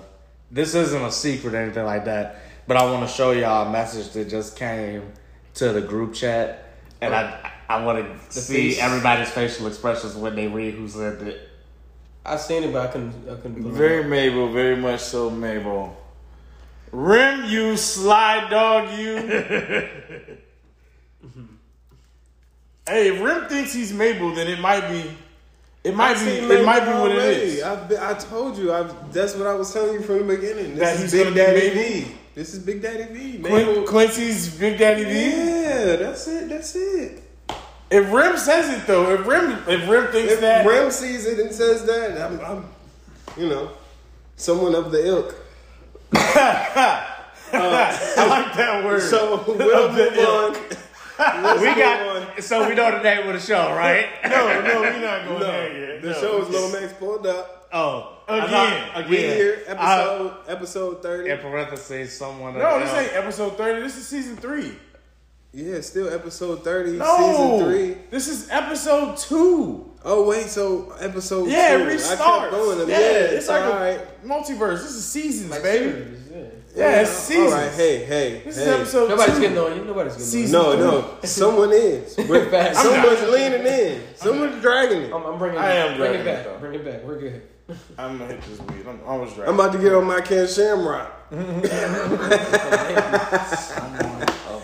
this 0.51 0.73
isn't 0.75 1.01
a 1.01 1.11
secret 1.11 1.53
or 1.53 1.57
anything 1.57 1.86
like 1.86 2.05
that, 2.05 2.41
but 2.67 2.75
I 2.77 2.84
want 2.86 3.07
to 3.07 3.13
show 3.13 3.32
y'all 3.32 3.67
a 3.67 3.71
message 3.71 4.09
that 4.13 4.30
just 4.30 4.55
came 4.57 5.03
to 5.55 5.71
the 5.73 5.82
group 5.82 6.13
chat, 6.13 6.69
and 7.01 7.13
I 7.15 7.51
I 7.69 7.84
want 7.84 7.99
to 8.32 8.41
see 8.41 8.71
face. 8.71 8.80
everybody's 8.82 9.30
facial 9.30 9.67
expressions 9.67 10.15
when 10.15 10.36
they 10.36 10.47
read 10.47 10.73
who 10.75 10.88
said 10.88 11.21
it. 11.21 11.49
I 12.25 12.38
seen 12.38 12.63
it, 12.63 12.73
but 12.73 12.88
I 12.88 12.91
couldn't. 12.91 13.13
I 13.30 13.36
couldn't. 13.36 13.63
Very 13.73 14.01
it. 14.01 14.07
Mabel, 14.07 14.51
very 14.51 14.75
much 14.75 14.99
so 15.01 15.30
Mabel. 15.30 15.95
Rim 16.91 17.45
you, 17.45 17.77
slide 17.77 18.49
dog 18.49 18.97
you. 18.97 19.88
hey, 22.90 23.16
if 23.16 23.22
Rim 23.22 23.48
thinks 23.48 23.74
he's 23.74 23.94
Mabel, 23.94 24.34
then 24.34 24.48
it 24.48 24.60
might 24.60 24.88
be. 24.90 25.10
It 25.84 25.96
might 25.96 26.18
I've 26.18 26.26
be. 26.26 26.32
It 26.32 26.66
might 26.66 26.82
be 26.82 26.92
what 26.92 27.12
it 27.12 27.16
already. 27.16 27.42
is. 27.42 27.64
I've 27.64 27.88
been, 27.88 28.00
I 28.00 28.14
told 28.14 28.58
you. 28.58 28.74
I've, 28.74 29.14
that's 29.14 29.36
what 29.36 29.48
I 29.48 29.54
was 29.54 29.72
telling 29.74 29.94
you 29.94 30.02
from 30.02 30.28
the 30.28 30.36
beginning. 30.36 30.76
This 30.76 30.98
That 30.98 31.06
is 31.06 31.12
Big 31.12 31.36
Daddy 31.36 31.70
V. 31.70 32.12
This 32.36 32.54
is 32.54 32.60
Big 32.60 32.82
Daddy 32.82 33.14
V. 33.14 33.38
Mabel. 33.38 33.84
Quincy's 33.84 34.58
Big 34.58 34.78
Daddy 34.78 35.04
V. 35.06 35.10
Yeah, 35.10 35.96
that's 35.96 36.28
it. 36.28 36.50
That's 36.50 36.76
it. 36.76 37.24
If 37.92 38.12
Rim 38.14 38.38
says 38.38 38.70
it 38.70 38.86
though, 38.86 39.12
if 39.14 39.26
Rim 39.26 39.52
if 39.68 39.90
Rim 39.90 40.12
thinks 40.12 40.34
If 40.34 40.42
that, 40.42 40.66
Ram 40.66 40.92
sees 40.92 41.26
it 41.26 41.40
and 41.40 41.52
says 41.52 41.86
that, 41.86 42.22
I'm, 42.22 42.40
I'm, 42.42 42.66
you 43.36 43.50
know, 43.50 43.72
someone 44.36 44.76
of 44.76 44.92
the 44.92 45.08
ilk. 45.08 45.36
I 46.14 47.16
like 47.52 48.54
that 48.56 48.84
word. 48.86 49.02
So 49.02 49.44
we'll 49.48 49.86
Of 49.86 49.96
the 49.96 50.12
move 50.12 50.20
on. 50.20 50.54
Let's 50.54 50.89
We 51.20 51.76
got 51.76 52.41
so 52.43 52.67
we 52.70 52.76
know 52.76 52.91
the 52.91 53.03
name 53.03 53.28
of 53.28 53.34
the 53.34 53.39
show, 53.39 53.74
right? 53.74 54.07
no, 54.24 54.61
no, 54.61 54.82
we're 54.82 54.99
not 55.01 55.26
going 55.26 55.39
No, 55.39 55.45
there 55.47 55.93
yet. 55.95 56.01
the 56.01 56.09
No. 56.11 56.13
show 56.22 56.41
is 56.43 56.49
Lomax 56.49 56.93
pulled 56.93 57.28
up. 57.28 57.67
Oh, 57.74 58.15
Again. 58.28 58.43
I 58.43 58.47
thought- 58.93 59.09
We 59.09 59.17
again. 59.17 59.36
here, 59.38 59.63
I- 59.67 59.72
episode 59.72 60.34
episode 60.47 61.03
thirty. 61.03 61.30
in 61.30 61.38
parentheses, 61.39 62.17
someone. 62.17 62.57
No, 62.57 62.80
this 62.80 62.93
ain't 62.93 63.13
episode 63.15 63.57
thirty. 63.57 63.82
This 63.82 63.97
is 63.97 64.07
season 64.07 64.38
three. 64.38 64.72
Yeah, 65.51 65.82
still 65.82 66.13
episode 66.13 66.63
thirty, 66.63 66.91
No, 66.91 67.17
season 67.17 67.65
three. 67.67 67.97
This 68.11 68.28
is 68.28 68.49
episode 68.49 69.17
two. 69.17 69.91
Oh 70.05 70.26
wait, 70.28 70.45
so 70.45 70.93
episode 70.99 71.49
Yeah, 71.49 71.78
two. 71.78 71.89
it 71.89 72.01
I 72.05 72.15
kept 72.15 72.51
going. 72.51 72.88
Yeah, 72.88 72.99
Yeah, 72.99 73.05
it's 73.36 73.47
like 73.49 73.63
all 73.65 73.74
a 73.74 73.80
right. 73.97 74.24
multiverse. 74.26 74.82
This 74.84 74.91
is 74.95 75.05
seasons, 75.05 75.51
Like 75.51 75.63
baby. 75.63 76.05
Series, 76.80 76.91
yeah. 76.91 76.95
Yeah, 76.95 77.01
it's 77.01 77.11
seasons. 77.11 77.53
All 77.53 77.59
right, 77.59 77.71
hey, 77.73 78.05
hey, 78.05 78.41
This 78.45 78.55
hey. 78.55 78.61
is 78.63 78.67
episode 78.67 79.09
Nobody's 79.09 79.36
two. 79.36 79.41
getting 79.41 79.57
on 79.57 79.75
you. 79.77 79.86
Nobody's 79.86 80.13
getting 80.13 80.27
Season- 80.27 80.51
No, 80.51 80.75
no, 80.77 81.17
someone 81.23 81.71
is. 81.73 82.17
We're- 82.30 82.49
Facts. 82.49 82.82
Someone's 82.82 83.21
leaning 83.30 83.65
in. 83.67 84.01
Someone's 84.15 84.61
dragging 84.61 85.01
it. 85.03 85.13
I'm, 85.13 85.23
I'm 85.25 85.38
bringing. 85.38 85.59
I 85.59 85.71
it, 85.71 85.75
am 85.77 85.97
Bring 85.97 85.97
dragging 85.97 86.19
it 86.19 86.21
it, 86.21 86.25
back. 86.36 86.45
though. 86.45 86.57
Bring 86.59 86.73
it 86.75 86.86
back. 86.86 87.03
We're 87.03 87.19
good. 87.19 87.41
I'm 87.99 88.17
gonna 88.17 88.32
hit 88.34 88.41
this 88.43 88.59
weed. 88.61 88.86
I'm, 88.88 88.99
I 89.05 89.15
was 89.15 89.38
right. 89.38 89.47
I'm 89.47 89.53
about 89.55 89.71
to 89.73 89.77
get 89.80 89.93
on 89.93 90.05
my 90.05 90.21
Ken 90.21 90.47
Shamrock. 90.47 91.11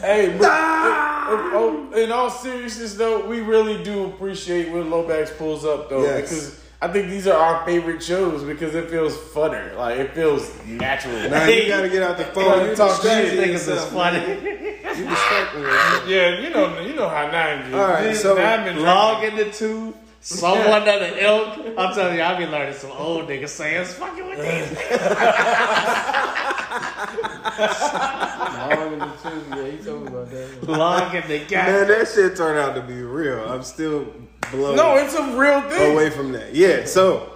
Hey, 0.01 0.35
but 0.37 0.49
oh, 0.49 1.89
oh, 1.93 1.97
in 1.97 2.11
all 2.11 2.29
seriousness 2.29 2.95
though, 2.95 3.25
we 3.27 3.41
really 3.41 3.83
do 3.83 4.05
appreciate 4.05 4.71
when 4.71 4.89
Lomax 4.89 5.31
pulls 5.31 5.65
up 5.65 5.89
though, 5.89 6.03
Yes. 6.03 6.21
because 6.21 6.61
I 6.85 6.87
think 6.93 7.09
these 7.09 7.25
are 7.25 7.35
our 7.35 7.65
favorite 7.65 8.03
shows 8.03 8.43
because 8.43 8.75
it 8.75 8.91
feels 8.91 9.17
funner, 9.17 9.75
like 9.75 9.97
it 9.97 10.13
feels 10.13 10.53
natural. 10.67 11.15
Now 11.31 11.47
you 11.47 11.67
gotta 11.67 11.89
get 11.89 12.03
out 12.03 12.15
the 12.15 12.25
phone. 12.35 12.69
You 12.69 12.75
Talk 12.75 13.01
distracting 13.01 13.31
shit. 13.31 13.39
Niggas 13.39 13.53
yourself. 13.53 13.87
is 13.87 13.91
funny. 13.91 14.19
You 14.19 15.09
distracting 15.09 15.61
yourself. 15.61 16.07
yeah, 16.07 16.39
you 16.41 16.49
know, 16.51 16.79
you 16.81 16.93
know 16.93 17.09
how 17.09 17.31
nine 17.31 17.61
is. 17.65 17.73
All 17.73 17.79
right, 17.87 18.05
Nine 18.05 18.15
so 18.15 18.35
been 18.35 18.83
Log 18.83 19.23
into 19.23 19.51
two. 19.51 19.95
Someone 20.21 20.81
of 20.81 20.85
the 20.85 21.23
ilk. 21.23 21.57
I'm 21.75 21.95
telling 21.95 22.17
you, 22.17 22.21
I 22.21 22.37
be 22.37 22.45
learning 22.45 22.75
some 22.75 22.91
old 22.91 23.27
niggas 23.27 23.49
saying, 23.49 23.85
fucking 23.85 24.25
with 24.27 24.37
these." 24.37 24.77
Long 28.55 28.93
in 28.93 28.99
the 28.99 29.05
tooth. 29.23 29.47
Yeah, 29.49 29.65
he 29.71 29.77
told 29.83 30.01
me 30.03 30.07
about 30.07 30.29
that. 30.29 30.63
Log 30.67 31.15
in 31.15 31.27
the 31.27 31.55
Man, 31.55 31.87
that 31.87 32.07
shit 32.13 32.35
turned 32.37 32.59
out 32.59 32.75
to 32.75 32.81
be 32.81 33.01
real. 33.01 33.39
I'm 33.51 33.63
still 33.63 34.05
blown 34.51 34.75
No, 34.75 34.95
it's 34.97 35.13
a 35.13 35.37
real 35.37 35.61
thing. 35.69 35.93
away 35.93 36.09
from 36.09 36.31
that. 36.33 36.53
Yeah, 36.55 36.85
so 36.85 37.31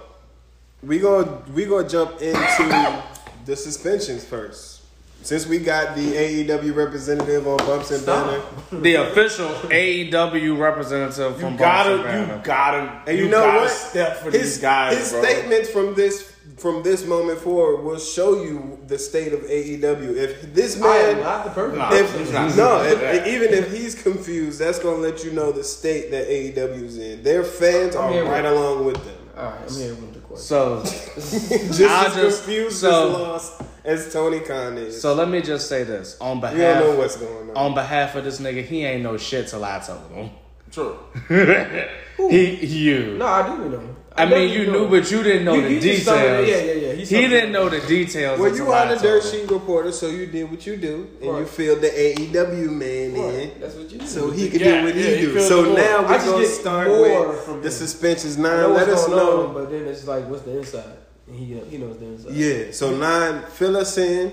we 0.82 0.98
go 0.98 1.42
we 1.54 1.66
gonna 1.66 1.88
jump 1.88 2.20
into 2.22 3.02
the 3.46 3.56
suspensions 3.56 4.24
first. 4.24 4.78
Since 5.22 5.46
we 5.46 5.58
got 5.58 5.96
the 5.96 6.12
AEW 6.14 6.74
representative 6.74 7.46
on 7.46 7.58
Bumps 7.58 7.90
and 7.90 8.06
Banner, 8.06 8.40
The 8.72 8.94
official 8.94 9.48
AEW 9.50 10.58
representative 10.58 11.34
You 11.34 11.40
from 11.46 11.56
gotta, 11.58 11.96
Boston 11.98 12.20
you 12.20 12.26
Banner. 12.26 12.42
gotta, 12.42 13.02
and 13.06 13.18
you, 13.18 13.24
you 13.24 13.30
know 13.30 13.42
gotta 13.44 13.60
what? 13.60 13.70
step 13.70 14.16
for 14.16 14.30
his 14.30 14.54
these 14.54 14.58
guys, 14.62 14.96
his 14.96 15.10
bro. 15.12 15.22
statements 15.22 15.68
from 15.68 15.94
this 15.94 16.29
from 16.56 16.82
this 16.82 17.06
moment 17.06 17.38
forward 17.38 17.82
will 17.84 17.98
show 17.98 18.42
you 18.42 18.78
the 18.86 18.98
state 18.98 19.32
of 19.32 19.40
AEW. 19.40 20.16
If 20.16 20.52
this 20.54 20.80
I 20.80 20.86
am 20.96 21.14
man 21.16 21.22
not 21.24 21.44
the 21.44 21.50
perfect. 21.50 21.78
Nah. 21.78 21.92
If, 21.94 22.18
He's 22.18 22.32
not 22.32 22.56
no, 22.56 22.82
if, 22.82 23.26
even 23.26 23.52
if 23.52 23.70
he's 23.72 24.00
confused, 24.02 24.58
that's 24.58 24.78
gonna 24.78 24.96
let 24.98 25.24
you 25.24 25.32
know 25.32 25.52
the 25.52 25.64
state 25.64 26.10
that 26.10 26.28
AEW's 26.28 26.98
in. 26.98 27.22
Their 27.22 27.44
fans 27.44 27.94
I'm 27.96 28.12
are 28.12 28.24
right 28.24 28.42
with- 28.44 28.52
along 28.52 28.84
with 28.84 29.04
them. 29.04 29.14
All 29.36 29.44
right, 29.46 29.60
I'm 29.68 29.74
here 29.74 29.94
with 29.94 30.12
the 30.14 30.20
question. 30.20 30.44
So, 30.46 30.82
Just 30.84 31.80
I'll 31.82 32.06
as 32.08 32.14
just- 32.14 32.44
confused 32.44 32.76
so- 32.78 33.08
as 33.08 33.18
lost 33.18 33.62
as 33.84 34.12
Tony 34.12 34.40
Khan 34.40 34.76
is. 34.76 35.00
so 35.00 35.14
let 35.14 35.28
me 35.30 35.40
just 35.40 35.66
say 35.68 35.84
this 35.84 36.18
on 36.20 36.36
you 36.36 36.42
don't 36.42 36.52
know 36.58 36.80
behalf 36.82 36.98
what's 36.98 37.16
going 37.16 37.50
on. 37.50 37.56
on 37.56 37.74
behalf 37.74 38.14
of 38.16 38.24
this 38.24 38.38
nigga, 38.40 38.62
he 38.64 38.84
ain't 38.84 39.02
no 39.02 39.16
shit 39.16 39.48
till 39.48 39.64
I 39.64 39.78
told 39.78 40.10
him. 40.10 40.30
True. 40.70 40.98
He, 42.28 42.66
you. 42.66 43.16
No, 43.16 43.24
I 43.26 43.46
do 43.56 43.68
know. 43.70 43.96
I 44.20 44.26
mean, 44.26 44.50
you 44.52 44.66
knew, 44.70 44.88
but 44.88 45.10
you 45.10 45.22
didn't 45.22 45.44
know 45.44 45.54
You- 45.54 45.62
the 45.62 45.72
you 45.74 45.80
details. 45.80 46.04
summed 46.04 46.22
it- 46.24 46.48
yeah, 46.48 46.56
yeah, 46.56 46.72
yeah. 46.72 46.92
He 46.92 47.04
He 47.04 47.28
didn't 47.28 47.52
know 47.52 47.68
the 47.68 47.80
details. 47.80 48.38
well, 48.38 48.54
you 48.54 48.70
are 48.70 48.94
the 48.94 49.00
dirt 49.00 49.22
sheet 49.24 49.50
reporter, 49.50 49.90
so 49.92 50.08
you 50.08 50.26
did 50.26 50.50
what 50.50 50.66
you 50.66 50.76
do, 50.76 51.06
and 51.22 51.38
you 51.38 51.44
filled 51.46 51.80
the 51.80 51.88
AEW 51.88 52.70
man 52.70 53.16
in, 53.16 53.50
That's 53.60 53.74
what 53.74 53.90
you 53.90 53.98
do. 53.98 54.06
so 54.06 54.30
he 54.30 54.48
could 54.50 54.60
Yeah, 54.60 54.80
do 54.80 54.86
what 54.86 54.94
yeah, 54.96 55.02
he 55.02 55.16
he 55.16 55.26
do. 55.26 55.40
So 55.40 55.62
now 55.74 56.02
we're 56.02 56.08
just 56.14 56.26
gonna 56.26 56.42
get 56.42 56.50
start 56.50 56.88
more 56.88 57.28
with 57.28 57.40
from 57.40 57.60
the 57.62 57.68
him. 57.68 57.72
suspensions. 57.72 58.36
Nine, 58.36 58.74
let 58.74 58.88
us 58.88 59.08
know. 59.08 59.46
on, 59.46 59.54
but 59.54 59.70
then 59.70 59.86
it's 59.86 60.06
like, 60.06 60.28
what's 60.28 60.42
the 60.42 60.58
inside? 60.58 60.84
And 61.26 61.36
he 61.38 61.44
he 61.70 61.78
knows 61.78 61.96
the 61.98 62.06
inside. 62.06 62.32
Yeah, 62.32 62.64
so 62.72 62.90
nine, 62.94 63.42
fill 63.54 63.76
us 63.76 63.96
in. 63.98 64.32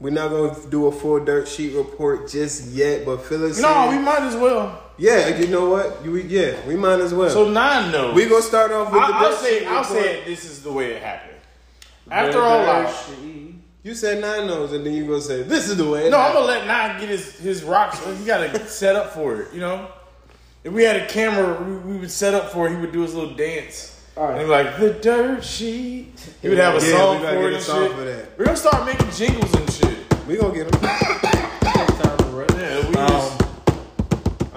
We're 0.00 0.10
not 0.10 0.30
gonna 0.30 0.56
do 0.68 0.86
a 0.86 0.92
full 0.92 1.20
dirt 1.24 1.46
sheet 1.46 1.74
report 1.76 2.28
just 2.28 2.66
yet, 2.72 3.04
but 3.04 3.22
fill 3.24 3.44
us 3.46 3.60
No, 3.60 3.88
we 3.90 3.98
might 3.98 4.22
as 4.22 4.34
well. 4.36 4.78
Yeah, 5.02 5.36
you 5.36 5.48
know 5.48 5.68
what? 5.70 6.04
You, 6.04 6.12
we, 6.12 6.22
yeah, 6.22 6.54
we 6.66 6.76
might 6.76 7.00
as 7.00 7.12
well. 7.12 7.28
So 7.30 7.48
nine 7.48 7.90
knows. 7.92 8.14
we 8.14 8.26
gonna 8.26 8.42
start 8.42 8.70
off 8.72 8.92
with 8.92 9.00
the 9.02 9.06
I, 9.14 9.18
I'll 9.24 9.32
say, 9.34 9.58
sheet 9.58 9.68
I'll 9.68 9.84
say 9.84 10.18
it, 10.20 10.24
this 10.26 10.44
is 10.44 10.62
the 10.62 10.72
way 10.72 10.92
it 10.92 11.02
happened. 11.02 11.36
After 12.10 12.40
all 12.40 12.60
out, 12.60 12.94
You 13.84 13.94
said 13.94 14.20
nine 14.20 14.46
knows, 14.46 14.72
and 14.72 14.86
then 14.86 14.92
you 14.94 15.06
gonna 15.06 15.20
say 15.20 15.42
this 15.42 15.68
is 15.68 15.76
the 15.76 15.88
way. 15.88 16.06
it 16.06 16.10
no, 16.10 16.18
I'm 16.18 16.32
gonna 16.34 16.46
let 16.46 16.66
Nine 16.66 17.00
get 17.00 17.08
his 17.08 17.36
his 17.38 17.64
rocks. 17.64 17.98
He 18.18 18.24
got 18.24 18.38
to 18.54 18.66
set 18.68 18.94
up 18.96 19.12
for 19.12 19.42
it. 19.42 19.52
You 19.52 19.60
know, 19.60 19.88
if 20.62 20.72
we 20.72 20.84
had 20.84 20.96
a 20.96 21.06
camera, 21.08 21.60
we, 21.62 21.76
we 21.94 21.98
would 21.98 22.10
set 22.10 22.32
up 22.34 22.50
for 22.52 22.66
it. 22.68 22.70
He 22.70 22.76
would 22.76 22.92
do 22.92 23.00
his 23.02 23.14
little 23.14 23.34
dance. 23.34 23.88
All 24.16 24.28
And 24.28 24.40
he'd 24.42 24.46
like, 24.46 24.78
the 24.78 24.92
dirt 24.94 25.42
sheet. 25.42 26.12
He 26.42 26.48
would 26.50 26.58
have 26.58 26.80
a 26.80 26.86
Yeah, 26.86 26.96
song 26.98 27.20
we 27.20 27.26
for 27.26 27.32
get 27.32 27.42
it 27.44 27.52
a 27.52 27.54
and 27.56 27.64
song 27.64 27.86
shit. 27.88 27.96
for 27.96 28.04
that. 28.04 28.38
We're 28.38 28.44
gonna 28.44 28.56
start 28.56 28.84
making 28.86 29.10
jingles 29.10 29.54
and 29.54 29.72
shit. 29.72 30.26
We 30.28 30.36
gonna 30.36 30.54
get 30.54 30.66
him. 30.74 31.28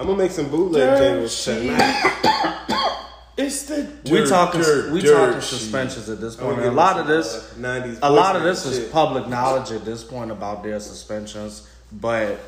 I'm 0.05 0.11
gonna 0.11 0.23
make 0.23 0.33
some 0.33 0.49
bootleg 0.49 0.83
Dirt 0.83 0.97
jingles 0.99 1.43
tonight. 1.43 2.11
It's 3.37 3.63
the 3.63 3.91
we 4.05 4.19
dirt, 4.19 4.29
talking 4.29 4.61
dirt, 4.61 4.93
we 4.93 5.01
dirt 5.01 5.13
talking 5.13 5.41
sheet. 5.41 5.57
suspensions 5.57 6.07
at 6.09 6.21
this 6.21 6.35
point. 6.35 6.51
gonna 6.55 6.61
And 6.61 6.63
get 6.63 6.73
a 6.73 6.75
lot 6.75 6.99
of 6.99 7.07
this, 7.07 7.53
90s 7.57 7.99
a 8.01 8.09
lot 8.09 8.37
of 8.37 8.43
voice 8.43 8.63
this 8.63 8.77
is 8.77 8.83
shit. 8.83 8.93
public 8.93 9.27
knowledge 9.27 9.71
at 9.71 9.83
this 9.83 10.05
point 10.05 10.31
about 10.31 10.63
their 10.63 10.79
suspensions. 10.79 11.67
But 11.91 12.39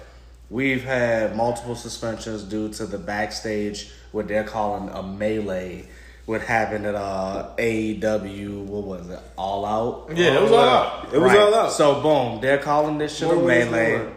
we've 0.50 0.84
had 0.86 1.36
multiple 1.36 1.76
suspensions 1.76 2.44
due 2.44 2.70
to 2.74 2.86
the 2.86 2.98
backstage 2.98 3.92
what 4.12 4.28
they're 4.30 4.46
calling 4.46 4.88
a 4.90 5.02
melee. 5.04 5.90
What 6.26 6.42
happened 6.42 6.86
at 6.86 6.96
uh, 6.96 7.56
AEW? 7.58 8.64
What 8.66 8.84
was 8.84 9.10
it? 9.10 9.20
All 9.36 9.66
Out. 9.66 10.16
Yeah, 10.16 10.38
it 10.38 10.42
was 10.42 10.52
all 10.52 10.60
out. 10.60 11.14
It 11.14 11.20
was 11.20 11.34
all 11.34 11.56
out. 11.56 11.72
So 11.74 12.02
boom, 12.02 12.40
they're 12.40 12.60
calling 12.60 12.98
this 13.00 13.18
shit 13.18 13.28
More 13.28 13.44
a 13.44 13.46
melee. 13.46 14.10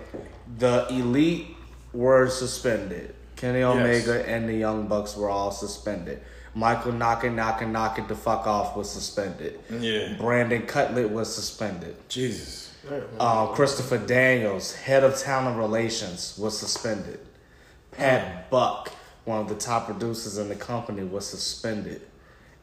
The 0.59 0.87
elite 0.91 1.49
were 1.93 2.29
suspended. 2.29 3.17
Kenny 3.41 3.63
Omega 3.63 4.29
and 4.29 4.47
the 4.47 4.53
Young 4.53 4.87
Bucks 4.87 5.17
were 5.17 5.31
all 5.31 5.51
suspended. 5.51 6.21
Michael 6.55 6.93
knocking, 6.93 7.35
knocking, 7.35 7.73
knocking 7.73 8.07
the 8.07 8.15
fuck 8.15 8.47
off 8.47 8.77
was 8.77 8.91
suspended. 8.91 9.59
Yeah. 9.71 10.15
Brandon 10.19 10.67
Cutler 10.67 11.09
was 11.09 11.35
suspended. 11.35 11.97
Jesus. 12.11 12.75
Uh, 13.19 13.47
Christopher 13.49 13.97
Daniels, 13.97 14.75
head 14.75 15.05
of 15.05 15.19
talent 15.19 15.57
relations, 15.57 16.37
was 16.39 16.59
suspended. 16.59 17.19
Pat 17.93 18.51
Buck, 18.51 18.93
one 19.25 19.41
of 19.41 19.49
the 19.49 19.55
top 19.55 19.87
producers 19.87 20.37
in 20.37 20.51
the 20.51 20.55
company, 20.55 21.03
was 21.03 21.27
suspended. 21.27 22.03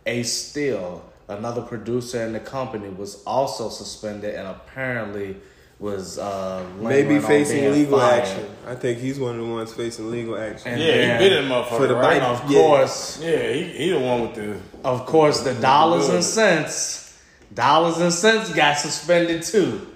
Ace 0.05 0.31
Steele, 0.31 1.03
another 1.27 1.63
producer 1.63 2.23
in 2.23 2.33
the 2.33 2.39
company, 2.39 2.89
was 2.89 3.23
also 3.23 3.69
suspended 3.69 4.35
and 4.35 4.47
apparently 4.47 5.37
was 5.79 6.17
uh, 6.17 6.65
Maybe 6.79 7.19
facing 7.19 7.71
legal 7.71 7.99
fired. 7.99 8.21
action. 8.23 8.45
I 8.65 8.73
think 8.75 8.97
he's 8.99 9.19
one 9.19 9.39
of 9.39 9.45
the 9.45 9.51
ones 9.51 9.73
facing 9.73 10.09
legal 10.11 10.37
action. 10.37 10.71
And 10.73 10.81
Yeah, 10.81 10.87
then, 10.95 11.21
he 11.21 11.29
bit 11.29 11.37
him 11.43 11.49
motherfucker. 11.49 11.77
For 11.77 11.87
the 11.87 11.95
right? 11.95 12.19
bite. 12.19 12.27
Of 12.27 12.51
Yeah. 12.51 12.59
course, 12.61 13.19
Yeah, 13.21 13.51
he, 13.53 13.63
he 13.63 13.89
the 13.91 13.99
one 13.99 14.21
with 14.21 14.35
the. 14.35 14.57
of 14.83 15.05
course, 15.05 15.41
the 15.41 15.53
dollars 15.55 16.09
and 16.09 16.23
cents, 16.23 17.15
dollars 17.53 17.97
and 17.99 18.11
cents 18.11 18.51
got 18.53 18.77
suspended 18.77 19.43
too. 19.43 19.87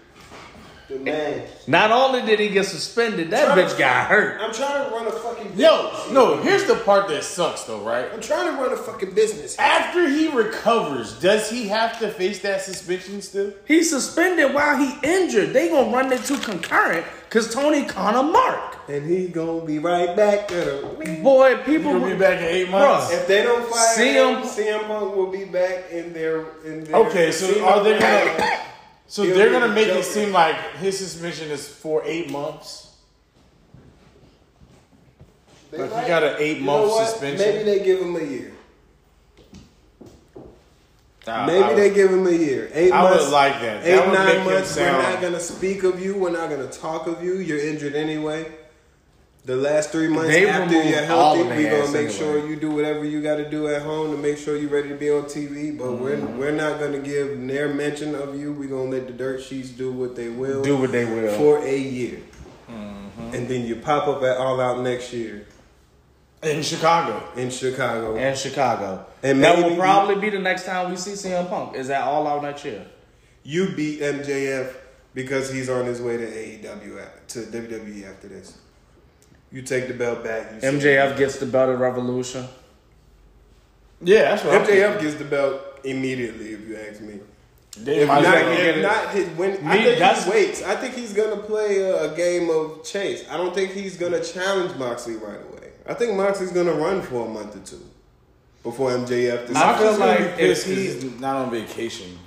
Man, 1.00 1.48
Not 1.68 1.92
only 1.92 2.22
did 2.22 2.40
he 2.40 2.50
get 2.50 2.66
suspended, 2.66 3.32
that 3.32 3.58
bitch 3.58 3.78
got 3.78 4.08
hurt. 4.08 4.42
I'm 4.42 4.54
trying 4.54 4.86
to 4.86 4.96
run 4.96 5.08
a 5.08 5.12
fucking 5.12 5.58
Yo, 5.58 5.92
no. 6.12 6.38
Here's 6.38 6.66
the 6.66 6.76
part 6.76 7.08
that 7.10 7.24
sucks 7.24 7.64
though, 7.64 7.82
right? 7.82 8.08
I'm 8.14 8.22
trying 8.22 8.56
to 8.56 8.62
run 8.62 8.72
a 8.72 8.78
fucking 8.78 9.14
business. 9.14 9.58
After 9.60 10.08
he 10.08 10.28
recovers, 10.30 11.20
does 11.20 11.50
he 11.50 11.68
have 11.68 12.00
to 12.00 12.10
face 12.10 12.42
that 12.42 12.62
suspension 12.62 13.22
still? 13.22 13.54
He 13.66 13.84
suspended 13.84 14.54
while 14.54 14.78
he 14.78 14.94
injured. 15.04 15.54
They 15.54 15.70
gonna 15.70 15.92
run 15.92 16.10
the 16.10 16.18
two 16.18 16.38
concurrent 16.38 17.06
because 17.28 17.54
Tony 17.54 17.86
Connor 17.86 18.24
Mark. 18.24 18.78
And 18.88 19.06
he 19.10 19.28
gonna 19.28 19.66
be 19.66 19.80
right 19.80 20.16
back 20.16 20.52
at 20.52 20.68
him. 20.68 21.24
Boy, 21.24 21.58
people 21.64 21.94
gonna 21.94 22.14
be 22.14 22.20
back 22.20 22.40
in 22.40 22.46
eight 22.46 22.70
months. 22.70 23.12
If 23.12 23.28
they 23.28 23.44
don't 23.44 23.66
fire 23.70 23.98
CM 23.98 24.42
him, 24.42 24.44
CM 24.44 24.88
Punk 24.88 25.16
will 25.16 25.32
be 25.32 25.46
back 25.46 25.92
in 25.92 26.14
their 26.14 26.46
in 26.66 26.84
their 26.84 26.96
Okay, 26.96 27.32
so 27.32 27.66
are 27.66 27.84
they 27.84 28.00
gonna? 28.00 28.68
So 29.12 29.26
they're 29.26 29.52
gonna 29.52 29.68
the 29.68 29.74
make 29.74 29.90
it 29.90 30.06
seem 30.06 30.32
like 30.32 30.56
his 30.78 30.98
suspension 30.98 31.52
is 31.52 31.68
for 31.68 32.02
eight 32.06 32.32
months. 32.32 32.92
They 35.70 35.80
Like, 35.80 35.92
might- 35.92 36.08
got 36.08 36.24
an 36.24 36.36
eight 36.40 36.60
you 36.60 36.64
month 36.64 36.94
suspension? 37.10 37.46
Maybe 37.46 37.64
they 37.66 37.84
give 37.84 38.00
him 38.00 38.16
a 38.16 38.24
year. 38.24 38.54
Maybe 41.28 41.62
I, 41.62 41.74
they 41.74 41.94
give 41.94 42.10
him 42.10 42.26
a 42.26 42.32
year. 42.32 42.72
Eight 42.74 42.94
I 42.94 43.04
would 43.04 43.18
months. 43.18 43.32
like 43.34 43.60
that. 43.60 43.84
That 43.84 43.86
Eight 43.86 44.06
would 44.10 44.14
nine 44.18 44.46
months. 44.46 44.78
We're 44.78 44.92
not 44.94 45.20
gonna 45.22 45.40
speak 45.42 45.84
of 45.84 46.02
you. 46.02 46.16
We're 46.16 46.32
not 46.32 46.50
gonna 46.50 46.68
talk 46.68 47.08
of 47.08 47.22
you. 47.22 47.34
You're 47.36 47.60
injured 47.60 47.96
anyway. 47.96 48.50
The 49.44 49.56
last 49.56 49.90
three 49.90 50.08
months 50.08 50.30
They 50.30 50.48
after 50.48 50.70
removed 50.76 50.90
you're 50.90 51.02
healthy, 51.04 51.42
we're 51.44 51.48
gonna 51.50 51.92
make 51.92 51.96
anyway. 51.96 52.12
sure 52.12 52.48
you 52.48 52.56
do 52.58 52.70
whatever 52.70 53.04
you 53.04 53.24
got 53.24 53.38
to 53.38 53.50
do 53.50 53.68
at 53.70 53.82
home 53.82 54.12
to 54.12 54.18
make 54.18 54.38
sure 54.38 54.56
you're 54.56 54.70
ready 54.70 54.90
to 54.90 54.96
be 54.96 55.10
on 55.10 55.24
TV. 55.24 55.76
But 55.76 55.94
we're 55.94 56.18
Mm-hmm. 56.18 56.38
we're 56.38 56.52
not 56.52 56.80
gonna 56.80 57.00
give 57.00 57.48
their 57.48 57.74
mention 57.74 58.14
of 58.14 58.40
you. 58.40 58.54
We're 58.54 58.70
gonna 58.70 58.92
let 58.92 59.08
the 59.08 59.14
dirt 59.14 59.42
sheets 59.42 59.70
do 59.70 59.92
what 59.92 60.16
they 60.16 60.30
will. 60.30 60.62
do 60.62 60.78
what 60.78 60.92
they 60.92 61.06
will. 61.06 61.36
for 61.38 61.58
a 61.66 61.76
year, 61.78 62.20
Mm-hmm. 62.70 63.34
and 63.34 63.48
then 63.48 63.66
you 63.66 63.78
pop 63.78 64.08
up 64.08 64.22
at 64.22 64.38
All 64.38 64.62
Out 64.62 64.82
next 64.82 65.12
year 65.12 65.48
in 66.44 66.62
Chicago. 66.62 67.24
in 67.36 67.50
Chicago. 67.50 68.16
in 68.18 68.36
Chicago. 68.36 69.08
And 69.24 69.44
that 69.44 69.58
will 69.58 69.76
probably 69.76 70.16
be 70.22 70.30
the 70.30 70.40
next 70.40 70.66
time 70.68 70.92
we 70.92 70.98
see 70.98 71.12
CM 71.14 71.50
Punk. 71.50 71.76
Is 71.76 71.88
that 71.88 72.04
all 72.04 72.28
out 72.28 72.44
next 72.44 72.64
year? 72.64 72.86
You 73.44 73.70
beat 73.76 74.02
MJF 74.02 74.76
because 75.16 75.52
he's 75.52 75.68
on 75.70 75.86
his 75.86 76.00
way 76.00 76.18
to 76.18 76.26
AEW 76.28 77.08
to 77.30 77.40
WWE 77.40 78.08
after 78.08 78.28
this. 78.28 78.58
You 79.52 79.62
take 79.62 79.88
the 79.88 79.94
belt 79.94 80.24
back. 80.24 80.52
You 80.56 80.62
say- 80.62 80.68
MJF 80.96 81.18
gets 81.18 81.38
the 81.38 81.46
belt 81.46 81.70
of 81.70 81.80
Revolution. 81.80 82.48
Yeah, 84.02 84.24
that's 84.32 84.44
what 84.44 84.56
I'm 84.56 84.66
MJF 84.66 85.02
gets 85.02 85.16
the 85.16 85.26
belt 85.26 85.62
immediately. 85.84 86.54
If 86.54 86.68
you 86.68 86.78
ask 86.78 87.02
me, 87.02 87.20
They 87.78 87.98
if 88.00 88.08
not, 88.08 88.18
as 88.20 88.24
well 88.26 88.58
get 88.58 88.78
if 88.78 88.82
not 88.84 89.10
his, 89.12 89.28
when 89.38 89.52
I 89.68 89.84
think 89.84 90.24
he 90.26 90.30
waits. 90.32 90.64
I 90.64 90.76
think 90.76 90.96
he's 90.96 91.14
gonna 91.14 91.38
play 91.38 91.80
a, 91.82 92.12
a 92.12 92.16
game 92.16 92.50
of 92.50 92.84
chase. 92.84 93.24
I 93.30 93.38
don't 93.38 93.54
think 93.54 93.72
he's 93.72 93.98
gonna 93.98 94.24
challenge 94.24 94.76
Moxley 94.78 95.16
right 95.16 95.40
away. 95.52 95.70
I 95.86 95.94
think 95.94 96.16
Moxley's 96.16 96.52
gonna 96.52 96.74
run 96.74 97.02
for 97.02 97.28
a 97.28 97.30
month 97.30 97.56
or 97.56 97.60
two 97.60 97.84
before 98.64 98.92
MJF. 98.92 99.48
Decides. 99.48 99.56
I 99.58 99.78
feel 99.78 99.98
Moxley's 99.98 99.98
be 99.98 100.04
like 100.24 100.38
pissed 100.38 100.68
if 100.68 100.76
'cause 100.76 100.84
he- 101.04 101.08
he's 101.10 101.20
not 101.20 101.36
on 101.36 101.52
vacation. 101.52 102.20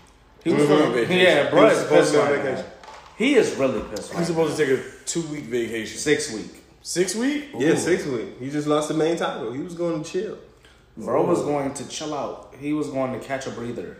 He 0.45 0.53
was 0.53 0.71
on 0.71 0.93
vacation. 0.93 1.19
Yeah, 1.19 1.51
bro, 1.51 1.63
was 1.65 1.73
is 1.73 1.79
supposed 1.85 2.01
pissed 2.01 2.13
to 2.13 2.19
be 2.19 2.23
on 2.23 2.31
right 2.31 2.45
now. 2.45 2.51
vacation. 2.51 2.71
He 3.17 3.35
is 3.37 3.55
really 3.55 3.81
pissed 3.91 4.11
right 4.13 4.19
He's 4.19 4.27
supposed 4.29 4.57
to 4.57 4.67
take 4.67 4.79
a 4.79 4.83
two 5.07 5.23
week 5.23 5.45
vacation. 5.45 5.99
Six 5.99 6.33
week. 6.33 6.64
Six 6.87 7.15
week? 7.15 7.49
Yeah, 7.57 7.77
six 7.77 8.05
week. 8.05 8.39
He 8.39 8.51
just 8.51 8.67
lost 8.69 8.89
the 8.89 8.95
main 8.95 9.17
title. 9.17 9.51
He 9.53 9.61
was 9.63 9.73
going 9.73 10.03
to 10.05 10.11
chill. 10.11 10.37
Bro 10.99 11.25
was 11.27 11.41
going 11.41 11.73
to 11.73 11.89
chill 11.89 12.13
out. 12.13 12.55
He 12.61 12.75
was 12.75 12.89
going 12.91 13.19
to 13.19 13.27
catch 13.27 13.47
a 13.47 13.51
breather. 13.51 13.97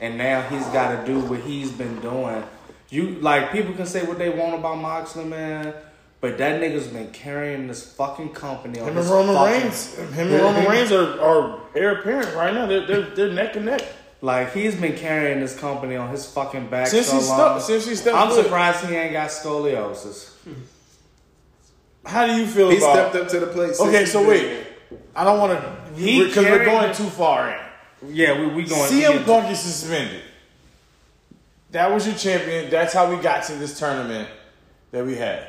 And 0.00 0.16
now 0.16 0.40
he's 0.48 0.64
got 0.68 0.98
to 0.98 1.06
do 1.06 1.20
what 1.20 1.40
he's 1.40 1.70
been 1.70 2.00
doing. 2.00 2.42
You 2.88 3.10
like 3.20 3.52
people 3.52 3.74
can 3.74 3.84
say 3.84 4.06
what 4.06 4.16
they 4.18 4.30
want 4.30 4.54
about 4.54 4.78
Moxley, 4.78 5.26
man, 5.26 5.74
but 6.22 6.38
that 6.38 6.62
nigga's 6.62 6.86
been 6.86 7.10
carrying 7.10 7.66
this 7.66 7.92
fucking 7.92 8.30
company 8.30 8.80
on 8.80 8.88
Him 8.88 8.96
his 8.96 9.10
and 9.10 9.14
Roman 9.14 9.34
fucking- 9.34 9.62
Reigns. 9.64 9.94
Him 10.14 10.32
and 10.32 10.42
Roman 10.42 10.64
Reigns 10.66 10.92
are, 10.92 11.20
are 11.20 11.60
heir 11.74 12.00
apparent 12.00 12.34
right 12.34 12.54
now. 12.54 12.64
They're, 12.64 12.86
they're, 12.86 13.02
they're 13.14 13.32
neck 13.34 13.54
and 13.56 13.66
neck. 13.66 13.82
Like 14.22 14.54
he's 14.54 14.74
been 14.74 14.96
carrying 14.96 15.40
this 15.40 15.54
company 15.58 15.96
on 15.96 16.08
his 16.08 16.24
fucking 16.24 16.68
back 16.70 16.86
Since 16.86 17.08
so 17.08 17.20
he 17.20 17.26
long. 17.26 17.60
stepped, 17.60 17.62
since 17.66 17.86
he 17.86 17.94
stepped 17.94 18.16
I'm 18.16 18.30
foot. 18.30 18.44
surprised 18.44 18.86
he 18.86 18.94
ain't 18.94 19.12
got 19.12 19.28
scoliosis. 19.28 20.30
Hmm. 20.44 20.52
How 22.06 22.26
do 22.26 22.32
you 22.36 22.46
feel 22.46 22.70
He 22.70 22.78
about? 22.78 22.92
stepped 23.12 23.16
up 23.16 23.28
to 23.28 23.40
the 23.40 23.46
plate. 23.48 23.74
okay, 23.78 24.04
so 24.04 24.26
wait. 24.26 24.66
I 25.14 25.24
don't 25.24 25.38
want 25.38 25.60
to 25.60 25.94
He 26.00 26.24
because 26.24 26.44
we're 26.44 26.64
going 26.64 26.94
too 26.94 27.04
far 27.10 27.50
in. 27.50 28.14
Yeah, 28.14 28.40
we 28.40 28.46
we 28.46 28.64
going. 28.64 28.90
CM 28.90 29.18
we- 29.18 29.24
Punk 29.24 29.50
is 29.50 29.58
suspended. 29.60 30.22
That 31.72 31.92
was 31.92 32.06
your 32.06 32.16
champion. 32.16 32.70
That's 32.70 32.94
how 32.94 33.14
we 33.14 33.20
got 33.20 33.42
to 33.44 33.54
this 33.54 33.78
tournament 33.78 34.28
that 34.90 35.04
we 35.04 35.16
had. 35.16 35.48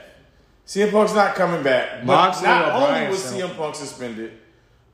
CM 0.68 0.92
Punk's 0.92 1.14
not 1.14 1.36
coming 1.36 1.64
back. 1.64 2.00
But 2.00 2.06
Moxley 2.06 2.48
not 2.48 2.74
only 2.74 2.88
Bryan 2.88 3.10
was 3.12 3.24
still? 3.24 3.48
CM 3.50 3.56
Punk 3.58 3.76
suspended, 3.76 4.34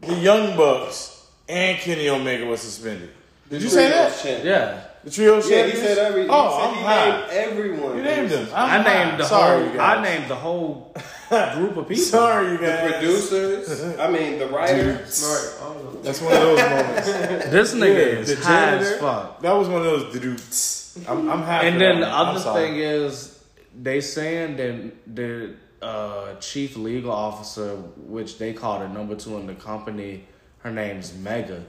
the 0.02 0.14
Young 0.16 0.56
Bucks 0.56 1.26
and 1.50 1.78
Kenny 1.80 2.10
Omega 2.10 2.46
was 2.46 2.62
suspended. 2.62 3.10
Did 3.50 3.62
you 3.64 3.70
say 3.70 3.90
that? 3.90 4.44
Yeah, 4.46 4.82
The 5.04 5.12
trio 5.12 5.36
Yeah, 5.44 5.66
he 5.68 5.76
said 5.76 5.98
every. 5.98 6.28
Oh, 6.30 6.48
he, 6.48 6.54
said 6.54 6.68
I'm 6.70 6.76
he 6.76 6.84
high. 6.84 7.10
named 7.22 7.32
everyone. 7.32 7.98
You 7.98 8.04
named 8.04 8.30
them. 8.30 8.48
I 8.54 8.78
I'm 8.78 8.84
named 8.84 9.12
high. 9.12 9.18
the 9.18 9.26
Sorry, 9.26 9.64
whole. 9.66 9.74
you 9.74 9.80
I 9.80 10.02
named 10.04 10.28
the 10.30 10.36
whole 10.36 10.94
group 11.56 11.78
of 11.78 11.88
people. 11.88 12.04
Sorry, 12.04 12.52
you 12.52 12.58
The 12.58 12.90
producers. 12.92 13.98
I 14.00 14.10
mean, 14.10 14.40
the 14.40 14.48
writers. 14.48 15.24
Right. 15.24 15.70
I. 15.70 16.02
That's 16.04 16.22
one 16.22 16.34
of 16.34 16.40
those 16.40 16.60
moments. 16.60 17.08
This 17.52 17.74
nigga 17.74 17.96
Yeah, 17.96 18.20
is 18.20 18.36
the 18.36 18.46
high 18.46 18.76
as 18.78 18.98
fuck. 19.00 19.42
That 19.42 19.54
was 19.54 19.68
one 19.68 19.78
of 19.78 19.86
those 19.86 20.20
dudes. 20.20 21.04
I'm, 21.08 21.30
I'm 21.30 21.42
happy. 21.44 21.68
And 21.68 21.82
then 21.82 22.00
the 22.02 22.08
other 22.08 22.40
thing 22.40 22.78
is, 22.78 23.44
they 23.82 24.02
saying 24.02 24.56
that 24.58 25.16
the 25.16 25.56
uh, 25.82 26.36
chief 26.36 26.78
legal 26.78 27.12
officer, 27.12 27.76
which 27.76 28.38
they 28.38 28.54
call 28.54 28.80
the 28.80 28.88
number 28.88 29.16
two 29.16 29.38
in 29.38 29.48
the 29.48 29.56
company, 29.56 30.26
her 30.60 30.72
name's 30.72 31.12
Megha. 31.12 31.64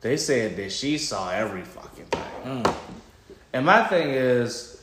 They 0.00 0.16
said 0.16 0.56
that 0.56 0.72
she 0.72 0.98
saw 0.98 1.30
every 1.30 1.62
fucking 1.62 2.06
thing. 2.06 2.64
And 3.52 3.64
my 3.66 3.84
thing 3.84 4.10
is, 4.10 4.75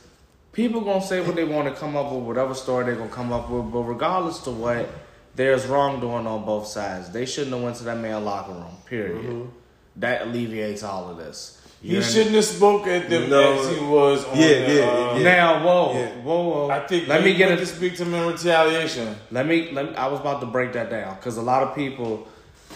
people 0.54 0.80
gonna 0.80 1.02
say 1.02 1.20
what 1.20 1.36
they 1.36 1.44
want 1.44 1.68
to 1.68 1.74
come 1.78 1.96
up 1.96 2.10
with, 2.10 2.22
whatever 2.24 2.54
story 2.54 2.84
they're 2.86 2.94
gonna 2.96 3.10
come 3.10 3.32
up 3.32 3.50
with. 3.50 3.70
But 3.70 3.80
regardless 3.80 4.38
to 4.44 4.50
what, 4.50 4.88
there's 5.34 5.66
wrongdoing 5.66 6.26
on 6.26 6.44
both 6.44 6.66
sides. 6.66 7.10
They 7.10 7.26
shouldn't 7.26 7.52
have 7.54 7.62
went 7.62 7.76
to 7.76 7.84
that 7.84 7.98
man 7.98 8.24
locker 8.24 8.52
room. 8.52 8.76
Period. 8.86 9.48
That 9.96 10.22
alleviates 10.22 10.82
all 10.82 11.10
of 11.10 11.18
this. 11.18 11.60
He 11.82 12.00
shouldn't 12.00 12.34
have 12.34 12.44
spoke 12.46 12.86
at 12.86 13.10
them 13.10 13.28
No. 13.28 13.52
as 13.60 13.76
he 13.76 13.84
was 13.84 14.24
on 14.24 14.38
Yeah, 14.38 14.46
the, 14.66 14.74
yeah, 14.74 14.84
uh, 14.88 15.16
yeah. 15.18 15.22
Now, 15.22 15.64
whoa, 15.66 15.92
Yeah. 15.92 16.08
whoa, 16.22 16.48
whoa. 16.48 16.70
I 16.70 16.80
think 16.86 17.08
let 17.08 17.20
he 17.22 17.32
me 17.32 17.36
get 17.36 17.50
went 17.50 17.60
it. 17.60 17.66
to 17.66 17.70
speak 17.76 17.96
to 17.96 18.04
him 18.04 18.14
in 18.14 18.26
retaliation. 18.26 19.14
Let 19.30 19.46
me. 19.46 19.70
Let 19.70 19.90
me. 19.90 19.94
I 19.96 20.06
was 20.06 20.18
about 20.20 20.40
to 20.40 20.46
break 20.46 20.72
that 20.72 20.88
down 20.88 21.16
because 21.16 21.36
a 21.36 21.42
lot 21.42 21.62
of 21.62 21.74
people 21.74 22.26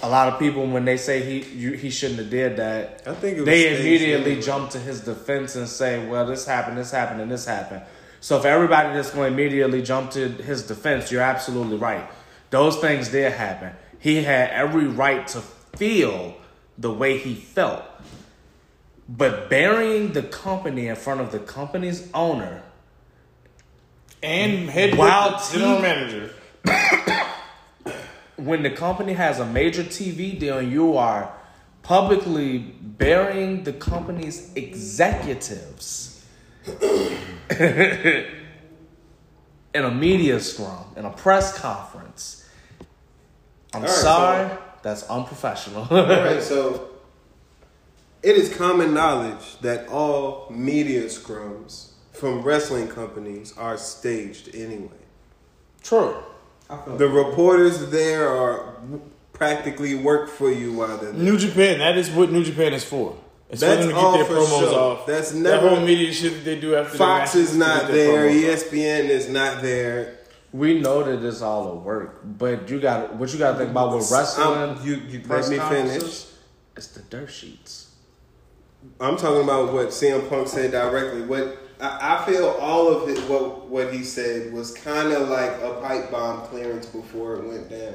a 0.02 0.08
lot 0.08 0.32
of 0.32 0.38
people 0.38 0.66
when 0.66 0.84
they 0.84 0.96
say 0.96 1.22
he 1.22 1.48
you, 1.56 1.72
he 1.72 1.90
shouldn't 1.90 2.20
have 2.20 2.30
did 2.30 2.56
that, 2.56 3.02
I 3.06 3.14
think 3.14 3.38
it 3.38 3.44
they 3.44 3.78
immediately 3.78 4.32
anyway. 4.32 4.42
jump 4.42 4.70
to 4.70 4.78
his 4.78 5.00
defense 5.00 5.56
and 5.56 5.68
say, 5.68 6.06
"Well, 6.06 6.26
this 6.26 6.46
happened, 6.46 6.78
this 6.78 6.90
happened, 6.90 7.20
and 7.20 7.30
this 7.30 7.44
happened." 7.44 7.82
So 8.20 8.40
for 8.40 8.48
everybody 8.48 8.94
that's 8.94 9.10
going 9.10 9.32
to 9.32 9.40
immediately 9.40 9.82
jump 9.82 10.10
to 10.12 10.28
his 10.28 10.66
defense, 10.66 11.12
you're 11.12 11.22
absolutely 11.22 11.76
right. 11.76 12.08
Those 12.50 12.76
things 12.78 13.08
did 13.08 13.32
happen. 13.32 13.72
He 13.98 14.22
had 14.22 14.50
every 14.50 14.86
right 14.86 15.26
to 15.28 15.40
feel 15.40 16.36
the 16.76 16.92
way 16.92 17.18
he 17.18 17.34
felt. 17.34 17.84
But 19.08 19.48
burying 19.48 20.12
the 20.12 20.22
company 20.22 20.88
in 20.88 20.96
front 20.96 21.20
of 21.20 21.32
the 21.32 21.38
company's 21.38 22.10
owner 22.12 22.62
And 24.22 24.68
head 24.68 24.98
wow, 24.98 25.40
general 25.52 25.80
manager. 25.80 26.30
when 28.38 28.62
the 28.62 28.70
company 28.70 29.14
has 29.14 29.40
a 29.40 29.46
major 29.46 29.82
TV 29.82 30.38
deal 30.38 30.58
and 30.58 30.70
you 30.70 30.96
are 30.96 31.32
publicly 31.82 32.58
burying 32.58 33.64
the 33.64 33.72
company's 33.72 34.52
executives 34.54 36.24
in 37.50 38.24
a 39.74 39.90
media 39.90 40.38
scrum, 40.38 40.84
in 40.96 41.04
a 41.04 41.10
press 41.10 41.58
conference, 41.58 42.48
I'm 43.74 43.82
right, 43.82 43.90
sorry, 43.90 44.58
that's 44.82 45.02
unprofessional. 45.04 45.88
All 45.90 46.06
right, 46.06 46.42
so 46.52 46.90
it 48.22 48.36
is 48.36 48.54
common 48.54 48.94
knowledge 48.94 49.58
that 49.62 49.88
all 49.88 50.46
media 50.50 51.04
scrums 51.04 51.90
from 52.12 52.42
wrestling 52.42 52.86
companies 52.86 53.56
are 53.56 53.76
staged 53.76 54.54
anyway. 54.54 54.88
True. 55.82 56.22
The 56.68 57.08
reporters 57.08 57.90
there 57.90 58.28
are 58.28 58.74
practically 59.32 59.94
work 59.94 60.28
for 60.28 60.50
you 60.50 60.72
while 60.72 60.96
they're 60.98 61.12
there. 61.12 61.22
New 61.22 61.38
Japan. 61.38 61.78
That 61.78 61.96
is 61.96 62.10
what 62.10 62.30
New 62.30 62.44
Japan 62.44 62.74
is 62.74 62.84
for. 62.84 63.16
It's 63.48 63.62
That's 63.62 63.80
for 63.80 63.86
them 63.86 63.94
to 63.94 63.96
all 63.96 64.16
get 64.18 64.28
their 64.28 64.36
for 64.36 64.42
promos 64.42 64.60
show. 64.60 64.74
off. 64.78 65.06
That's 65.06 65.30
that 65.30 65.38
never- 65.38 65.68
whole 65.70 65.80
media 65.80 66.12
shit 66.12 66.32
that 66.34 66.44
they 66.44 66.60
do 66.60 66.74
after. 66.76 66.98
Fox 66.98 67.34
matches 67.34 67.50
is 67.52 67.56
not 67.56 67.86
there. 67.88 68.28
E 68.28 68.42
promos 68.42 68.52
off. 68.54 68.72
ESPN 68.72 69.08
is 69.08 69.28
not 69.28 69.62
there. 69.62 70.14
we 70.52 70.80
know 70.80 71.02
that 71.04 71.26
it's 71.26 71.42
all 71.42 71.72
a 71.72 71.74
work, 71.74 72.20
but 72.24 72.68
you 72.70 72.80
got 72.80 73.14
what 73.16 73.30
you 73.32 73.38
got 73.38 73.52
to 73.52 73.58
think 73.58 73.70
about 73.70 73.94
with 73.94 74.10
wrestling. 74.10 74.46
Um, 74.70 74.78
you- 74.82 75.02
you 75.08 75.20
press 75.20 75.48
let 75.50 75.58
me 75.70 75.76
finish. 75.76 76.24
It's 76.76 76.86
the 76.88 77.00
dirt 77.02 77.30
sheets. 77.30 77.86
I'm 79.00 79.16
talking 79.16 79.42
about 79.42 79.72
what 79.74 79.88
CM 79.92 80.26
Punk 80.28 80.48
said 80.48 80.70
directly. 80.72 81.22
What 81.22 81.58
I, 81.80 82.16
I 82.16 82.24
feel 82.24 82.46
all 82.60 82.88
of 82.88 83.08
it, 83.08 83.18
what 83.28 83.66
what 83.68 83.92
he 83.92 84.02
said 84.02 84.52
was 84.52 84.74
kind 84.74 85.12
of 85.12 85.28
like 85.28 85.52
a 85.62 85.78
pipe 85.80 86.10
bomb 86.10 86.42
clearance 86.46 86.86
before 86.86 87.36
it 87.36 87.44
went 87.46 87.70
down. 87.70 87.94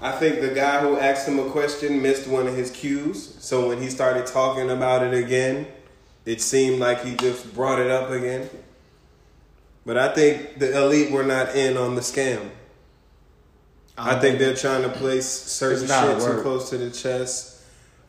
I 0.00 0.12
think 0.12 0.40
the 0.40 0.54
guy 0.54 0.80
who 0.80 0.96
asked 0.96 1.26
him 1.26 1.38
a 1.40 1.50
question 1.50 2.00
missed 2.00 2.28
one 2.28 2.46
of 2.46 2.54
his 2.54 2.70
cues. 2.70 3.36
So 3.40 3.68
when 3.68 3.82
he 3.82 3.90
started 3.90 4.26
talking 4.26 4.70
about 4.70 5.02
it 5.02 5.12
again, 5.12 5.66
it 6.24 6.40
seemed 6.40 6.78
like 6.78 7.04
he 7.04 7.16
just 7.16 7.52
brought 7.52 7.80
it 7.80 7.90
up 7.90 8.10
again. 8.10 8.48
But 9.84 9.98
I 9.98 10.14
think 10.14 10.58
the 10.58 10.76
elite 10.80 11.10
were 11.10 11.24
not 11.24 11.56
in 11.56 11.76
on 11.76 11.94
the 11.94 12.00
scam. 12.00 12.50
I 13.96 14.20
think 14.20 14.38
they're 14.38 14.54
trying 14.54 14.82
to 14.82 14.88
place 14.88 15.28
certain 15.28 15.88
shit 15.88 16.20
too 16.20 16.42
close 16.42 16.70
to 16.70 16.78
the 16.78 16.90
chest, 16.90 17.64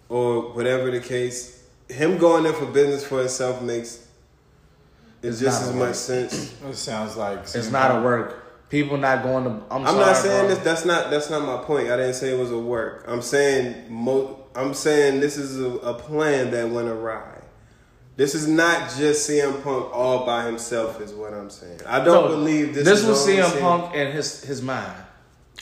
or 0.09 0.53
whatever 0.53 0.91
the 0.91 0.99
case. 0.99 1.58
Him 1.89 2.17
going 2.17 2.45
in 2.45 2.53
for 2.53 2.65
business 2.67 3.03
for 3.05 3.19
himself 3.19 3.61
makes 3.61 4.05
It's 5.21 5.33
it's 5.35 5.39
just 5.41 5.63
as 5.63 5.73
much 5.73 5.79
work. 5.87 5.95
sense. 5.95 6.55
It 6.63 6.75
sounds 6.75 7.17
like 7.17 7.39
It's 7.39 7.71
not 7.71 7.99
a 7.99 8.01
work. 8.03 8.45
People 8.69 8.97
not 8.97 9.23
going 9.23 9.45
to. 9.45 9.49
I'm, 9.71 9.81
I'm 9.81 9.85
sorry, 9.87 9.97
not 10.05 10.15
saying 10.17 10.45
bro. 10.45 10.55
this. 10.55 10.63
That's 10.63 10.85
not 10.85 11.09
that's 11.09 11.29
not 11.31 11.41
my 11.43 11.63
point. 11.63 11.89
I 11.89 11.97
didn't 11.97 12.13
say 12.13 12.31
it 12.33 12.39
was 12.39 12.51
a 12.51 12.59
work. 12.59 13.03
I'm 13.07 13.21
saying 13.23 13.91
mo. 13.91 14.35
I'm 14.55 14.73
saying 14.75 15.19
this 15.21 15.37
is 15.37 15.59
a, 15.59 15.69
a 15.79 15.93
plan 15.95 16.51
that 16.51 16.69
went 16.69 16.87
awry. 16.87 17.37
This 18.15 18.35
is 18.35 18.47
not 18.47 18.91
just 18.97 19.27
CM 19.29 19.63
Punk 19.63 19.91
all 19.95 20.25
by 20.25 20.45
himself. 20.45 21.01
Is 21.01 21.13
what 21.13 21.33
I'm 21.33 21.49
saying. 21.49 21.79
I 21.87 22.03
don't 22.03 22.29
No, 22.29 22.35
believe 22.35 22.75
this. 22.75 22.85
This 22.85 22.99
is 23.01 23.07
was 23.07 23.27
only 23.27 23.41
CM 23.41 23.59
Punk 23.59 23.95
and 23.95 24.13
his 24.13 24.43
his 24.43 24.61
mind. 24.61 24.93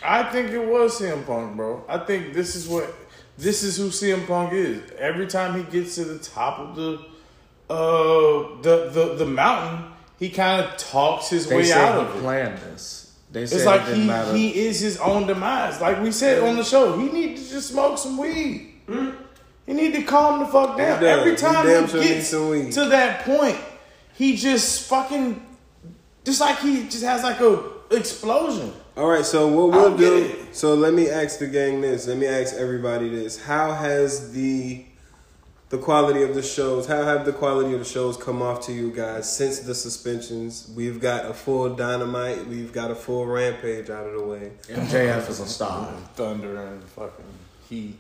I 0.04 0.24
think 0.24 0.52
it 0.52 0.68
was 0.68 1.00
CM 1.00 1.26
Punk, 1.26 1.56
bro. 1.56 1.86
I 1.88 2.00
think 2.00 2.34
this 2.34 2.56
is 2.58 2.68
what 2.68 2.94
this 3.38 3.64
is 3.64 3.78
who 3.78 3.90
CM 3.90 4.26
Punk 4.28 4.54
is. 4.54 4.82
Every 4.98 5.28
time 5.28 5.56
he 5.56 5.64
gets 5.72 5.96
to 5.96 6.04
the 6.06 6.20
top 6.20 6.60
of 6.60 6.76
the 6.76 7.00
uh 7.70 8.62
the 8.62 8.90
the, 8.92 9.16
the 9.20 9.26
mountain, 9.26 9.92
he 10.20 10.30
kind 10.30 10.66
of 10.66 10.78
talks 10.78 11.30
his 11.30 11.48
They 11.48 11.58
way 11.58 11.72
out 11.72 11.96
he 11.96 12.02
of 12.10 12.16
it. 12.16 12.20
planned 12.22 12.58
this. 12.60 13.14
They 13.32 13.46
said 13.46 13.58
It's 13.58 13.66
like 13.66 13.82
it 13.82 13.86
didn't 13.86 14.02
he 14.02 14.08
matter. 14.08 14.34
he 14.34 14.66
is 14.68 14.80
his 14.80 14.98
own 15.00 15.28
demise. 15.28 15.82
Like 15.82 16.02
we 16.02 16.12
said 16.12 16.42
on 16.44 16.56
the 16.56 16.64
show, 16.64 16.98
he 16.98 17.10
need 17.10 17.38
to 17.38 17.50
just 17.50 17.70
smoke 17.70 17.98
some 17.98 18.18
weed. 18.18 18.74
He 19.66 19.74
need 19.74 19.94
to 19.96 20.04
calm 20.04 20.40
the 20.40 20.46
fuck 20.46 20.78
down. 20.78 21.04
Every 21.04 21.36
time 21.36 21.66
damn 21.66 21.88
he, 21.88 22.00
gets 22.08 22.30
some 22.30 22.50
weed. 22.50 22.72
to 22.72 22.86
that 22.86 23.26
point, 23.26 23.58
he 24.14 24.38
just 24.38 24.88
fucking 24.88 25.46
just 26.24 26.40
like 26.40 26.58
he 26.60 26.84
just 26.84 27.04
has 27.04 27.22
like 27.24 27.42
a 27.42 27.64
explosion. 27.92 28.72
All 28.98 29.08
right, 29.08 29.24
so 29.24 29.48
what 29.48 29.70
we'll 29.72 29.90
don't 29.90 29.98
do. 29.98 30.18
it. 30.26 30.56
So 30.56 30.74
let 30.74 30.94
me 30.94 31.08
ask 31.10 31.38
the 31.38 31.46
gang 31.48 31.82
this. 31.82 32.08
Let 32.08 32.18
me 32.18 32.26
ask 32.26 32.56
everybody 32.56 33.10
this. 33.10 33.40
How 33.44 33.74
has 33.74 34.34
the 34.34 34.84
the 35.70 35.78
quality 35.78 36.24
of 36.24 36.34
the 36.34 36.42
shows? 36.42 36.88
How 36.88 37.04
have 37.04 37.24
the 37.26 37.34
quality 37.34 37.74
of 37.74 37.80
the 37.80 37.86
shows 37.86 38.18
come 38.18 38.42
off 38.42 38.66
to 38.66 38.74
you 38.74 38.90
guys 38.90 39.32
since 39.32 39.60
the 39.60 39.76
suspensions? 39.76 40.72
We've 40.76 41.00
got 41.00 41.26
a 41.30 41.34
full 41.36 41.76
dynamite. 41.76 42.48
We've 42.48 42.74
got 42.74 42.90
a 42.90 42.96
full 42.96 43.28
rampage 43.28 43.90
out 43.92 44.08
of 44.08 44.14
the 44.14 44.24
way. 44.24 44.52
MJF 44.68 45.30
is 45.30 45.40
a 45.42 45.46
star 45.46 45.92
Thunder 46.16 46.60
and 46.60 46.84
fucking 46.84 47.26
heat. 47.70 47.98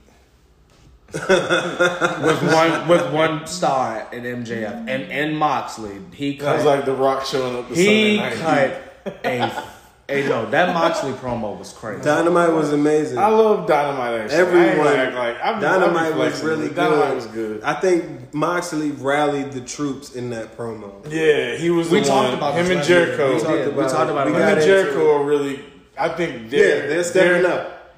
with 1.14 2.54
one 2.54 2.88
with 2.90 3.14
one 3.14 3.46
star 3.48 4.08
in 4.12 4.24
MJF 4.24 4.88
and 4.90 5.04
and 5.12 5.38
Moxley. 5.38 6.00
He 6.12 6.36
cut, 6.38 6.46
That 6.46 6.56
was 6.56 6.66
like 6.66 6.86
the 6.86 6.94
Rock 6.94 7.24
showing 7.26 7.56
up. 7.56 7.70
The 7.70 7.76
he 7.76 8.18
Sunday 8.18 8.42
night. 8.42 8.74
cut 9.06 9.22
a. 9.26 9.77
Hey, 10.10 10.26
no, 10.26 10.50
that 10.52 10.74
Moxley 10.74 11.12
promo 11.12 11.60
was 11.60 11.74
crazy. 11.74 12.02
Dynamite 12.02 12.54
was 12.54 12.72
amazing. 12.72 13.18
I 13.18 13.28
love 13.28 13.68
Dynamite. 13.68 14.22
Actually, 14.22 14.38
Everyone, 14.38 14.64
I 14.64 14.70
ain't 14.70 14.78
gonna 14.78 14.98
act 15.00 15.16
like 15.16 15.38
I'm, 15.44 15.60
Dynamite 15.62 16.14
I'm 16.14 16.18
was 16.18 16.42
really 16.42 16.68
good. 16.68 16.76
Dynamite 16.78 17.16
was 17.16 17.26
good. 17.28 17.62
I 17.64 17.74
think 17.74 18.34
Moxley 18.34 18.92
rallied 18.92 19.52
the 19.52 19.60
troops 19.60 20.16
in 20.16 20.30
that 20.30 20.58
promo. 20.58 20.94
Yeah, 21.12 21.58
he 21.58 21.70
was. 21.72 21.90
We 21.90 22.00
the 22.00 22.06
talked 22.06 22.30
one. 22.30 22.38
about 22.38 22.54
him 22.56 22.72
and. 22.72 22.86
Jericho. 22.88 23.34
We 23.36 23.42
talked 23.42 23.52
did. 23.52 23.68
We 23.68 23.74
about 23.82 23.92
talked 23.92 24.10
about 24.10 24.28
We 24.28 24.32
it. 24.32 24.36
him 24.36 24.42
got 24.44 24.58
and 24.60 24.62
Jericho 24.66 25.14
are 25.22 25.24
really. 25.26 25.60
I 25.98 26.08
think 26.10 26.44
Yeah, 26.44 26.50
they're 26.60 26.88
they're 26.88 27.04
stepping 27.04 27.42
they're, 27.44 27.52
up. 27.52 27.94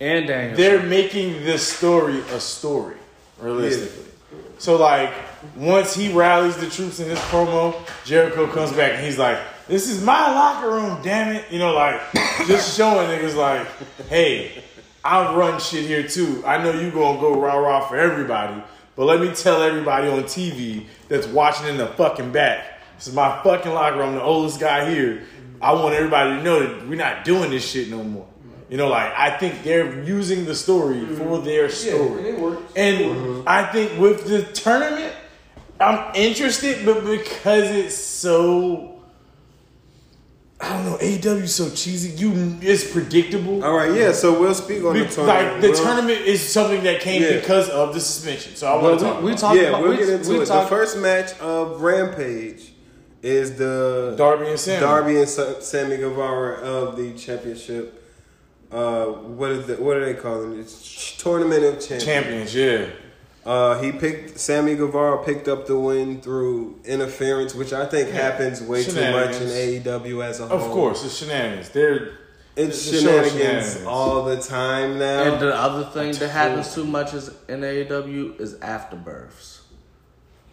and 0.00 0.26
Daniel. 0.26 0.56
They're 0.56 0.82
making 0.82 1.44
this 1.44 1.62
story 1.64 2.18
a 2.32 2.40
story, 2.40 2.96
realistically. 3.38 4.10
So 4.58 4.74
like, 4.76 5.12
once 5.54 5.94
he 5.94 6.10
rallies 6.12 6.56
the 6.56 6.68
troops 6.68 6.98
in 6.98 7.08
his 7.08 7.18
promo, 7.30 7.76
Jericho 8.04 8.48
comes 8.48 8.72
back 8.72 8.92
and 8.94 9.04
he's 9.04 9.18
like, 9.18 9.38
"This 9.68 9.88
is 9.88 10.02
my 10.02 10.32
locker 10.34 10.70
room, 10.70 10.98
damn 11.02 11.34
it!" 11.34 11.44
You 11.50 11.58
know, 11.58 11.74
like 11.74 12.00
just 12.46 12.76
showing 12.76 13.08
niggas 13.08 13.36
like, 13.36 13.66
"Hey, 14.08 14.62
I 15.04 15.34
run 15.34 15.60
shit 15.60 15.86
here 15.86 16.06
too. 16.06 16.42
I 16.46 16.62
know 16.62 16.72
you 16.72 16.90
gonna 16.90 17.20
go 17.20 17.38
rah 17.40 17.56
rah 17.56 17.86
for 17.86 17.96
everybody, 17.96 18.62
but 18.96 19.04
let 19.04 19.20
me 19.20 19.34
tell 19.34 19.62
everybody 19.62 20.08
on 20.08 20.24
TV 20.24 20.86
that's 21.08 21.26
watching 21.26 21.66
in 21.66 21.76
the 21.76 21.86
fucking 21.86 22.32
back, 22.32 22.80
this 22.96 23.08
is 23.08 23.14
my 23.14 23.42
fucking 23.42 23.72
locker 23.72 23.98
room. 23.98 24.10
I'm 24.10 24.14
the 24.16 24.22
oldest 24.22 24.60
guy 24.60 24.90
here. 24.90 25.22
I 25.60 25.72
want 25.72 25.94
everybody 25.94 26.36
to 26.36 26.42
know 26.42 26.60
that 26.60 26.88
we're 26.88 26.96
not 26.96 27.24
doing 27.24 27.50
this 27.50 27.68
shit 27.68 27.88
no 27.88 28.02
more." 28.02 28.26
You 28.70 28.78
know, 28.78 28.88
like 28.88 29.12
I 29.16 29.36
think 29.36 29.62
they're 29.62 30.02
using 30.02 30.46
the 30.46 30.54
story 30.54 30.96
mm-hmm. 30.96 31.16
for 31.16 31.38
their 31.38 31.68
story. 31.68 32.30
and 32.30 32.42
works. 32.42 32.72
And 32.74 32.96
mm-hmm. 32.98 33.42
I 33.46 33.66
think 33.66 34.00
with 34.00 34.26
the 34.26 34.42
tournament, 34.42 35.12
I'm 35.78 36.14
interested, 36.14 36.84
but 36.86 37.04
because 37.04 37.70
it's 37.70 37.94
so, 37.94 38.93
I 40.64 40.72
don't 40.76 40.86
know, 40.86 40.96
AEW 40.98 41.46
so 41.48 41.68
cheesy, 41.70 42.10
you 42.10 42.56
it's 42.62 42.90
predictable. 42.90 43.62
All 43.64 43.76
right, 43.76 43.92
yeah. 43.94 44.12
So 44.12 44.38
we'll 44.40 44.54
speak 44.54 44.82
on 44.84 44.94
the 44.98 45.06
tournament. 45.06 45.52
like 45.52 45.60
the 45.60 45.68
We'll- 45.70 45.84
tournament 45.84 46.20
is 46.22 46.40
something 46.42 46.82
that 46.84 47.00
came 47.00 47.22
Yeah. 47.22 47.40
because 47.40 47.68
of 47.68 47.92
the 47.94 48.00
suspension. 48.00 48.56
So 48.56 48.66
I 48.68 48.82
want 48.82 48.98
to 48.98 49.04
talk. 49.04 49.18
we, 49.18 49.24
we 49.26 49.30
about 49.32 49.40
talked 49.40 49.56
yeah, 49.60 49.68
about. 49.68 49.82
we'll 49.82 49.90
we, 49.90 49.96
get 49.98 50.08
into 50.08 50.30
we 50.30 50.40
it. 50.40 50.46
talked- 50.46 50.70
the 50.70 50.76
first 50.76 50.98
match 50.98 51.38
of 51.40 51.80
Rampage 51.82 52.72
is 53.22 53.56
the 53.56 54.14
Darby 54.16 54.48
and 54.48 54.58
Sammy. 54.58 54.80
Darby 54.80 55.16
and 55.20 55.28
Sammy 55.28 55.96
Guevara 55.98 56.54
of 56.62 56.96
the 56.96 57.12
championship. 57.12 58.00
Uh, 58.72 59.04
what 59.06 59.50
is 59.52 59.66
the, 59.66 59.74
what 59.76 59.96
are 59.96 60.04
they 60.04 60.14
calling 60.14 60.54
it? 60.54 60.60
It's 60.60 61.16
tournament 61.18 61.62
of 61.62 61.74
champions. 61.78 62.04
champions. 62.04 62.54
Yeah, 62.54 62.86
Uh, 63.44 63.78
he 63.80 63.92
picked 63.92 64.38
Sammy 64.38 64.74
Guevara 64.74 65.22
picked 65.22 65.48
up 65.48 65.66
the 65.66 65.78
win 65.78 66.20
through 66.20 66.80
interference, 66.84 67.54
which 67.54 67.72
I 67.74 67.84
think 67.84 68.10
happens 68.10 68.62
way 68.62 68.82
too 68.84 68.94
much 68.94 69.36
in 69.36 69.48
AEW 69.48 70.24
as 70.24 70.40
a 70.40 70.46
whole. 70.46 70.58
of 70.58 70.70
course, 70.70 71.04
it's 71.04 71.18
shenanigans. 71.18 71.68
They're 71.68 72.18
it's 72.56 72.90
the 72.90 72.98
shenanigans 72.98 73.32
shenanigans. 73.32 73.86
all 73.86 74.24
the 74.24 74.40
time 74.40 74.98
now. 74.98 75.32
And 75.34 75.42
the 75.42 75.54
other 75.54 75.84
thing 75.84 76.12
that 76.12 76.28
happens 76.28 76.74
too 76.74 76.84
much 76.84 77.12
is 77.12 77.28
in 77.48 77.60
AEW 77.60 78.40
is 78.40 78.54
afterbirths. 78.56 79.60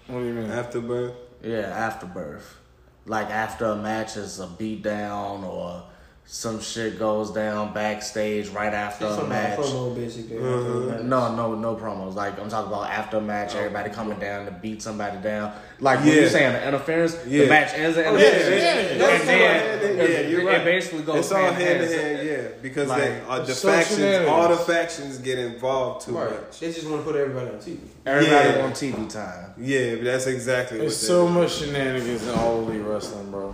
what 0.07 0.19
do 0.19 0.25
you 0.25 0.33
mean? 0.33 0.51
Afterbirth. 0.51 1.13
Yeah, 1.43 1.59
afterbirth. 1.59 2.57
Like 3.05 3.29
after 3.29 3.65
a 3.65 3.75
match 3.75 4.17
is 4.17 4.39
a 4.39 4.47
beatdown 4.47 5.43
or 5.43 5.83
some 6.25 6.61
shit 6.61 6.97
goes 6.97 7.29
down 7.31 7.73
backstage 7.73 8.47
right 8.49 8.73
after 8.73 9.05
a 9.05 9.27
match. 9.27 9.59
promo 9.59 9.93
basically. 9.93 10.37
Mm-hmm. 10.37 11.09
No, 11.09 11.35
no, 11.35 11.55
no 11.55 11.75
promos. 11.75 12.15
Like 12.15 12.39
I'm 12.39 12.47
talking 12.47 12.71
about 12.71 12.89
after 12.89 13.17
a 13.17 13.21
match, 13.21 13.53
everybody 13.53 13.89
coming 13.89 14.17
down 14.17 14.45
to 14.45 14.51
beat 14.51 14.81
somebody 14.81 15.17
down. 15.17 15.51
Like 15.81 15.99
when 15.99 16.07
Yeah. 16.07 16.13
you 16.21 16.29
saying 16.29 16.53
the 16.53 16.65
interference, 16.67 17.17
Yeah. 17.27 17.43
the 17.43 17.49
match 17.49 17.73
ends 17.73 17.97
in 17.97 18.03
Yeah, 18.05 18.11
interference, 18.11 19.25
yeah, 19.27 19.33
and 19.33 19.81
then 19.81 19.97
yeah, 19.97 20.19
you're 20.29 20.45
right. 20.45 20.53
it 20.55 20.57
right. 20.59 20.63
basically 20.65 21.01
goes 21.03 21.17
It's 21.17 21.31
all 21.33 21.39
hand 21.51 21.61
in 21.61 21.67
hand 21.67 21.81
in 21.83 21.99
hand. 21.99 22.17
hand, 22.17 22.27
yeah. 22.29 22.47
Because 22.61 22.87
Like, 22.87 23.01
they, 23.01 23.21
uh, 23.27 23.39
the 23.39 23.53
so 23.53 23.67
factions, 23.69 23.97
shenanigans. 23.99 24.29
all 24.29 24.47
the 24.47 24.57
factions 24.57 25.17
get 25.17 25.37
involved 25.37 26.05
too 26.05 26.17
Right. 26.17 26.31
much. 26.31 26.59
They 26.61 26.71
just 26.71 26.87
want 26.87 27.03
to 27.05 27.11
put 27.11 27.19
everybody 27.19 27.49
on 27.49 27.59
TV. 27.59 27.79
Everybody 28.05 28.49
Yeah. 28.49 28.59
want 28.61 28.75
TV 28.75 29.05
time. 29.09 29.53
Yeah, 29.57 29.95
that's 30.01 30.27
exactly 30.27 30.77
There's 30.77 30.97
that 30.97 31.05
so 31.07 31.27
is. 31.27 31.33
much 31.33 31.51
shenanigans 31.57 32.23
in 32.25 32.29
all 32.35 32.59
elite 32.59 32.83
wrestling, 32.85 33.29
bro. 33.31 33.53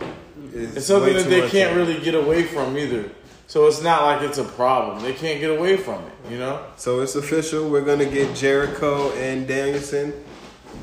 It's, 0.64 0.76
It's 0.78 0.86
something 0.88 1.14
way 1.16 1.22
that 1.22 1.30
too 1.30 1.42
they 1.42 1.50
can't 1.50 1.72
of 1.72 1.78
really 1.88 2.00
get 2.04 2.16
away 2.16 2.44
from 2.44 2.78
either. 2.78 3.10
So 3.48 3.66
it's 3.68 3.82
not 3.82 4.04
like 4.04 4.22
it's 4.24 4.38
a 4.40 4.44
problem. 4.44 5.02
They 5.04 5.14
can't 5.14 5.40
get 5.40 5.50
away 5.58 5.78
from 5.78 6.04
it, 6.04 6.32
you 6.32 6.38
know? 6.38 6.66
So 6.76 7.00
it's 7.00 7.16
official. 7.16 7.70
We're 7.70 7.86
gonna 7.86 8.06
get 8.06 8.36
Jericho 8.36 9.12
and 9.14 9.48
Danielson. 9.48 10.14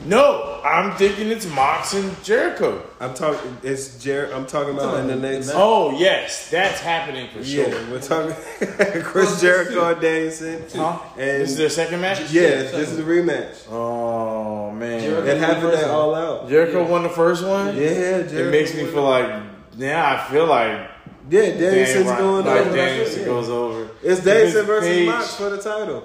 No, 0.07 0.61
I'm 0.65 0.97
thinking 0.97 1.29
it's 1.29 1.47
Mox 1.47 1.95
and 1.95 2.23
Jericho. 2.25 2.83
I'm 3.01 3.15
talking. 3.15 3.57
It's 3.63 4.03
Jer. 4.03 4.31
I'm 4.35 4.45
talking 4.47 4.75
about 4.75 4.99
in 5.01 5.07
the 5.07 5.17
next. 5.17 5.51
Oh, 5.55 5.97
yes, 5.99 6.51
that's 6.51 6.81
happening 6.81 7.29
for 7.31 7.43
sure. 7.45 7.69
Yeah, 7.69 7.91
we're 7.91 8.01
talking 8.01 8.35
Chris 9.03 9.41
Jericho 9.41 9.93
and 9.93 10.01
Danielson. 10.01 10.65
Huh? 10.75 10.99
And 11.13 11.43
this 11.43 11.51
is 11.53 11.57
their 11.59 11.71
second 11.71 12.01
match? 12.01 12.21
yeah, 12.33 12.49
this 12.63 12.91
is 12.91 12.97
the 12.97 13.03
rematch. 13.03 13.71
Oh, 13.71 14.73
man. 14.73 15.01
Jericho- 15.01 15.27
It 15.31 15.39
happened 15.39 15.73
at 15.75 15.85
All 15.91 16.15
Out. 16.15 16.49
Jericho 16.49 16.87
won 16.87 17.03
the 17.05 17.09
first 17.09 17.45
one? 17.45 17.77
Yeah, 17.77 17.83
Jericho 18.23 18.37
It 18.49 18.51
makes 18.51 18.75
me 18.75 18.85
feel 18.87 19.05
like, 19.05 19.31
yeah, 19.77 20.13
I 20.27 20.31
feel 20.33 20.47
like 20.47 20.89
Yeah, 21.31 21.41
Danielson's 21.51 22.07
Dan- 22.07 22.19
going 22.19 22.45
like 22.47 22.61
over. 22.67 22.77
Danielson 22.77 23.21
Yeah. 23.21 23.27
goes 23.27 23.49
over. 23.49 23.89
It's 24.03 24.21
Danielson 24.25 24.67
versus 24.67 24.89
Paige- 24.89 25.07
Mox 25.09 25.35
for 25.37 25.51
the 25.51 25.59
title. 25.59 26.05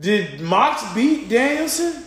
Did 0.00 0.40
Mox 0.40 0.82
beat 0.94 1.28
Danielson? 1.28 2.04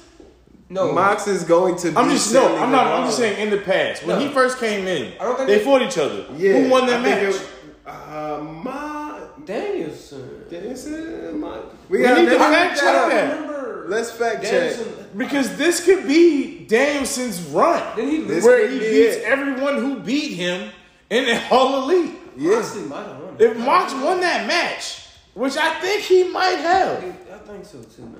No, 0.70 0.94
Mox 0.94 1.28
is 1.28 1.44
going 1.44 1.76
to. 1.80 1.90
I'm 1.98 2.10
just 2.10 2.34
no. 2.34 2.56
I'm 2.58 2.72
not. 2.72 2.88
I'm 2.88 3.06
just 3.06 3.18
saying 3.18 3.38
in 3.42 3.50
the 3.50 3.58
past 3.58 4.06
when 4.06 4.18
No. 4.20 4.26
he 4.26 4.34
first 4.34 4.58
came 4.60 4.88
in, 4.88 5.12
I 5.20 5.26
don't 5.26 5.36
think 5.36 5.50
they 5.50 5.58
they- 5.58 5.64
fought 5.66 5.82
each 5.82 5.98
other. 5.98 6.24
Yeah, 6.38 6.54
Who 6.54 6.70
won 6.70 6.88
that 6.88 7.00
I 7.00 7.04
match? 7.04 7.36
it- 7.36 7.42
uh, 7.86 8.40
Ma 8.42 9.16
Danielson. 9.46 10.46
Danielson. 10.50 11.40
Ma- 11.42 11.58
We, 11.90 11.98
We 11.98 12.04
gotta 12.06 12.22
need 12.22 12.30
to 12.30 12.38
let's 12.38 12.56
fact 12.56 12.80
check 12.80 13.10
that. 13.12 13.90
Let's 13.90 14.12
fact 14.12 14.44
check. 14.46 14.74
Because 15.18 15.58
this 15.58 15.84
could 15.84 16.08
be 16.08 16.66
Danielson's 16.70 17.42
run, 17.50 17.82
Then 17.98 18.08
he 18.10 18.20
where 18.40 18.70
he 18.70 18.80
beats 18.80 19.18
it. 19.18 19.24
everyone 19.26 19.78
who 19.80 19.96
beat 20.00 20.34
him 20.36 20.70
in 21.12 21.26
the 21.26 21.40
All 21.52 21.84
Elite. 21.84 22.16
Yeah, 22.38 22.56
Moxley 22.56 22.82
might 22.84 23.04
have 23.06 23.20
won. 23.20 23.36
If 23.40 23.58
Mox 23.58 23.94
won 23.94 24.20
that 24.22 24.48
match, 24.48 25.06
which 25.34 25.58
I 25.58 25.74
think 25.82 26.02
he 26.04 26.24
might 26.30 26.58
have, 26.60 27.04
I 27.04 27.38
think 27.40 27.66
so 27.66 27.82
too, 27.84 28.04
man. 28.04 28.16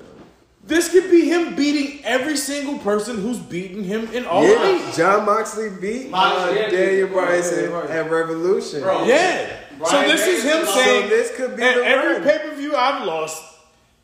this 0.64 0.90
could 0.90 1.10
be 1.10 1.28
him 1.28 1.56
beating 1.56 2.04
every 2.04 2.36
single 2.36 2.78
person 2.78 3.16
who's 3.20 3.38
beaten 3.38 3.82
him 3.82 4.08
in 4.12 4.26
All 4.26 4.44
yeah. 4.46 4.68
Elite. 4.68 4.94
Jon 4.94 5.24
Moxley 5.26 5.70
beat 5.80 6.10
Moxley, 6.10 6.58
uh, 6.58 6.62
yeah, 6.62 6.70
Daniel 6.70 7.08
yeah, 7.08 7.12
Bryan 7.14 7.42
yeah, 7.88 7.94
at 8.02 8.10
Revolution. 8.10 8.80
Bro. 8.82 9.04
Yeah. 9.06 9.56
So 9.84 9.90
Bryan 9.90 10.08
this 10.10 10.26
is 10.26 10.44
him 10.44 10.50
Danielson- 10.50 10.74
saying 10.84 11.02
So 11.04 11.08
this 11.08 11.36
could 11.36 11.56
be 11.56 11.62
at 11.62 11.74
the 11.76 11.84
every 11.86 12.24
pay 12.30 12.38
per 12.38 12.54
view 12.54 12.76
I've 12.76 13.04
lost 13.06 13.42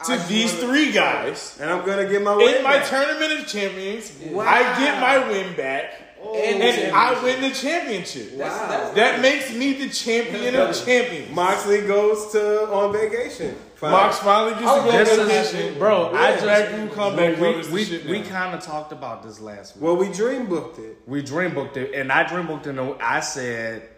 to 0.07 0.13
I 0.13 0.17
these 0.27 0.53
three 0.59 0.91
guys. 0.93 1.59
And 1.61 1.71
I'm 1.71 1.85
gonna 1.85 2.09
get 2.09 2.23
my 2.23 2.35
way 2.37 2.57
in 2.59 2.63
my 2.65 2.79
back. 2.79 2.89
tournament 2.89 3.41
of 3.41 3.47
champions, 3.47 4.11
Wow. 4.31 4.45
I 4.47 4.63
get 4.81 5.01
my 5.01 5.29
win 5.29 5.55
back, 5.57 6.08
And, 6.21 6.63
and 6.63 6.93
I 6.95 7.23
win 7.23 7.41
the 7.41 7.51
championship. 7.51 8.37
That's, 8.37 8.59
that's, 8.59 8.95
That 8.95 9.21
makes 9.21 9.55
me 9.55 9.75
the 9.75 9.89
champion 9.89 10.55
of 10.57 10.75
champions. 10.85 11.35
Moxley 11.35 11.83
goes 11.83 12.33
to 12.33 12.69
on 12.73 12.93
vacation. 12.93 13.57
Fine. 13.77 13.93
Mox 13.93 14.19
finally 14.19 14.51
gets 14.55 14.63
to 14.63 14.67
go 14.67 15.21
on 15.23 15.29
vacation. 15.29 15.79
bro, 15.79 16.13
I 16.13 16.33
just- 16.33 16.45
Jack 16.45 16.69
Who 16.71 16.89
come 16.89 17.15
back 17.15 17.35
we 17.35 17.41
brothers 17.41 17.71
we, 17.71 17.99
we 18.09 18.23
kind 18.23 18.53
of 18.55 18.61
talked 18.61 18.91
about 18.91 19.23
this 19.23 19.41
last 19.41 19.77
week. 19.77 19.85
Well, 19.85 19.97
we 19.97 20.13
dream 20.13 20.47
booked 20.47 20.81
it. 20.81 20.99
We 21.07 21.23
dream 21.23 21.55
booked 21.55 21.77
it, 21.77 21.95
and 21.95 22.11
I 22.11 22.27
dream 22.27 22.49
booked 22.49 22.67
it. 22.67 22.77
And 22.77 23.01
I 23.01 23.21
said 23.21 23.89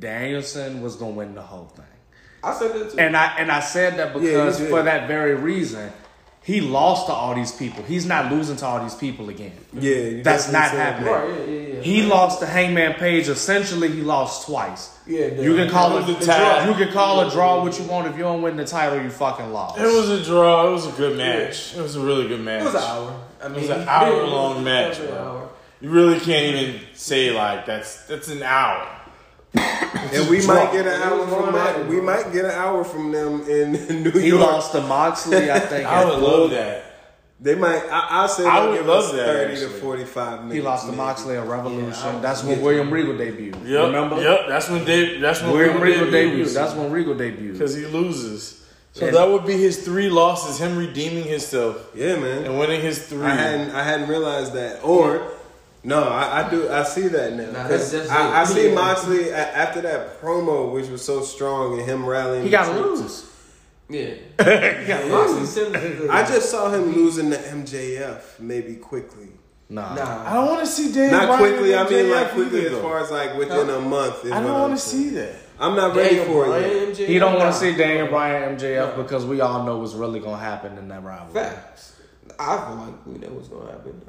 Danielson 0.00 0.82
was 0.82 0.96
gonna 0.96 1.12
win 1.12 1.34
the 1.34 1.42
whole 1.42 1.66
thing, 1.66 1.84
I 2.42 2.52
said 2.54 2.72
that 2.74 2.90
too. 2.90 2.98
and 2.98 3.16
I 3.16 3.26
and 3.38 3.50
I 3.52 3.60
said 3.60 3.96
that 3.98 4.12
because 4.12 4.58
did. 4.58 4.70
for 4.70 4.82
that 4.82 5.06
very 5.06 5.34
reason, 5.36 5.92
he 6.42 6.60
lost 6.60 7.06
to 7.06 7.12
all 7.12 7.34
these 7.34 7.52
people. 7.52 7.82
He's 7.84 8.06
not 8.06 8.32
losing 8.32 8.56
to 8.56 8.64
all 8.66 8.82
these 8.82 8.94
people 8.94 9.28
again. 9.28 9.52
Yeah, 9.74 10.22
That's 10.22 10.50
not 10.50 10.70
happening. 10.70 11.12
right, 11.12 11.28
yeah, 11.28 11.44
yeah, 11.44 11.74
yeah. 11.74 11.80
He 11.82 12.02
lost 12.02 12.40
to 12.40 12.46
Hangman 12.46 12.94
Page. 12.94 13.28
Essentially, 13.28 13.88
he 13.88 14.00
lost 14.02 14.46
twice. 14.46 14.98
Yeah, 15.06 15.26
You 15.40 15.54
can 15.56 15.68
call 15.70 15.98
It 15.98 16.08
it 16.08 16.22
a 16.22 16.26
tie. 16.26 16.66
You 16.68 16.74
can 16.74 16.92
call 16.92 17.20
a 17.26 17.30
draw 17.30 17.62
what 17.62 17.78
you 17.78 17.84
want. 17.84 18.06
If 18.08 18.16
you 18.16 18.22
don't 18.22 18.40
win 18.42 18.56
the 18.56 18.64
title, 18.64 19.02
you 19.02 19.10
fucking 19.10 19.52
lost. 19.52 19.78
It 19.78 19.84
was 19.86 20.08
a 20.10 20.24
draw. 20.24 20.68
It 20.68 20.72
was 20.72 20.86
a 20.86 20.92
good 20.92 21.16
match. 21.16 21.76
It 21.76 21.80
was 21.82 21.96
a 21.96 22.00
really 22.00 22.28
good 22.28 22.40
match. 22.40 22.62
It 22.62 22.64
was 22.66 22.74
an 22.74 22.82
hour. 22.82 23.20
I 23.42 23.48
mean, 23.48 23.60
was 23.60 23.70
an 23.70 23.82
he- 23.82 23.88
hour-long 23.88 24.64
match, 24.64 24.98
bro. 24.98 25.12
hour. 25.16 25.48
You 25.80 25.90
really 25.90 26.18
can't 26.18 26.56
even 26.56 26.80
say 26.94 27.30
like 27.30 27.64
that's 27.66 28.04
that's 28.06 28.28
an 28.28 28.42
hour. 28.42 28.88
And 29.54 30.28
we 30.28 30.40
Draw. 30.40 30.54
might 30.54 30.72
get 30.72 30.86
an 30.86 31.02
hour 31.02 31.26
from 31.26 31.42
one 31.42 31.52
that. 31.54 31.76
hour, 31.76 31.84
We 31.84 32.00
might 32.00 32.32
get 32.32 32.44
an 32.44 32.50
hour 32.52 32.84
from 32.84 33.12
them 33.12 33.42
in 33.48 33.72
New 34.02 34.10
York. 34.10 34.14
He 34.22 34.32
lost 34.32 34.72
to 34.72 34.80
Moxley, 34.82 35.50
I 35.50 35.58
think. 35.58 35.86
I 35.88 36.04
would 36.04 36.14
full- 36.18 36.40
love 36.42 36.50
that. 36.50 36.84
They 37.40 37.54
might. 37.54 37.82
I, 37.88 38.24
I 38.24 38.26
say 38.26 38.44
I 38.44 38.66
would 38.66 38.78
give 38.78 38.86
love 38.86 39.04
us 39.04 39.12
that, 39.12 39.26
thirty 39.26 39.54
to 39.60 39.68
forty-five 39.68 40.40
minutes. 40.40 40.54
He 40.56 40.60
lost 40.60 40.86
to. 40.86 40.92
Moxley 40.92 41.36
at 41.36 41.46
Revolution. 41.46 42.14
Yeah, 42.14 42.18
That's 42.20 42.42
was- 42.42 42.48
when 42.56 42.62
William 42.62 42.90
Regal 42.92 43.14
debuted. 43.14 43.64
Yep. 43.64 43.86
Remember? 43.86 44.20
Yep. 44.20 44.40
That's 44.48 44.68
when 44.68 44.84
they. 44.84 45.18
That's 45.20 45.40
when 45.42 45.52
William 45.52 45.80
Regal 45.80 46.06
debuted. 46.08 46.46
debuted. 46.46 46.54
That's 46.54 46.74
when 46.74 46.90
Regal 46.90 47.14
debuted. 47.14 47.52
because 47.52 47.76
he 47.76 47.86
loses. 47.86 48.66
So 48.92 49.06
And- 49.06 49.14
that 49.16 49.28
would 49.28 49.46
be 49.46 49.52
his 49.56 49.84
three 49.84 50.08
losses. 50.10 50.58
Him 50.58 50.76
redeeming 50.76 51.24
himself 51.24 51.90
Yeah, 51.94 52.16
man. 52.16 52.44
and 52.44 52.58
winning 52.58 52.80
his 52.80 53.06
three. 53.06 53.22
I 53.24 53.34
hadn't. 53.36 53.70
I 53.70 53.84
hadn't 53.84 54.08
realized 54.08 54.54
that. 54.54 54.82
Or 54.82 55.30
no, 55.84 56.02
I, 56.04 56.44
I 56.46 56.50
do. 56.50 56.70
I 56.70 56.82
see 56.82 57.08
that 57.08 57.34
now. 57.34 57.50
Nah, 57.50 57.68
'Cause 57.68 57.90
that's- 57.92 58.08
that's 58.08 58.10
I, 58.10 58.40
I 58.40 58.44
see 58.44 58.72
Moxley 58.74 59.32
after 59.32 59.80
that 59.82 60.20
promo, 60.20 60.72
which 60.72 60.88
was 60.88 61.04
so 61.04 61.22
strong, 61.22 61.78
and 61.78 61.88
him 61.88 62.04
rallying. 62.04 62.44
He 62.44 62.50
got 62.50 62.66
to 62.72 62.80
lose. 62.80 63.24
Yeah. 63.88 64.14
yeah, 64.40 65.08
Moxley 65.08 65.46
sent 65.46 65.72
the- 65.72 66.08
I 66.10 66.22
just 66.26 66.50
saw 66.50 66.70
him 66.70 66.92
losing 66.94 67.30
to 67.30 67.36
MJF 67.38 68.38
maybe 68.40 68.74
quickly. 68.76 69.28
Nah. 69.70 69.94
I 70.26 70.32
don't 70.32 70.46
want 70.46 70.60
to 70.60 70.66
see 70.66 70.92
Dan. 70.92 71.10
Not 71.10 71.26
Bryan 71.26 71.38
quickly. 71.52 71.74
I 71.74 71.88
mean 71.88 72.10
like 72.10 72.30
quickly 72.30 72.60
either, 72.66 72.76
as 72.76 72.82
far 72.82 72.98
as 73.00 73.10
like 73.10 73.36
within 73.36 73.68
a 73.68 73.80
month. 73.80 74.24
is 74.24 74.32
I 74.32 74.40
don't 74.42 74.52
want 74.52 74.74
to 74.74 74.80
see 74.82 75.10
that. 75.10 75.34
I'm 75.60 75.74
not 75.76 75.94
ready 75.94 76.16
Daniel 76.16 76.24
for 76.32 76.44
it. 76.44 76.48
Bryan, 76.48 76.70
yet. 76.70 76.88
MJF, 76.96 77.06
He 77.06 77.18
don't 77.18 77.38
want 77.38 77.52
to 77.52 77.58
see 77.60 77.76
Daniel 77.76 78.06
Bryan 78.08 78.56
MJF 78.56 78.96
No. 78.96 79.02
because 79.02 79.26
we 79.26 79.40
all 79.42 79.64
know 79.64 79.78
what's 79.78 79.92
really 79.94 80.20
gonna 80.20 80.38
happen 80.38 80.78
in 80.78 80.88
that 80.88 81.02
rivalry. 81.02 81.34
Facts. 81.34 81.96
I 82.38 82.56
feel 82.66 82.76
like 82.76 83.06
we 83.06 83.14
know 83.18 83.28
what's 83.34 83.48
gonna 83.48 83.70
happen. 83.70 84.00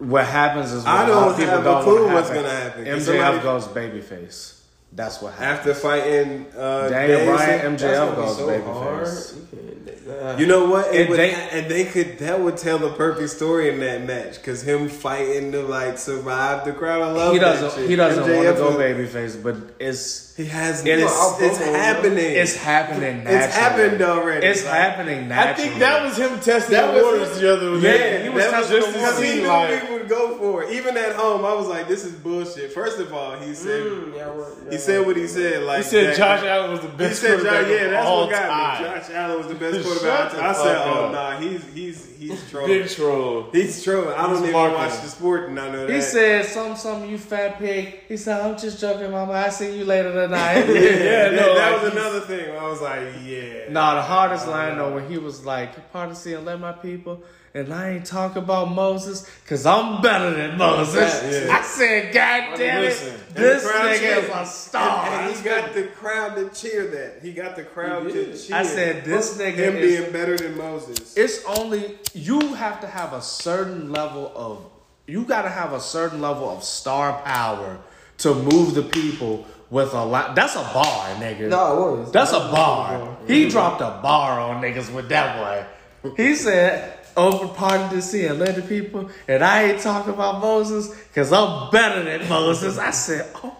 What 0.00 0.24
happens 0.24 0.72
is 0.72 0.86
I 0.86 1.06
don't 1.06 1.38
have 1.38 1.66
a 1.66 1.82
clue 1.82 2.12
what's 2.12 2.28
happen. 2.28 2.42
gonna 2.42 2.54
happen. 2.54 2.84
MJF 2.86 3.02
somebody- 3.02 3.38
goes 3.40 3.68
babyface. 3.68 4.56
That's 4.92 5.22
what 5.22 5.34
happens. 5.34 5.58
After 5.58 5.74
fighting 5.74 6.46
uh, 6.56 6.88
Daniel 6.88 7.26
Bryan, 7.36 7.76
MJF 7.76 8.16
goes 8.16 8.36
so 8.38 8.48
babyface. 8.48 9.79
You 9.86 9.92
can't- 10.06 10.38
You 10.40 10.46
know 10.46 10.64
what? 10.66 10.94
It 10.94 11.00
And 11.02 11.10
would, 11.10 11.18
they- 11.18 11.32
and 11.52 11.70
they 11.70 11.84
could 11.84 12.18
that 12.18 12.40
would 12.40 12.56
tell 12.56 12.78
the 12.78 12.90
perfect 12.90 13.30
story 13.30 13.68
in 13.70 13.80
that 13.80 14.04
match 14.04 14.34
because 14.34 14.62
him 14.62 14.88
fighting 14.88 15.52
to 15.52 15.62
like 15.62 15.98
survive 15.98 16.64
the 16.64 16.72
crowd. 16.72 17.02
I 17.02 17.12
love 17.12 17.32
He 17.32 17.38
that 17.38 17.60
doesn't. 17.60 17.80
shit. 17.80 17.90
He 17.90 17.96
doesn't 17.96 18.22
want 18.22 18.46
to 18.46 18.52
go 18.54 18.66
was- 18.68 18.76
babyface, 18.76 19.42
but 19.42 19.56
it's 19.78 20.28
He 20.36 20.46
has. 20.46 20.84
It 20.86 20.98
It's, 21.00 21.40
it's 21.40 21.58
happening. 21.58 22.18
it's 22.18 22.56
happening. 22.56 23.24
Naturally. 23.24 23.44
It's 23.44 23.54
happened 23.56 24.02
already. 24.02 24.46
It's 24.46 24.64
Like, 24.64 24.72
happening 24.74 25.32
I 25.32 25.52
think 25.52 25.78
that 25.80 26.02
was 26.04 26.16
him 26.16 26.38
testing 26.40 26.76
That 26.76 26.86
the 26.94 27.02
was- 27.02 27.20
waters 27.20 27.38
the 27.40 27.52
other 27.52 27.76
Yeah, 27.78 28.22
he 28.22 28.28
was 28.30 28.44
That 28.44 28.50
testing 28.52 28.76
just 28.80 28.92
the 28.92 28.98
to 28.98 29.04
waters. 29.04 29.18
see, 29.18 29.26
He 29.34 29.40
knew 29.42 29.48
like, 29.48 29.80
people 29.80 29.94
would 29.98 30.08
go 30.08 30.36
for 30.38 30.62
it. 30.64 30.70
Even 30.70 30.96
at 30.96 31.12
home, 31.14 31.44
I 31.44 31.52
was 31.52 31.66
like, 31.66 31.88
"This 31.88 32.04
is 32.06 32.12
bullshit." 32.12 32.72
First 32.72 32.98
of 33.00 33.12
all, 33.12 33.36
he 33.36 33.54
said 33.54 33.82
mm, 33.82 34.16
yeah, 34.16 34.28
well, 34.28 34.48
he 34.70 34.78
said 34.78 35.04
what 35.06 35.16
he 35.16 35.26
said. 35.26 35.62
Like 35.64 35.78
he 35.78 35.82
said 35.84 36.06
that- 36.10 36.16
Josh 36.16 36.42
Allen 36.44 36.70
was 36.70 36.80
the 36.80 36.88
best. 36.88 37.20
He 37.20 37.28
said, 37.28 37.42
Josh, 37.42 37.66
yeah, 37.68 37.88
that's 37.88 38.06
what 38.08 38.30
got 38.30 38.48
time. 38.48 38.82
me. 38.82 38.88
Josh 39.00 39.10
Allen 39.12 39.38
was 39.38 39.46
the 39.48 39.54
best 39.56 39.69
Shut 39.78 39.84
quarterback. 39.86 40.32
the 40.32 40.42
I 40.44 40.52
said, 40.52 40.76
"Oh 40.86 41.04
up. 41.06 41.12
nah, 41.12 41.38
he's 41.40 41.62
he's 41.74 42.16
he's 42.18 42.50
trolling. 42.50 42.68
Big 42.82 42.88
troll. 42.90 43.48
He's 43.52 43.82
trolling. 43.82 44.08
I 44.10 44.22
don't 44.22 44.30
He's 44.36 44.40
even 44.42 44.52
marketing. 44.52 44.84
watch 44.84 45.00
the 45.02 45.08
sport, 45.08 45.48
and 45.48 45.58
I 45.60 45.70
know 45.70 45.86
that." 45.86 45.94
He 45.94 46.00
said, 46.00 46.44
"Some, 46.46 46.76
some, 46.76 47.08
you 47.08 47.18
fat 47.18 47.58
pig." 47.58 48.00
He 48.08 48.16
said, 48.16 48.40
"I'm 48.40 48.58
just 48.58 48.80
joking, 48.80 49.10
mama. 49.10 49.32
I 49.32 49.48
see 49.48 49.78
you 49.78 49.84
later 49.84 50.12
tonight." 50.12 50.54
"Yeah, 50.68 50.74
Yeah, 50.74 51.28
that, 51.30 51.32
no, 51.34 51.54
that 51.54 51.72
like, 51.72 51.82
was 51.82 51.92
another 51.92 52.20
thing." 52.20 52.56
I 52.56 52.66
was 52.68 52.80
like, 52.80 53.02
"Yeah." 53.24 53.70
Nah, 53.70 53.94
the 53.94 54.02
hardest 54.02 54.46
line 54.48 54.76
though 54.78 54.94
when 54.94 55.08
he 55.10 55.18
was 55.18 55.44
like, 55.46 55.92
"Part 55.92 56.10
of 56.10 56.16
seeing 56.16 56.44
let 56.44 56.58
my 56.60 56.72
people." 56.72 57.22
And 57.52 57.74
I 57.74 57.90
ain't 57.94 58.04
talk 58.06 58.36
about 58.36 58.70
Moses, 58.70 59.28
cause 59.48 59.66
I'm 59.66 60.00
better 60.02 60.30
than 60.32 60.56
Moses. 60.56 61.46
Yeah. 61.46 61.52
I 61.56 61.62
said, 61.62 62.14
God 62.14 62.56
damn 62.56 62.78
it, 62.82 62.86
Listen. 62.86 63.20
this 63.34 63.64
And 63.64 63.64
the 63.64 63.68
crowd 63.68 63.90
nigga 63.90 63.98
cheered. 63.98 64.24
is 64.24 64.30
a 64.30 64.46
star. 64.46 65.06
And 65.08 65.34
he 65.36 65.42
got 65.42 65.74
the 65.74 65.82
crowd 65.88 66.36
to 66.36 66.48
cheer 66.50 66.86
that. 66.86 67.22
He 67.24 67.32
got 67.32 67.56
the 67.56 67.64
crowd 67.64 68.04
to 68.12 68.38
cheer. 68.38 68.56
I 68.56 68.62
said, 68.62 69.04
this 69.04 69.36
nigga 69.36 69.54
him 69.56 69.76
is- 69.78 69.98
being 70.00 70.12
better 70.12 70.36
than 70.36 70.56
Moses. 70.56 71.16
it's 71.16 71.44
only 71.44 71.98
you 72.14 72.54
have 72.54 72.80
to 72.82 72.86
have 72.86 73.12
a 73.14 73.22
certain 73.22 73.90
level 73.90 74.30
of 74.36 74.64
you 75.08 75.24
got 75.24 75.42
to 75.42 75.48
have 75.48 75.72
a 75.72 75.80
certain 75.80 76.20
level 76.20 76.48
of 76.48 76.62
star 76.62 77.20
power 77.24 77.78
to 78.18 78.32
move 78.32 78.74
the 78.74 78.82
people 78.82 79.44
with 79.70 79.92
a 79.92 80.04
lot. 80.04 80.36
That's 80.36 80.54
a 80.54 80.62
bar, 80.72 81.08
nigga. 81.16 81.48
No, 81.48 81.94
it 81.94 81.98
was. 81.98 82.12
That's 82.12 82.30
a 82.32 82.38
bar. 82.38 83.16
He 83.26 83.48
dropped 83.48 83.80
a 83.80 83.98
bar 84.02 84.38
on 84.38 84.62
niggas 84.62 84.92
with 84.94 85.08
that 85.08 85.66
one. 86.04 86.14
He 86.16 86.36
said, 86.36 86.96
"Over 87.26 87.48
pardon 87.48 87.90
to 87.90 88.02
see 88.02 88.24
and 88.26 88.38
let 88.38 88.54
the 88.56 88.62
people, 88.62 89.10
and 89.28 89.42
I 89.44 89.64
ain't 89.64 89.80
talking 89.80 90.12
about 90.14 90.40
Moses 90.40 90.88
because 91.08 91.32
I'm 91.32 91.70
better 91.70 92.02
than 92.04 92.28
Moses." 92.28 92.78
I 92.78 92.90
said, 92.90 93.26
"Oh, 93.44 93.56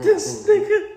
this 0.00 0.46
nigga." 0.46 0.92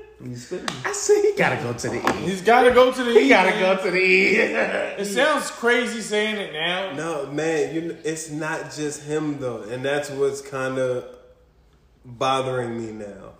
I 0.83 0.91
said 0.91 1.23
he 1.23 1.33
gotta 1.37 1.55
go 1.63 1.71
to 1.71 1.89
the 1.89 1.95
E. 1.97 2.13
He's 2.29 2.41
got 2.41 2.63
to 2.63 2.71
go 2.71 2.91
to 2.91 3.03
the. 3.05 3.11
He 3.13 3.27
E, 3.27 3.29
gotta 3.29 3.51
man. 3.51 3.77
go 3.77 3.83
to 3.85 3.89
the 3.91 3.97
E. 3.97 4.35
It 4.35 5.05
sounds 5.05 5.49
crazy 5.49 6.01
saying 6.01 6.35
it 6.35 6.51
now. 6.51 6.91
No, 6.91 7.25
man, 7.27 7.73
you. 7.73 7.81
kn- 7.81 7.97
It's 8.03 8.29
not 8.29 8.69
just 8.75 9.03
him 9.03 9.39
though, 9.39 9.61
and 9.61 9.83
that's 9.83 10.09
what's 10.09 10.41
kind 10.41 10.77
of 10.77 11.05
bothering 12.03 12.77
me 12.77 12.91
now. 12.91 13.33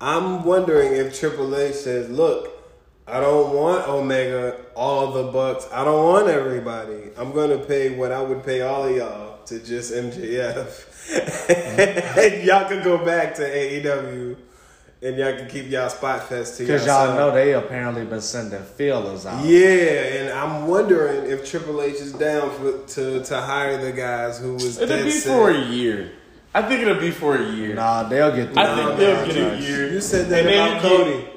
I'm 0.00 0.44
wondering 0.44 0.92
if 0.94 1.18
Triple 1.18 1.54
H 1.56 1.74
says, 1.74 2.10
"Look, 2.10 2.50
I 3.08 3.20
don't 3.20 3.54
want 3.54 3.86
Omega 3.88 4.56
all 4.74 5.12
the 5.12 5.30
bucks. 5.30 5.68
I 5.72 5.84
don't 5.84 6.04
want 6.04 6.28
everybody. 6.28 7.10
I'm 7.16 7.32
gonna 7.32 7.58
pay 7.58 7.90
what 7.96 8.10
I 8.10 8.20
would 8.20 8.44
pay 8.44 8.62
all 8.62 8.84
of 8.84 8.96
y'all 8.96 9.38
to 9.44 9.60
just 9.60 9.92
MJF, 9.92 11.48
and 12.18 12.44
y'all 12.44 12.68
can 12.68 12.82
go 12.82 13.04
back 13.04 13.34
to 13.36 13.42
AEW." 13.42 14.36
And 15.02 15.18
y'all 15.18 15.36
can 15.36 15.46
keep 15.46 15.68
y'all 15.68 15.90
spot 15.90 16.26
fest 16.26 16.56
to 16.56 16.62
Because 16.62 16.86
y'all 16.86 17.14
know 17.14 17.30
they 17.30 17.52
apparently 17.52 18.06
been 18.06 18.22
sending 18.22 18.62
feelers 18.62 19.26
out. 19.26 19.44
Yeah, 19.44 19.68
and 19.68 20.30
I'm 20.32 20.66
wondering 20.66 21.30
if 21.30 21.48
Triple 21.48 21.82
H 21.82 21.96
is 21.96 22.14
down 22.14 22.50
for, 22.52 22.78
to 22.94 23.22
to 23.22 23.40
hire 23.42 23.76
the 23.76 23.92
guys 23.92 24.38
who 24.38 24.54
was 24.54 24.78
It'll 24.78 24.88
dead 24.96 25.04
be 25.04 25.10
set. 25.10 25.30
for 25.36 25.50
a 25.50 25.64
year. 25.66 26.12
I 26.54 26.62
think 26.62 26.80
it'll 26.80 26.98
be 26.98 27.10
for 27.10 27.36
a 27.36 27.44
year. 27.52 27.74
Nah, 27.74 28.04
they'll 28.04 28.34
get. 28.34 28.56
I 28.56 28.74
think 28.74 28.98
they'll 28.98 29.26
get 29.26 29.36
a 29.36 29.56
nah. 29.56 29.58
year. 29.58 29.92
You 29.92 30.00
said 30.00 30.30
that 30.30 30.46
And 30.46 30.70
about 30.78 30.80
Cody. 30.82 31.10
get- 31.10 31.20
you, 31.20 31.28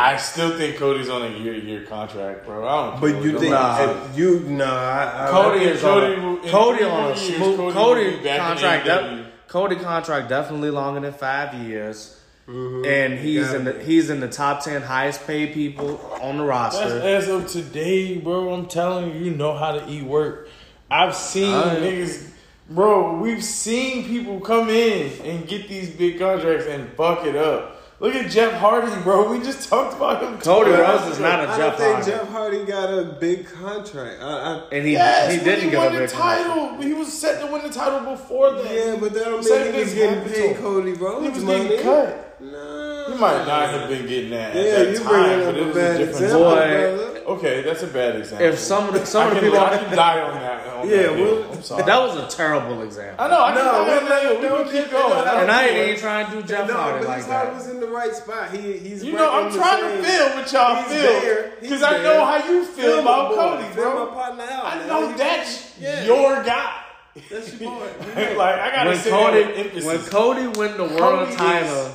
I 0.00 0.16
still 0.16 0.56
think 0.56 0.76
Cody's 0.76 1.08
on 1.08 1.22
a 1.22 1.28
year-to-year 1.36 1.82
contract, 1.86 2.46
bro. 2.46 2.66
I 2.66 2.90
don't. 2.90 2.90
care 2.92 3.00
But 3.00 3.16
what 3.16 3.24
you 3.24 3.32
nobody 3.32 3.38
think 3.40 3.50
Nah. 3.50 4.06
if 4.12 4.16
you 4.18 4.40
nah, 4.40 4.64
I, 4.64 5.26
I, 5.26 5.30
Cody 5.30 5.64
is 5.64 5.80
Cody 5.80 6.14
on 6.16 6.38
a, 6.46 6.50
Cody 6.50 6.84
on 6.84 7.04
a 7.04 7.08
years, 7.08 7.36
smooth 7.36 7.56
Cody 7.56 7.74
Cody, 7.74 8.16
back 8.24 8.38
contract. 8.40 8.86
AEW. 8.86 9.16
def- 9.18 9.26
Cody 9.48 9.76
contract 9.76 10.28
definitely 10.28 10.70
longer 10.70 11.00
than 11.00 11.12
five 11.12 11.52
years, 11.54 12.14
Mm-hmm. 12.46 12.86
and 12.86 13.18
he's 13.18 13.52
in 13.52 13.64
the 13.64 13.72
he's 13.84 14.08
in 14.08 14.20
the 14.20 14.28
top 14.28 14.62
ten 14.64 14.80
highest 14.80 15.26
paid 15.26 15.52
people 15.52 16.00
on 16.22 16.38
the 16.38 16.44
That's 16.46 16.76
roster. 16.80 17.00
as 17.00 17.28
of 17.28 17.46
today, 17.46 18.16
bro. 18.16 18.54
I'm 18.54 18.64
telling 18.66 19.12
you, 19.14 19.20
you 19.24 19.30
know 19.32 19.54
how 19.54 19.72
to 19.72 19.86
eat 19.90 20.04
work. 20.04 20.48
I've 20.90 21.14
seen 21.14 21.52
Alright. 21.52 21.78
niggas, 21.82 22.30
bro. 22.70 23.18
We've 23.18 23.44
seen 23.44 24.04
people 24.06 24.40
come 24.40 24.70
in 24.70 25.12
and 25.26 25.46
get 25.46 25.68
these 25.68 25.90
big 25.90 26.18
contracts 26.18 26.64
and 26.66 26.88
fuck 26.94 27.26
it 27.26 27.36
up. 27.36 27.77
Look 28.00 28.14
at 28.14 28.30
Jeff 28.30 28.52
Hardy, 28.60 28.92
bro. 29.02 29.28
We 29.28 29.42
just 29.44 29.68
talked 29.68 29.96
about 29.96 30.22
him. 30.22 30.38
Cody 30.38 30.70
two 30.70 30.76
Rhodes 30.76 31.06
is 31.08 31.18
ago. 31.18 31.28
not 31.28 31.40
a 31.40 31.48
I 31.48 31.58
don't 31.58 31.58
Jeff 31.58 31.76
think 31.78 31.94
Hardy, 31.94 32.10
Jeff 32.12 32.28
Hardy 32.28 32.64
got 32.64 32.90
a 32.96 33.04
big 33.18 33.46
contract. 33.48 34.22
I, 34.22 34.24
I, 34.24 34.62
and 34.70 34.86
he 34.86 34.92
Yes, 34.92 35.32
he 35.36 35.44
didn't 35.44 35.64
he 35.64 35.70
get 35.70 35.78
won 35.78 35.86
a 35.88 35.90
the 35.92 35.98
big 36.06 36.10
contract. 36.10 36.44
title. 36.46 36.80
He 36.82 36.92
was 36.94 37.12
set 37.12 37.40
to 37.44 37.52
win 37.52 37.62
the 37.64 37.70
title 37.70 38.00
before 38.08 38.52
that. 38.52 38.72
yeah, 38.72 38.96
but 39.00 39.12
that 39.14 39.24
don't 39.24 39.42
Same 39.42 39.62
mean 39.64 39.72
thing 39.72 39.80
he's 39.84 39.94
getting 39.94 40.14
happened 40.18 40.34
to 40.34 40.40
paid 40.40 40.56
him. 40.56 40.62
Cody 40.62 40.92
Rhodes 40.92 41.24
He 41.26 41.30
was 41.32 41.42
money. 41.44 41.68
getting 41.70 41.84
cut. 41.84 42.40
No, 42.40 43.04
He 43.08 43.14
might 43.18 43.44
not 43.46 43.68
have 43.70 43.88
been 43.88 44.06
getting 44.06 44.30
that 44.30 44.54
Yeah, 44.54 44.62
at 44.62 44.76
that 44.86 44.90
you 44.92 44.98
time, 45.00 45.08
bringing 45.08 45.38
but 45.40 45.48
up 45.48 45.54
it 45.56 45.70
a 45.70 45.74
bad 45.74 45.98
different 45.98 46.22
example, 46.22 46.38
Boy. 46.44 46.54
brother. 46.54 47.17
Okay, 47.28 47.62
that's 47.62 47.82
a 47.82 47.86
bad 47.86 48.16
example. 48.16 48.46
If 48.46 48.58
some 48.58 48.88
of 48.88 48.94
the 48.94 49.04
some 49.04 49.24
I 49.24 49.28
of 49.28 49.34
the 49.34 49.40
can, 49.40 49.50
people, 49.50 49.64
I 49.64 49.76
can 49.78 49.96
die 49.96 50.20
on 50.20 50.34
that. 50.34 50.66
On 50.68 50.88
Yeah, 50.88 50.96
that 50.96 51.16
hill. 51.16 51.40
well, 51.40 51.52
I'm 51.52 51.62
sorry. 51.62 51.82
that 51.84 51.98
was 51.98 52.16
a 52.16 52.36
terrible 52.36 52.82
example. 52.82 53.24
I 53.24 53.28
know. 53.28 53.42
I 53.42 53.52
can 53.52 53.64
No, 53.64 53.72
we'll 53.84 53.98
on 54.00 54.08
that. 54.08 54.40
We 54.40 54.48
don't 54.48 54.64
keep 54.64 54.72
get 54.72 54.90
going. 54.90 55.24
that. 55.24 55.42
And 55.42 55.50
I 55.50 55.66
ain't 55.68 55.88
even 55.88 56.00
trying 56.00 56.26
to 56.30 56.32
do 56.40 56.42
Jeff 56.48 56.68
no, 56.68 56.74
Hardy 56.74 57.04
like 57.06 57.26
that. 57.26 57.52
was 57.54 57.68
in 57.68 57.80
the 57.80 57.86
right 57.88 58.14
spot. 58.14 58.50
He, 58.52 58.78
he's. 58.78 59.04
You 59.04 59.12
know, 59.12 59.30
I'm 59.30 59.52
trying 59.52 59.82
to 59.82 60.02
feel 60.02 60.26
what 60.36 60.52
y'all 60.52 60.82
He's 60.82 61.00
feel 61.02 61.50
because 61.60 61.82
I 61.82 62.02
know 62.02 62.24
how 62.24 62.36
you 62.48 62.64
feel 62.64 62.84
Feel 62.84 62.98
about. 63.00 63.34
Cody, 63.34 63.64
Feel 63.74 63.82
bro. 63.90 64.06
my 64.06 64.14
partner 64.14 64.44
out, 64.44 64.64
I 64.64 64.86
know 64.86 65.16
that's 65.16 65.78
your 65.80 66.42
guy. 66.44 66.82
That's 67.30 67.60
your 67.60 67.70
boy. 67.70 67.86
like 68.36 68.54
I 68.60 68.70
gotta 68.74 68.90
when 68.90 68.98
say 68.98 69.10
Cody 69.10 69.42
that 69.72 69.84
when 69.84 69.98
Cody 70.00 70.46
win 70.58 70.76
the 70.76 70.84
world 70.84 71.26
Cody 71.28 71.36
title, 71.36 71.92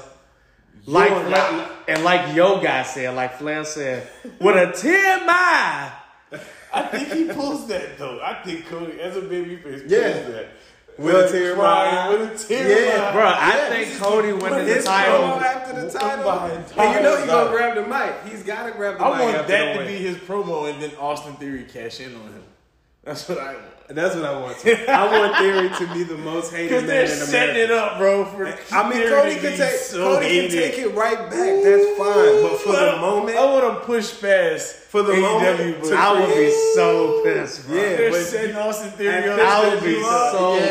is 0.84 0.88
like 0.88 1.10
your 1.10 1.20
Fla- 1.22 1.32
guy. 1.32 1.70
and 1.88 2.04
like 2.04 2.36
Yo 2.36 2.62
guy 2.62 2.84
said, 2.84 3.16
like 3.16 3.38
Flair 3.38 3.64
said, 3.66 4.08
with 4.40 4.56
a 4.56 4.72
TMI. 4.72 5.92
I 6.76 6.82
think 6.92 7.10
he 7.12 7.26
pulls 7.34 7.68
that 7.68 7.98
though. 7.98 8.20
I 8.24 8.36
think 8.44 8.68
Cody, 8.68 9.00
as 9.00 9.16
a 9.18 9.22
babyface, 9.22 9.64
pulls 9.82 9.92
Yeah. 9.92 10.10
that. 10.30 10.48
With 10.96 11.16
a 11.16 11.32
tear 11.32 11.52
in 11.54 11.58
my 11.58 11.64
eye. 11.64 12.10
With 12.10 12.44
a 12.44 12.48
tear 12.48 12.70
Yeah, 12.86 12.94
in 12.94 13.02
my 13.02 13.12
Bro. 13.14 13.24
I 13.26 13.48
Yes. 13.56 13.70
think 13.90 14.00
Cody 14.02 14.32
winning 14.34 14.66
the 14.68 14.82
title. 14.84 15.24
after 15.26 15.82
the 15.82 15.90
title, 15.92 16.30
and 16.32 16.96
you 16.96 17.02
know 17.02 17.18
he's 17.18 17.26
gonna 17.26 17.50
grab 17.50 17.76
the 17.76 17.82
mic. 17.82 18.14
He's 18.32 18.44
gotta 18.44 18.72
grab 18.72 18.98
the 19.00 19.04
I 19.04 19.10
mic 19.10 19.18
I 19.18 19.24
want 19.24 19.36
after 19.38 19.52
that 19.54 19.66
the 19.66 19.72
to 19.74 19.78
win. 19.80 19.88
be 19.88 19.98
his 19.98 20.18
promo, 20.18 20.72
and 20.72 20.82
then 20.82 20.92
Austin 21.00 21.34
Theory 21.38 21.64
cash 21.72 22.00
in 22.00 22.14
on 22.16 22.22
him. 22.22 22.44
That's 23.04 23.28
what 23.28 23.40
I 23.40 23.54
want. 23.54 23.83
That's 23.96 24.16
what 24.16 24.26
I 24.26 24.40
want. 24.40 24.58
To. 24.60 24.92
I 24.92 25.20
want 25.20 25.38
Theory 25.38 25.70
to 25.88 25.94
be 25.94 26.04
the 26.04 26.18
most 26.18 26.52
hated 26.54 26.72
man 26.72 26.88
they're 26.88 27.04
in 27.04 27.08
setting 27.10 27.62
it 27.64 27.72
up, 27.72 27.98
bro. 27.98 28.26
For 28.26 28.48
I 28.72 28.90
mean, 28.90 29.08
Cody 29.08 29.36
can 29.36 29.58
take 29.58 29.76
so 29.78 30.16
Cody 30.16 30.28
hated. 30.28 30.52
can 30.52 30.60
take 30.60 30.80
it 30.80 30.96
right 30.96 31.18
back. 31.18 31.30
That's 31.64 31.98
fine. 31.98 32.42
But 32.44 32.58
for 32.60 32.72
the 32.74 32.98
moment, 33.02 33.38
I 33.38 33.46
want 33.46 33.80
to 33.80 33.86
push 33.86 34.20
past 34.22 34.76
For 34.76 35.04
the 35.04 35.14
AEW, 35.14 35.22
moment, 35.22 35.84
to 35.86 35.96
I 35.96 36.20
would 36.20 36.36
be 36.36 36.52
so 36.76 37.22
pissed, 37.24 37.68
bro. 37.68 37.76
Yeah, 37.76 37.82
they're 37.96 38.12
but 38.12 38.22
setting 38.24 38.56
Austin 38.56 38.92
Theory 38.92 39.30
up. 39.30 39.40
I 39.40 39.70
would 39.76 39.84
be 39.84 40.02
so 40.02 40.56
yeah, 40.56 40.62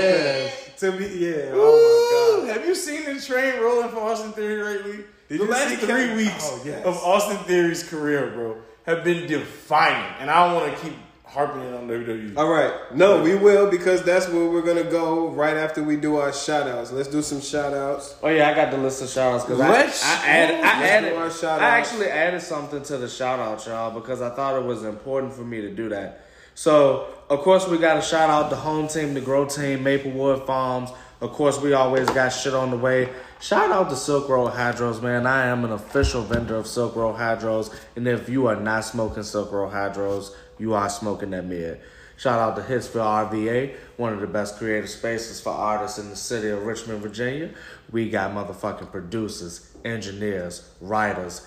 pissed. 0.49 0.79
to 0.79 0.93
be 0.93 1.07
yeah. 1.07 1.51
Oh 1.53 2.39
my 2.43 2.47
god. 2.49 2.57
Have 2.59 2.67
you 2.67 2.75
seen 2.75 3.05
the 3.15 3.21
train 3.21 3.61
rolling 3.63 3.89
for 3.91 3.99
Austin 4.01 4.33
Theory 4.33 4.63
lately? 4.79 5.05
Did 5.29 5.41
the 5.41 5.45
last 5.47 5.77
three 5.77 6.15
weeks 6.15 6.49
Oh, 6.51 6.63
yes. 6.65 6.85
of 6.85 6.97
Austin 6.99 7.39
Theory's 7.45 7.83
career, 7.89 8.31
bro, 8.35 8.57
have 8.85 9.03
been 9.03 9.27
defining, 9.27 10.13
and 10.21 10.31
I 10.31 10.47
don't 10.47 10.61
want 10.63 10.77
to 10.77 10.83
keep 10.83 10.93
harping 11.33 11.63
it 11.63 11.75
on 11.75 11.89
WWE. 11.89 12.37
All 12.37 12.49
right. 12.49 12.73
No, 12.95 13.23
we 13.23 13.35
will 13.35 13.71
because 13.71 14.03
that's 14.03 14.29
where 14.29 14.49
we're 14.49 14.63
gonna 14.63 14.85
go 14.85 15.29
right 15.31 15.57
after 15.57 15.83
we 15.83 15.97
do 15.97 16.17
our 16.17 16.33
shout 16.33 16.69
outs. 16.69 16.93
Let's 16.93 17.09
do 17.09 17.23
some 17.23 17.41
shout 17.41 17.73
outs. 17.73 18.15
Oh 18.23 18.29
yeah, 18.29 18.51
I 18.51 18.55
got 18.55 18.71
the 18.71 18.77
list 18.79 19.03
of 19.03 19.09
shout 19.09 19.35
outs 19.35 19.45
because 19.45 19.61
I, 19.61 19.69
Let's- 19.71 20.05
I 20.05 20.27
added, 20.27 20.57
I 20.57 20.61
let's 20.61 20.91
added, 20.93 21.11
do 21.11 21.17
our 21.17 21.31
shout 21.31 21.61
I 21.63 21.79
actually 21.79 22.07
added 22.09 22.43
something 22.43 22.83
to 22.83 22.99
the 22.99 23.09
shout 23.09 23.39
out, 23.41 23.65
y'all, 23.67 23.99
because 23.99 24.21
I 24.21 24.31
thought 24.31 24.57
it 24.61 24.65
was 24.65 24.85
important 24.85 25.33
for 25.33 25.43
me 25.43 25.63
to 25.63 25.71
do 25.71 25.89
that. 25.89 26.27
So, 26.55 27.07
of 27.31 27.41
course, 27.41 27.67
we 27.67 27.79
got 27.79 27.95
to 27.95 28.03
shout 28.03 28.29
out 28.29 28.51
the 28.51 28.57
home 28.57 28.87
team, 28.87 29.15
the 29.15 29.23
grow 29.23 29.47
team, 29.47 29.83
Maplewood 29.83 30.47
Farms. 30.47 30.91
Of 31.23 31.33
course, 31.33 31.59
we 31.59 31.73
always 31.73 32.11
got 32.11 32.29
shit 32.29 32.53
on 32.53 32.71
the 32.71 32.77
way. 32.77 33.09
Shout 33.41 33.71
out 33.73 33.89
to 33.91 33.97
Silk 33.97 34.29
Road 34.29 34.53
Hydros, 34.53 35.01
man. 35.03 35.27
I 35.27 35.47
am 35.47 35.65
an 35.65 35.73
official 35.73 36.21
vendor 36.23 36.57
of 36.57 36.67
Silk 36.67 36.95
Road 36.95 37.17
Hydros, 37.17 37.75
and 37.97 38.07
if 38.07 38.29
you 38.29 38.49
are 38.49 38.57
not 38.57 38.85
smoking 38.85 39.23
Silk 39.23 39.51
Road 39.51 39.73
Hydros, 39.73 40.35
you 40.63 40.75
are 40.75 40.89
smoking 40.89 41.31
that 41.31 41.45
mid. 41.45 41.81
Shout 42.17 42.39
out 42.39 42.55
to 42.55 42.63
Hitsville 42.63 43.31
RVA, 43.31 43.75
one 43.97 44.13
of 44.13 44.21
the 44.21 44.29
best 44.29 44.57
creative 44.57 44.89
spaces 44.89 45.41
for 45.41 45.51
artists 45.51 45.99
in 45.99 46.09
the 46.09 46.15
city 46.17 46.51
of 46.51 46.65
Richmond, 46.65 47.03
Virginia. 47.03 47.51
We 47.91 48.09
got 48.11 48.31
motherfucking 48.33 48.93
producers, 48.93 49.75
engineers, 49.85 50.69
writers, 50.81 51.45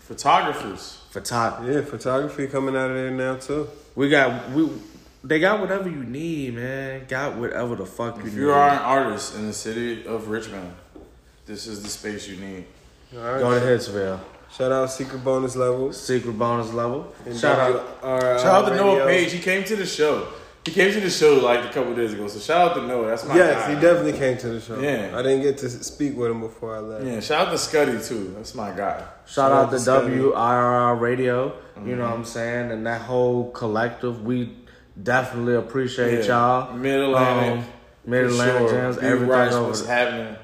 Photographers. 0.00 1.00
photographers. 1.10 1.74
Yeah, 1.76 1.82
photography 1.82 2.46
coming 2.46 2.76
out 2.76 2.90
of 2.90 2.96
there 2.96 3.10
now 3.10 3.36
too. 3.36 3.68
We 3.94 4.08
got 4.10 4.50
we. 4.50 4.68
They 5.24 5.40
got 5.40 5.60
whatever 5.60 5.88
you 5.88 6.04
need, 6.04 6.54
man. 6.54 7.04
Got 7.08 7.36
whatever 7.36 7.74
the 7.74 7.84
fuck 7.86 8.16
you 8.18 8.22
If 8.26 8.34
need. 8.34 8.40
you 8.40 8.50
are 8.52 8.68
an 8.70 8.78
artist 8.78 9.34
in 9.34 9.46
the 9.46 9.52
city 9.52 10.06
of 10.06 10.28
Richmond, 10.28 10.72
this 11.46 11.66
is 11.66 11.82
the 11.82 11.88
space 11.88 12.28
you 12.28 12.36
need. 12.36 12.64
All 13.16 13.20
right. 13.22 13.40
Go 13.40 13.58
to 13.58 13.64
Hitsville. 13.64 14.20
Shout 14.50 14.72
out 14.72 14.90
Secret 14.90 15.22
Bonus 15.22 15.56
Level. 15.56 15.92
Secret 15.92 16.38
bonus 16.38 16.72
level. 16.72 17.12
And 17.26 17.38
Shout 17.38 17.58
out. 17.58 18.02
WRL 18.02 18.38
Shout 18.40 18.64
out 18.64 18.68
to 18.70 18.76
Noah 18.76 19.06
Page. 19.06 19.32
He 19.32 19.38
came 19.38 19.62
to 19.64 19.76
the 19.76 19.86
show. 19.86 20.28
He 20.64 20.74
came 20.74 20.92
to 20.92 21.00
the 21.00 21.08
show 21.08 21.34
like 21.34 21.64
a 21.64 21.72
couple 21.72 21.94
days 21.94 22.12
ago. 22.12 22.28
So 22.28 22.40
shout 22.40 22.70
out 22.70 22.74
to 22.76 22.86
Noah. 22.86 23.08
That's 23.08 23.24
my 23.24 23.34
guy. 23.34 23.38
Yes, 23.38 23.66
guy. 23.66 23.74
he 23.74 23.80
definitely 23.80 24.18
came 24.18 24.36
to 24.38 24.48
the 24.48 24.60
show. 24.60 24.78
Yeah. 24.80 25.16
I 25.16 25.22
didn't 25.22 25.42
get 25.42 25.56
to 25.58 25.70
speak 25.70 26.14
with 26.16 26.30
him 26.30 26.40
before 26.40 26.76
I 26.76 26.80
left. 26.80 27.06
Yeah, 27.06 27.20
shout 27.20 27.48
out 27.48 27.50
to 27.52 27.56
Scuddy 27.56 28.06
too. 28.06 28.34
That's 28.36 28.54
my 28.54 28.70
guy. 28.72 29.02
Shout 29.26 29.50
out 29.50 29.64
out 29.66 29.70
to 29.70 29.76
to 29.76 29.80
Scotty. 29.80 30.10
WIRR 30.16 31.00
Radio. 31.00 31.54
You 31.84 31.96
know 31.96 32.04
what 32.04 32.12
I'm 32.12 32.24
saying? 32.24 32.70
And 32.70 32.86
that 32.86 33.02
whole 33.02 33.50
collective, 33.52 34.24
we 34.24 34.56
definitely 35.02 35.54
appreciate 35.54 36.26
y'all. 36.26 36.74
Mid 36.74 37.00
Atlantic. 37.00 37.64
Um, 37.64 37.72
Mid 38.04 38.24
Atlantic 38.26 38.70
Jams, 38.70 38.96
Big 38.96 39.04
everything 39.04 39.28
Rice, 39.28 39.52
over 39.54 39.68
what's 39.68 39.86
happening? 39.86 40.36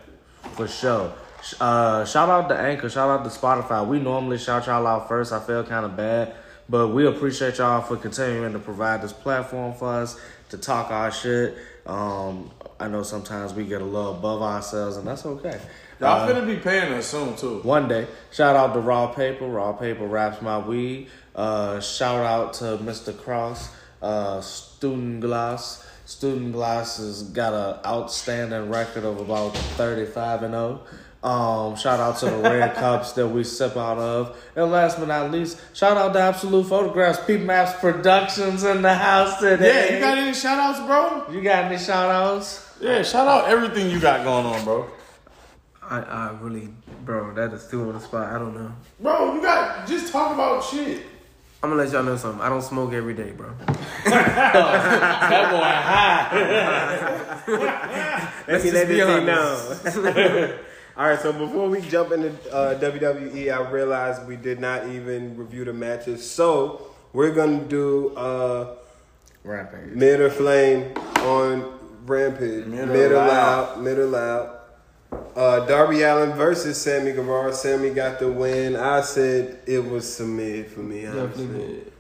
For 0.53 0.69
sure. 0.69 1.13
Uh, 1.61 2.05
shout 2.05 2.29
out 2.29 2.49
to 2.49 2.57
Anchor. 2.57 2.89
Shout 2.89 3.11
out 3.11 3.25
to 3.25 3.31
Spotify. 3.31 3.87
We 3.87 3.99
normally 3.99 4.39
shout 4.39 4.67
y'all 4.67 4.87
out 4.87 5.09
first. 5.09 5.33
I 5.33 5.41
feel 5.41 5.63
kind 5.65 5.85
of 5.85 5.97
bad, 5.97 6.35
but 6.69 6.89
we 6.89 7.07
appreciate 7.07 7.59
y'all 7.59 7.83
for 7.83 7.97
continuing 7.97 8.53
to 8.53 8.59
provide 8.59 9.03
this 9.03 9.13
platform 9.13 9.75
for 9.75 9.89
us 9.89 10.19
to 10.51 10.59
talk 10.59 10.91
our 10.91 11.11
shit. 11.11 11.57
Um, 11.87 12.51
I 12.81 12.89
know 12.89 13.03
sometimes 13.03 13.53
we 13.55 13.65
get 13.65 13.83
a 13.83 13.85
little 13.85 14.13
above 14.17 14.43
ourselves, 14.43 14.97
and 14.97 15.07
that's 15.07 15.27
okay. 15.27 15.61
Y'all 16.01 16.23
Uh, 16.23 16.29
finna 16.29 16.47
be 16.47 16.57
paying 16.57 16.93
us 16.95 17.07
soon 17.07 17.37
too. 17.37 17.61
one 17.63 17.89
day. 17.89 18.07
Shout 18.33 18.57
out 18.57 18.73
to 18.75 18.81
Raw 18.81 19.09
Paper. 19.09 19.47
Raw 19.47 19.73
Paper 19.73 20.07
wraps 20.07 20.41
my 20.43 20.59
weed. 20.59 21.09
Uh, 21.37 21.79
shout 21.81 22.25
out 22.25 22.55
to 22.55 22.79
Mr. 22.79 23.17
Cross. 23.17 23.71
Uh, 24.03 24.41
Student 24.41 25.21
Glass. 25.21 25.85
Student 26.07 26.53
Glass 26.53 26.99
has 26.99 27.23
got 27.23 27.53
an 27.55 27.79
outstanding 27.87 28.71
record 28.71 29.05
of 29.05 29.21
about 29.21 29.57
35 29.57 30.43
and 30.43 30.53
0. 30.55 30.81
Um, 31.25 31.75
shout 31.77 32.01
out 32.01 32.19
to 32.19 32.27
the 32.27 32.37
red 32.37 32.75
cups 32.77 33.13
that 33.13 33.27
we 33.27 33.45
sip 33.45 33.79
out 33.79 33.97
of. 33.97 34.37
And 34.55 34.71
last 34.71 34.99
but 34.99 35.09
not 35.09 35.31
least, 35.31 35.59
shout 35.75 35.97
out 35.97 36.13
to 36.13 36.21
Absolute 36.21 36.67
Photographs, 36.67 37.25
P 37.25 37.39
Maps 37.39 37.73
Productions 37.81 38.63
in 38.63 38.83
the 38.83 38.93
house 38.93 39.41
today. 39.41 39.89
Yeah, 39.89 39.95
you 39.95 40.01
got 40.01 40.19
any 40.19 40.35
shout 40.35 40.59
outs, 40.59 40.81
bro? 40.81 41.35
You 41.35 41.41
got 41.41 41.65
any 41.65 41.79
shout 41.79 42.11
outs? 42.11 42.71
Yeah, 42.79 43.03
shout 43.03 43.27
out 43.27 43.49
everything 43.49 43.91
you 43.91 43.99
got 44.01 44.23
going 44.23 44.45
on, 44.45 44.63
bro. 44.65 44.87
I, 45.83 46.01
I 46.01 46.37
really, 46.43 46.69
bro, 47.07 47.33
that 47.33 47.55
is 47.55 47.69
too 47.69 47.81
on 47.89 47.95
the 47.95 48.01
spot. 48.01 48.31
I 48.31 48.39
don't 48.39 48.55
know. 48.55 48.71
Bro, 49.01 49.37
you 49.37 49.41
got 49.41 49.87
just 49.89 50.13
talk 50.13 50.35
about 50.35 50.63
shit. 50.63 51.07
I'm 51.63 51.71
gonna 51.71 51.83
let 51.83 51.91
y'all 51.91 52.03
know 52.03 52.19
something. 52.19 52.43
I 52.43 52.51
don't 52.51 52.61
smoke 52.61 52.93
every 52.93 53.15
day, 53.15 53.31
bro. 53.31 53.49
That 54.05 55.51
boy 55.51 55.63
high. 55.89 56.35
Let's 58.47 58.65
me 58.65 58.71
let 58.73 58.89
be 58.89 59.01
it 59.01 59.07
be 59.07 59.25
known. 59.25 60.59
All 60.97 61.09
right, 61.09 61.19
so 61.19 61.33
before 61.33 61.69
we 61.69 61.81
jump 61.81 62.13
into 62.13 62.29
uh, 62.55 62.79
WWE, 62.79 63.53
I 63.53 63.69
realized 63.71 64.27
we 64.29 64.37
did 64.37 64.61
not 64.61 64.89
even 64.89 65.37
review 65.37 65.65
the 65.65 65.73
matches. 65.73 66.29
So 66.31 66.87
we're 67.13 67.33
gonna 67.35 67.65
do 67.65 68.15
uh, 68.17 68.77
Rampage. 69.43 69.91
mid 69.95 70.21
or 70.21 70.31
flame 70.31 70.97
on 71.19 71.79
Rampage. 72.07 72.67
Mid 72.67 73.11
or 73.11 73.17
loud. 73.17 73.29
loud. 73.77 73.83
Mid 73.83 73.99
or 73.99 74.07
loud. 74.07 74.51
Uh, 75.35 75.67
Darby 75.67 76.03
Allin 76.03 76.33
versus 76.35 76.81
Sammy 76.81 77.11
Guevara. 77.13 77.53
Sammy 77.53 77.91
got 77.91 78.21
the 78.21 78.31
win. 78.31 78.77
I 78.77 79.01
said 79.01 79.61
it 79.67 79.81
was 79.85 80.13
some 80.17 80.37
mid 80.37 80.69
for 80.69 80.81
me. 80.81 81.03
Definitely 81.03 81.45
Honestly. 81.47 81.47
did. 81.77 81.93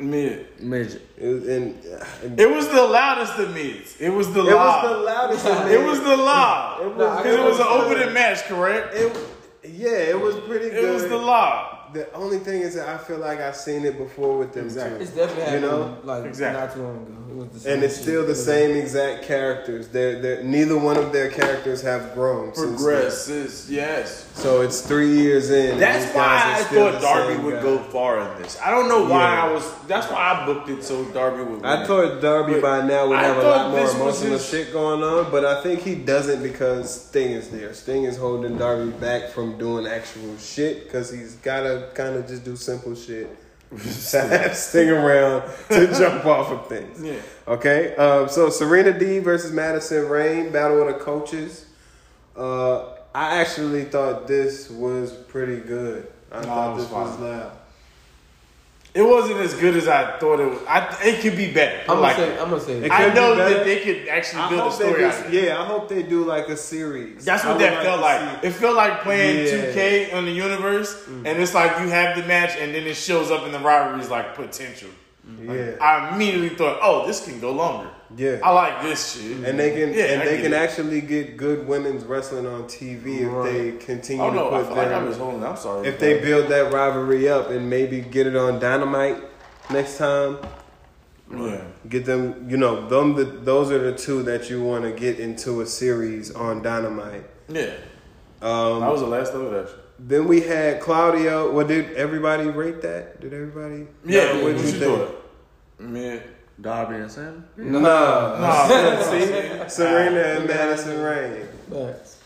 Mid. 0.00 0.46
Midget. 0.60 1.02
It 1.16 1.26
was, 1.26 1.48
and, 1.48 1.84
and 2.22 2.38
It 2.40 2.48
was 2.50 2.68
the 2.68 2.82
loudest 2.84 3.36
of 3.38 3.52
mids. 3.52 3.96
It 4.00 4.10
was 4.10 4.32
the 4.32 4.42
loudest 4.44 4.84
it 4.84 4.90
was 4.90 4.92
the 4.92 5.04
loudest. 5.04 5.46
of 5.46 5.70
it 5.70 5.84
was 5.84 6.00
the 6.00 6.16
loud. 6.16 6.80
It 6.82 6.86
was, 6.94 6.96
Nah, 6.98 7.16
Because 7.22 7.34
it 7.38 7.42
was 7.44 7.58
an 7.58 7.64
the- 7.66 7.70
opening 7.70 8.12
match, 8.14 8.44
correct? 8.44 8.94
It, 8.94 9.16
yeah, 9.64 9.88
it 9.88 10.20
was 10.20 10.36
pretty 10.36 10.70
good. 10.70 10.84
It 10.84 10.92
was 10.94 11.08
the 11.08 11.16
loud. 11.16 11.74
The 11.94 12.12
only 12.12 12.38
thing 12.38 12.60
is 12.62 12.74
that 12.76 12.88
I 12.88 12.98
feel 12.98 13.18
like 13.18 13.40
I've 13.40 13.56
seen 13.56 13.84
it 13.84 13.98
before 13.98 14.38
with 14.38 14.52
them 14.52 14.66
Exactly. 14.66 15.00
It's 15.00 15.10
too. 15.10 15.16
definitely 15.16 15.54
You 15.54 15.60
know? 15.60 15.98
like 16.04 16.24
Exactly. 16.26 16.60
not 16.60 16.74
too 16.74 16.82
long 16.82 17.06
ago. 17.06 17.14
It 17.28 17.34
was 17.36 17.62
the 17.64 17.72
And 17.72 17.82
it's 17.82 17.96
still 18.00 18.26
the 18.26 18.34
same 18.34 18.76
exact 18.76 19.24
characters. 19.24 19.88
They're, 19.88 20.20
they're 20.22 20.42
neither 20.42 20.78
one 20.78 20.96
of 20.96 21.12
their 21.12 21.30
characters 21.30 21.82
have 21.82 22.14
grown. 22.14 22.54
since 22.54 22.66
Progresses, 22.82 23.70
yes. 23.70 24.24
So 24.34 24.62
it's 24.62 24.80
three 24.80 25.16
years 25.18 25.50
in. 25.50 25.78
That's 25.78 26.14
why 26.14 26.54
I 26.56 26.62
thought 26.64 27.02
Darby 27.02 27.42
would 27.42 27.56
guy. 27.56 27.62
go 27.62 27.78
far 27.78 28.20
in 28.20 28.42
this. 28.42 28.58
I 28.64 28.70
don't 28.70 28.88
know 28.88 29.02
why 29.02 29.34
Yeah. 29.34 29.44
I 29.44 29.52
was. 29.52 29.70
That's 29.88 30.06
why 30.10 30.16
I 30.18 30.46
booked 30.46 30.68
it 30.70 30.82
so 30.84 31.04
Darby 31.06 31.42
would. 31.42 31.62
Win. 31.62 31.64
I 31.66 31.84
thought 31.86 32.20
Darby 32.22 32.54
But 32.54 32.62
by 32.62 32.86
now 32.86 33.08
would 33.08 33.18
I 33.18 33.22
have 33.24 33.36
a 33.38 33.42
lot 33.42 33.70
more 33.72 33.80
this 33.80 33.90
was 33.94 34.00
emotional 34.00 34.32
his- 34.38 34.48
shit 34.48 34.72
going 34.72 35.02
on, 35.02 35.30
but 35.30 35.44
I 35.44 35.62
think 35.62 35.80
he 35.82 35.96
doesn't 35.96 36.42
because 36.42 37.08
Sting 37.08 37.32
is 37.32 37.50
there. 37.50 37.74
Sting 37.74 38.04
is 38.04 38.16
holding 38.16 38.56
Darby 38.56 38.90
back 38.92 39.30
from 39.30 39.58
doing 39.58 39.86
actual 39.86 40.36
shit 40.38 40.84
because 40.84 41.10
he's 41.10 41.34
got 41.36 41.60
to 41.62 41.88
kind 41.94 42.14
of 42.16 42.26
just 42.26 42.44
do 42.44 42.56
simple 42.56 42.94
shit. 42.94 43.28
Sting 43.78 44.90
around 44.90 45.42
to 45.68 45.86
jump 45.98 46.24
off 46.24 46.50
of 46.50 46.68
things. 46.68 47.02
Yeah. 47.02 47.20
Okay, 47.46 47.94
um, 47.96 48.28
so 48.28 48.48
Serena 48.50 48.98
D 48.98 49.18
versus 49.18 49.52
Madison 49.52 50.08
Rayne, 50.08 50.50
Battle 50.52 50.80
of 50.80 50.88
the 50.88 51.00
Coaches. 51.04 51.66
Uh, 52.36 52.94
I 53.14 53.40
actually 53.40 53.84
thought 53.84 54.26
this 54.26 54.70
was 54.70 55.12
pretty 55.12 55.56
good. 55.60 56.06
I 56.30 56.36
No, 56.40 56.44
thought 56.46 56.76
this 56.76 56.90
was 56.90 57.18
loud. 57.18 57.57
It 58.94 59.02
wasn't 59.02 59.38
as 59.40 59.54
good 59.54 59.76
as 59.76 59.86
I 59.86 60.18
thought 60.18 60.40
it 60.40 60.46
was. 60.46 60.60
I, 60.66 60.96
it 61.02 61.20
could 61.20 61.36
be 61.36 61.52
better. 61.52 61.80
I'm 61.82 61.86
gonna 61.86 62.00
like, 62.00 62.16
say. 62.16 62.38
I'm 62.38 62.50
gonna 62.50 62.60
say. 62.60 62.72
It 62.84 62.90
I 62.90 63.12
know 63.12 63.34
be 63.34 63.40
that 63.40 63.64
they 63.64 63.80
could 63.80 64.08
actually 64.08 64.48
build 64.48 64.60
a 64.60 64.64
hope 64.64 64.72
story 64.72 65.00
do, 65.00 65.06
out 65.06 65.26
of 65.26 65.34
it. 65.34 65.44
yeah, 65.44 65.60
I 65.60 65.64
hope 65.66 65.88
they 65.88 66.02
do 66.02 66.24
like 66.24 66.48
a 66.48 66.56
series. 66.56 67.24
That's 67.24 67.44
what 67.44 67.58
would 67.58 67.62
that 67.62 67.82
felt 67.82 67.98
to 67.98 68.02
like. 68.02 68.44
It 68.44 68.52
felt 68.52 68.76
like 68.76 69.02
playing 69.02 69.46
Yeah. 69.46 69.52
Mm. 69.52 69.74
2K 69.74 70.14
on 70.14 70.24
the 70.24 70.32
universe, 70.32 71.06
and 71.06 71.26
it's 71.26 71.54
like 71.54 71.78
you 71.80 71.88
have 71.88 72.16
the 72.16 72.26
match, 72.26 72.56
and 72.58 72.74
then 72.74 72.86
it 72.86 72.94
shows 72.96 73.30
up 73.30 73.44
in 73.44 73.52
the 73.52 73.60
rivalries 73.60 74.08
like 74.08 74.34
potential. 74.34 74.90
Yeah, 75.42 75.76
I 75.80 76.14
immediately 76.14 76.48
thought, 76.48 76.78
oh, 76.82 77.06
this 77.06 77.22
can 77.24 77.38
go 77.38 77.52
longer. 77.52 77.90
Yeah. 78.16 78.38
I 78.42 78.50
like 78.52 78.82
this 78.82 79.14
shit. 79.20 79.44
and 79.44 79.58
they 79.58 79.70
can 79.72 79.92
Yeah, 79.92 80.04
and 80.04 80.22
I 80.22 80.24
they 80.24 80.42
can 80.42 80.52
it. 80.52 80.56
actually 80.56 81.00
get 81.00 81.36
good 81.36 81.66
women's 81.68 82.04
wrestling 82.04 82.46
on 82.46 82.64
TV 82.64 83.20
if 83.20 83.44
they 83.52 83.84
continue 83.84 84.22
Oh 84.24 84.30
to 84.30 84.36
no, 84.36 84.46
I 84.48 84.58
put 84.58 84.66
feel 84.68 84.76
like 84.76 84.86
I 84.86 84.90
their. 84.90 85.48
I'm 85.48 85.56
sorry. 85.56 85.88
if 85.88 85.98
they 85.98 86.20
build 86.20 86.48
that 86.48 86.72
rivalry 86.72 87.28
up 87.28 87.50
and 87.50 87.68
maybe 87.68 88.00
get 88.00 88.26
it 88.26 88.36
on 88.36 88.58
Dynamite 88.58 89.22
next 89.70 89.98
time. 89.98 90.38
yeah. 91.34 91.60
Get 91.88 92.04
them, 92.06 92.48
you 92.50 92.56
know, 92.56 92.88
them. 92.88 93.14
The, 93.14 93.24
those 93.24 93.70
are 93.70 93.78
the 93.78 93.96
two 93.96 94.22
that 94.24 94.48
you 94.50 94.62
want 94.62 94.84
to 94.84 94.92
get 94.92 95.18
into 95.20 95.60
a 95.60 95.66
series 95.66 96.34
on 96.34 96.62
Dynamite. 96.62 97.24
Yeah. 97.48 97.74
Um, 98.40 98.80
That 98.80 98.90
was 98.92 99.00
the 99.00 99.06
last 99.06 99.32
of 99.34 99.52
it, 99.52 99.60
actually. 99.60 99.82
then 99.98 100.26
we 100.28 100.40
had 100.42 100.80
Claudio. 100.80 101.50
Well, 101.52 101.66
did 101.66 101.92
everybody 101.92 102.46
rate 102.48 102.80
that? 102.82 103.20
Did 103.20 103.32
everybody? 103.34 103.86
Yeah, 104.04 104.24
No, 104.24 104.34
what 104.36 104.42
what'd 104.54 104.60
you 104.60 104.66
think? 104.72 104.98
thought? 104.98 105.30
Mid. 105.80 106.22
Darby 106.60 106.96
and 106.96 107.10
Sam. 107.10 107.44
No, 107.56 107.78
no. 107.78 109.02
see, 109.10 109.68
Serena 109.68 110.20
and 110.20 110.46
Madison 110.48 111.00
Rayne. 111.00 111.46
Facts. 111.70 112.20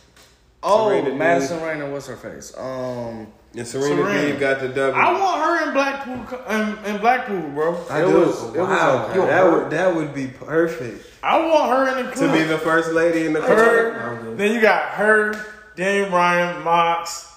Oh, 0.63 0.89
Serena 0.89 1.11
Deeb. 1.11 1.17
Madison 1.19 1.63
Rayne 1.63 1.83
and 1.83 1.93
what's 1.93 2.07
her 2.07 2.17
face? 2.17 2.57
Um, 2.57 3.27
And 3.55 3.67
Serena, 3.67 3.97
Serena. 4.03 4.35
Deeb 4.35 4.41
got 4.41 4.61
the 4.61 4.69
W. 4.69 5.01
I 5.03 5.13
want 5.21 5.43
her 5.43 5.67
in 5.69 5.75
Blackpool, 5.75 6.25
co- 6.27 6.45
in, 6.49 6.95
in 6.95 7.01
Blackpool, 7.01 7.41
bro. 7.51 7.85
I 7.91 8.03
It 8.03 8.07
do. 8.07 8.21
was- 8.21 8.43
it 8.55 8.61
was 8.61 8.69
wow, 8.69 9.07
okay. 9.11 9.27
that 9.27 9.45
would 9.53 9.71
that 9.71 9.95
would 9.95 10.15
be 10.15 10.29
perfect 10.29 11.07
I 11.23 11.39
want 11.47 11.71
her 11.71 11.99
in 12.01 12.07
the 12.07 12.13
to 12.15 12.33
be 12.33 12.45
the 12.45 12.59
first 12.59 12.93
lady 12.93 13.27
in 13.27 13.33
the 13.35 13.41
club. 13.41 13.59
her. 13.59 14.35
Then 14.37 14.55
you 14.55 14.61
got 14.63 14.91
her, 14.93 15.35
Daniel 15.77 16.09
Bryan, 16.11 16.63
Mox, 16.65 17.29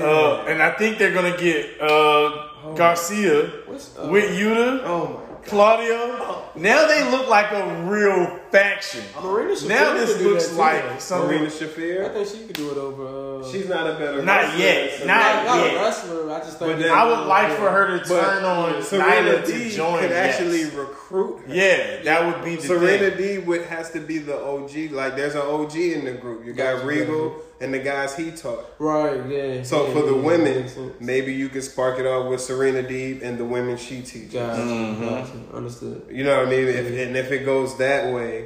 uh, 0.00 0.44
and 0.48 0.60
I 0.62 0.70
think 0.72 0.98
they're 0.98 1.14
gonna 1.14 1.36
get 1.36 1.80
uh, 1.80 2.74
Garcia 2.74 3.46
What's 3.66 3.96
uh, 3.98 4.08
with 4.10 4.30
Yuta, 4.38 4.82
Oh 4.84 5.20
Claudio. 5.46 6.16
Oh. 6.20 6.50
Now 6.54 6.86
they 6.86 7.10
look 7.10 7.28
like 7.28 7.50
a 7.52 7.82
real 7.84 8.40
faction. 8.58 9.04
Marina 9.22 9.52
Shafir 9.52 9.68
Now 9.68 9.94
this 9.94 10.20
looks 10.22 10.52
like 10.54 10.82
though. 10.82 10.90
my! 10.90 10.98
something. 10.98 11.28
Marina 11.38 12.06
I 12.06 12.08
think 12.14 12.28
she 12.28 12.46
could 12.46 12.56
do 12.56 12.70
it 12.70 12.76
over. 12.76 13.40
Uh, 13.42 13.50
She's 13.52 13.68
not 13.68 13.86
a 13.90 13.94
better. 13.98 14.22
Not 14.22 14.42
wrestler 14.42 14.58
yet. 14.58 14.98
than 14.98 15.08
Not 15.08 15.20
not, 15.36 15.46
not 15.46 15.64
yet. 15.66 15.74
a 15.74 15.78
wrestler. 15.80 16.30
I 16.30 16.38
just 16.38 16.58
think. 16.58 16.72
But 16.72 16.78
then- 16.80 16.90
I 16.90 17.04
would 17.04 17.26
like 17.26 17.52
for 17.56 17.70
her 17.70 17.98
to 17.98 18.08
But 18.08 18.20
turn 18.22 18.44
on 18.44 18.82
Serena 18.82 19.32
Nyla 19.38 19.44
to 19.44 19.52
D 19.52 19.70
join. 19.70 20.00
could 20.00 20.10
yes. 20.10 20.34
actually 20.40 20.64
recruit. 20.78 21.40
Her. 21.46 21.54
Yeah, 21.54 22.02
that 22.04 22.26
would 22.26 22.44
be 22.44 22.56
the 22.56 22.62
Serena 22.62 23.10
thing. 23.10 23.38
D 23.40 23.46
would 23.46 23.62
has 23.62 23.90
to 23.92 24.00
be 24.00 24.18
the 24.18 24.38
OG. 24.42 24.90
Like 24.92 25.16
there's 25.16 25.34
an 25.34 25.42
OG 25.42 25.76
in 25.76 26.04
the 26.04 26.12
group. 26.12 26.46
You 26.46 26.52
got 26.52 26.74
Gotcha, 26.76 26.86
Regal 26.86 27.28
gotcha. 27.30 27.42
and 27.60 27.74
the 27.74 27.78
guys 27.80 28.16
he 28.16 28.30
taught. 28.30 28.64
right. 28.78 29.20
Yeah. 29.28 29.62
So 29.62 29.86
yeah, 29.86 29.92
for 29.92 30.02
the 30.02 30.14
yeah, 30.14 30.22
women, 30.22 30.92
maybe 31.00 31.34
you 31.34 31.48
could 31.48 31.64
spark 31.64 31.98
it 31.98 32.06
off 32.06 32.28
with 32.28 32.40
Serena 32.40 32.82
Deeb 32.82 33.22
and 33.22 33.36
the 33.38 33.44
women 33.44 33.76
she 33.76 34.00
teaches. 34.02 34.32
Gotcha. 34.32 34.62
Mm-hmm. 34.62 35.04
Gotcha. 35.04 35.32
Understood. 35.56 36.06
You 36.10 36.24
know 36.24 36.38
what 36.38 36.46
I 36.46 36.50
mean? 36.50 36.68
If, 36.68 36.86
and 37.08 37.16
if 37.16 37.30
it 37.32 37.44
goes 37.44 37.76
that 37.78 38.12
way, 38.14 38.43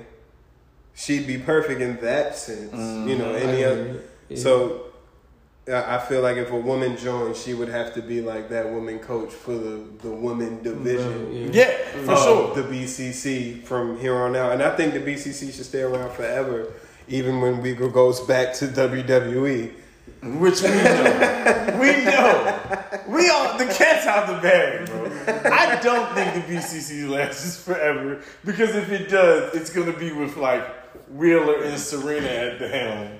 she'd 0.98 1.26
be 1.26 1.38
perfect 1.38 1.80
in 1.80 1.96
that 1.98 2.36
sense. 2.36 2.72
You 2.72 3.16
mm, 3.16 3.18
know, 3.18 3.32
any 3.32 3.64
other. 3.64 4.02
Yeah. 4.28 4.36
So 4.36 4.84
I 5.68 5.96
I 5.96 5.98
feel 5.98 6.22
like 6.22 6.36
if 6.36 6.50
a 6.50 6.58
woman 6.58 6.96
joined, 6.96 7.36
she 7.36 7.54
would 7.54 7.68
have 7.68 7.94
to 7.94 8.02
be 8.02 8.20
like 8.20 8.48
that 8.50 8.70
woman 8.70 8.98
coach 8.98 9.32
for 9.32 9.52
the 9.52 9.84
the 10.02 10.10
women 10.10 10.62
division. 10.62 11.52
Yeah. 11.52 11.68
Yeah, 11.68 12.04
for 12.04 12.12
of 12.12 12.18
sure. 12.18 12.54
The 12.54 12.62
BCC 12.62 13.62
from 13.62 13.98
here 13.98 14.16
on 14.16 14.34
out, 14.36 14.52
and 14.52 14.62
I 14.62 14.74
think 14.76 14.94
the 14.94 15.00
BCC 15.00 15.54
should 15.54 15.64
stay 15.64 15.82
around 15.82 16.12
forever, 16.12 16.72
even 17.06 17.40
when 17.40 17.62
we 17.62 17.74
go 17.74 17.88
goes 17.88 18.20
back 18.20 18.54
to. 18.54 18.66
WWE. 18.66 19.72
Which 20.22 20.62
we 20.62 20.68
know. 20.68 21.78
we 21.80 22.04
know. 22.04 22.58
We 23.06 23.28
all 23.28 23.56
the 23.56 23.66
cat's 23.66 24.06
out 24.06 24.26
the 24.26 24.40
bag, 24.40 24.86
bro. 24.86 25.04
I 25.52 25.78
don't 25.80 26.12
think 26.14 26.34
the 26.34 26.54
BCC 26.54 27.08
lasts 27.08 27.62
forever 27.62 28.20
because 28.44 28.74
if 28.74 28.90
it 28.90 29.08
does, 29.08 29.54
it's 29.54 29.70
gonna 29.70 29.92
be 29.92 30.12
with 30.12 30.36
like 30.36 30.66
Wheeler 31.10 31.62
and 31.62 31.78
Serena 31.78 32.26
at 32.26 32.58
the 32.58 32.68
helm. 32.68 33.08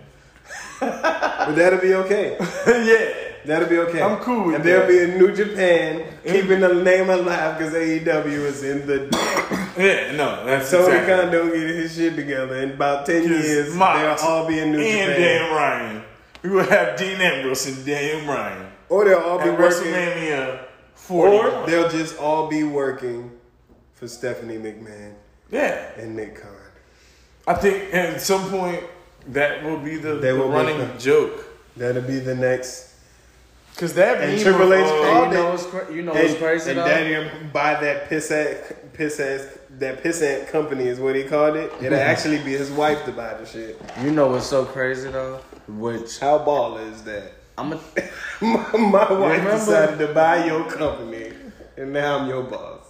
But 0.80 1.54
that'll 1.54 1.80
be 1.80 1.94
okay. 1.94 2.36
yeah. 2.66 3.24
That'll 3.44 3.68
be 3.68 3.78
okay. 3.78 4.02
I'm 4.02 4.18
cool 4.18 4.46
with 4.46 4.56
And 4.56 4.64
they'll 4.64 4.86
be 4.86 4.98
in 4.98 5.18
New 5.18 5.34
Japan 5.34 6.04
keeping 6.24 6.60
the 6.60 6.74
name 6.74 7.08
alive 7.08 7.56
because 7.58 7.72
AEW 7.72 8.26
is 8.26 8.62
in 8.62 8.86
the. 8.86 9.08
Yeah, 9.78 10.10
no, 10.16 10.44
that's 10.44 10.72
Tony 10.72 10.86
exactly. 10.96 11.14
Khan 11.14 11.32
don't 11.32 11.52
get 11.52 11.68
his 11.68 11.94
shit 11.94 12.16
together. 12.16 12.56
In 12.56 12.72
about 12.72 13.06
ten 13.06 13.22
Because 13.22 13.46
years, 13.46 13.72
they'll 13.72 14.16
all 14.22 14.48
be 14.48 14.58
in 14.58 14.72
New 14.72 14.80
and 14.80 15.12
Japan, 15.12 15.20
Dan 15.20 15.54
Ryan. 15.54 16.02
We 16.42 16.50
will 16.50 16.68
have 16.68 16.98
Dean 16.98 17.20
Ambrose 17.20 17.66
and 17.68 17.86
Dan 17.86 18.26
Ryan 18.26 18.72
or 18.88 19.04
they'll 19.04 19.18
all 19.18 19.38
be 19.42 19.50
working, 19.50 19.92
WrestleMania 19.92 20.64
40. 20.94 21.36
or 21.36 21.66
they'll 21.66 21.90
just 21.90 22.18
all 22.18 22.48
be 22.48 22.64
working 22.64 23.30
for 23.94 24.08
Stephanie 24.08 24.56
McMahon 24.56 25.14
yeah, 25.50 25.90
and 25.96 26.14
Nick 26.16 26.40
Khan. 26.40 26.52
I 27.48 27.54
think 27.54 27.94
at 27.94 28.20
some 28.20 28.48
point 28.50 28.84
that 29.28 29.64
will 29.64 29.78
be 29.78 29.96
the, 29.96 30.14
They 30.16 30.32
the 30.32 30.38
will 30.38 30.50
running 30.50 30.78
make 30.78 30.92
the- 30.94 30.98
joke. 30.98 31.44
That'll 31.76 32.02
be 32.02 32.18
the 32.18 32.34
next. 32.34 32.86
Cause 33.76 33.94
that 33.94 34.20
And 34.20 34.32
meme 34.32 34.42
Triple 34.42 34.72
of, 34.72 34.80
H 34.80 34.86
called 34.86 35.28
you 35.28 35.34
know 35.38 35.50
what's 35.50 35.66
cra- 35.66 35.92
you 35.94 36.02
know 36.02 36.12
and, 36.12 36.28
what's 36.28 36.38
crazy 36.40 36.70
and 36.70 36.80
though? 36.80 36.84
Daddy 36.84 37.30
buy 37.52 37.80
that 37.80 38.08
piss 38.08 38.28
ass, 38.32 38.72
piss 38.92 39.20
ass, 39.20 39.46
that 39.78 40.02
pissant 40.02 40.48
company 40.48 40.88
is 40.88 40.98
what 40.98 41.14
he 41.14 41.22
called 41.22 41.54
it. 41.54 41.72
It'll 41.80 41.96
actually 42.12 42.38
be 42.38 42.50
his 42.52 42.72
wife 42.72 43.04
to 43.04 43.12
buy 43.12 43.34
the 43.34 43.46
shit. 43.46 43.80
You 44.02 44.10
know 44.10 44.26
what's 44.32 44.46
so 44.46 44.64
crazy 44.64 45.08
though? 45.10 45.36
Which 45.68 46.18
How 46.18 46.38
ball 46.40 46.78
is 46.78 47.02
that? 47.04 47.30
I'm 47.56 47.72
a, 47.74 47.76
my, 48.40 48.72
my 48.76 49.12
wife 49.12 49.38
Remember- 49.38 49.50
decided 49.52 49.98
to 50.04 50.12
buy 50.12 50.44
your 50.46 50.68
company, 50.68 51.32
and 51.76 51.92
now 51.92 52.18
I'm 52.18 52.26
your 52.28 52.42
boss. 52.42 52.82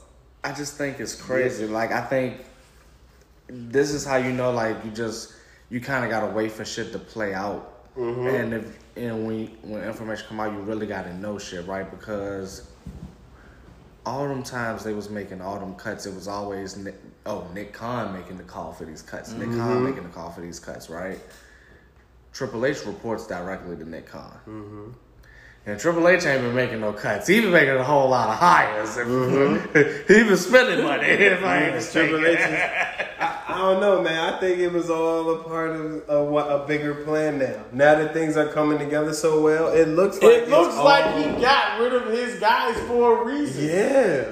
I 0.42 0.52
just 0.52 0.78
think 0.78 1.00
it's 1.00 1.14
crazy. 1.14 1.66
Like 1.66 1.92
I 1.92 2.00
think 2.00 2.38
this 3.48 3.92
is 3.92 4.04
how 4.04 4.16
you 4.16 4.32
know, 4.32 4.52
like 4.52 4.84
you 4.84 4.90
just 4.90 5.32
you 5.70 5.80
kind 5.80 6.04
of 6.04 6.10
gotta 6.10 6.32
wait 6.32 6.52
for 6.52 6.64
shit 6.64 6.92
to 6.92 6.98
play 6.98 7.34
out, 7.34 7.94
mm-hmm. 7.96 8.26
and 8.26 8.54
if 8.54 8.78
and 8.96 9.26
when 9.26 9.46
when 9.62 9.82
information 9.82 10.26
come 10.28 10.40
out, 10.40 10.52
you 10.52 10.58
really 10.60 10.86
gotta 10.86 11.14
know 11.14 11.38
shit, 11.38 11.66
right? 11.66 11.90
Because 11.90 12.70
all 14.06 14.26
them 14.26 14.42
times 14.42 14.84
they 14.84 14.94
was 14.94 15.10
making 15.10 15.40
all 15.40 15.58
them 15.58 15.74
cuts, 15.74 16.06
it 16.06 16.14
was 16.14 16.28
always 16.28 16.76
Nick, 16.76 16.94
oh 17.26 17.46
Nick 17.54 17.72
Khan 17.72 18.12
making 18.12 18.38
the 18.38 18.44
call 18.44 18.72
for 18.72 18.84
these 18.84 19.02
cuts, 19.02 19.32
Nick 19.32 19.48
Khan 19.48 19.58
mm-hmm. 19.58 19.84
making 19.84 20.02
the 20.04 20.08
call 20.08 20.30
for 20.30 20.40
these 20.40 20.58
cuts, 20.58 20.88
right? 20.88 21.18
Triple 22.32 22.64
H 22.66 22.86
reports 22.86 23.26
directly 23.26 23.76
to 23.76 23.88
Nick 23.88 24.06
Khan. 24.06 24.38
Mm-hmm. 24.48 24.90
And 25.68 25.78
Triple 25.78 26.08
H 26.08 26.24
ain't 26.24 26.40
been 26.42 26.54
making 26.54 26.80
no 26.80 26.94
cuts. 26.94 27.26
He 27.28 27.42
been 27.42 27.50
making 27.52 27.74
a 27.76 27.84
whole 27.84 28.08
lot 28.08 28.30
of 28.30 28.36
hires. 28.36 28.96
Mm-hmm. 28.96 29.66
he 30.14 30.24
been 30.24 30.36
spending 30.38 30.82
money. 30.82 31.06
If 31.06 31.44
I 31.44 31.64
ain't 31.64 31.82
Triple 31.92 32.20
mistaken. 32.20 32.24
H 32.24 32.38
is, 32.38 33.18
I, 33.20 33.42
I 33.48 33.58
don't 33.58 33.80
know, 33.80 34.00
man. 34.00 34.32
I 34.32 34.40
think 34.40 34.60
it 34.60 34.72
was 34.72 34.88
all 34.88 35.28
a 35.30 35.44
part 35.44 35.76
of 35.76 36.08
a, 36.08 36.24
what- 36.24 36.50
a 36.50 36.66
bigger 36.66 36.94
plan 37.04 37.38
now. 37.38 37.64
Now 37.70 37.96
that 37.96 38.14
things 38.14 38.38
are 38.38 38.48
coming 38.48 38.78
together 38.78 39.12
so 39.12 39.42
well, 39.42 39.68
it 39.68 39.88
looks 39.88 40.22
like 40.22 40.32
It 40.32 40.48
looks 40.48 40.68
it's 40.74 40.82
like 40.82 41.04
all- 41.04 41.22
he 41.34 41.40
got 41.42 41.80
rid 41.80 41.92
of 41.92 42.06
his 42.12 42.40
guys 42.40 42.74
for 42.86 43.20
a 43.20 43.24
reason. 43.26 43.64
Yeah. 43.68 44.30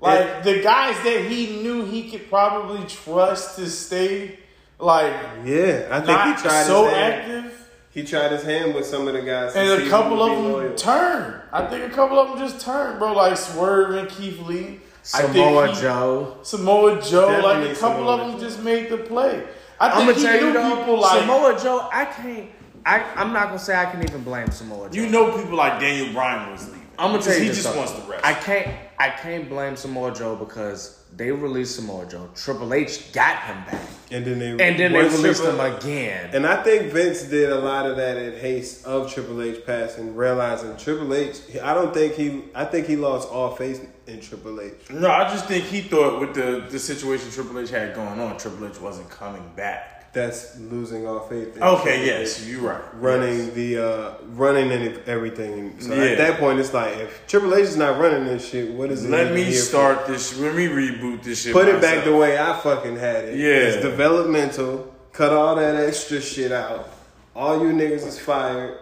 Like 0.00 0.44
the 0.44 0.62
guys 0.62 0.96
that 1.04 1.26
he 1.28 1.60
knew 1.62 1.84
he 1.84 2.10
could 2.10 2.30
probably 2.30 2.86
trust 2.86 3.56
to 3.56 3.68
stay 3.68 4.38
like 4.78 5.12
Yeah, 5.44 5.88
I 5.90 5.96
think 5.98 6.06
not 6.06 6.36
he 6.38 6.42
tried 6.42 6.64
so 6.64 6.84
his 6.86 6.94
active. 6.94 7.59
He 7.90 8.04
tried 8.04 8.30
his 8.32 8.42
hand 8.44 8.74
with 8.74 8.86
some 8.86 9.08
of 9.08 9.14
the 9.14 9.22
guys, 9.22 9.54
And 9.56 9.82
a 9.82 9.88
couple 9.88 10.22
of 10.22 10.30
them 10.36 10.52
loyal. 10.52 10.74
turned. 10.74 11.42
I 11.52 11.66
think 11.66 11.90
a 11.92 11.94
couple 11.94 12.18
of 12.20 12.28
them 12.28 12.38
just 12.38 12.64
turned, 12.64 12.98
bro. 13.00 13.12
Like 13.14 13.36
Swerve 13.36 13.90
and 13.96 14.08
Keith 14.08 14.38
Lee. 14.46 14.80
I 15.14 15.22
think 15.22 15.32
Samoa 15.34 15.66
he- 15.74 15.80
Joe. 15.80 16.36
Samoa 16.42 17.02
Joe. 17.02 17.28
Definitely 17.30 17.42
like 17.68 17.76
a 17.76 17.80
couple 17.80 17.98
Samoa 17.98 18.12
of 18.14 18.20
them 18.20 18.40
Joe. 18.40 18.46
just 18.46 18.62
made 18.62 18.90
the 18.90 18.98
play. 18.98 19.44
I 19.80 19.88
I'm 19.90 20.00
gonna 20.06 20.12
he 20.12 20.22
tell 20.22 20.38
knew 20.40 20.46
you 20.48 20.52
though, 20.52 20.76
people 20.76 21.00
like 21.00 21.20
Samoa 21.20 21.58
Joe. 21.60 21.88
I 21.92 22.04
can't. 22.04 22.50
I 22.86 23.02
I'm 23.16 23.32
not 23.32 23.46
gonna 23.46 23.58
say 23.58 23.74
I 23.74 23.86
can 23.90 24.02
even 24.04 24.22
blame 24.22 24.50
Samoa 24.50 24.88
Joe. 24.90 25.00
you 25.00 25.08
know 25.08 25.36
people 25.36 25.56
like 25.56 25.80
Daniel 25.80 26.12
Bryan 26.12 26.52
was 26.52 26.66
leaving. 26.68 26.86
I'm 26.98 27.12
gonna 27.12 27.22
tell 27.22 27.34
you 27.34 27.40
he 27.40 27.48
this, 27.48 27.62
just 27.62 27.72
though. 27.72 27.78
wants 27.78 27.92
to 27.92 28.02
rest. 28.02 28.24
I 28.24 28.34
can't. 28.34 28.68
I 28.98 29.08
can't 29.08 29.48
blame 29.48 29.74
Samoa 29.74 30.14
Joe 30.14 30.36
because 30.36 30.99
they 31.16 31.30
released 31.32 31.76
Samoa 31.76 32.06
Joe. 32.06 32.28
Triple 32.34 32.72
H 32.72 33.12
got 33.12 33.42
him 33.42 33.56
back, 33.64 33.86
and 34.10 34.24
then 34.24 34.38
they 34.38 34.50
and 34.50 34.78
then 34.78 34.92
they 34.92 35.02
released 35.02 35.42
Triple- 35.42 35.60
him 35.60 35.74
again. 35.76 36.30
And 36.32 36.46
I 36.46 36.62
think 36.62 36.92
Vince 36.92 37.22
did 37.24 37.50
a 37.50 37.58
lot 37.58 37.86
of 37.86 37.96
that 37.96 38.16
in 38.16 38.38
haste 38.40 38.84
of 38.86 39.12
Triple 39.12 39.42
H 39.42 39.64
passing, 39.66 40.14
realizing 40.16 40.76
Triple 40.76 41.12
H. 41.14 41.36
I 41.62 41.74
don't 41.74 41.92
think 41.92 42.14
he. 42.14 42.44
I 42.54 42.64
think 42.64 42.86
he 42.86 42.96
lost 42.96 43.28
all 43.28 43.54
faith 43.54 43.88
in 44.06 44.20
Triple 44.20 44.60
H. 44.60 44.72
No, 44.90 45.10
I 45.10 45.24
just 45.24 45.46
think 45.46 45.64
he 45.64 45.82
thought 45.82 46.20
with 46.20 46.34
the, 46.34 46.64
the 46.70 46.78
situation 46.78 47.30
Triple 47.30 47.58
H 47.60 47.70
had 47.70 47.94
going 47.94 48.18
on, 48.20 48.38
Triple 48.38 48.66
H 48.68 48.80
wasn't 48.80 49.10
coming 49.10 49.44
back. 49.56 49.99
That's 50.12 50.58
losing 50.58 51.06
all 51.06 51.20
faith. 51.20 51.56
in 51.56 51.62
Okay, 51.62 52.04
yes, 52.04 52.44
you're 52.44 52.62
right. 52.62 52.80
Running 52.94 53.38
Yes. 53.38 53.50
the 53.54 53.78
uh 53.78 54.10
running 54.34 54.72
and 54.72 54.98
everything. 55.06 55.76
So 55.80 55.94
Yeah. 55.94 56.02
at 56.10 56.18
that 56.18 56.40
point, 56.40 56.58
it's 56.58 56.74
like 56.74 56.96
if 56.98 57.24
Triple 57.28 57.54
H 57.54 57.60
is 57.64 57.76
not 57.76 58.00
running 58.00 58.24
this 58.24 58.48
shit, 58.48 58.72
what 58.72 58.90
is 58.90 59.04
it? 59.04 59.10
Let 59.10 59.32
me 59.32 59.44
here 59.44 59.52
for? 59.52 59.58
start 59.66 60.06
this. 60.08 60.36
Let 60.38 60.56
me 60.56 60.66
reboot 60.66 61.22
this 61.22 61.42
shit. 61.42 61.52
Put 61.52 61.68
it 61.68 61.80
back 61.80 62.04
the 62.04 62.16
way 62.16 62.36
I 62.38 62.58
fucking 62.58 62.96
had 62.96 63.26
it. 63.26 63.38
Yeah. 63.38 63.68
It's 63.68 63.76
developmental. 63.82 64.92
Cut 65.12 65.32
all 65.32 65.54
that 65.56 65.76
extra 65.76 66.20
shit 66.20 66.50
out. 66.50 66.88
All 67.36 67.64
you 67.64 67.72
niggas 67.72 68.04
is 68.06 68.18
fired. 68.18 68.78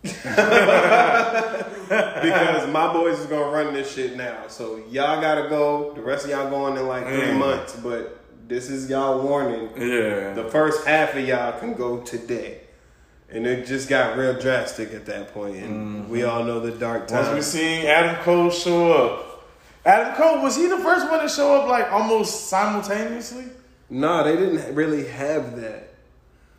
because 0.02 0.16
my 2.70 2.92
boys 2.92 3.18
is 3.18 3.26
gonna 3.26 3.50
run 3.50 3.74
this 3.74 3.92
shit 3.94 4.16
now. 4.16 4.46
So 4.48 4.76
y'all 4.90 5.20
gotta 5.20 5.48
go. 5.48 5.92
The 5.94 6.02
rest 6.02 6.24
of 6.24 6.30
y'all 6.30 6.50
going 6.50 6.76
in 6.76 6.86
like 6.86 7.04
three 7.04 7.32
Mm. 7.32 7.38
months. 7.38 7.76
But 7.76 8.17
this 8.48 8.70
is 8.70 8.88
y'all 8.88 9.22
warning. 9.22 9.68
Yeah. 9.76 10.32
The 10.32 10.48
first 10.50 10.86
half 10.86 11.14
of 11.14 11.26
y'all 11.26 11.58
can 11.60 11.74
go 11.74 12.00
today. 12.00 12.62
And 13.30 13.46
it 13.46 13.66
just 13.66 13.90
got 13.90 14.16
real 14.16 14.38
drastic 14.38 14.94
at 14.94 15.04
that 15.06 15.34
point. 15.34 15.52
point, 15.52 15.64
and 15.64 16.04
mm-hmm. 16.04 16.10
we 16.10 16.22
all 16.22 16.44
know 16.44 16.60
the 16.60 16.72
dark 16.72 17.06
times. 17.06 17.28
Once 17.28 17.28
we 17.28 17.34
times. 17.34 17.46
seen 17.46 17.86
Adam 17.86 18.16
Cole 18.22 18.50
show 18.50 18.92
up. 18.92 19.44
Adam 19.84 20.14
Cole 20.14 20.42
was 20.42 20.56
he 20.56 20.66
the 20.66 20.78
first 20.78 21.10
one 21.10 21.20
to 21.20 21.28
show 21.28 21.60
up 21.60 21.68
like 21.68 21.92
almost 21.92 22.48
simultaneously? 22.48 23.44
No, 23.90 24.24
they 24.24 24.34
didn't 24.34 24.74
really 24.74 25.06
have 25.08 25.60
that. 25.60 25.94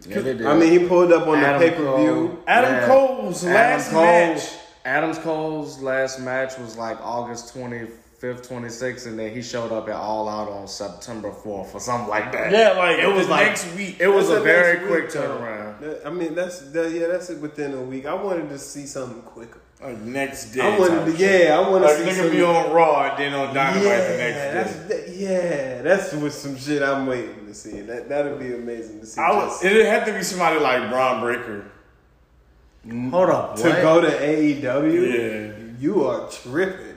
Yeah, 0.07 0.19
they 0.19 0.33
did. 0.33 0.45
I 0.45 0.55
mean, 0.55 0.79
he 0.79 0.87
pulled 0.87 1.11
up 1.11 1.27
on 1.27 1.39
Adam 1.39 1.59
the 1.59 1.69
pay 1.69 1.75
per 1.75 1.97
view. 1.97 2.43
Adam 2.45 2.73
Yeah. 2.73 2.87
Cole's 2.87 3.43
last 3.43 3.91
match. 3.91 4.41
Adams 4.85 5.17
Cole's 5.19 5.81
last 5.81 6.19
match 6.21 6.57
was 6.57 6.77
like 6.77 6.99
August 7.01 7.53
25th, 7.53 7.98
26th, 8.21 9.07
and 9.07 9.17
then 9.17 9.33
he 9.33 9.41
showed 9.41 9.71
up 9.71 9.87
at 9.87 9.95
All 9.95 10.27
Out 10.27 10.49
on 10.49 10.67
September 10.67 11.31
4th 11.31 11.73
or 11.73 11.79
something 11.79 12.09
like 12.09 12.31
that. 12.33 12.51
Yeah, 12.51 12.71
like 12.77 12.99
it 12.99 13.07
was 13.07 13.25
the 13.27 13.31
like 13.31 13.47
next 13.47 13.75
week. 13.75 13.97
It 13.99 14.07
was 14.07 14.27
That's 14.27 14.41
a 14.41 14.43
very 14.43 14.79
quick 14.87 15.03
week, 15.05 15.11
turnaround. 15.13 15.79
That- 15.79 16.05
I 16.05 16.09
mean, 16.09 16.35
that's 16.35 16.59
that, 16.71 16.91
yeah, 16.91 17.07
that's 17.07 17.29
it 17.29 17.39
within 17.39 17.73
a 17.73 17.81
week. 17.81 18.05
I 18.05 18.13
wanted 18.13 18.49
to 18.49 18.59
see 18.59 18.85
something 18.85 19.21
quicker. 19.21 19.59
Like 19.81 19.97
next 20.01 20.51
day. 20.51 20.59
I 20.61 20.77
wanted 20.77 21.05
to, 21.05 21.17
shit. 21.17 21.45
yeah, 21.45 21.57
I 21.57 21.69
want 21.69 21.85
to 21.85 21.93
Like 21.93 21.97
see 22.13 22.21
nigga 22.21 22.31
be 22.31 22.43
on 22.43 22.71
Raw 22.73 23.03
and 23.15 23.17
then 23.17 23.33
on 23.33 23.53
Dynamite 23.55 23.83
yeah, 23.85 24.11
the 24.11 24.17
next 24.17 24.53
that's 24.53 24.89
day. 24.89 25.05
that, 25.05 25.15
yeah, 25.15 25.81
that's 25.83 26.13
with 26.13 26.33
some 26.33 26.57
shit 26.57 26.83
I'm 26.83 27.07
waiting 27.07 27.45
to 27.47 27.53
see. 27.53 27.79
That 27.81 28.09
that'd 28.09 28.37
be 28.39 28.53
amazing 28.53 28.99
to 28.99 29.05
see. 29.05 29.21
I 29.21 29.31
just- 29.45 29.63
would, 29.63 29.71
it'd 29.71 29.85
have 29.85 30.05
to 30.07 30.11
be 30.13 30.21
somebody 30.23 30.59
like 30.59 30.89
Bron 30.89 31.21
Breakker. 31.21 31.71
Mm, 32.85 33.09
Hold 33.11 33.29
up. 33.29 33.55
to 33.57 33.69
what? 33.69 33.81
go 33.81 34.01
to 34.01 34.07
AEW. 34.09 35.13
Yeah. 35.13 35.73
you 35.79 36.05
are 36.05 36.29
tripping. 36.29 36.88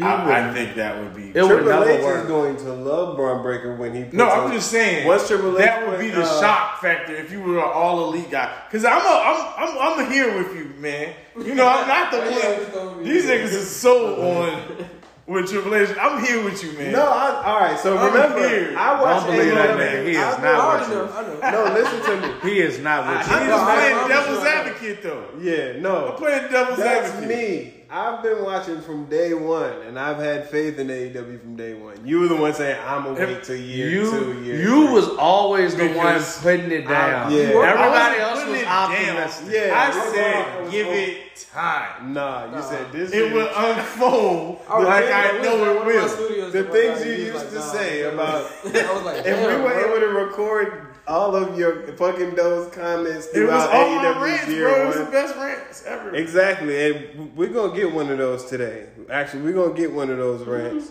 I, 0.00 0.48
I 0.50 0.52
think 0.52 0.74
that 0.74 0.98
would 1.00 1.14
be. 1.14 1.28
It 1.30 1.34
would 1.42 1.46
Triple 1.62 1.66
never 1.68 1.88
H 1.90 2.02
work. 2.02 2.22
is 2.22 2.26
going 2.28 2.56
to 2.56 2.72
love 2.72 3.16
Bron 3.16 3.42
Breakker 3.42 3.76
when 3.76 3.94
he. 3.94 4.02
Puts 4.04 4.14
No, 4.14 4.28
I'm 4.28 4.52
just 4.52 4.70
saying. 4.70 5.06
Once 5.06 5.28
Triple 5.28 5.52
H 5.56 5.64
that 5.64 5.88
would 5.88 6.00
be 6.00 6.10
the 6.10 6.22
uh, 6.24 6.40
shock 6.40 6.80
factor 6.80 7.14
if 7.14 7.30
you 7.30 7.40
were 7.40 7.58
an 7.58 7.70
all 7.72 8.12
elite 8.12 8.30
guy. 8.30 8.52
Cause 8.72 8.84
I'm 8.84 8.98
a, 9.00 9.04
I'm, 9.04 9.68
I'm, 9.68 10.00
I'm 10.00 10.10
here 10.10 10.36
with 10.36 10.56
you, 10.56 10.64
man. 10.80 11.14
You 11.38 11.54
know, 11.54 11.68
I'm 11.68 11.86
not 11.94 12.10
the 12.10 12.18
one. 12.18 13.04
These 13.04 13.26
niggas 13.26 13.52
is 13.52 13.70
so 13.70 14.20
on 14.40 14.86
with 15.28 15.48
Triple 15.48 15.74
H. 15.76 15.90
I'm 16.00 16.24
here 16.24 16.42
with 16.44 16.62
you, 16.64 16.72
man. 16.72 16.92
No, 16.92 17.06
I, 17.06 17.42
all 17.44 17.60
right. 17.60 17.78
So 17.78 17.96
I'm 17.96 18.12
remember, 18.12 18.48
here. 18.48 18.76
I 18.76 19.00
watched 19.00 19.26
Don't 19.26 19.36
believe 19.36 19.54
that 19.54 19.78
man. 19.78 20.06
He 20.06 20.12
is 20.12 20.18
I've 20.18 20.42
not 20.42 20.42
been 20.42 20.50
I 20.50 20.56
with 20.56 20.88
already 20.88 20.90
you. 20.90 21.40
know. 21.40 21.40
I 21.46 21.50
know. 21.52 21.64
No, 21.68 21.74
listen 21.74 22.02
to 22.02 22.44
me. 22.44 22.50
He 22.50 22.58
is 22.60 22.78
not 22.80 23.06
with 23.08 23.30
I'm 23.30 23.42
you. 23.44 23.48
just 23.48 23.64
No, 23.64 23.72
playing 23.74 23.96
I'm 23.96 24.08
devil's 24.08 24.38
sure. 24.40 24.48
advocate 24.48 25.02
though. 25.04 25.28
Yeah, 25.40 25.80
no. 25.80 26.08
I'm 26.08 26.16
playing 26.16 26.50
devil's 26.50 26.78
That's 26.78 27.08
advocate. 27.10 27.28
That's 27.28 27.72
me. 27.72 27.83
I've 27.96 28.24
been 28.24 28.42
watching 28.42 28.80
from 28.80 29.04
day 29.04 29.34
one, 29.34 29.70
and 29.86 29.96
I've 29.96 30.16
had 30.16 30.48
faith 30.50 30.80
in 30.80 30.88
AEW 30.88 31.40
from 31.40 31.54
day 31.54 31.74
one. 31.74 32.04
You 32.04 32.18
were 32.18 32.26
the 32.26 32.34
one 32.34 32.52
saying 32.52 32.76
I'm 32.84 33.04
gonna 33.04 33.20
wait 33.24 33.44
till 33.44 33.54
year 33.54 33.88
You, 33.88 34.10
two, 34.10 34.42
year 34.42 34.56
you 34.60 34.86
three." 34.86 34.94
was 34.94 35.08
always 35.10 35.76
the 35.76 35.86
Because 35.86 36.42
one 36.42 36.56
putting 36.56 36.72
it 36.72 36.88
down. 36.88 37.30
yeah. 37.30 37.38
Everybody 37.38 38.18
else 38.18 38.32
wasn't 38.44 38.50
was 38.50 38.58
putting 38.58 38.60
it 38.62 38.64
down. 38.64 38.90
optimistic. 38.90 39.54
Yeah, 39.54 39.74
I 39.78 39.86
I 39.86 40.12
said, 40.12 40.70
give 40.72 40.86
it 40.88 41.46
time. 41.52 42.12
nah. 42.14 42.56
You 42.56 42.62
said 42.64 42.90
this. 42.90 43.12
It 43.12 43.16
year- 43.26 43.32
will 43.32 43.50
unfold 43.54 44.60
oh, 44.68 44.86
I 44.86 45.00
like 45.00 45.04
I 45.14 45.38
know 45.40 45.54
it 45.54 45.60
one 45.60 45.68
of 45.68 45.76
my 45.76 45.86
will. 45.86 46.50
The 46.50 46.64
things 46.64 47.06
you 47.06 47.12
used 47.12 47.34
like, 47.36 47.48
to 47.50 47.54
nah, 47.54 47.60
say 47.60 48.02
about- 48.12 48.50
I 48.64 48.92
was 48.92 49.02
like, 49.04 49.24
If 49.24 49.38
we 49.38 49.62
were 49.62 49.72
able 49.72 50.00
to 50.00 50.08
record 50.26 50.86
all 51.06 51.36
of 51.36 51.58
your 51.58 51.82
fucking 51.96 52.34
those 52.34 52.72
comments 52.74 53.26
It 53.28 53.46
was 53.46 53.64
throughout 53.64 53.70
AEW 53.70 54.22
rants, 54.22 54.48
year 54.48 54.68
bro. 54.68 54.82
It 54.82 54.86
was 54.86 54.96
the 54.96 55.10
best 55.10 55.36
rants 55.36 55.84
ever. 55.86 56.14
Exactly, 56.14 56.90
and 56.90 57.36
we're 57.36 57.48
gonna 57.52 57.74
get 57.74 57.92
one 57.92 58.10
of 58.10 58.18
those 58.18 58.44
today. 58.46 58.86
Actually, 59.10 59.42
we're 59.42 59.52
gonna 59.52 59.74
get 59.74 59.92
one 59.92 60.10
of 60.10 60.18
those 60.18 60.46
rants. 60.46 60.90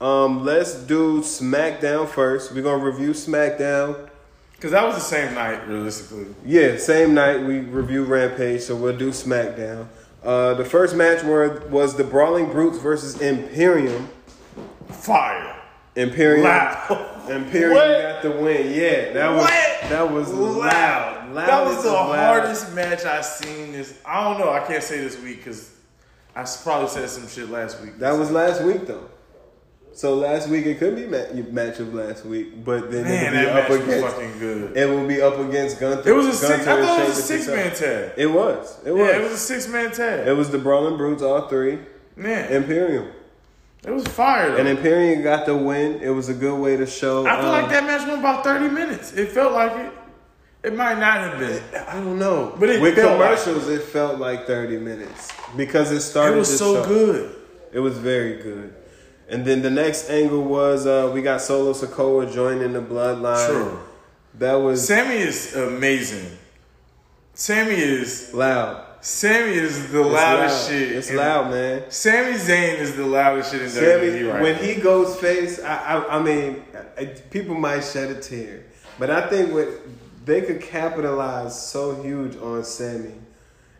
Um, 0.00 0.44
let's 0.44 0.74
do 0.74 1.20
SmackDown 1.20 2.08
first. 2.08 2.52
We're 2.52 2.62
gonna 2.62 2.84
review 2.84 3.10
SmackDown. 3.10 4.10
Because 4.52 4.70
that 4.70 4.84
was 4.84 4.94
the 4.94 5.02
same 5.02 5.34
night, 5.34 5.68
realistically. 5.68 6.34
Yeah, 6.44 6.78
same 6.78 7.12
night 7.14 7.42
we 7.42 7.60
review 7.60 8.04
Rampage, 8.04 8.62
so 8.62 8.74
we'll 8.74 8.96
do 8.96 9.10
SmackDown. 9.10 9.86
Uh, 10.24 10.54
the 10.54 10.64
first 10.64 10.96
match 10.96 11.22
were, 11.22 11.62
was 11.68 11.96
the 11.96 12.04
Brawling 12.04 12.50
Brutes 12.50 12.78
versus 12.78 13.20
Imperium. 13.20 14.08
Fire. 14.88 15.54
Imperium, 15.94 16.44
Loud. 16.44 17.12
Imperium 17.30 17.74
What? 17.74 18.02
got 18.02 18.22
the 18.22 18.30
win. 18.30 18.72
Yeah, 18.72 19.12
that 19.12 19.30
was 19.34 19.42
What? 19.44 19.90
that 19.90 20.10
was 20.12 20.32
loud. 20.32 21.32
loud. 21.34 21.48
That 21.48 21.64
was 21.64 21.82
the 21.82 21.92
loud. 21.92 22.16
hardest 22.16 22.74
match 22.74 23.04
I've 23.04 23.24
seen 23.24 23.72
this. 23.72 23.98
I 24.04 24.24
don't 24.24 24.38
know. 24.40 24.50
I 24.52 24.60
can't 24.60 24.82
say 24.82 24.98
this 24.98 25.20
week 25.20 25.38
because 25.38 25.70
I 26.34 26.46
probably 26.62 26.88
said 26.88 27.08
some 27.10 27.28
shit 27.28 27.50
last 27.50 27.80
week. 27.80 27.98
That 27.98 28.12
was 28.12 28.30
last 28.30 28.62
week 28.62 28.86
though. 28.86 29.08
So 29.92 30.14
last 30.14 30.48
week 30.50 30.66
it 30.66 30.78
could 30.78 30.94
be 30.94 31.06
ma- 31.06 31.32
match 31.50 31.80
of 31.80 31.94
last 31.94 32.26
week, 32.26 32.62
but 32.62 32.90
then 32.90 33.04
Man, 33.04 33.34
it 33.34 33.38
would 33.38 33.46
that 33.46 33.54
be 33.54 33.60
up 33.62 33.68
was 33.70 33.80
against. 33.88 34.06
fucking 34.14 34.38
good. 34.38 34.76
It 34.76 34.90
will 34.90 35.06
be 35.08 35.22
up 35.22 35.38
against 35.38 35.80
Gunther. 35.80 36.10
It 36.10 36.12
was 36.12 36.26
a 36.26 36.32
six. 36.34 36.66
I 36.66 36.82
thought 36.84 37.00
it 37.00 37.08
was 37.08 37.18
a 37.18 37.22
six 37.22 37.46
man 37.46 37.74
tag. 37.74 38.12
It 38.18 38.26
was. 38.26 38.78
It 38.84 38.90
was. 38.92 39.00
Yeah, 39.08 39.16
it 39.16 39.22
was 39.22 39.32
a 39.32 39.38
six 39.38 39.66
man 39.68 39.90
tag. 39.92 40.28
It 40.28 40.32
was 40.36 40.50
the 40.50 40.58
Brawling 40.58 40.98
Brutes, 40.98 41.22
all 41.22 41.48
three. 41.48 41.78
Man, 42.14 42.52
Imperium. 42.52 43.10
It 43.86 43.90
was 43.92 44.06
fire. 44.08 44.50
Though. 44.50 44.56
And 44.58 44.68
Imperium 44.68 45.22
got 45.22 45.46
the 45.46 45.56
win. 45.56 46.00
It 46.02 46.10
was 46.10 46.28
a 46.28 46.34
good 46.34 46.58
way 46.60 46.76
to 46.76 46.86
show. 46.86 47.24
I 47.26 47.36
feel 47.36 47.46
um, 47.50 47.62
like 47.62 47.70
that 47.70 47.84
match 47.84 48.06
went 48.06 48.18
about 48.18 48.42
thirty 48.44 48.68
minutes. 48.68 49.12
It 49.12 49.30
felt 49.30 49.52
like 49.52 49.72
it. 49.72 49.92
It 50.64 50.74
might 50.74 50.98
not 50.98 51.20
have 51.20 51.38
been. 51.38 51.62
I 51.86 51.94
don't 51.94 52.18
know. 52.18 52.52
But 52.58 52.70
it 52.70 52.80
With 52.80 52.96
felt 52.96 53.20
like- 53.20 53.38
commercials, 53.38 53.68
it 53.68 53.82
felt 53.82 54.18
like 54.18 54.48
30 54.48 54.78
minutes 54.78 55.30
because 55.56 55.92
it 55.92 56.00
started. 56.00 56.34
It 56.34 56.38
was 56.38 56.58
so 56.58 56.82
show. 56.82 56.88
good. 56.88 57.36
It 57.72 57.78
was 57.78 57.96
very 57.98 58.42
good. 58.42 58.74
And 59.28 59.44
then 59.44 59.62
the 59.62 59.70
next 59.70 60.10
angle 60.10 60.42
was 60.42 60.84
uh, 60.86 61.10
we 61.14 61.22
got 61.22 61.40
Solo 61.40 61.72
Sikoa 61.72 62.32
joining 62.32 62.72
the 62.72 62.80
bloodline. 62.80 63.46
True. 63.46 63.78
That 64.34 64.54
was 64.54 64.84
Sammy 64.84 65.16
is 65.18 65.54
amazing. 65.54 66.36
Sammy 67.34 67.74
is 67.74 68.34
loud. 68.34 68.85
Sammy 69.06 69.52
is 69.52 69.92
the 69.92 70.00
It's 70.02 70.12
loudest 70.12 70.62
loud. 70.64 70.68
shit. 70.68 70.92
It's 70.92 71.10
in- 71.10 71.16
loud, 71.16 71.50
man. 71.52 71.84
Sami 71.90 72.32
Zayn 72.32 72.80
is 72.80 72.96
the 72.96 73.06
loudest 73.06 73.52
shit 73.52 73.62
in 73.62 73.68
Sammy, 73.68 74.08
WWE 74.08 74.32
right 74.32 74.42
when 74.42 74.52
now. 74.56 74.58
he 74.62 74.74
goes 74.74 75.14
face, 75.20 75.62
I, 75.62 75.76
I, 75.76 76.16
I 76.18 76.22
mean, 76.22 76.64
I- 76.98 77.04
people 77.30 77.54
might 77.54 77.84
shed 77.84 78.10
a 78.10 78.20
tear, 78.20 78.64
but 78.98 79.08
I 79.08 79.28
think 79.28 79.52
what 79.54 79.68
they 80.24 80.40
could 80.42 80.60
capitalize 80.60 81.54
so 81.70 82.02
huge 82.02 82.36
on 82.38 82.64
Sammy, 82.64 83.14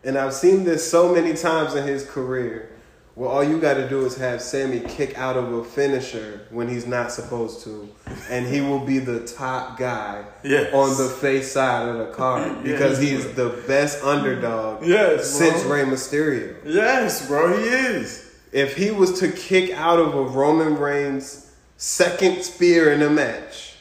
and 0.05 0.17
I've 0.17 0.33
seen 0.33 0.63
this 0.63 0.89
so 0.89 1.13
many 1.13 1.33
times 1.33 1.75
in 1.75 1.85
his 1.85 2.05
career. 2.05 2.69
Well, 3.17 3.31
all 3.31 3.43
you 3.43 3.59
got 3.59 3.73
to 3.73 3.89
do 3.89 4.05
is 4.05 4.15
have 4.17 4.43
Sammy 4.43 4.79
kick 4.79 5.17
out 5.17 5.37
of 5.37 5.51
a 5.51 5.63
finisher 5.63 6.41
when 6.51 6.67
he's 6.67 6.85
not 6.85 7.11
supposed 7.11 7.63
to, 7.63 7.89
and 8.29 8.45
he 8.45 8.61
will 8.61 8.77
be 8.85 8.99
the 8.99 9.25
top 9.25 9.79
guy 9.79 10.23
Yes. 10.43 10.71
on 10.71 10.95
the 11.03 11.09
face 11.09 11.51
side 11.51 11.89
of 11.89 11.97
the 11.97 12.13
card 12.13 12.61
because 12.63 13.01
Yes, 13.01 13.09
he 13.09 13.15
is 13.15 13.33
the 13.33 13.63
best 13.67 14.03
underdog 14.03 14.85
Yes, 14.85 15.27
since. 15.31 15.63
Rey 15.63 15.81
Mysterio 15.83 16.57
Yes, 16.63 17.27
bro, 17.27 17.57
he 17.57 17.63
is. 17.67 18.35
if 18.51 18.77
he 18.77 18.91
was 18.91 19.19
to 19.19 19.31
kick 19.31 19.71
out 19.71 19.97
of 19.97 20.13
a 20.13 20.21
Roman 20.21 20.77
Reigns 20.77 21.51
second 21.75 22.43
spear 22.43 22.93
in 22.93 23.01
a 23.01 23.09
match, 23.09 23.77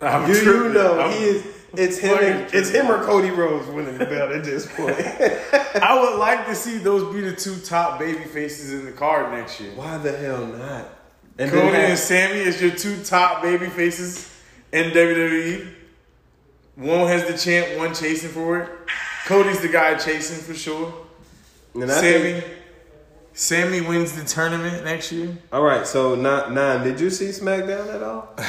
I'm 0.00 0.30
you, 0.30 0.36
you 0.38 0.68
know 0.72 0.98
I'm- 0.98 1.10
he 1.12 1.24
is. 1.24 1.44
It's 1.74 1.98
him. 1.98 2.18
And, 2.18 2.54
it's 2.54 2.70
him 2.70 2.90
or 2.90 3.04
Cody 3.04 3.30
Rhodes 3.30 3.68
winning 3.68 3.98
the 3.98 4.06
belt 4.06 4.30
at 4.32 4.44
this 4.44 4.66
point. 4.74 4.96
I 5.82 6.00
would 6.00 6.18
like 6.18 6.46
to 6.46 6.54
see 6.54 6.78
those 6.78 7.12
be 7.14 7.20
the 7.20 7.36
two 7.36 7.56
top 7.60 7.98
baby 7.98 8.24
faces 8.24 8.72
in 8.72 8.86
the 8.86 8.92
card 8.92 9.32
next 9.32 9.60
year. 9.60 9.72
Why 9.74 9.98
the 9.98 10.16
hell 10.16 10.46
not? 10.46 10.88
And 11.38 11.50
Cody 11.50 11.70
then 11.72 11.90
and 11.90 11.98
Sammy 11.98 12.40
is 12.40 12.60
your 12.60 12.70
two 12.70 13.02
top 13.04 13.42
baby 13.42 13.66
faces 13.66 14.34
in 14.72 14.90
WWE. 14.92 15.68
One 16.76 17.06
has 17.08 17.26
the 17.26 17.36
champ, 17.36 17.78
one 17.78 17.94
chasing 17.94 18.30
for 18.30 18.60
it. 18.60 18.70
Cody's 19.26 19.60
the 19.60 19.68
guy 19.68 19.94
chasing 19.96 20.38
for 20.42 20.54
sure. 20.54 20.92
and 21.74 21.90
Sammy, 21.90 22.40
think- 22.40 22.57
Sammy 23.38 23.80
wins 23.80 24.14
the 24.14 24.24
tournament 24.24 24.84
next 24.84 25.12
year. 25.12 25.28
all 25.52 25.62
right, 25.62 25.86
so 25.86 26.16
not 26.16 26.52
nine. 26.52 26.82
Did 26.82 26.98
you 26.98 27.08
see 27.08 27.26
SmackDown 27.26 27.94
at 27.94 28.02
all? 28.02 28.34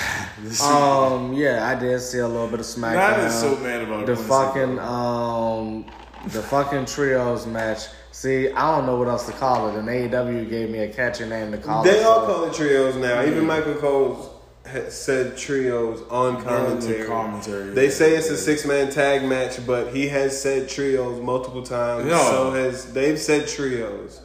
Um, 0.64 1.34
yeah, 1.34 1.68
I 1.68 1.80
did 1.80 2.00
see 2.02 2.18
a 2.20 2.28
little 2.28 2.48
bit 2.48 2.62
of 2.62 2.66
SmackDown. 2.66 2.96
Nine 3.18 3.20
is 3.28 3.40
so 3.40 3.56
mad 3.58 3.82
about 3.84 4.06
the 4.08 4.16
fucking 4.16 4.76
bro. 4.78 4.84
um, 4.86 5.86
the 6.30 6.42
fucking 6.42 6.86
trios 6.86 7.46
match. 7.46 7.82
See, 8.12 8.50
I 8.50 8.76
don't 8.76 8.86
know 8.88 8.96
what 8.98 9.08
else 9.10 9.28
to 9.28 9.34
call 9.34 9.70
it. 9.70 9.76
And 9.78 9.88
AEW 9.88 10.50
gave 10.50 10.70
me 10.72 10.80
a 10.80 10.92
catchy 10.92 11.26
name 11.28 11.52
to 11.52 11.58
call 11.60 11.84
it. 11.86 11.92
They 11.92 12.02
all 12.04 12.26
so- 12.26 12.34
call 12.34 12.44
it 12.46 12.54
trios 12.54 12.96
now. 12.96 13.22
Even 13.24 13.46
Michael 13.46 13.76
Cole 13.76 14.42
said 14.88 15.38
trios 15.38 16.02
on 16.10 16.42
commentary. 16.42 17.06
commentary, 17.06 17.72
They 17.72 17.86
yeah. 17.86 17.92
say 17.92 18.16
it's 18.16 18.30
a 18.30 18.38
six 18.38 18.66
man 18.66 18.90
tag 18.90 19.24
match, 19.26 19.60
but 19.68 19.94
he 19.94 20.08
has 20.08 20.42
said 20.42 20.68
trios 20.70 21.22
multiple 21.22 21.62
times. 21.64 22.06
No. 22.06 22.18
So 22.32 22.52
has 22.54 22.92
they've 22.94 23.20
said 23.20 23.48
trios. 23.48 24.22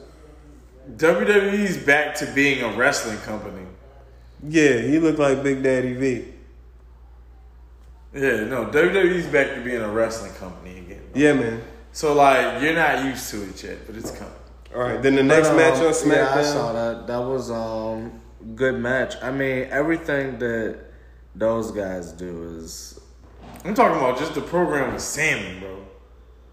WWE's 0.90 1.78
back 1.78 2.14
to 2.16 2.26
being 2.34 2.62
a 2.62 2.76
wrestling 2.76 3.18
company. 3.18 3.66
Yeah, 4.46 4.78
he 4.78 4.98
looked 4.98 5.18
like 5.18 5.42
Big 5.42 5.62
Daddy 5.62 5.94
V. 5.94 6.24
Yeah, 8.14 8.44
no, 8.44 8.66
WWE's 8.66 9.26
back 9.26 9.54
to 9.54 9.60
being 9.62 9.80
a 9.80 9.88
wrestling 9.88 10.32
company 10.34 10.78
again. 10.78 11.02
Yeah, 11.14 11.32
man. 11.32 11.62
So 11.92 12.14
like, 12.14 12.62
you're 12.62 12.74
not 12.74 13.04
used 13.04 13.30
to 13.30 13.42
it 13.44 13.62
yet, 13.62 13.86
but 13.86 13.96
it's 13.96 14.10
coming. 14.10 14.32
All 14.74 14.82
right, 14.82 15.00
then 15.02 15.14
the 15.14 15.22
But, 15.22 15.26
next 15.28 15.48
um, 15.48 15.56
match 15.56 15.74
on 15.78 15.92
SmackDown. 15.92 16.10
Yeah, 16.16 16.34
I 16.34 16.42
saw 16.42 16.72
that. 16.72 17.06
That 17.06 17.18
was 17.20 17.50
um 17.50 18.20
good 18.54 18.78
match. 18.78 19.14
I 19.22 19.30
mean, 19.30 19.68
everything 19.70 20.38
that 20.40 20.78
those 21.34 21.70
guys 21.70 22.12
do 22.12 22.56
is 22.58 23.00
I'm 23.64 23.74
talking 23.74 23.96
about 23.98 24.18
just 24.18 24.34
the 24.34 24.40
program 24.42 24.92
with 24.92 25.02
Sammy, 25.02 25.58
bro. 25.60 25.84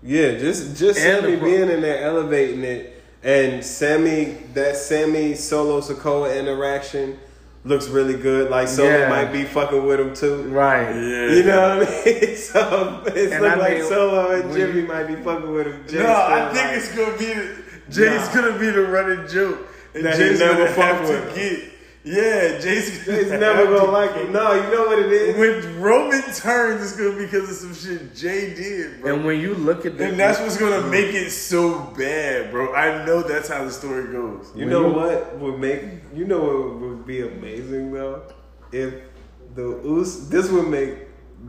Yeah, 0.03 0.37
just 0.37 0.77
just 0.77 0.99
And 0.99 1.21
Sammy 1.23 1.35
the- 1.35 1.43
being 1.43 1.69
in 1.69 1.81
there 1.81 2.03
elevating 2.03 2.63
it, 2.63 3.00
and 3.23 3.63
Sammy 3.63 4.37
that 4.53 4.75
Sammy 4.77 5.35
Solo 5.35 5.79
Sikoa 5.81 6.37
interaction 6.39 7.19
looks 7.63 7.87
really 7.87 8.15
good. 8.17 8.49
Like 8.49 8.67
Solo 8.67 8.89
Yeah. 8.89 9.09
might 9.09 9.31
be 9.31 9.43
fucking 9.43 9.85
with 9.85 9.99
him 9.99 10.15
too. 10.15 10.43
right. 10.49 10.89
Yeah. 10.95 11.31
You 11.31 11.43
know 11.43 11.77
what 11.79 11.87
I 11.87 12.05
mean? 12.05 12.35
So 12.35 13.03
it's 13.07 13.33
And 13.33 13.45
I 13.45 13.55
like 13.55 13.73
mean, 13.79 13.87
Solo 13.87 14.31
and 14.31 14.51
Jimmy 14.53 14.81
might 14.81 15.03
be 15.05 15.15
fucking 15.15 15.51
with 15.53 15.67
him. 15.67 15.83
Jay's 15.87 15.99
No, 16.01 16.13
I 16.15 16.51
think 16.53 16.65
like- 16.67 16.77
it's 16.77 16.95
gonna 16.95 17.17
be 17.17 17.25
the, 17.25 17.55
Jay's 17.89 18.27
Nah. 18.27 18.41
gonna 18.41 18.59
be 18.59 18.69
the 18.71 18.81
running 18.83 19.27
joke, 19.27 19.67
and 19.93 20.05
That 20.05 20.17
he 20.17 20.23
Jay's 20.29 20.39
never 20.39 20.63
gonna 20.65 20.73
fuck 20.73 21.01
with 21.07 21.33
to 21.35 21.39
get. 21.39 21.63
Yeah, 22.03 22.57
Jay's, 22.59 23.05
Jay's 23.05 23.29
never 23.29 23.65
gonna 23.65 23.91
like 23.91 24.11
it. 24.15 24.31
No, 24.31 24.53
you 24.53 24.71
know 24.71 24.85
what 24.87 24.99
it 24.99 25.11
is. 25.11 25.37
When 25.37 25.81
Roman 25.81 26.21
turns, 26.33 26.81
it's 26.81 26.97
gonna 26.97 27.15
be 27.15 27.25
because 27.25 27.49
of 27.49 27.75
some 27.75 27.75
shit 27.75 28.15
Jay 28.15 28.55
did, 28.55 29.01
bro. 29.01 29.13
And 29.13 29.25
when 29.25 29.39
you 29.39 29.53
look 29.53 29.85
at 29.85 29.99
the 29.99 30.09
And 30.09 30.19
that's 30.19 30.39
what's 30.39 30.57
gonna 30.57 30.81
mm. 30.81 30.89
make 30.89 31.13
it 31.13 31.29
so 31.29 31.79
bad, 31.97 32.49
bro. 32.49 32.73
I 32.73 33.05
know 33.05 33.21
that's 33.21 33.49
how 33.49 33.63
the 33.63 33.71
story 33.71 34.11
goes. 34.11 34.51
You 34.55 34.65
know 34.65 34.89
what 34.89 35.37
would 35.37 35.59
make 35.59 35.83
you 36.13 36.25
know 36.25 36.39
what 36.39 36.79
would 36.79 37.05
be 37.05 37.21
amazing 37.21 37.93
though? 37.93 38.23
If 38.71 38.95
the 39.53 39.77
Us 39.81 40.27
this 40.27 40.49
would 40.49 40.69
make 40.69 40.95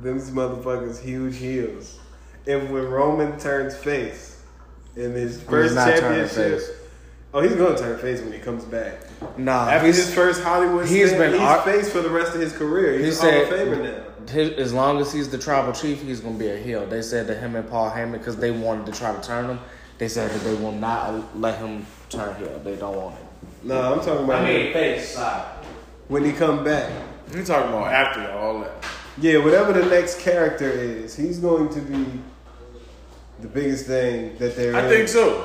these 0.03 0.31
motherfuckers 0.31 1.01
huge 1.01 1.37
heels. 1.37 1.99
If 2.45 2.69
when 2.69 2.85
Roman 2.85 3.39
turns 3.39 3.75
face 3.75 4.43
in 4.97 5.13
his 5.13 5.43
first 5.43 5.75
not 5.75 5.87
turning 5.99 6.29
championship. 6.29 6.82
Face. 7.33 7.35
Oh, 7.35 7.41
he's 7.41 7.55
gonna 7.57 7.79
turn 7.79 7.99
face 7.99 8.21
when 8.21 8.33
he 8.33 8.39
comes 8.39 8.65
back. 8.65 8.95
nah, 9.39 9.69
After 9.69 9.87
he's- 9.87 9.97
his 9.99 10.15
first 10.15 10.43
Hollywood 10.43 10.87
he's 10.87 11.09
stint, 11.09 11.19
been 11.19 11.33
he's 11.33 11.41
ar- 11.41 11.63
face 11.63 11.91
for 11.91 12.01
the 12.01 12.11
rest 12.11 12.35
of 12.35 12.41
his 12.41 12.53
career. 12.53 12.99
He 12.99 13.05
He's 13.07 13.19
said- 13.21 13.47
Hall 13.49 13.55
of 13.55 13.69
Famer 13.69 13.83
now. 13.83 14.33
his, 14.33 14.51
as 14.59 14.73
long 14.73 15.01
as 15.01 15.13
he's 15.13 15.29
the 15.31 15.39
tribal 15.39 15.73
chief, 15.73 16.03
he's 16.03 16.21
gonna 16.21 16.39
be 16.39 16.49
a 16.49 16.57
heel. 16.57 16.87
They 16.87 17.03
said 17.03 17.27
to 17.29 17.35
him 17.35 17.57
and 17.57 17.69
Paul 17.69 17.91
Heyman, 17.91 18.13
because 18.13 18.37
they 18.37 18.51
wanted 18.51 18.87
to 18.87 18.93
try 18.99 19.13
to 19.15 19.21
turn 19.21 19.47
him, 19.47 19.59
they 19.99 20.09
said 20.09 20.31
that 20.31 20.45
they 20.45 20.55
will 20.55 20.73
not 20.73 21.39
let 21.39 21.59
him 21.59 21.87
turn 22.11 22.35
heel. 22.37 22.61
They 22.65 22.77
don't 22.77 22.97
want 22.97 23.15
it. 23.17 23.25
No, 23.65 23.93
I'm 23.95 24.01
talking 24.01 24.25
about 24.25 24.45
mean 24.45 24.73
face 24.73 25.11
side. 25.15 25.45
when 26.09 26.25
he 26.25 26.33
come 26.33 26.65
back. 26.65 26.91
We 27.35 27.43
talking 27.45 27.71
about 27.73 27.87
after 27.93 28.31
all 28.33 28.61
that. 28.61 28.73
Yeah, 29.19 29.39
whatever 29.39 29.73
the 29.73 29.85
next 29.87 30.19
character 30.21 30.69
is, 30.69 31.15
he's 31.15 31.39
going 31.39 31.69
to 31.71 31.81
be 31.81 32.05
the 33.41 33.49
biggest 33.49 33.87
thing 33.87 34.37
that 34.39 34.57
there 34.57 34.71
is. 34.71 34.75
I 34.75 34.89
think 34.89 35.09
so. 35.09 35.45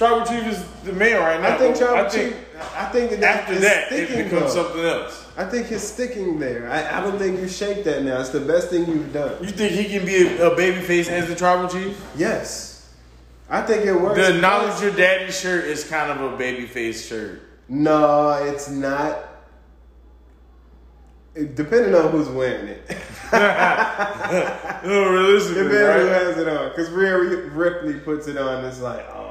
Tribal 0.00 0.24
Chief 0.24 0.46
is 0.46 0.64
the 0.84 0.94
man 0.94 1.20
right 1.20 1.38
now. 1.42 1.54
I 1.56 1.58
think. 1.58 1.76
Tribal 1.76 2.06
I 2.06 2.08
think 2.08 2.32
Chief. 2.34 2.64
I 2.74 2.84
think 2.86 3.10
that 3.10 3.22
after 3.22 3.58
that 3.58 3.92
it 3.92 4.08
becomes 4.08 4.54
though. 4.54 4.62
something 4.64 4.80
else. 4.82 5.26
I 5.36 5.44
think 5.44 5.66
he's 5.66 5.82
sticking 5.82 6.38
there. 6.38 6.70
I, 6.70 6.98
I 6.98 7.00
don't 7.02 7.18
think 7.18 7.38
you 7.38 7.46
shake 7.46 7.84
that 7.84 8.02
now. 8.02 8.18
It's 8.18 8.30
the 8.30 8.40
best 8.40 8.70
thing 8.70 8.86
you've 8.86 9.12
done. 9.12 9.44
You 9.44 9.50
think 9.50 9.72
he 9.72 9.90
can 9.90 10.06
be 10.06 10.26
a, 10.26 10.50
a 10.52 10.56
babyface 10.56 11.08
as 11.08 11.28
the 11.28 11.34
Tribal 11.36 11.68
Chief? 11.68 12.02
Yes, 12.16 12.90
I 13.50 13.60
think 13.60 13.84
it 13.84 13.92
works. 13.92 14.16
The 14.26 14.40
knowledge 14.40 14.80
your 14.80 14.92
daddy 14.92 15.30
shirt 15.30 15.66
is 15.66 15.84
kind 15.86 16.10
of 16.18 16.32
a 16.32 16.42
babyface 16.42 17.06
shirt. 17.06 17.42
No, 17.68 18.30
it's 18.42 18.70
not. 18.70 19.18
It- 21.34 21.54
depending 21.54 21.94
on 21.94 22.10
who's 22.10 22.28
wearing 22.30 22.68
it, 22.68 22.90
No, 23.32 25.10
realistically, 25.10 25.62
depending 25.64 25.88
on 25.90 26.00
who 26.00 26.06
right? 26.06 26.22
has 26.22 26.38
it 26.38 26.48
on. 26.48 26.70
Because 26.70 26.88
Rhea 26.88 27.18
Ripley 27.50 28.00
puts 28.00 28.28
it 28.28 28.38
on, 28.38 28.64
it's 28.64 28.80
like, 28.80 29.06
oh, 29.10 29.29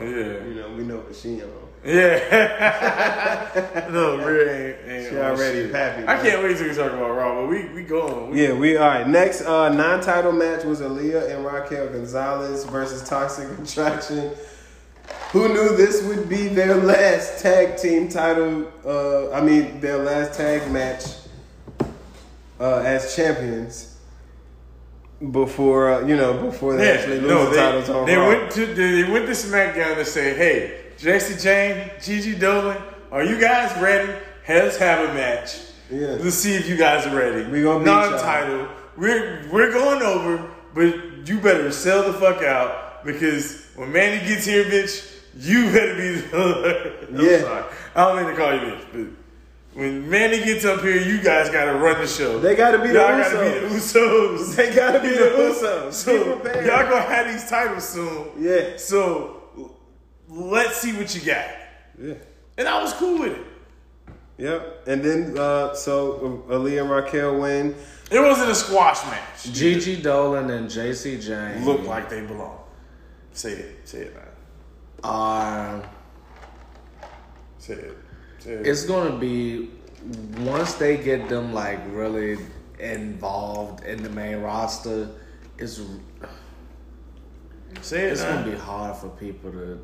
Yeah. 0.00 0.46
you 0.46 0.54
know, 0.54 0.72
we 0.76 0.84
know 0.84 0.96
what 0.98 1.14
she 1.14 1.42
on. 1.42 1.50
Yeah. 1.84 3.88
no, 3.92 4.16
Rhea 4.18 4.78
ain't, 4.84 4.90
ain't 4.90 5.08
She 5.10 5.16
already 5.16 5.62
shit. 5.62 5.74
happy, 5.74 6.06
I 6.08 6.16
can't 6.16 6.42
wait 6.42 6.56
till 6.56 6.68
we 6.68 6.74
talk 6.74 6.92
about 6.92 7.10
Raw, 7.16 7.40
but 7.40 7.48
we 7.48 7.68
we 7.68 7.82
going. 7.82 8.30
We, 8.30 8.42
Yeah, 8.46 8.52
we 8.54 8.76
all 8.76 8.88
right. 8.88 9.06
Next 9.06 9.42
uh, 9.42 9.68
non-title 9.70 10.32
match 10.32 10.64
was 10.64 10.80
Aliyah 10.80 11.34
and 11.34 11.44
Raquel 11.44 11.88
Gonzalez 11.88 12.64
versus 12.64 13.08
Toxic 13.08 13.48
Attraction. 13.58 14.32
Who 15.30 15.48
knew 15.48 15.76
this 15.76 16.02
would 16.04 16.28
be 16.28 16.48
their 16.48 16.74
last 16.74 17.40
tag 17.42 17.76
team 17.76 18.08
title? 18.08 18.70
Uh, 18.84 19.30
I 19.30 19.40
mean, 19.40 19.80
their 19.80 19.98
last 19.98 20.36
tag 20.36 20.70
match 20.72 21.04
uh, 22.60 22.78
as 22.78 23.14
champions 23.14 23.87
before 25.32 25.90
uh, 25.92 26.06
you 26.06 26.16
know 26.16 26.32
before 26.34 26.76
they 26.76 26.90
actually 26.92 27.20
lose 27.20 27.30
no, 27.30 27.44
the 27.46 27.50
they, 27.50 27.56
titles 27.56 27.88
on 27.90 28.06
they 28.06 28.16
Raw. 28.16 28.28
went 28.28 28.50
to 28.52 28.66
they 28.66 29.10
went 29.10 29.26
to 29.26 29.32
SmackDown 29.32 29.96
to 29.96 30.04
say, 30.04 30.36
"Hey, 30.36 30.80
Jacy 30.96 31.34
Jayne, 31.42 31.90
Gigi 32.00 32.34
Dolin, 32.36 32.80
Are 33.10 33.24
you 33.24 33.40
guys 33.40 33.76
ready? 33.82 34.12
Let's 34.48 34.76
have 34.78 35.10
a 35.10 35.14
match. 35.14 35.56
Yeah. 35.90 36.16
Let's 36.20 36.36
see 36.36 36.54
if 36.54 36.68
you 36.68 36.76
guys 36.76 37.06
are 37.06 37.14
ready. 37.16 37.50
We 37.50 37.62
gonna 37.62 37.84
not 37.84 38.14
a 38.14 38.18
title. 38.18 38.68
We're 38.96 39.48
we're 39.52 39.72
going 39.72 40.02
over, 40.02 40.50
but 40.74 41.28
you 41.28 41.38
better 41.40 41.70
sell 41.72 42.04
the 42.10 42.18
fuck 42.18 42.42
out 42.42 43.04
because 43.04 43.66
when 43.76 43.90
Manny 43.92 44.26
gets 44.26 44.44
here, 44.46 44.64
bitch, 44.64 45.14
you 45.36 45.64
better 45.72 45.94
be. 45.96 46.20
The, 46.20 47.08
I'm 47.08 47.20
Yeah. 47.20 47.40
sorry. 47.40 47.64
I 47.94 48.04
don't 48.04 48.16
mean 48.16 48.34
to 48.34 48.36
call 48.40 48.54
you 48.54 48.60
bitch, 48.60 48.84
but 48.92 49.06
when 49.78 50.10
Manny 50.10 50.38
gets 50.38 50.64
up 50.64 50.80
here, 50.80 51.00
you 51.00 51.20
guys 51.22 51.50
gotta 51.50 51.78
run 51.78 52.00
the 52.00 52.06
show. 52.08 52.40
They 52.40 52.56
gotta 52.56 52.78
be 52.80 52.88
the 52.88 52.94
Y'all 52.94 53.16
gotta 53.16 53.38
be 53.38 53.60
the 53.60 53.74
Usos. 53.76 54.38
Usos. 54.38 54.56
They 54.56 54.74
gotta 54.74 55.00
be 55.00 55.08
You 55.08 55.14
the 55.14 55.20
know? 55.36 55.52
Usos. 55.52 55.92
So 55.92 56.18
Be 56.18 56.40
prepared. 56.40 56.66
y'all 56.66 56.90
gonna 56.90 57.00
have 57.02 57.32
these 57.32 57.48
titles 57.48 57.88
soon. 57.88 58.30
Yeah. 58.40 58.76
So 58.76 59.40
let's 60.28 60.78
see 60.78 60.92
what 60.96 61.14
you 61.14 61.20
got. 61.20 61.46
Yeah. 61.96 62.14
And 62.56 62.66
I 62.66 62.82
was 62.82 62.92
cool 62.94 63.20
with 63.20 63.38
it. 63.38 63.46
Yep. 64.38 64.88
And 64.88 65.00
then 65.04 65.38
uh 65.38 65.74
so 65.74 66.44
uh, 66.48 66.54
Aliyah 66.54 66.80
and 66.82 66.90
Raquel 66.90 67.38
win. 67.38 67.76
It 68.10 68.18
wasn't 68.18 68.50
a 68.50 68.56
squash 68.56 69.04
match. 69.04 69.52
Gigi 69.52 70.02
Dolin 70.02 70.50
and 70.50 70.68
Jacy 70.68 71.20
Jayne 71.20 71.64
Look 71.64 71.84
like 71.84 72.08
they 72.10 72.22
belong. 72.22 72.58
Say 73.32 73.52
it. 73.52 73.88
Say 73.88 73.98
it, 73.98 74.14
man. 74.16 74.24
are. 75.04 75.88
Say 77.58 77.74
it. 77.74 77.96
Say. 78.38 78.52
It's 78.52 78.84
gonna 78.84 79.16
be 79.18 79.70
once 80.38 80.74
they 80.74 80.96
get 80.96 81.28
them 81.28 81.52
like 81.52 81.80
really 81.90 82.38
involved 82.78 83.84
in 83.84 84.02
the 84.02 84.10
main 84.10 84.36
roster. 84.38 85.08
It's 85.58 85.80
Say 87.82 88.04
it. 88.06 88.12
it's 88.12 88.22
man. 88.22 88.44
gonna 88.44 88.52
be 88.52 88.58
hard 88.58 88.96
for 88.96 89.08
people 89.10 89.50
to. 89.52 89.80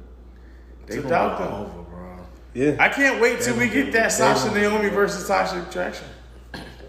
They 0.87 0.97
To 0.97 1.03
gonna 1.03 1.09
doubt 1.15 1.39
go 1.39 1.45
them. 1.45 1.55
over, 1.55 1.83
bro. 1.83 2.17
Yeah. 2.55 2.77
I 2.79 2.89
can't 2.89 3.21
wait 3.21 3.41
till 3.41 3.57
we 3.57 3.69
get 3.69 3.93
that 3.93 4.13
Sasha 4.13 4.53
Naomi 4.55 4.89
versus 4.91 5.29
Tasha 5.29 5.67
attraction. 5.69 6.07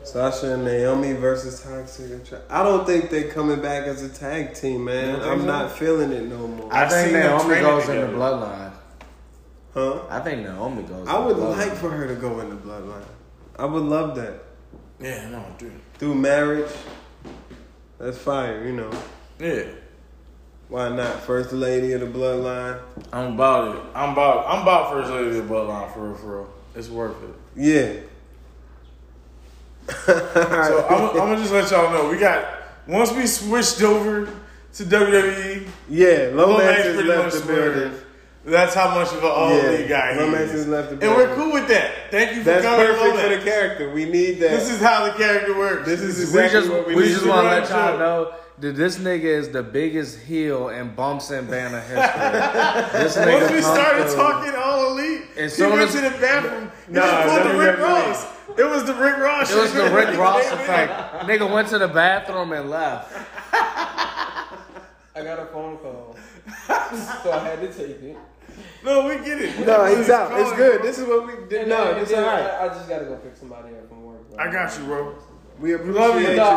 Sasha 0.03 0.53
and 0.53 0.63
Naomi 0.63 1.13
versus 1.13 1.63
Toxic 1.63 2.05
Attraction. 2.11 2.39
I 2.47 2.61
don't 2.61 2.85
think 2.85 3.09
they're 3.09 3.31
coming 3.31 3.59
back 3.59 3.87
as 3.87 4.03
a 4.03 4.09
tag 4.09 4.53
team, 4.53 4.83
man. 4.85 5.05
You 5.07 5.11
don't 5.13 5.21
think 5.21 5.31
I'm 5.41 5.45
not 5.47 5.71
feeling 5.71 6.11
it 6.11 6.25
no 6.25 6.47
more. 6.47 6.71
I 6.71 6.83
I've 6.83 6.91
think 6.91 7.05
seen 7.05 7.13
them 7.13 7.31
Naomi 7.31 7.45
training 7.47 7.63
goes 7.63 7.89
in 7.89 8.01
the 8.01 8.07
bloodline. 8.17 8.71
Huh? 9.75 9.99
I 10.09 10.19
think 10.21 10.41
Naomi 10.41 10.81
goes. 10.83 11.07
I 11.07 11.19
in 11.19 11.25
would 11.25 11.37
the 11.37 11.41
bloodline. 11.41 11.57
like 11.57 11.75
for 11.75 11.89
her 11.91 12.07
to 12.07 12.15
go 12.15 12.39
in 12.39 12.49
the 12.49 12.55
bloodline. 12.55 13.03
I 13.59 13.65
would 13.65 13.83
love 13.83 14.15
that. 14.15 14.39
Yeah, 14.99 15.29
no, 15.29 15.45
dude. 15.59 15.73
Through 15.99 16.15
marriage. 16.15 16.71
That's 17.99 18.17
fire, 18.17 18.65
you 18.65 18.73
know. 18.73 18.91
Yeah. 19.39 19.65
Why 20.67 20.89
not? 20.89 21.21
First 21.21 21.53
lady 21.53 21.91
of 21.93 22.01
the 22.01 22.07
bloodline. 22.07 22.81
I'm 23.13 23.33
about 23.35 23.75
it. 23.75 23.81
I'm 23.93 24.13
about 24.13 24.47
I'm 24.47 24.61
about 24.63 24.91
first 24.91 25.11
lady 25.11 25.37
of 25.37 25.47
the 25.47 25.53
bloodline 25.53 25.93
for 25.93 26.07
real, 26.07 26.15
for 26.17 26.35
real. 26.37 26.53
It's 26.73 26.89
worth 26.89 27.15
it. 27.23 27.35
Yeah. 27.55 28.01
So 30.05 30.85
I'm, 30.89 31.09
I'm 31.11 31.15
gonna 31.15 31.37
just 31.37 31.51
let 31.53 31.69
y'all 31.69 31.91
know 31.91 32.09
we 32.09 32.17
got 32.17 32.45
once 32.87 33.11
we 33.11 33.27
switched 33.27 33.81
over 33.81 34.25
to 34.25 34.83
WWE, 34.83 35.67
Yeah, 35.89 36.31
Lomax 36.33 36.37
Lomax 36.59 36.77
has 36.83 36.93
pretty 36.95 37.09
left 37.09 37.23
much 37.23 37.33
the 37.33 37.39
swerved. 37.39 37.75
building. 37.79 37.99
That's 38.45 38.75
how 38.75 38.93
much 38.93 39.07
of 39.11 39.23
an 39.23 39.29
all 39.31 39.49
Yeah, 39.55 39.69
league 39.71 39.89
guy 39.89 40.13
he 40.13 40.19
Lomax 40.19 40.51
is. 40.53 40.67
left 40.67 40.91
and 40.91 41.01
we're 41.01 41.33
cool 41.35 41.51
with 41.51 41.67
that. 41.69 42.11
Thank 42.11 42.35
you 42.35 42.43
for 42.43 42.51
That's 42.51 42.63
coming, 42.63 42.85
perfect 42.85 43.21
for 43.23 43.29
the 43.39 43.43
character. 43.43 43.91
We 43.91 44.05
need 44.05 44.33
that. 44.39 44.51
This 44.51 44.69
is 44.69 44.79
how 44.79 45.05
the 45.05 45.13
character 45.13 45.57
works. 45.57 45.87
This 45.87 46.01
is 46.01 46.17
We 46.17 46.23
exactly 46.43 46.59
just 46.59 46.71
what 46.71 46.87
we, 46.87 46.95
we, 46.95 47.01
need. 47.03 47.07
just 47.09 47.25
want 47.25 47.45
to 47.47 47.49
let 47.59 47.69
y'all 47.69 47.97
know 47.97 48.33
that 48.59 48.75
this 48.75 48.97
nigga 48.99 49.23
is 49.23 49.49
the 49.49 49.63
biggest 49.63 50.19
heel 50.19 50.69
in 50.69 50.93
bumps 50.93 51.31
and 51.31 51.49
banner 51.49 51.79
history. 51.81 52.99
this 53.01 53.17
nigga 53.17 53.41
Once 53.41 53.51
we 53.51 53.61
started 53.61 54.07
through. 54.09 54.15
talking 54.15 54.53
all 54.55 54.91
elite, 54.91 55.23
As 55.37 55.57
he 55.57 55.63
went 55.63 55.81
as- 55.81 55.93
to 55.95 56.01
the 56.01 56.09
bathroom. 56.11 56.71
He 56.87 56.93
Nah, 56.93 57.01
just 57.01 57.27
pulled 57.27 57.43
the 57.45 57.49
WWE. 57.57 57.65
Rick 57.71 57.79
Ross. 57.79 58.27
It 58.59 58.63
was 58.63 58.83
the 58.85 58.93
Rick 58.93 59.17
Ross. 59.17 59.51
It 59.51 59.57
was 59.59 59.73
the 59.73 59.89
Rick 59.89 60.17
Ross 60.19 60.45
effect. 60.51 61.23
Nigga 61.23 61.51
went 61.51 61.67
to 61.69 61.79
the 61.79 61.87
bathroom 61.87 62.51
and 62.53 62.69
left. 62.69 63.11
I 63.53 65.23
got 65.23 65.39
a 65.39 65.45
phone 65.47 65.77
call, 65.77 66.15
so 67.23 67.31
I 67.31 67.39
had 67.39 67.61
to 67.61 67.67
take 67.73 68.01
it. 68.01 68.17
No, 68.83 69.07
we 69.07 69.15
get 69.25 69.41
it. 69.41 69.65
No, 69.65 69.85
he's 69.85 70.09
out. 70.09 70.39
It's 70.39 70.51
good. 70.53 70.81
This 70.83 70.99
is 70.99 71.07
what 71.07 71.25
we 71.27 71.33
did. 71.49 71.61
And 71.61 71.69
No, 71.69 71.93
then- 71.93 72.01
it's 72.03 72.11
and 72.11 72.25
all. 72.25 72.31
I, 72.31 72.65
I 72.65 72.67
just 72.69 72.87
gotta 72.89 73.05
go 73.05 73.15
pick 73.17 73.35
somebody 73.35 73.69
up 73.75 73.87
from 73.89 74.03
work. 74.03 74.29
bro. 74.29 74.39
I 74.39 74.51
got 74.51 74.77
you, 74.77 74.85
bro. 74.85 75.15
We 75.59 75.73
appreciate 75.73 75.95
love 75.99 76.21
you. 76.21 76.27
you, 76.29 76.35
No, 76.35 76.43
I 76.43 76.49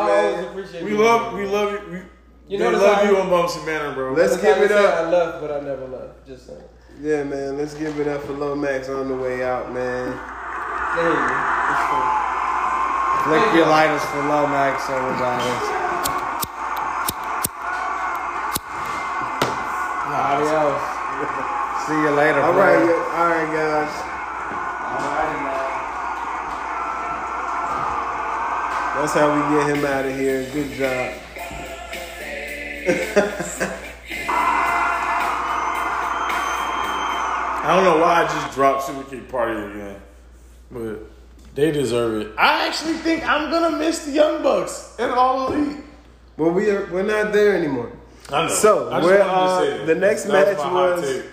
always 0.48 0.72
man. 0.72 0.84
We 0.84 0.90
you. 0.90 0.98
love, 0.98 1.32
we 1.34 1.46
love 1.46 1.72
you. 1.72 1.80
We, 1.90 1.96
You 1.96 2.04
we 2.48 2.58
notice 2.58 2.80
love 2.82 3.06
you 3.08 3.16
I- 3.16 3.20
on 3.20 3.30
Bumps 3.30 3.56
and 3.56 3.66
Banner, 3.66 3.94
bro. 3.94 4.12
Let's 4.12 4.36
That's 4.36 4.58
give 4.60 4.70
it 4.70 4.72
up. 4.72 4.94
I 4.94 5.10
left, 5.10 5.40
but 5.40 5.50
I 5.52 5.60
never 5.60 5.86
left. 5.86 6.26
Just 6.26 6.46
saying. 6.46 6.62
Yeah, 7.00 7.22
man. 7.24 7.56
Let's 7.58 7.74
give 7.74 7.98
it 8.00 8.08
up 8.08 8.22
for 8.22 8.32
Lomax 8.32 8.88
on 8.88 9.08
the 9.08 9.14
way 9.16 9.42
out, 9.44 9.72
man. 9.72 10.10
There 10.96 11.08
you 11.08 11.28
go. 11.28 12.14
Flick 13.24 13.54
your 13.54 13.66
lighters 13.68 14.04
for 14.06 14.18
Lomax, 14.22 14.88
everybody. 14.90 15.77
See 21.88 21.94
you 21.94 22.10
later, 22.10 22.40
All 22.42 22.52
bro. 22.52 22.60
right, 22.62 22.84
yeah, 22.84 23.16
all 23.16 23.28
right, 23.32 23.48
guys. 23.50 23.92
Alrighty, 24.92 25.38
man. 25.42 25.68
That's 29.00 29.14
how 29.14 29.28
we 29.34 29.40
get 29.56 29.64
him 29.74 29.82
out 29.86 30.04
of 30.04 30.12
here. 30.14 30.44
Good 30.52 30.70
job. 30.72 31.14
I 37.60 37.74
don't 37.74 37.84
know 37.84 37.98
why 38.00 38.22
I 38.22 38.26
just 38.26 38.54
dropped 38.54 38.84
Super 38.84 39.02
Kick 39.08 39.28
Party 39.28 39.58
again, 39.58 40.00
but 40.70 41.00
they 41.54 41.70
deserve 41.70 42.20
it. 42.22 42.32
I 42.38 42.66
actually 42.66 42.94
think 42.94 43.26
I'm 43.28 43.50
gonna 43.50 43.76
miss 43.78 44.04
the 44.04 44.12
Young 44.12 44.42
Bucks 44.42 44.94
and 44.98 45.10
All 45.10 45.52
Elite. 45.52 45.78
Well, 46.36 46.50
we 46.50 46.70
are 46.70 46.86
we're 46.92 47.02
not 47.02 47.32
there 47.32 47.54
anymore. 47.56 47.92
I 48.30 48.46
know. 48.46 48.52
So, 48.54 48.90
I 48.90 48.98
just 49.00 49.04
we're, 49.06 49.16
to 49.18 49.24
uh, 49.24 49.60
say 49.60 49.78
that. 49.78 49.86
the 49.86 49.94
next 49.94 50.24
That 50.24 50.56
match 50.56 50.58
was- 50.72 51.02
take. 51.02 51.24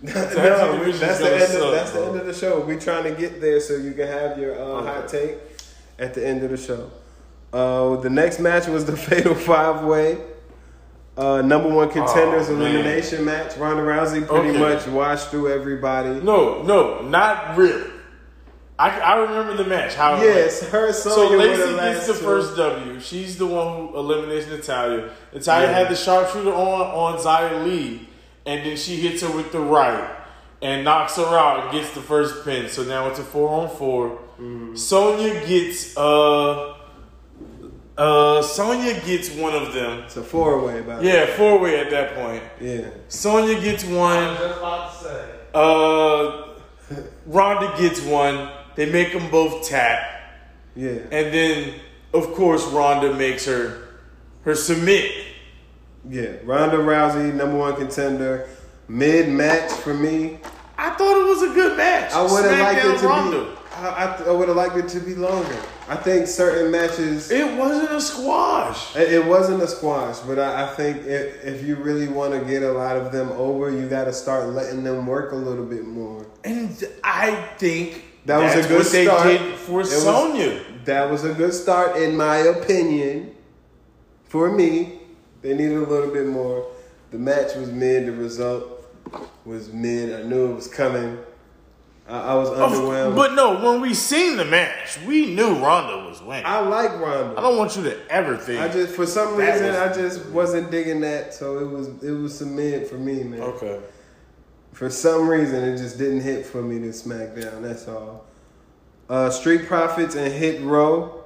No, 0.00 0.12
that's 0.12 0.34
the 0.34 0.40
end. 0.42 0.88
Of, 0.88 0.94
suck, 0.96 1.08
that's 1.08 1.90
the 1.92 2.04
end 2.06 2.16
of 2.20 2.26
the 2.26 2.32
show. 2.34 2.60
We're 2.60 2.78
trying 2.78 3.04
to 3.04 3.20
get 3.20 3.40
there 3.40 3.58
so 3.60 3.74
you 3.76 3.92
can 3.92 4.06
have 4.06 4.38
your 4.38 4.60
uh, 4.60 4.82
hot 4.82 5.08
take 5.08 5.34
at 5.98 6.14
the 6.14 6.26
end 6.26 6.42
of 6.44 6.50
the 6.50 6.56
show. 6.56 6.90
Uh, 7.52 7.96
the 8.00 8.10
next 8.10 8.38
match 8.38 8.66
was 8.68 8.84
the 8.84 8.96
Fatal 8.96 9.34
Five 9.34 9.82
Way. 9.84 10.18
Uh, 11.16 11.42
number 11.42 11.68
one 11.68 11.88
contenders 11.90 12.48
Oh, 12.48 12.54
elimination 12.54 13.24
match. 13.24 13.56
Ronda 13.56 13.82
Rousey 13.82 14.24
pretty 14.24 14.50
Okay. 14.50 14.58
much 14.58 14.86
washed 14.86 15.30
through 15.30 15.52
everybody. 15.52 16.20
No, 16.20 16.62
no, 16.62 17.02
not 17.02 17.56
really. 17.56 17.90
I, 18.78 19.00
I 19.00 19.16
remember 19.16 19.56
the 19.60 19.68
match. 19.68 19.96
How 19.96 20.14
it 20.14 20.18
went. 20.20 20.34
Yes, 20.36 20.62
her 20.68 20.92
So 20.92 21.10
Sonya 21.10 21.36
Lacey 21.38 21.60
were 21.62 21.66
the 21.72 21.76
gets 21.78 22.06
the 22.06 22.12
two. 22.12 22.18
first 22.20 22.56
W. 22.56 23.00
She's 23.00 23.36
the 23.36 23.46
one 23.46 23.88
who 23.88 23.96
eliminates 23.98 24.46
Natalya. 24.46 25.10
Natalya 25.34 25.66
Yeah. 25.66 25.72
had 25.78 25.88
the 25.88 25.96
sharpshooter 25.96 26.52
on 26.54 26.80
on 26.82 27.18
Xia 27.18 27.64
Li, 27.64 28.07
and 28.48 28.64
then 28.64 28.76
she 28.78 28.96
hits 28.96 29.20
her 29.22 29.30
with 29.30 29.52
the 29.52 29.60
right 29.60 30.16
and 30.62 30.82
knocks 30.82 31.16
her 31.16 31.38
out 31.38 31.64
and 31.64 31.72
gets 31.72 31.94
the 31.94 32.00
first 32.00 32.44
pin. 32.44 32.68
So 32.68 32.82
now 32.82 33.08
it's 33.08 33.18
a 33.18 33.24
four 33.24 33.48
on 33.50 33.68
4 33.68 34.18
Mm-hmm. 34.38 34.76
Sonya 34.76 35.44
gets 35.48 35.96
uh 35.96 36.76
uh 37.96 38.40
Sonya 38.40 39.00
gets 39.04 39.30
one 39.30 39.52
of 39.52 39.74
them. 39.74 40.04
It's 40.04 40.16
a 40.16 40.22
four 40.22 40.64
way, 40.64 40.80
by. 40.80 41.00
Yeah, 41.00 41.26
four 41.26 41.58
way 41.58 41.80
at 41.80 41.90
that 41.90 42.14
point. 42.14 42.44
Yeah. 42.60 42.88
Sonya 43.08 43.60
gets 43.60 43.82
one. 43.84 44.36
Just 44.36 44.58
about 44.58 44.92
to 44.92 45.04
say. 45.04 45.30
Uh, 45.52 46.44
Ronda 47.26 47.74
gets 47.80 48.00
one. 48.00 48.48
They 48.76 48.86
make 48.92 49.12
them 49.12 49.28
both 49.28 49.68
tap. 49.68 50.08
Yeah. 50.76 51.00
And 51.10 51.34
then, 51.34 51.74
of 52.14 52.32
course, 52.34 52.64
Ronda 52.68 53.12
makes 53.14 53.44
her 53.46 53.88
her 54.42 54.54
submit. 54.54 55.10
Yeah. 56.08 56.36
Ronda 56.44 56.78
Rousey, 56.78 57.34
number 57.34 57.56
one 57.56 57.76
contender. 57.76 58.48
Mid 58.88 59.28
match 59.28 59.70
for 59.72 59.92
me. 59.94 60.38
I 60.78 60.90
thought 60.90 61.20
it 61.20 61.24
was 61.28 61.42
a 61.50 61.54
good 61.54 61.76
match. 61.76 62.12
I 62.12 62.22
would 62.22 62.44
have 62.44 62.58
liked 62.58 62.84
it 62.86 62.98
to 63.00 63.06
Ronda. 63.06 63.44
be. 63.44 63.50
I, 63.76 63.88
I, 64.16 64.22
I 64.24 64.30
would 64.32 64.48
have 64.48 64.56
liked 64.56 64.76
it 64.76 64.88
to 64.88 65.00
be 65.00 65.14
longer. 65.14 65.56
I 65.88 65.96
think 65.96 66.26
certain 66.26 66.70
matches. 66.70 67.30
It, 67.30 67.40
It 67.40 67.58
wasn't 67.58 67.90
a 67.92 68.00
squash. 68.00 68.96
it 68.96 69.24
wasn't 69.26 69.62
a 69.62 69.66
squash, 69.68 70.18
but 70.20 70.38
I, 70.38 70.64
I 70.64 70.74
think 70.74 70.98
if, 71.04 71.44
if 71.44 71.64
you 71.66 71.76
really 71.76 72.08
want 72.08 72.32
to 72.32 72.40
get 72.44 72.62
a 72.62 72.72
lot 72.72 72.96
of 72.96 73.12
them 73.12 73.30
over, 73.32 73.70
you 73.70 73.88
got 73.88 74.04
to 74.04 74.12
start 74.12 74.48
letting 74.48 74.82
them 74.84 75.06
work 75.06 75.32
a 75.32 75.36
little 75.36 75.64
bit 75.66 75.86
more. 75.86 76.26
And 76.44 76.70
I 77.04 77.34
think 77.58 78.04
That 78.26 78.38
was 78.38 78.64
a 78.64 78.68
good 78.68 78.78
what 78.78 78.86
start. 78.86 79.24
they 79.24 79.38
did 79.38 79.54
for 79.56 79.80
It 79.80 79.84
was- 79.84 80.02
Sonya. 80.02 80.60
That 80.84 81.10
was 81.10 81.24
a 81.24 81.34
good 81.34 81.52
start, 81.52 81.96
in 81.96 82.16
my 82.16 82.36
opinion. 82.38 83.34
For 84.24 84.50
me, 84.50 85.00
they 85.42 85.54
needed 85.54 85.76
a 85.76 85.86
little 85.86 86.12
bit 86.12 86.26
more. 86.26 86.66
The 87.10 87.18
match 87.18 87.54
was 87.56 87.70
mid. 87.70 88.06
The 88.06 88.12
result 88.12 88.84
was 89.44 89.72
mid. 89.72 90.12
I 90.18 90.28
knew 90.28 90.52
it 90.52 90.54
was 90.54 90.68
coming. 90.68 91.18
I, 92.08 92.32
I 92.32 92.34
was 92.34 92.48
underwhelmed. 92.50 93.16
But 93.16 93.34
no, 93.34 93.60
when 93.70 93.80
we 93.80 93.92
seen 93.94 94.36
the 94.36 94.44
match, 94.44 94.98
we 95.06 95.34
knew 95.34 95.54
Ronda 95.56 96.08
was 96.08 96.22
winning. 96.22 96.44
I, 96.46 96.60
like 96.60 96.98
Ronda. 96.98 97.34
I 97.38 97.42
don't 97.42 97.58
want 97.58 97.76
you 97.76 97.82
to 97.84 97.98
ever 98.10 98.36
think. 98.36 98.60
I 98.60 98.68
just 98.68 98.94
for 98.94 99.06
some 99.06 99.36
That 99.38 99.52
reason 99.52 99.66
was- 99.68 99.76
I 99.76 99.92
just 99.94 100.26
wasn't 100.26 100.70
digging 100.70 101.00
that, 101.02 101.34
so 101.34 101.58
it 101.58 101.68
was 101.70 101.88
it 102.02 102.12
was 102.12 102.36
some 102.38 102.56
mid 102.56 102.86
for 102.88 102.96
me, 102.96 103.22
man. 103.22 103.40
okay. 103.40 103.80
For 104.72 104.88
some 104.90 105.28
reason, 105.28 105.64
it 105.64 105.76
just 105.76 105.98
didn't 105.98 106.20
hit 106.20 106.46
for 106.46 106.62
me 106.62 106.78
to 106.80 106.88
SmackDown. 106.88 107.62
That's 107.62 107.88
all. 107.88 108.24
Uh, 109.08 109.28
Street 109.30 109.66
Profits 109.66 110.14
and 110.14 110.32
Hit 110.32 110.60
Row 110.62 111.17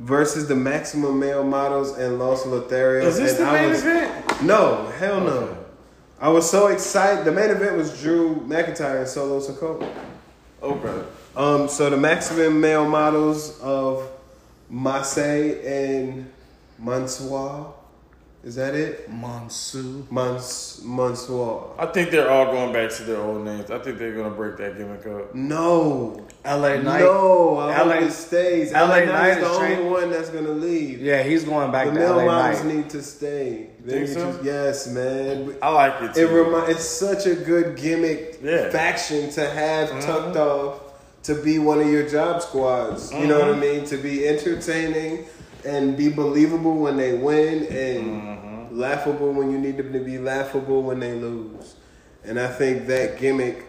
versus 0.00 0.48
the 0.48 0.56
Maximum 0.56 1.18
Male 1.20 1.44
Models 1.44 1.96
and 1.98 2.18
Los 2.18 2.44
Lotharios. 2.44 3.04
Is 3.04 3.18
this 3.18 3.38
and 3.38 3.46
the 3.46 3.50
I 3.50 3.52
main 3.60 3.70
was- 3.70 3.80
event? 3.80 4.42
No, 4.42 4.86
hell 4.98 5.20
no. 5.20 5.30
Okay. 5.30 5.56
I 6.20 6.28
was 6.28 6.50
so 6.50 6.66
excited. 6.68 7.24
The 7.24 7.32
main 7.32 7.50
event 7.50 7.76
was 7.76 8.00
Drew 8.00 8.36
McIntyre 8.46 8.98
and 8.98 9.08
Solo 9.08 9.40
Sikoa. 9.40 9.86
Okay. 10.62 11.02
Um, 11.36 11.68
so 11.68 11.88
the 11.88 11.96
maximum 11.96 12.60
male 12.60 12.86
models 12.88 13.58
of 13.60 14.06
Marseille 14.68 15.58
and 15.64 16.30
Mansoor. 16.78 17.72
Is 18.42 18.54
that 18.54 18.74
it? 18.74 19.10
Monsu. 19.10 20.10
Mons 20.10 20.80
Mansoor. 20.82 21.74
I 21.78 21.84
think 21.86 22.10
they're 22.10 22.30
all 22.30 22.46
going 22.46 22.72
back 22.72 22.90
to 22.92 23.02
their 23.02 23.20
old 23.20 23.44
names. 23.44 23.70
I 23.70 23.78
think 23.80 23.98
they're 23.98 24.14
gonna 24.14 24.30
break 24.30 24.56
that 24.56 24.78
gimmick 24.78 25.06
up. 25.06 25.34
No. 25.34 26.26
LA 26.42 26.76
Knight. 26.78 27.00
No, 27.00 27.58
I 27.58 27.76
LA 27.82 27.94
hope 27.96 28.02
it 28.04 28.12
stays. 28.12 28.72
LA 28.72 28.80
LA 28.80 28.88
Knight 29.00 29.06
Knight 29.08 29.28
is 29.32 29.36
the 29.36 29.42
is 29.44 29.56
only 29.58 29.74
trained- 29.74 29.90
one 29.90 30.10
that's 30.10 30.30
gonna 30.30 30.48
leave. 30.52 31.02
Yeah, 31.02 31.22
he's 31.22 31.44
going 31.44 31.70
back 31.70 31.88
the 31.88 31.92
to 31.92 31.98
male 31.98 32.16
LA 32.16 32.24
models 32.24 32.64
Knight. 32.64 32.74
need 32.76 32.90
to 32.90 33.02
stay. 33.02 33.66
They 33.84 33.92
Think 33.92 34.08
need 34.08 34.14
so? 34.14 34.32
to- 34.32 34.38
yes, 34.44 34.86
man. 34.86 35.54
I 35.60 35.68
like 35.70 35.92
it. 36.00 36.14
Too. 36.14 36.20
It 36.22 36.28
Too. 36.28 36.42
remi- 36.42 36.70
It's 36.72 36.84
such 36.84 37.26
a 37.26 37.34
good 37.34 37.76
gimmick 37.76 38.38
Yeah. 38.42 38.70
faction 38.70 39.28
to 39.32 39.44
have 39.50 39.90
Mhm. 39.90 40.06
tucked 40.06 40.36
off 40.38 40.80
to 41.24 41.34
be 41.34 41.58
one 41.58 41.78
of 41.82 41.90
your 41.90 42.04
job 42.08 42.40
squads. 42.40 43.12
You 43.12 43.26
know 43.26 43.38
what 43.38 43.48
I 43.48 43.52
Mhm. 43.52 43.60
mean? 43.60 43.84
To 43.84 43.98
be 43.98 44.26
entertaining 44.26 45.26
and 45.64 45.96
be 45.96 46.08
believable 46.08 46.74
when 46.76 46.96
they 46.96 47.14
win 47.16 47.64
and 47.66 48.06
Mm-hmm. 48.70 48.78
laughable 48.78 49.32
when 49.32 49.50
you 49.50 49.58
need 49.58 49.76
them 49.76 49.92
to 49.92 49.98
be 50.00 50.18
laughable 50.18 50.82
when 50.82 51.00
they 51.00 51.14
lose. 51.14 51.74
And 52.24 52.38
I 52.38 52.46
think 52.48 52.86
that 52.86 53.18
gimmick. 53.18 53.66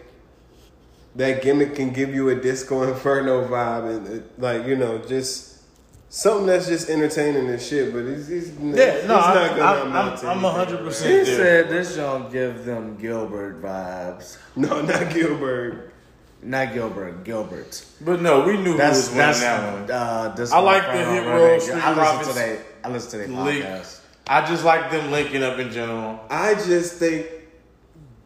That 1.16 1.42
gimmick 1.42 1.74
can 1.74 1.92
give 1.92 2.14
you 2.14 2.30
a 2.30 2.34
Disco 2.34 2.82
Inferno 2.90 3.46
vibe, 3.46 3.96
and 3.96 4.20
uh, 4.22 4.24
like 4.38 4.66
you 4.66 4.76
know, 4.76 4.96
just 4.98 5.58
something 6.08 6.46
that's 6.46 6.66
just 6.68 6.88
entertaining 6.88 7.48
and 7.50 7.60
shit. 7.60 7.92
But 7.92 8.06
he's, 8.06 8.28
he's 8.28 8.50
Yeah, 8.58 8.96
he's 9.00 9.02
no, 9.08 9.16
not 9.16 9.36
I'm- 9.36 9.56
gonna 9.58 9.62
I'm- 9.62 9.86
amount 9.88 10.20
to 10.20 10.26
I'm- 10.28 10.44
I'm 10.46 10.66
100% 10.66 10.86
He 11.18 11.24
said 11.26 11.68
this 11.68 11.96
don't 11.96 12.32
give 12.32 12.64
them 12.64 12.96
Gilbert 12.96 13.60
vibes. 13.62 14.38
No, 14.56 14.80
not 14.80 15.12
Gilbert. 15.12 15.91
Not 16.42 16.72
Gilbert, 16.74 17.24
Gilbert. 17.24 17.84
But 18.00 18.20
no, 18.20 18.44
we 18.44 18.56
knew 18.56 18.76
That's 18.76 19.08
who 19.08 19.16
was 19.16 19.16
winning 19.16 19.26
that's 19.26 19.40
that 19.40 19.72
one. 19.72 19.90
uh 19.90 20.34
this 20.34 20.50
I 20.52 20.58
like 20.58 20.82
the 20.82 20.88
from 20.88 20.98
Hit 20.98 21.06
Running 21.06 21.26
Row, 21.28 21.38
Girl. 21.48 21.60
Street 21.60 21.74
I 21.84 21.94
listen 22.18 22.28
to 22.28 22.34
they 22.38 22.60
I 22.84 22.88
listen 22.88 23.10
to 23.12 23.16
their 23.18 23.44
Link. 23.44 23.64
podcast. 23.64 24.00
I 24.26 24.46
just 24.46 24.64
like 24.64 24.90
them 24.90 25.10
linking 25.10 25.42
up 25.42 25.58
in 25.58 25.70
general. 25.70 26.18
I 26.30 26.54
just 26.54 26.94
think 26.94 27.26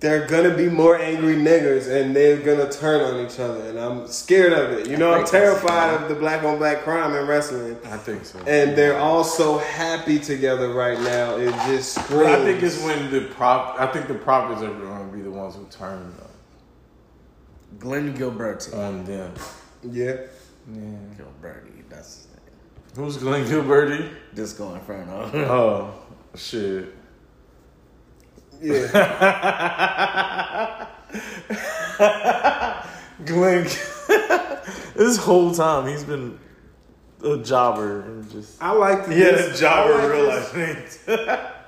they're 0.01 0.27
gonna 0.27 0.55
be 0.55 0.69
more 0.69 0.99
angry 0.99 1.37
niggers 1.37 1.89
and 1.91 2.15
they're 2.15 2.37
gonna 2.37 2.71
turn 2.71 3.01
on 3.01 3.25
each 3.27 3.41
other, 3.41 3.69
and 3.71 3.79
I'm 3.79 4.07
scared 4.07 4.53
of 4.53 4.73
it. 4.79 4.89
You 4.89 4.99
know, 4.99 5.13
I'm 5.15 5.25
terrified 5.27 5.95
of 6.03 6.09
the 6.11 6.15
black 6.15 6.43
on 6.45 6.59
black 6.59 6.83
crime 6.83 7.15
in 7.15 7.27
wrestling, 7.27 7.77
I 7.87 7.97
think 7.97 8.25
so. 8.27 8.39
and 8.47 8.77
they're 8.77 8.99
all 8.99 9.25
so 9.25 9.57
happy 9.59 10.19
together 10.19 10.69
right 10.75 11.01
now. 11.01 11.37
It 11.37 11.51
just 11.67 11.95
screams. 11.95 12.11
But 12.25 12.27
I 12.27 12.45
think 12.45 12.63
it's 12.63 12.83
when 12.83 13.11
the 13.11 13.23
prop. 13.35 13.81
I 13.81 13.87
think 13.87 14.07
the 14.07 14.15
profits 14.15 14.61
are 14.63 14.69
going 14.73 15.11
to 15.11 15.17
be 15.17 15.23
the 15.23 15.31
ones 15.31 15.55
who 15.55 15.65
turn 15.71 16.13
Glenn 17.79 18.15
Gilbert. 18.15 18.69
on 18.75 19.05
them. 19.05 19.33
yeah. 19.83 20.17
Yeah. 20.73 20.81
Gilbertti, 21.17 21.85
that's 21.89 22.17
his 22.17 22.27
name. 22.29 22.41
Who's 23.05 23.17
Glenn 23.19 23.45
Gilbertti? 23.47 24.11
Disco 24.35 24.75
Inferno. 24.75 25.31
Oh 25.49 25.95
shit. 26.35 26.93
Yeah, 28.61 28.89
Glenn. 33.25 33.65
this 34.95 35.17
whole 35.19 35.55
time 35.55 35.87
he's 35.89 36.05
been 36.05 36.39
a 37.25 37.39
jobber 37.39 38.03
and 38.03 38.31
just. 38.31 38.63
I 38.63 38.73
like 38.73 39.07
the 39.07 39.15
He 39.15 39.21
had 39.21 39.35
a 39.35 39.37
this- 39.39 39.61
jobber 39.61 39.95
like 39.95 40.05
in 40.05 40.11
real 40.11 40.27
life. 40.29 40.49
things. 40.49 40.99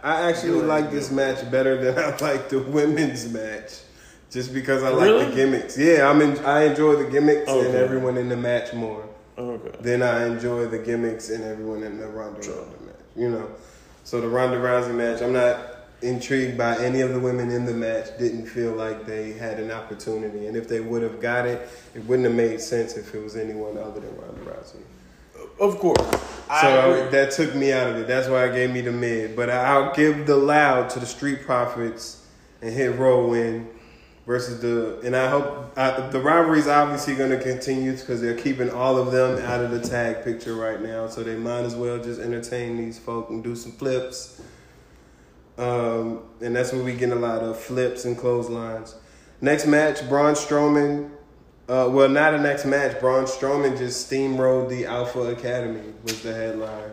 I 0.02 0.28
actually 0.30 0.62
like 0.62 0.90
this 0.90 1.10
match 1.10 1.50
better 1.50 1.76
than 1.82 1.98
I 1.98 2.16
like 2.18 2.48
the 2.48 2.60
women's 2.60 3.30
match, 3.32 3.72
just 4.30 4.52
because 4.52 4.82
I 4.82 4.90
like 4.90 5.06
Really? 5.10 5.24
the 5.26 5.34
gimmicks. 5.34 5.78
Yeah, 5.78 6.08
I 6.08 6.12
mean, 6.14 6.38
I 6.44 6.64
enjoy 6.64 6.96
the 7.02 7.10
gimmicks 7.10 7.50
and 7.50 7.74
everyone 7.74 8.16
in 8.18 8.28
the 8.28 8.36
match 8.36 8.72
more. 8.74 9.04
okay. 9.36 9.70
Then 9.80 10.02
I 10.02 10.26
enjoy 10.26 10.66
the 10.66 10.78
gimmicks 10.78 11.30
and 11.30 11.44
everyone 11.44 11.82
in 11.82 11.98
the 11.98 12.06
Ronda 12.08 12.40
Rousey 12.40 12.86
match. 12.86 12.94
You 13.16 13.30
know, 13.30 13.48
so 14.04 14.20
the 14.20 14.28
Ronda 14.28 14.56
Rousey 14.58 14.94
match, 14.94 15.22
I'm 15.22 15.32
not 15.32 15.58
intrigued 16.02 16.56
by 16.58 16.76
any 16.78 17.00
of 17.00 17.12
the 17.12 17.18
women 17.20 17.50
in 17.50 17.64
the 17.64 17.72
match. 17.74 18.06
Didn't 18.18 18.46
feel 18.46 18.72
like 18.72 19.06
they 19.06 19.32
had 19.32 19.58
an 19.58 19.70
opportunity, 19.70 20.46
and 20.46 20.56
if 20.56 20.68
they 20.68 20.80
would 20.80 21.02
have 21.02 21.20
got 21.20 21.46
it, 21.46 21.68
it 21.94 22.04
wouldn't 22.04 22.26
have 22.26 22.36
made 22.36 22.60
sense 22.60 22.96
if 22.96 23.14
it 23.14 23.22
was 23.22 23.36
anyone 23.36 23.78
other 23.78 24.00
than 24.00 24.14
Ronda 24.16 24.40
Rousey. 24.50 24.82
Of 25.60 25.78
course. 25.78 25.98
So 26.60 27.06
I 27.06 27.08
that 27.10 27.32
took 27.32 27.54
me 27.54 27.72
out 27.72 27.90
of 27.90 27.96
it. 27.96 28.06
That's 28.06 28.28
why 28.28 28.44
I 28.44 28.48
gave 28.48 28.70
me 28.70 28.80
the 28.80 28.92
mid. 28.92 29.34
But 29.34 29.50
I'll 29.50 29.92
give 29.94 30.26
the 30.26 30.36
loud 30.36 30.90
to 30.90 31.00
the 31.00 31.06
Street 31.06 31.44
Profits 31.44 32.24
and 32.62 32.72
hit 32.72 32.96
row 32.96 33.26
win 33.26 33.68
versus 34.28 34.60
the. 34.60 35.00
And 35.02 35.16
I 35.16 35.28
hope 35.28 35.74
the 35.74 36.52
is 36.52 36.68
obviously 36.68 37.16
going 37.16 37.30
to 37.30 37.40
continue 37.40 37.92
because 37.96 38.20
they're 38.20 38.36
keeping 38.36 38.70
all 38.70 38.98
of 38.98 39.10
them 39.10 39.38
out 39.44 39.64
of 39.64 39.72
the 39.72 39.80
tag 39.80 40.22
picture 40.22 40.54
right 40.54 40.80
now. 40.80 41.08
So 41.08 41.24
they 41.24 41.34
might 41.34 41.62
as 41.62 41.74
well 41.74 41.98
just 41.98 42.20
entertain 42.20 42.76
these 42.76 42.98
folk 42.98 43.30
and 43.30 43.42
do 43.42 43.56
some 43.56 43.72
flips. 43.72 44.40
Um, 45.56 46.20
and 46.40 46.54
that's 46.54 46.72
what 46.72 46.84
we 46.84 46.92
get 46.92 47.10
a 47.10 47.16
lot 47.16 47.42
of 47.42 47.58
flips 47.58 48.04
and 48.04 48.16
clotheslines. 48.16 48.94
Next 49.40 49.66
match, 49.66 50.06
Braun 50.08 50.34
Strowman. 50.34 51.10
Uh, 51.68 51.88
well, 51.90 52.08
not 52.08 52.34
a 52.34 52.38
next 52.38 52.64
match. 52.64 53.00
Braun 53.00 53.24
Strowman 53.24 53.76
just 53.76 54.10
steamrolled 54.10 54.68
the 54.68 54.86
Alpha 54.86 55.20
Academy 55.20 55.92
was 56.04 56.22
the 56.22 56.34
headline. 56.34 56.90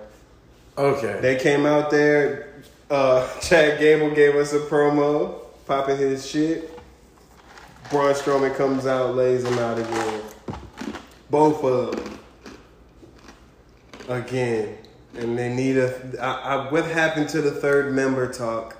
okay. 0.77 1.19
They 1.21 1.35
came 1.35 1.65
out 1.65 1.91
there. 1.91 2.63
Uh, 2.89 3.27
Chad 3.41 3.79
Gable 3.79 4.11
gave 4.15 4.35
us 4.35 4.53
a 4.53 4.59
promo, 4.59 5.35
popping 5.67 5.97
his 5.97 6.25
shit. 6.25 6.74
Braun 7.89 8.13
Strowman 8.13 8.55
comes 8.55 8.85
out, 8.85 9.15
lays 9.15 9.43
him 9.43 9.57
out 9.59 9.77
again. 9.77 10.21
Both 11.29 11.63
of 11.63 11.95
them. 11.95 12.19
Again. 14.09 14.77
And 15.17 15.37
they 15.37 15.53
need 15.53 15.77
a. 15.77 16.21
I, 16.21 16.31
I, 16.55 16.71
what 16.71 16.85
happened 16.85 17.29
to 17.29 17.41
the 17.41 17.51
third 17.51 17.93
member 17.93 18.31
talk? 18.31 18.75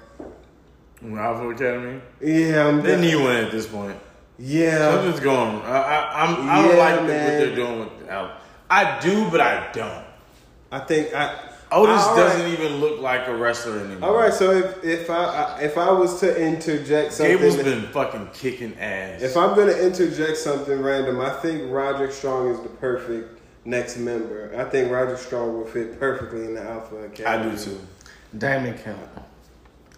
Alpha 1.03 1.49
Academy. 1.49 2.01
Yeah, 2.21 2.67
I'm. 2.67 2.81
They 2.81 2.99
need 2.99 3.15
one 3.15 3.35
at 3.35 3.51
this 3.51 3.67
point. 3.67 3.97
Yeah. 4.37 4.91
Something's 4.91 5.19
going. 5.21 5.61
I, 5.61 5.77
I, 5.77 6.23
I'm. 6.25 6.49
I 6.49 6.61
don't 6.67 6.77
like 6.77 6.95
the- 6.95 7.01
what 7.01 7.07
they're 7.07 7.55
doing 7.55 7.79
with 7.79 8.09
Alpha. 8.09 8.41
I 8.69 8.99
do, 8.99 9.29
but 9.29 9.39
I 9.39 9.71
don't. 9.71 10.03
I 10.71 10.79
think 10.79 11.13
I. 11.13 11.44
Otis 11.75 12.01
All 12.03 12.15
doesn't 12.15 12.47
even 12.53 12.77
look 12.77 13.01
like 13.01 13.27
a 13.27 13.35
wrestler 13.35 13.79
anymore. 13.79 14.09
All 14.09 14.15
right, 14.15 14.33
so 14.33 14.49
if 14.51 14.83
if 14.83 15.09
I 15.09 15.23
I- 15.25 15.59
if 15.61 15.77
I 15.77 15.91
was 15.91 16.19
to 16.21 16.35
interject 16.41 17.11
something, 17.13 17.35
Gable's 17.37 17.57
been 17.57 17.83
fucking 17.89 18.29
kicking 18.33 18.73
ass. 18.79 19.21
if 19.21 19.35
I'm 19.35 19.55
gonna 19.55 19.73
interject 19.73 20.37
something 20.37 20.81
random, 20.81 21.19
I 21.19 21.31
think 21.41 21.63
Roderick 21.71 22.11
Strong 22.13 22.51
is 22.53 22.59
the 22.61 22.69
perfect 22.69 23.39
next 23.65 23.97
member. 23.97 24.51
I 24.57 24.63
think 24.63 24.89
Roderick 24.91 25.19
Strong 25.19 25.53
will 25.57 25.65
fit 25.65 25.99
perfectly 25.99 26.45
in 26.45 26.55
the 26.55 26.61
Alpha 26.63 27.09
I 27.27 27.37
do 27.43 27.57
too. 27.57 27.79
Damon 28.37 28.77
Kemp. 28.77 28.97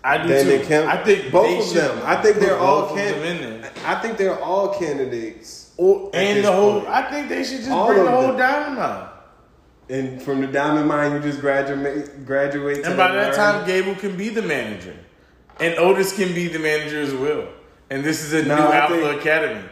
I 0.03 0.17
do 0.19 0.29
Damon 0.29 0.59
too. 0.61 0.65
Kemp. 0.65 0.87
I 0.89 0.97
think 1.03 1.31
Both 1.31 1.67
of 1.69 1.73
them. 1.75 1.99
I 2.05 2.15
think 2.21 2.37
they're 2.37 2.57
all 2.57 2.81
both 2.83 2.91
of 2.91 2.97
can- 2.97 3.23
in 3.23 3.41
there. 3.61 3.71
I 3.85 3.95
think 3.95 4.17
they're 4.17 4.39
all 4.41 4.69
candidates. 4.79 5.69
Or, 5.77 6.09
and 6.13 6.43
the 6.43 6.51
whole. 6.51 6.79
point. 6.81 6.87
I 6.91 7.11
think 7.11 7.29
they 7.29 7.43
should 7.43 7.57
just 7.59 7.69
All 7.69 7.87
bring 7.87 7.99
the 8.03 8.05
of 8.07 8.13
whole 8.13 8.27
them. 8.29 8.37
diamond 8.37 8.79
out. 8.79 9.13
And 9.89 10.21
from 10.21 10.41
the 10.41 10.47
Diamond 10.47 10.87
Mine, 10.87 11.13
you 11.13 11.19
just 11.19 11.39
graduate 11.39 12.25
graduate. 12.25 12.85
And 12.85 12.97
by 12.97 13.13
that 13.13 13.33
time, 13.33 13.65
Gable 13.65 13.95
can 13.95 14.17
be 14.17 14.29
the 14.29 14.41
manager, 14.41 14.95
and 15.59 15.75
Otis 15.75 16.15
can 16.15 16.33
be 16.33 16.47
the 16.47 16.59
manager 16.59 17.01
as 17.01 17.13
well. 17.13 17.47
And 17.89 18.03
this 18.03 18.23
is 18.23 18.33
a 18.33 18.43
No, 18.45 18.55
new 18.57 18.61
I 18.63 18.77
Alpha 18.77 18.99
think- 18.99 19.21
Academy. 19.21 19.69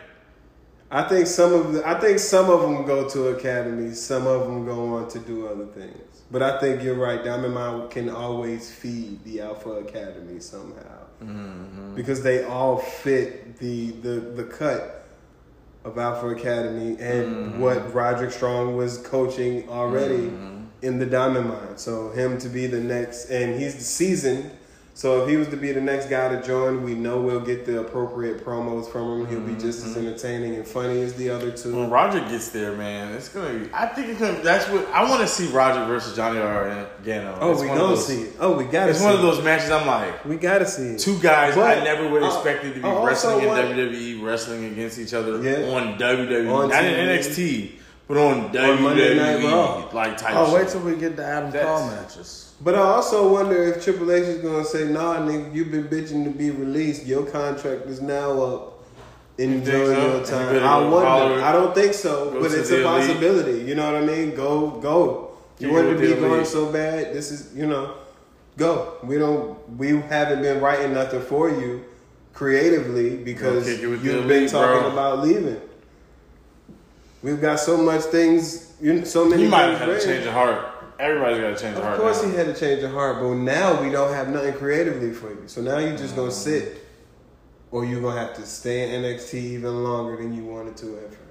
I 0.91 1.03
think 1.09 1.27
some 1.27 1.51
of 1.51 1.73
the, 1.73 1.85
I 1.85 1.99
think 1.99 2.19
some 2.19 2.49
of 2.49 2.61
them 2.61 2.85
go 2.85 3.09
to 3.09 3.29
academies, 3.29 3.99
some 3.99 4.27
of 4.27 4.41
them 4.47 4.65
go 4.65 4.95
on 4.95 5.09
to 5.09 5.19
do 5.19 5.47
other 5.47 5.65
things. 5.65 6.21
But 6.31 6.41
I 6.41 6.59
think 6.59 6.83
you're 6.83 6.95
right. 6.95 7.23
Diamond 7.23 7.53
Mine 7.53 7.89
can 7.89 8.09
always 8.09 8.71
feed 8.71 9.23
the 9.25 9.41
Alpha 9.41 9.71
Academy 9.71 10.39
somehow 10.39 11.05
mm-hmm. 11.23 11.95
because 11.95 12.23
they 12.23 12.43
all 12.43 12.77
fit 12.77 13.57
the 13.59 13.91
the 13.91 14.19
the 14.19 14.43
cut 14.43 15.04
of 15.85 15.97
Alpha 15.97 16.29
Academy 16.29 16.97
and 16.99 17.25
mm-hmm. 17.25 17.59
what 17.59 17.93
Roderick 17.93 18.31
Strong 18.31 18.75
was 18.75 18.97
coaching 18.97 19.69
already 19.69 20.17
mm-hmm. 20.17 20.63
in 20.81 20.99
the 20.99 21.05
Diamond 21.05 21.47
Mine. 21.47 21.77
So 21.77 22.09
him 22.09 22.37
to 22.39 22.49
be 22.49 22.67
the 22.67 22.79
next, 22.79 23.29
and 23.29 23.59
he's 23.59 23.85
seasoned. 23.85 24.51
So 24.97 25.21
if 25.23 25.29
he 25.29 25.35
was 25.35 25.49
to 25.49 25.57
be 25.57 25.73
the 25.73 25.81
next 25.81 26.09
guy 26.09 26.29
to 26.33 26.41
join, 26.41 26.81
we 26.81 26.93
know 26.95 27.19
we'll 27.19 27.41
get 27.41 27.65
the 27.65 27.81
appropriate 27.81 28.45
promos 28.45 28.89
from 28.89 29.19
him. 29.19 29.27
He'll 29.27 29.41
be 29.41 29.53
just 29.61 29.81
Mm-hmm. 29.81 29.89
as 29.89 29.97
entertaining 29.97 30.55
and 30.55 30.65
funny 30.65 31.01
as 31.01 31.13
the 31.15 31.29
other 31.31 31.51
two. 31.51 31.75
When 31.75 31.89
Roger 31.89 32.21
gets 32.21 32.47
there, 32.51 32.71
man, 32.77 33.11
it's 33.13 33.27
gonna 33.27 33.59
be. 33.59 33.69
I 33.73 33.87
think 33.87 34.07
it's 34.07 34.21
gonna. 34.21 34.39
That's 34.41 34.69
what 34.69 34.87
I 34.93 35.03
want 35.09 35.19
to 35.19 35.27
see. 35.27 35.47
Roger 35.47 35.83
versus 35.85 36.15
Johnny 36.15 36.39
Gargano. 36.39 37.37
Oh, 37.41 37.51
It's 37.51 37.59
we 37.59 37.67
one 37.67 37.75
of 37.77 37.81
gonna 37.83 37.95
those- 37.95 38.07
see 38.07 38.21
it. 38.21 38.33
Oh, 38.39 38.57
we 38.57 38.63
gotta 38.63 38.91
It's 38.91 38.99
see 38.99 39.05
one 39.05 39.13
of 39.15 39.19
it. 39.19 39.23
those 39.23 39.43
matches. 39.43 39.69
I'm 39.69 39.85
like, 39.85 40.23
We 40.23 40.37
gotta 40.37 40.65
see 40.65 40.83
it. 40.91 40.99
two 40.99 41.19
guys 41.19 41.55
But, 41.55 41.77
I 41.77 41.83
never 41.83 42.07
would 42.09 42.23
uh, 42.23 42.27
expect 42.27 42.63
to 42.63 42.73
be 42.73 42.81
I 42.81 42.89
also 42.89 43.05
wrestling 43.05 43.41
in 43.41 43.47
want- 43.49 43.61
WWE, 43.67 44.23
wrestling 44.23 44.63
against 44.71 44.97
each 44.97 45.13
other 45.13 45.41
Yeah. 45.43 45.75
on 45.75 45.97
WWE, 45.97 46.49
On 46.49 46.69
not 46.69 46.85
in 46.85 46.93
NXT, 47.09 47.71
but 48.07 48.15
on 48.15 48.49
WWE. 48.53 49.17
Night 49.17 49.93
like, 49.93 50.17
type 50.17 50.35
oh, 50.37 50.55
wait 50.55 50.69
till 50.69 50.79
we 50.79 50.95
get 50.95 51.17
the 51.17 51.25
Adam 51.25 51.51
That's- 51.51 51.67
Cole 51.81 51.89
matches. 51.89 52.44
But 52.61 52.75
I 52.75 52.79
also 52.79 53.31
wonder 53.31 53.63
if 53.63 53.83
Triple 53.83 54.11
H 54.11 54.23
is 54.23 54.41
gonna 54.41 54.63
say, 54.63 54.85
"Nah, 54.85 55.17
nigga, 55.17 55.53
you've 55.53 55.71
been 55.71 55.87
bitching 55.87 56.23
to 56.23 56.29
be 56.29 56.51
released. 56.51 57.05
Your 57.05 57.25
contract 57.25 57.85
is 57.87 58.01
now 58.01 58.41
up. 58.41 58.83
Enjoy 59.37 59.71
think 59.87 59.97
so? 59.97 60.15
your 60.15 60.25
time." 60.25 60.55
you 60.55 60.61
I 60.61 60.79
wonder. 60.87 61.43
I 61.43 61.51
don't 61.51 61.75
think 61.75 61.93
so, 61.93 62.31
but 62.39 62.51
it's 62.53 62.69
a 62.71 62.75
elite. 62.75 62.85
possibility. 62.85 63.59
You 63.63 63.75
know 63.75 63.91
what 63.91 64.01
I 64.01 64.05
mean? 64.05 64.35
Go, 64.35 64.69
go. 64.81 65.31
You 65.59 65.67
You 65.67 65.73
want 65.73 65.89
to 65.89 65.95
be 65.99 66.07
the 66.07 66.15
going 66.15 66.33
elite. 66.33 66.47
so 66.47 66.67
bad. 66.71 67.13
This 67.13 67.31
is, 67.31 67.53
you 67.55 67.65
know, 67.65 67.91
go. 68.57 68.93
We 69.03 69.17
don't. 69.17 69.57
We 69.77 69.89
haven't 69.99 70.41
been 70.41 70.61
writing 70.61 70.93
nothing 70.93 71.21
for 71.21 71.49
you 71.49 71.83
creatively 72.33 73.17
because 73.17 73.67
you've 73.81 74.01
been 74.01 74.23
elite, 74.29 74.49
talking 74.49 74.81
bro. 74.81 74.91
about 74.91 75.19
leaving. 75.27 75.59
We've 77.21 77.41
got 77.41 77.59
so 77.59 77.75
much 77.77 78.03
things. 78.03 78.71
You 78.81 79.03
so 79.05 79.25
many. 79.25 79.43
He 79.43 79.49
might 79.49 79.63
have 79.71 79.79
had 79.79 79.99
to 79.99 80.05
change 80.05 80.25
of 80.25 80.33
heart. 80.33 80.74
Everybody's 80.99 81.39
got 81.39 81.57
to 81.57 81.61
change 81.61 81.77
of 81.77 81.83
heart. 81.83 81.95
Of 81.95 82.01
course 82.01 82.23
now. 82.23 82.29
he 82.29 82.35
had 82.35 82.45
to 82.47 82.59
change 82.59 82.81
your 82.81 82.89
heart, 82.89 83.21
but 83.21 83.33
now 83.33 83.81
we 83.81 83.89
don't 83.89 84.13
have 84.13 84.29
nothing 84.29 84.53
creatively 84.53 85.11
for 85.11 85.29
you. 85.29 85.47
So 85.47 85.61
now 85.61 85.77
you 85.77 85.91
just 85.97 86.15
gonna 86.15 86.29
mm-hmm. 86.29 86.31
sit, 86.31 86.85
or 87.71 87.85
you 87.85 87.97
are 87.99 88.01
gonna 88.01 88.19
have 88.19 88.35
to 88.35 88.45
stay 88.45 88.93
in 88.93 89.03
NXT 89.03 89.33
even 89.33 89.83
longer 89.83 90.17
than 90.17 90.33
you 90.33 90.45
wanted 90.45 90.77
to 90.77 90.97
at 90.97 91.09
first. 91.09 91.21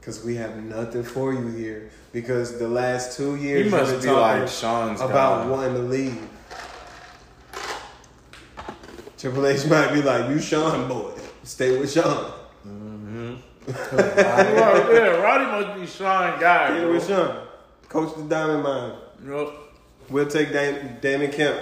Because 0.00 0.24
we 0.24 0.36
have 0.36 0.56
nothing 0.56 1.02
for 1.02 1.34
you 1.34 1.48
here. 1.48 1.90
Because 2.12 2.58
the 2.58 2.68
last 2.68 3.16
two 3.16 3.36
years 3.36 3.64
you've 3.64 3.72
must 3.72 3.92
been 3.92 4.02
be 4.02 4.10
like 4.10 4.48
Shawn's 4.48 5.00
about 5.00 5.44
guy. 5.44 5.50
wanting 5.50 5.74
to 5.74 5.82
leave. 5.82 6.28
Triple 9.18 9.46
H 9.46 9.66
might 9.66 9.92
be 9.92 10.00
like, 10.00 10.30
"You 10.30 10.40
Shawn 10.40 10.88
boy, 10.88 11.12
stay 11.42 11.78
with 11.78 11.92
Shawn. 11.92 12.32
Mm-hmm. 12.66 13.34
Right, 13.70 14.56
yeah, 14.56 15.20
Roddy 15.20 15.44
must 15.44 15.78
be 15.78 15.86
Shawn 15.86 16.40
guy. 16.40 16.70
Stay 16.70 16.86
with 16.86 17.06
Shawn. 17.06 17.49
Coach 17.90 18.16
the 18.16 18.22
Diamond 18.22 18.62
Mine." 18.62 18.92
Yup. 19.26 19.54
We'll 20.08 20.26
take 20.26 20.52
Dan- 20.52 20.96
Damon 21.02 21.30
Kemp, 21.30 21.58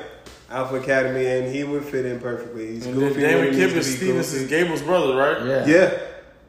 Alpha 0.49 0.77
Academy, 0.77 1.27
and 1.27 1.53
he 1.53 1.65
would 1.65 1.85
fit 1.85 2.07
in 2.07 2.21
perfectly. 2.21 2.69
He's 2.75 2.87
And 2.87 2.95
goofy. 2.95 3.21
Damon 3.21 3.53
he 3.53 3.59
Kemp 3.59 3.75
needs 3.75 3.89
is 3.89 4.33
to 4.33 4.41
be 4.45 4.49
Gable's 4.49 4.83
brother, 4.83 5.17
right? 5.17 5.45
Yeah. 5.45 5.67
Yeah. 5.67 5.99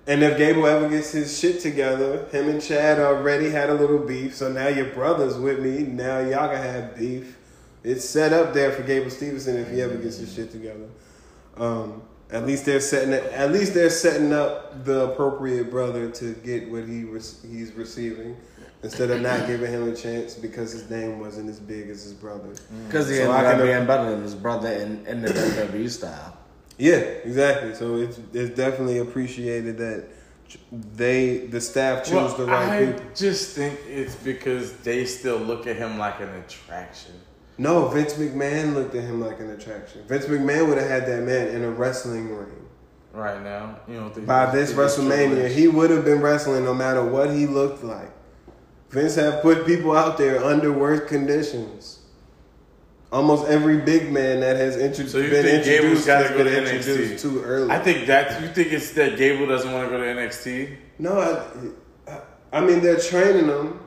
And 0.08 0.24
if 0.24 0.38
Gable 0.38 0.66
ever 0.66 0.88
gets 0.90 1.12
his 1.12 1.38
shit 1.38 1.60
together, 1.60 2.26
him 2.32 2.50
and 2.50 2.62
Chad 2.62 3.00
already 3.00 3.50
had 3.50 3.70
a 3.70 3.74
little 3.76 4.00
beef, 4.00 4.36
so 4.36 4.52
now 4.52 4.68
your 4.68 4.86
brother's 4.88 5.38
with 5.38 5.60
me. 5.60 5.80
Now 5.84 6.20
y'all 6.20 6.48
gonna 6.48 6.58
have 6.58 6.96
beef. 6.98 7.38
It's 7.84 8.04
set 8.10 8.34
up 8.34 8.54
there 8.54 8.72
for 8.72 8.82
Gable 8.84 9.10
Stevenson 9.10 9.58
if 9.58 9.70
he 9.70 9.82
ever 9.82 9.96
gets 9.96 10.18
his 10.18 10.34
shit 10.34 10.52
together. 10.52 10.88
Um, 11.58 12.02
at 12.32 12.46
least 12.48 12.66
they're 12.66 12.80
setting 12.80 13.14
it, 13.14 13.24
at 13.34 13.52
least 13.52 13.74
they're 13.74 13.90
setting 13.90 14.34
up 14.34 14.84
the 14.86 15.12
appropriate 15.12 15.70
brother 15.70 16.10
to 16.10 16.34
get 16.44 16.70
what 16.72 16.86
he 16.86 17.04
re- 17.04 17.20
he's 17.52 17.72
receiving 17.74 18.36
instead 18.84 19.10
of 19.12 19.22
not 19.22 19.46
giving 19.48 19.72
him 19.72 19.92
a 19.92 19.96
chance 19.96 20.36
because 20.36 20.72
his 20.72 20.90
name 20.90 21.20
wasn't 21.20 21.50
as 21.50 21.60
big 21.60 21.90
as 21.90 22.04
his 22.04 22.14
brother. 22.14 22.50
Because 22.88 23.10
he 23.10 23.16
So 23.18 23.32
I 23.32 23.40
ended 23.52 23.54
up 23.62 23.76
being 23.76 23.88
better 23.88 24.12
than 24.12 24.22
his 24.22 24.36
brother 24.36 24.72
in, 24.72 25.06
in 25.06 25.22
the 25.22 25.30
WWE 25.30 25.90
style. 25.90 26.38
Yeah, 26.78 26.96
exactly. 26.96 27.76
So 27.76 27.98
it's 27.98 28.20
it's 28.34 28.56
definitely 28.56 29.00
appreciated 29.00 29.78
that 29.80 30.08
they 30.72 31.40
the 31.48 31.60
staff 31.62 32.04
choose 32.06 32.14
Well, 32.14 32.38
the 32.38 32.46
right 32.46 32.84
I 32.84 32.92
people. 32.94 33.06
just 33.16 33.56
think 33.56 33.80
it's 33.86 34.16
because 34.16 34.74
they 34.78 35.06
still 35.06 35.38
look 35.38 35.68
at 35.68 35.76
him 35.76 35.98
like 35.98 36.22
an 36.22 36.30
attraction. 36.30 37.14
No, 37.58 37.90
Vince 37.90 38.14
McMahon 38.14 38.74
looked 38.74 38.96
at 38.96 39.04
him 39.04 39.20
like 39.20 39.42
an 39.42 39.50
attraction. 39.50 40.04
Vince 40.08 40.26
McMahon 40.26 40.70
would 40.70 40.78
have 40.78 40.88
had 40.88 41.06
that 41.08 41.24
man 41.24 41.50
in 41.50 41.64
a 41.66 41.70
wrestling 41.70 42.34
ring. 42.34 42.56
Right 43.12 43.44
now, 43.44 43.80
you 43.88 43.96
don't 43.96 44.14
think 44.16 44.26
By 44.28 44.46
this 44.52 44.70
think 44.70 44.80
it's 44.80 44.96
Triple 44.96 45.12
WrestleMania, 45.12 45.50
he 45.52 45.68
would 45.68 45.90
have 45.90 46.06
been 46.06 46.22
wrestling 46.22 46.64
no 46.64 46.74
matter 46.74 47.04
what 47.04 47.32
he 47.32 47.48
looked 47.48 47.84
like. 47.84 48.12
Vince 48.90 49.16
have 49.16 49.41
put 49.41 49.66
people 49.66 49.95
out 49.95 50.18
there 50.18 50.44
under 50.44 50.72
worse 50.74 51.07
conditions. 51.07 51.99
Almost 53.11 53.48
every 53.48 53.78
big 53.78 54.11
man 54.11 54.40
that 54.41 54.56
has 54.56 54.78
intro- 54.78 55.06
So 55.06 55.20
been 55.22 55.45
introduced 55.45 56.07
has 56.07 56.32
been 56.32 56.45
to 56.45 56.57
introduced 56.57 57.16
NXT? 57.16 57.22
too 57.22 57.41
early. 57.44 57.72
I 57.72 57.80
think 57.80 58.06
that 58.07 58.41
you 58.41 58.48
think 58.49 58.72
it's 58.72 58.91
that 58.91 59.18
Gable 59.18 59.48
doesn't 59.48 59.72
want 59.72 59.90
to 59.90 59.98
go 59.98 60.03
to 60.03 60.06
NXT. 60.10 60.76
No, 60.99 61.20
I, 62.07 62.20
I 62.52 62.61
mean 62.61 62.82
they're 62.82 62.99
training 62.99 63.45
him, 63.48 63.80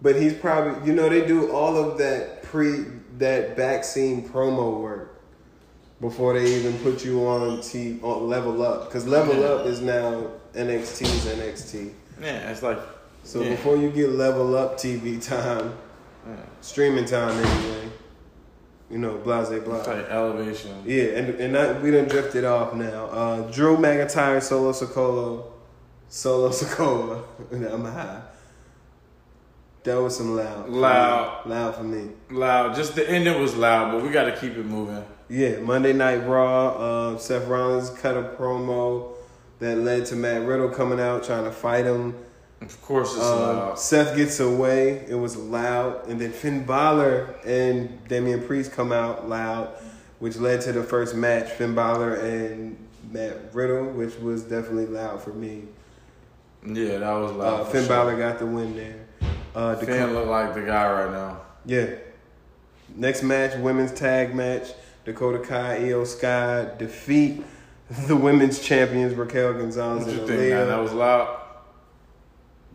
but 0.00 0.14
he's 0.16 0.34
probably 0.34 0.86
you 0.86 0.94
know 0.94 1.08
they 1.08 1.26
do 1.26 1.50
all 1.50 1.76
of 1.76 1.98
that 1.98 2.42
pre 2.44 2.84
that 3.18 3.56
back 3.56 3.82
scene 3.82 4.28
promo 4.28 4.80
work 4.80 5.20
before 6.00 6.38
they 6.38 6.46
even 6.56 6.76
put 6.80 7.04
you 7.04 7.26
on 7.26 7.60
T 7.62 7.98
on 8.02 8.28
Level 8.28 8.62
Up 8.62 8.86
because 8.86 9.06
Level 9.08 9.42
Up 9.44 9.66
is 9.66 9.80
now 9.80 10.30
NXT's 10.54 11.26
NXT. 11.26 11.92
Yeah, 12.22 12.50
it's 12.50 12.62
like 12.62 12.78
So 13.26 13.42
Yeah. 13.42 13.50
before 13.50 13.76
you 13.76 13.90
get 13.90 14.12
Level 14.12 14.56
Up 14.56 14.78
TV 14.78 15.18
time, 15.18 15.72
streaming 16.60 17.04
time 17.06 17.30
anyway, 17.36 17.90
you 18.88 18.98
know, 18.98 19.16
blase 19.18 19.48
blah. 19.64 19.78
it's 19.78 19.88
like 19.88 20.08
elevation. 20.08 20.70
Yeah, 20.86 21.04
and 21.18 21.34
and 21.40 21.54
that, 21.56 21.82
we 21.82 21.90
done 21.90 22.04
drifted 22.04 22.44
off 22.44 22.72
now. 22.72 23.06
Uh, 23.06 23.40
Drew 23.50 23.76
McIntyre, 23.76 24.40
Solo 24.40 24.70
Sikoa, 24.72 25.42
Solo 26.08 26.50
Sikoa. 26.50 27.24
I'm 27.52 27.84
high. 27.84 28.20
That 29.82 30.00
was 30.00 30.16
some 30.16 30.36
loud. 30.36 30.68
Loud. 30.68 31.46
Loud 31.46 31.74
for 31.76 31.84
me. 31.84 32.10
Loud. 32.30 32.76
Just 32.76 32.94
the 32.94 33.08
ending 33.08 33.40
was 33.40 33.56
loud, 33.56 33.90
but 33.92 34.02
we 34.04 34.10
got 34.10 34.24
to 34.24 34.36
keep 34.36 34.56
it 34.56 34.66
moving. 34.66 35.04
Yeah, 35.28 35.58
Monday 35.58 35.92
Night 35.92 36.26
Raw. 36.26 36.68
Uh, 37.14 37.18
Seth 37.18 37.46
Rollins 37.48 37.90
cut 37.90 38.16
a 38.16 38.22
promo 38.22 39.14
that 39.58 39.78
led 39.78 40.06
to 40.06 40.16
Matt 40.16 40.46
Riddle 40.46 40.68
coming 40.68 41.00
out 41.00 41.24
trying 41.24 41.44
to 41.44 41.52
fight 41.52 41.86
him. 41.86 42.14
Of 42.66 42.82
course, 42.82 43.14
it's 43.14 43.24
Um, 43.24 43.40
loud. 43.56 43.78
Seth 43.78 44.16
gets 44.16 44.40
away. 44.40 45.04
It 45.08 45.14
was 45.14 45.36
loud, 45.36 46.06
and 46.08 46.20
then 46.20 46.32
Finn 46.32 46.64
Balor 46.64 47.34
and 47.46 48.06
Damian 48.08 48.42
Priest 48.42 48.72
come 48.72 48.92
out 48.92 49.28
loud, 49.28 49.68
which 50.18 50.36
led 50.36 50.60
to 50.62 50.72
the 50.72 50.82
first 50.82 51.14
match: 51.14 51.48
Finn 51.50 51.74
Balor 51.74 52.14
and 52.14 52.76
Matt 53.12 53.36
Riddle, 53.54 53.86
which 53.92 54.16
was 54.18 54.42
definitely 54.42 54.86
loud 54.86 55.22
for 55.22 55.30
me. 55.30 55.62
Yeah, 56.64 56.98
that 56.98 57.12
was 57.12 57.32
loud. 57.32 57.60
Uh, 57.60 57.64
Finn 57.66 57.84
sure. 57.86 57.88
Balor 57.96 58.16
got 58.16 58.38
the 58.40 58.46
win 58.46 58.74
there. 58.76 58.96
Uh, 59.54 59.74
the 59.76 59.86
Finn 59.86 60.12
look 60.14 60.26
like 60.26 60.52
the 60.54 60.62
guy 60.62 60.90
right 60.90 61.10
now. 61.12 61.40
yeah. 61.64 61.86
Next 62.94 63.22
match, 63.22 63.56
women's 63.58 63.92
tag 63.92 64.34
match: 64.34 64.68
Dakota 65.04 65.38
Kai, 65.38 65.88
Io 65.88 66.04
Sky 66.04 66.68
defeat 66.78 67.44
the 68.08 68.16
women's 68.16 68.58
champions 68.58 69.14
Raquel 69.14 69.52
Gonzalez 69.54 70.04
What 70.04 70.12
you 70.14 70.18
and 70.20 70.28
think, 70.28 70.40
man? 70.54 70.66
That 70.68 70.80
was 70.82 70.92
loud. 70.92 71.42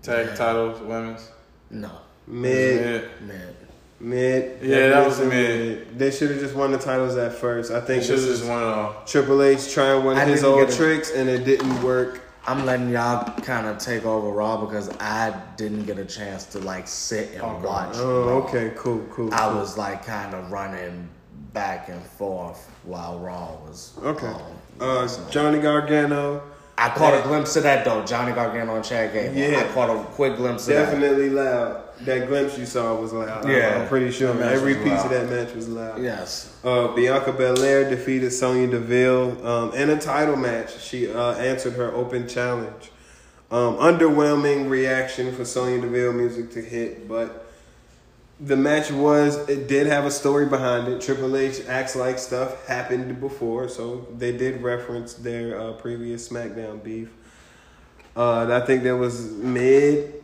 Tag 0.01 0.35
titles, 0.35 0.79
women's. 0.81 1.29
No. 1.69 1.91
Mid, 2.27 3.03
Yeah. 3.03 3.25
Man. 3.27 3.55
mid. 3.99 4.59
Yeah, 4.63 4.89
that 4.89 5.05
was 5.05 5.19
a 5.19 5.25
mid. 5.25 5.97
They 5.97 6.11
should 6.11 6.31
have 6.31 6.39
just 6.39 6.55
won 6.55 6.71
the 6.71 6.77
titles 6.77 7.15
at 7.17 7.33
first. 7.33 7.71
I 7.71 7.81
think 7.81 8.03
Should 8.03 8.13
this 8.15 8.21
have 8.23 8.31
is 8.31 8.39
just 8.39 8.49
won 8.49 8.61
it 8.63 8.65
all. 8.65 8.95
Triple 9.05 9.41
H 9.43 9.71
trying 9.73 10.03
one 10.03 10.17
of 10.17 10.27
his 10.27 10.43
old 10.43 10.59
get 10.61 10.69
it. 10.73 10.75
tricks 10.77 11.11
and 11.11 11.29
it 11.29 11.43
didn't 11.45 11.81
work. 11.83 12.21
I'm 12.47 12.65
letting 12.65 12.89
y'all 12.89 13.31
kind 13.41 13.67
of 13.67 13.77
take 13.77 14.03
over 14.03 14.29
Raw 14.31 14.65
because 14.65 14.89
I 14.99 15.39
didn't 15.57 15.85
get 15.85 15.99
a 15.99 16.05
chance 16.05 16.45
to 16.45 16.59
like 16.59 16.87
sit 16.87 17.33
and 17.33 17.43
Oh, 17.43 17.59
watch. 17.63 17.93
Oh, 17.95 18.27
Raw. 18.29 18.47
okay, 18.47 18.71
cool, 18.75 19.05
cool. 19.11 19.31
I 19.33 19.49
cool. 19.49 19.59
was 19.59 19.77
like 19.77 20.03
kind 20.05 20.33
of 20.33 20.51
running 20.51 21.07
back 21.53 21.89
and 21.89 22.01
forth 22.01 22.67
while 22.83 23.19
Raw 23.19 23.51
was. 23.67 23.93
okay. 24.01 24.25
on. 24.25 24.41
Uh, 24.79 25.07
So- 25.07 25.21
Johnny 25.29 25.59
Gargano 25.59 26.41
I 26.77 26.89
caught 26.89 27.13
Yeah. 27.13 27.19
a 27.19 27.23
glimpse 27.23 27.55
of 27.55 27.63
that 27.63 27.85
though. 27.85 28.03
Johnny 28.03 28.31
Gargano 28.31 28.75
and 28.75 28.83
Chad 28.83 29.13
Gable. 29.13 29.35
Yeah. 29.35 29.59
I 29.59 29.73
caught 29.73 29.89
a 29.89 30.03
quick 30.03 30.35
glimpse 30.37 30.67
of 30.67 30.75
that. 30.75 30.85
definitely 30.85 31.29
loud. 31.29 31.81
That 32.01 32.27
glimpse 32.27 32.57
you 32.57 32.65
saw 32.65 32.95
was 32.95 33.13
loud. 33.13 33.47
Yeah. 33.47 33.79
I'm 33.81 33.87
pretty 33.87 34.09
sure 34.11 34.29
every 34.41 34.75
piece 34.75 34.85
loud. 34.87 35.05
of 35.05 35.29
that 35.29 35.29
match 35.29 35.53
was 35.55 35.69
loud. 35.69 36.01
Yes. 36.01 36.51
Uh, 36.63 36.87
Bianca 36.89 37.31
Belair 37.31 37.87
defeated 37.89 38.31
Sonya 38.31 38.67
Deville 38.67 39.45
um, 39.45 39.73
in 39.75 39.91
a 39.91 39.99
title 39.99 40.35
match. 40.35 40.79
She 40.81 41.11
uh, 41.11 41.33
answered 41.35 41.73
her 41.73 41.93
open 41.93 42.27
challenge. 42.27 42.91
Um, 43.51 43.75
underwhelming 43.75 44.69
reaction 44.69 45.35
for 45.35 45.45
Sonya 45.45 45.81
Deville 45.81 46.13
music 46.13 46.51
to 46.51 46.61
hit, 46.61 47.07
but 47.07 47.40
the 48.43 48.57
match 48.57 48.89
was 48.91 49.37
it 49.47 49.67
did 49.67 49.85
have 49.87 50.05
a 50.05 50.11
story 50.11 50.47
behind 50.47 50.87
it. 50.87 50.99
Triple 51.01 51.37
H 51.37 51.61
acts 51.67 51.95
like 51.95 52.17
stuff 52.17 52.65
happened 52.67 53.19
before, 53.21 53.69
so 53.69 54.07
they 54.17 54.35
did 54.35 54.61
reference 54.63 55.13
their 55.13 55.59
uh, 55.59 55.73
previous 55.73 56.27
SmackDown 56.27 56.83
beef. 56.83 57.09
Uh, 58.15 58.47
I 58.61 58.65
think 58.65 58.83
that 58.83 58.97
was 58.97 59.29
mid, 59.31 60.23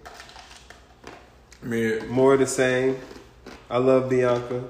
Mid. 1.62 2.10
more 2.10 2.34
of 2.34 2.40
the 2.40 2.48
same. 2.48 2.98
I 3.70 3.78
love 3.78 4.10
Bianca. 4.10 4.64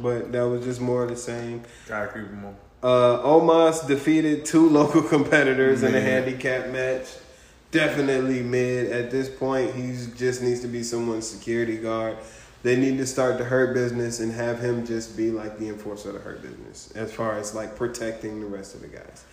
but 0.00 0.30
that 0.32 0.42
was 0.42 0.64
just 0.64 0.80
more 0.80 1.02
of 1.02 1.10
the 1.10 1.16
same. 1.16 1.62
Gotta 1.88 2.06
keep 2.08 2.28
him 2.28 2.44
on. 2.44 2.56
Uh, 2.82 3.18
Omos 3.22 3.86
defeated 3.86 4.44
two 4.44 4.68
local 4.80 5.02
competitors 5.02 5.82
in 5.82 5.94
a 5.94 6.00
handicap 6.00 6.68
match. 6.70 7.06
Definitely 7.70 8.42
mid 8.42 8.90
at 8.92 9.10
this 9.10 9.28
point. 9.28 9.74
He 9.74 9.92
just 10.16 10.42
needs 10.42 10.60
to 10.60 10.68
be 10.68 10.82
someone's 10.82 11.26
security 11.28 11.76
guard. 11.78 12.16
They 12.62 12.76
need 12.76 12.98
to 12.98 13.06
start 13.06 13.38
the 13.38 13.44
hurt 13.44 13.74
business 13.74 14.20
and 14.20 14.30
have 14.32 14.60
him 14.60 14.86
just 14.86 15.16
be 15.16 15.30
like 15.30 15.58
the 15.58 15.68
enforcer 15.68 16.08
of 16.10 16.14
the 16.14 16.20
hurt 16.20 16.42
business 16.42 16.92
as 16.94 17.12
far 17.12 17.34
as 17.38 17.54
like 17.54 17.74
protecting 17.76 18.40
the 18.40 18.46
rest 18.46 18.74
of 18.74 18.82
the 18.82 18.88
guys. 18.88 19.24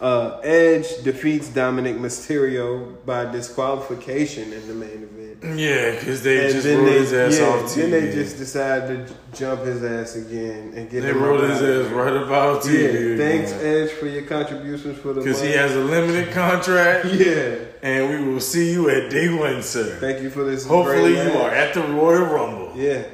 Uh, 0.00 0.40
Edge 0.42 0.86
defeats 1.04 1.48
Dominic 1.48 1.96
Mysterio 1.96 2.96
by 3.06 3.30
disqualification 3.30 4.52
in 4.52 4.66
the 4.66 4.74
main 4.74 5.02
event. 5.04 5.58
Yeah, 5.58 5.92
because 5.92 6.22
they 6.22 6.44
And 6.46 6.52
just 6.54 6.66
rolled 6.66 6.86
they, 6.88 6.98
his 6.98 7.12
ass 7.12 7.38
yeah, 7.38 7.46
off 7.46 7.62
TV. 7.64 7.74
then 7.76 7.90
they 7.92 8.12
just 8.12 8.36
decided 8.36 9.06
to 9.08 9.14
jump 9.38 9.60
his 9.62 9.84
ass 9.84 10.16
again 10.16 10.72
and 10.74 10.90
get 10.90 11.02
they 11.02 11.10
him 11.10 11.22
rolled 11.22 11.42
his 11.42 11.62
ass 11.62 11.92
right 11.92 12.16
about 12.16 12.64
Yeah, 12.64 12.70
TV. 12.72 13.16
thanks 13.18 13.52
Edge 13.52 13.90
for 13.92 14.06
your 14.06 14.22
contributions 14.22 14.98
for 14.98 15.12
the 15.12 15.20
Because 15.20 15.40
he 15.40 15.52
has 15.52 15.74
a 15.76 15.80
limited 15.80 16.32
contract, 16.32 17.04
Yeah, 17.12 17.56
and 17.82 18.08
we 18.24 18.32
will 18.32 18.40
see 18.40 18.72
you 18.72 18.88
at 18.90 19.10
day 19.10 19.32
one, 19.32 19.62
sir. 19.62 19.98
thank 20.00 20.20
you 20.22 20.30
for 20.30 20.42
this. 20.44 20.66
Hopefully, 20.66 21.14
great 21.14 21.26
you 21.26 21.32
match. 21.34 21.36
are 21.36 21.50
at 21.50 21.74
the 21.74 21.82
Royal 21.82 22.24
Rumble. 22.24 22.61
Yeah, 22.76 23.04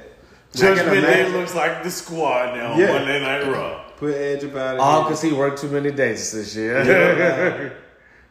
Judgment 0.54 1.04
Day 1.06 1.28
looks 1.30 1.54
like 1.54 1.82
the 1.82 1.90
squad 1.90 2.56
now 2.56 2.72
on 2.72 2.78
Yeah. 2.80 2.92
Monday 2.92 3.20
Night 3.20 3.52
Raw. 3.52 3.84
Put 3.96 4.14
Edge 4.14 4.44
about 4.44 4.74
it. 4.76 4.80
All 4.80 5.02
because 5.04 5.20
he 5.22 5.32
worked 5.32 5.60
too 5.60 5.68
many 5.68 5.90
days 5.90 6.30
this 6.32 6.54
year. 6.54 6.82
Yeah, 6.84 7.70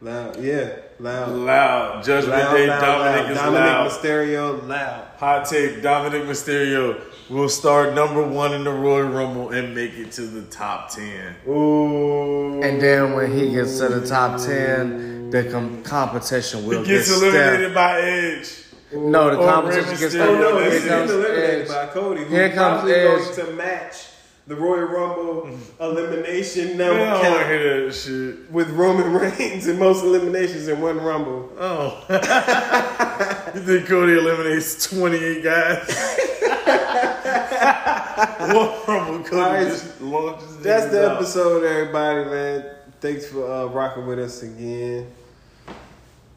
loud. 0.00 0.36
loud, 0.36 0.42
yeah, 0.42 0.70
loud. 0.98 1.28
Loud. 1.32 2.04
Judgment 2.04 2.38
Loud, 2.42 2.54
Day, 2.54 2.66
loud, 2.68 2.80
Dominic 2.80 3.22
loud. 3.22 3.30
is 3.32 3.38
Dominic 3.38 3.60
loud. 3.60 3.90
Mysterio, 3.90 4.66
loud. 4.68 5.04
Hot 5.18 5.44
take, 5.46 5.82
Dominic 5.82 6.22
Mysterio 6.22 7.00
will 7.28 7.48
start 7.50 7.94
number 7.94 8.22
one 8.26 8.54
in 8.54 8.64
the 8.64 8.70
Royal 8.72 9.08
Rumble 9.08 9.50
and 9.50 9.74
make 9.74 9.92
it 9.98 10.10
to 10.12 10.22
the 10.22 10.42
top 10.50 10.88
10. 10.90 11.36
Ooh. 11.46 12.62
And 12.62 12.80
then 12.80 13.12
when 13.12 13.30
he 13.36 13.50
gets 13.52 13.78
to 13.80 13.88
the 13.88 14.06
top 14.06 14.40
ten, 14.40 15.28
the 15.30 15.44
com- 15.50 15.82
competition 15.82 16.64
will 16.66 16.80
He 16.82 16.86
gets 16.88 17.08
get 17.10 17.18
eliminated 17.22 17.60
stiff. 17.66 17.74
by 17.74 18.00
Edge. 18.00 18.64
No, 18.92 19.30
the 19.30 19.36
competition 19.44 19.90
Rey 19.90 19.98
gets 19.98 20.14
Mysterio. 20.14 20.26
Oh 20.28 20.38
no, 20.38 20.58
Here 20.60 20.70
he's 20.72 20.84
comes 20.88 21.10
eliminated 21.10 21.60
Edge. 21.62 21.68
by 21.68 21.86
Cody. 21.86 22.20
Who's 22.22 22.30
Here 22.30 22.50
comes 22.52 22.90
Edge. 22.90 23.36
going 23.36 23.46
to 23.48 23.52
match 23.54 24.06
the 24.46 24.56
Royal 24.56 24.86
Rumble 24.86 25.58
elimination 25.80 26.78
Man, 26.78 26.80
I 26.80 26.94
number 26.96 26.98
don't 27.04 27.10
want 27.10 27.22
to 27.22 27.28
count 27.28 27.46
hear 27.48 27.84
that 27.86 27.92
shit. 27.94 28.50
with 28.50 28.70
Roman 28.70 29.12
Reigns 29.12 29.66
and 29.66 29.78
most 29.78 30.02
eliminations 30.04 30.68
in 30.68 30.80
one 30.80 30.98
Rumble. 30.98 31.52
Oh. 31.58 32.02
you 33.54 33.60
think 33.60 33.86
Cody 33.88 34.12
eliminates 34.14 34.88
28 34.88 35.44
guys? 35.44 36.14
One 38.18 38.70
Rumble, 38.88 39.24
Cody 39.24 39.36
Alright, 39.42 39.66
just 39.68 40.00
launches 40.00 40.58
That's 40.58 40.86
the 40.90 41.10
out. 41.10 41.16
episode, 41.16 41.64
everybody, 41.64 42.24
man. 42.30 42.70
Thanks 43.00 43.26
for 43.26 43.48
uh, 43.50 43.66
rocking 43.66 44.06
with 44.06 44.18
us 44.18 44.42
again. 44.42 45.12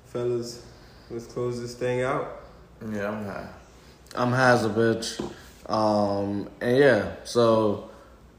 Fellas, 0.08 0.64
let's 1.10 1.26
close 1.26 1.60
this 1.62 1.74
thing 1.74 2.02
out. 2.02 2.41
Yeah, 2.90 3.10
I'm 3.10 3.26
high. 3.26 3.48
I'm 4.16 4.32
has 4.32 4.66
a 4.66 4.70
bitch. 4.70 5.20
Um, 5.70 6.50
and 6.60 6.78
yeah, 6.78 7.16
so 7.24 7.90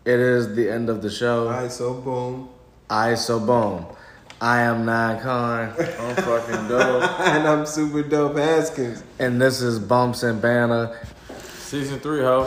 it 0.04 0.18
is 0.18 0.54
the 0.54 0.68
end 0.68 0.90
of 0.90 1.00
the 1.00 1.10
show. 1.10 1.44
All 1.46 1.52
right, 1.52 1.70
so 1.70 1.94
boom. 1.94 2.48
I 2.90 3.14
so 3.14 3.38
boom. 3.38 3.86
I 4.40 4.62
am 4.62 4.84
Nine 4.84 5.20
Con, 5.20 5.68
I'm 5.78 6.16
fucking 6.16 6.68
dope. 6.68 7.20
and 7.20 7.46
I'm 7.46 7.64
super 7.64 8.02
dope 8.02 8.36
Haskins. 8.36 9.04
and 9.20 9.40
this 9.40 9.62
is 9.62 9.78
Bumps 9.78 10.24
and 10.24 10.42
Banner. 10.42 10.98
Season 11.58 12.00
3, 12.00 12.20
ho. 12.22 12.40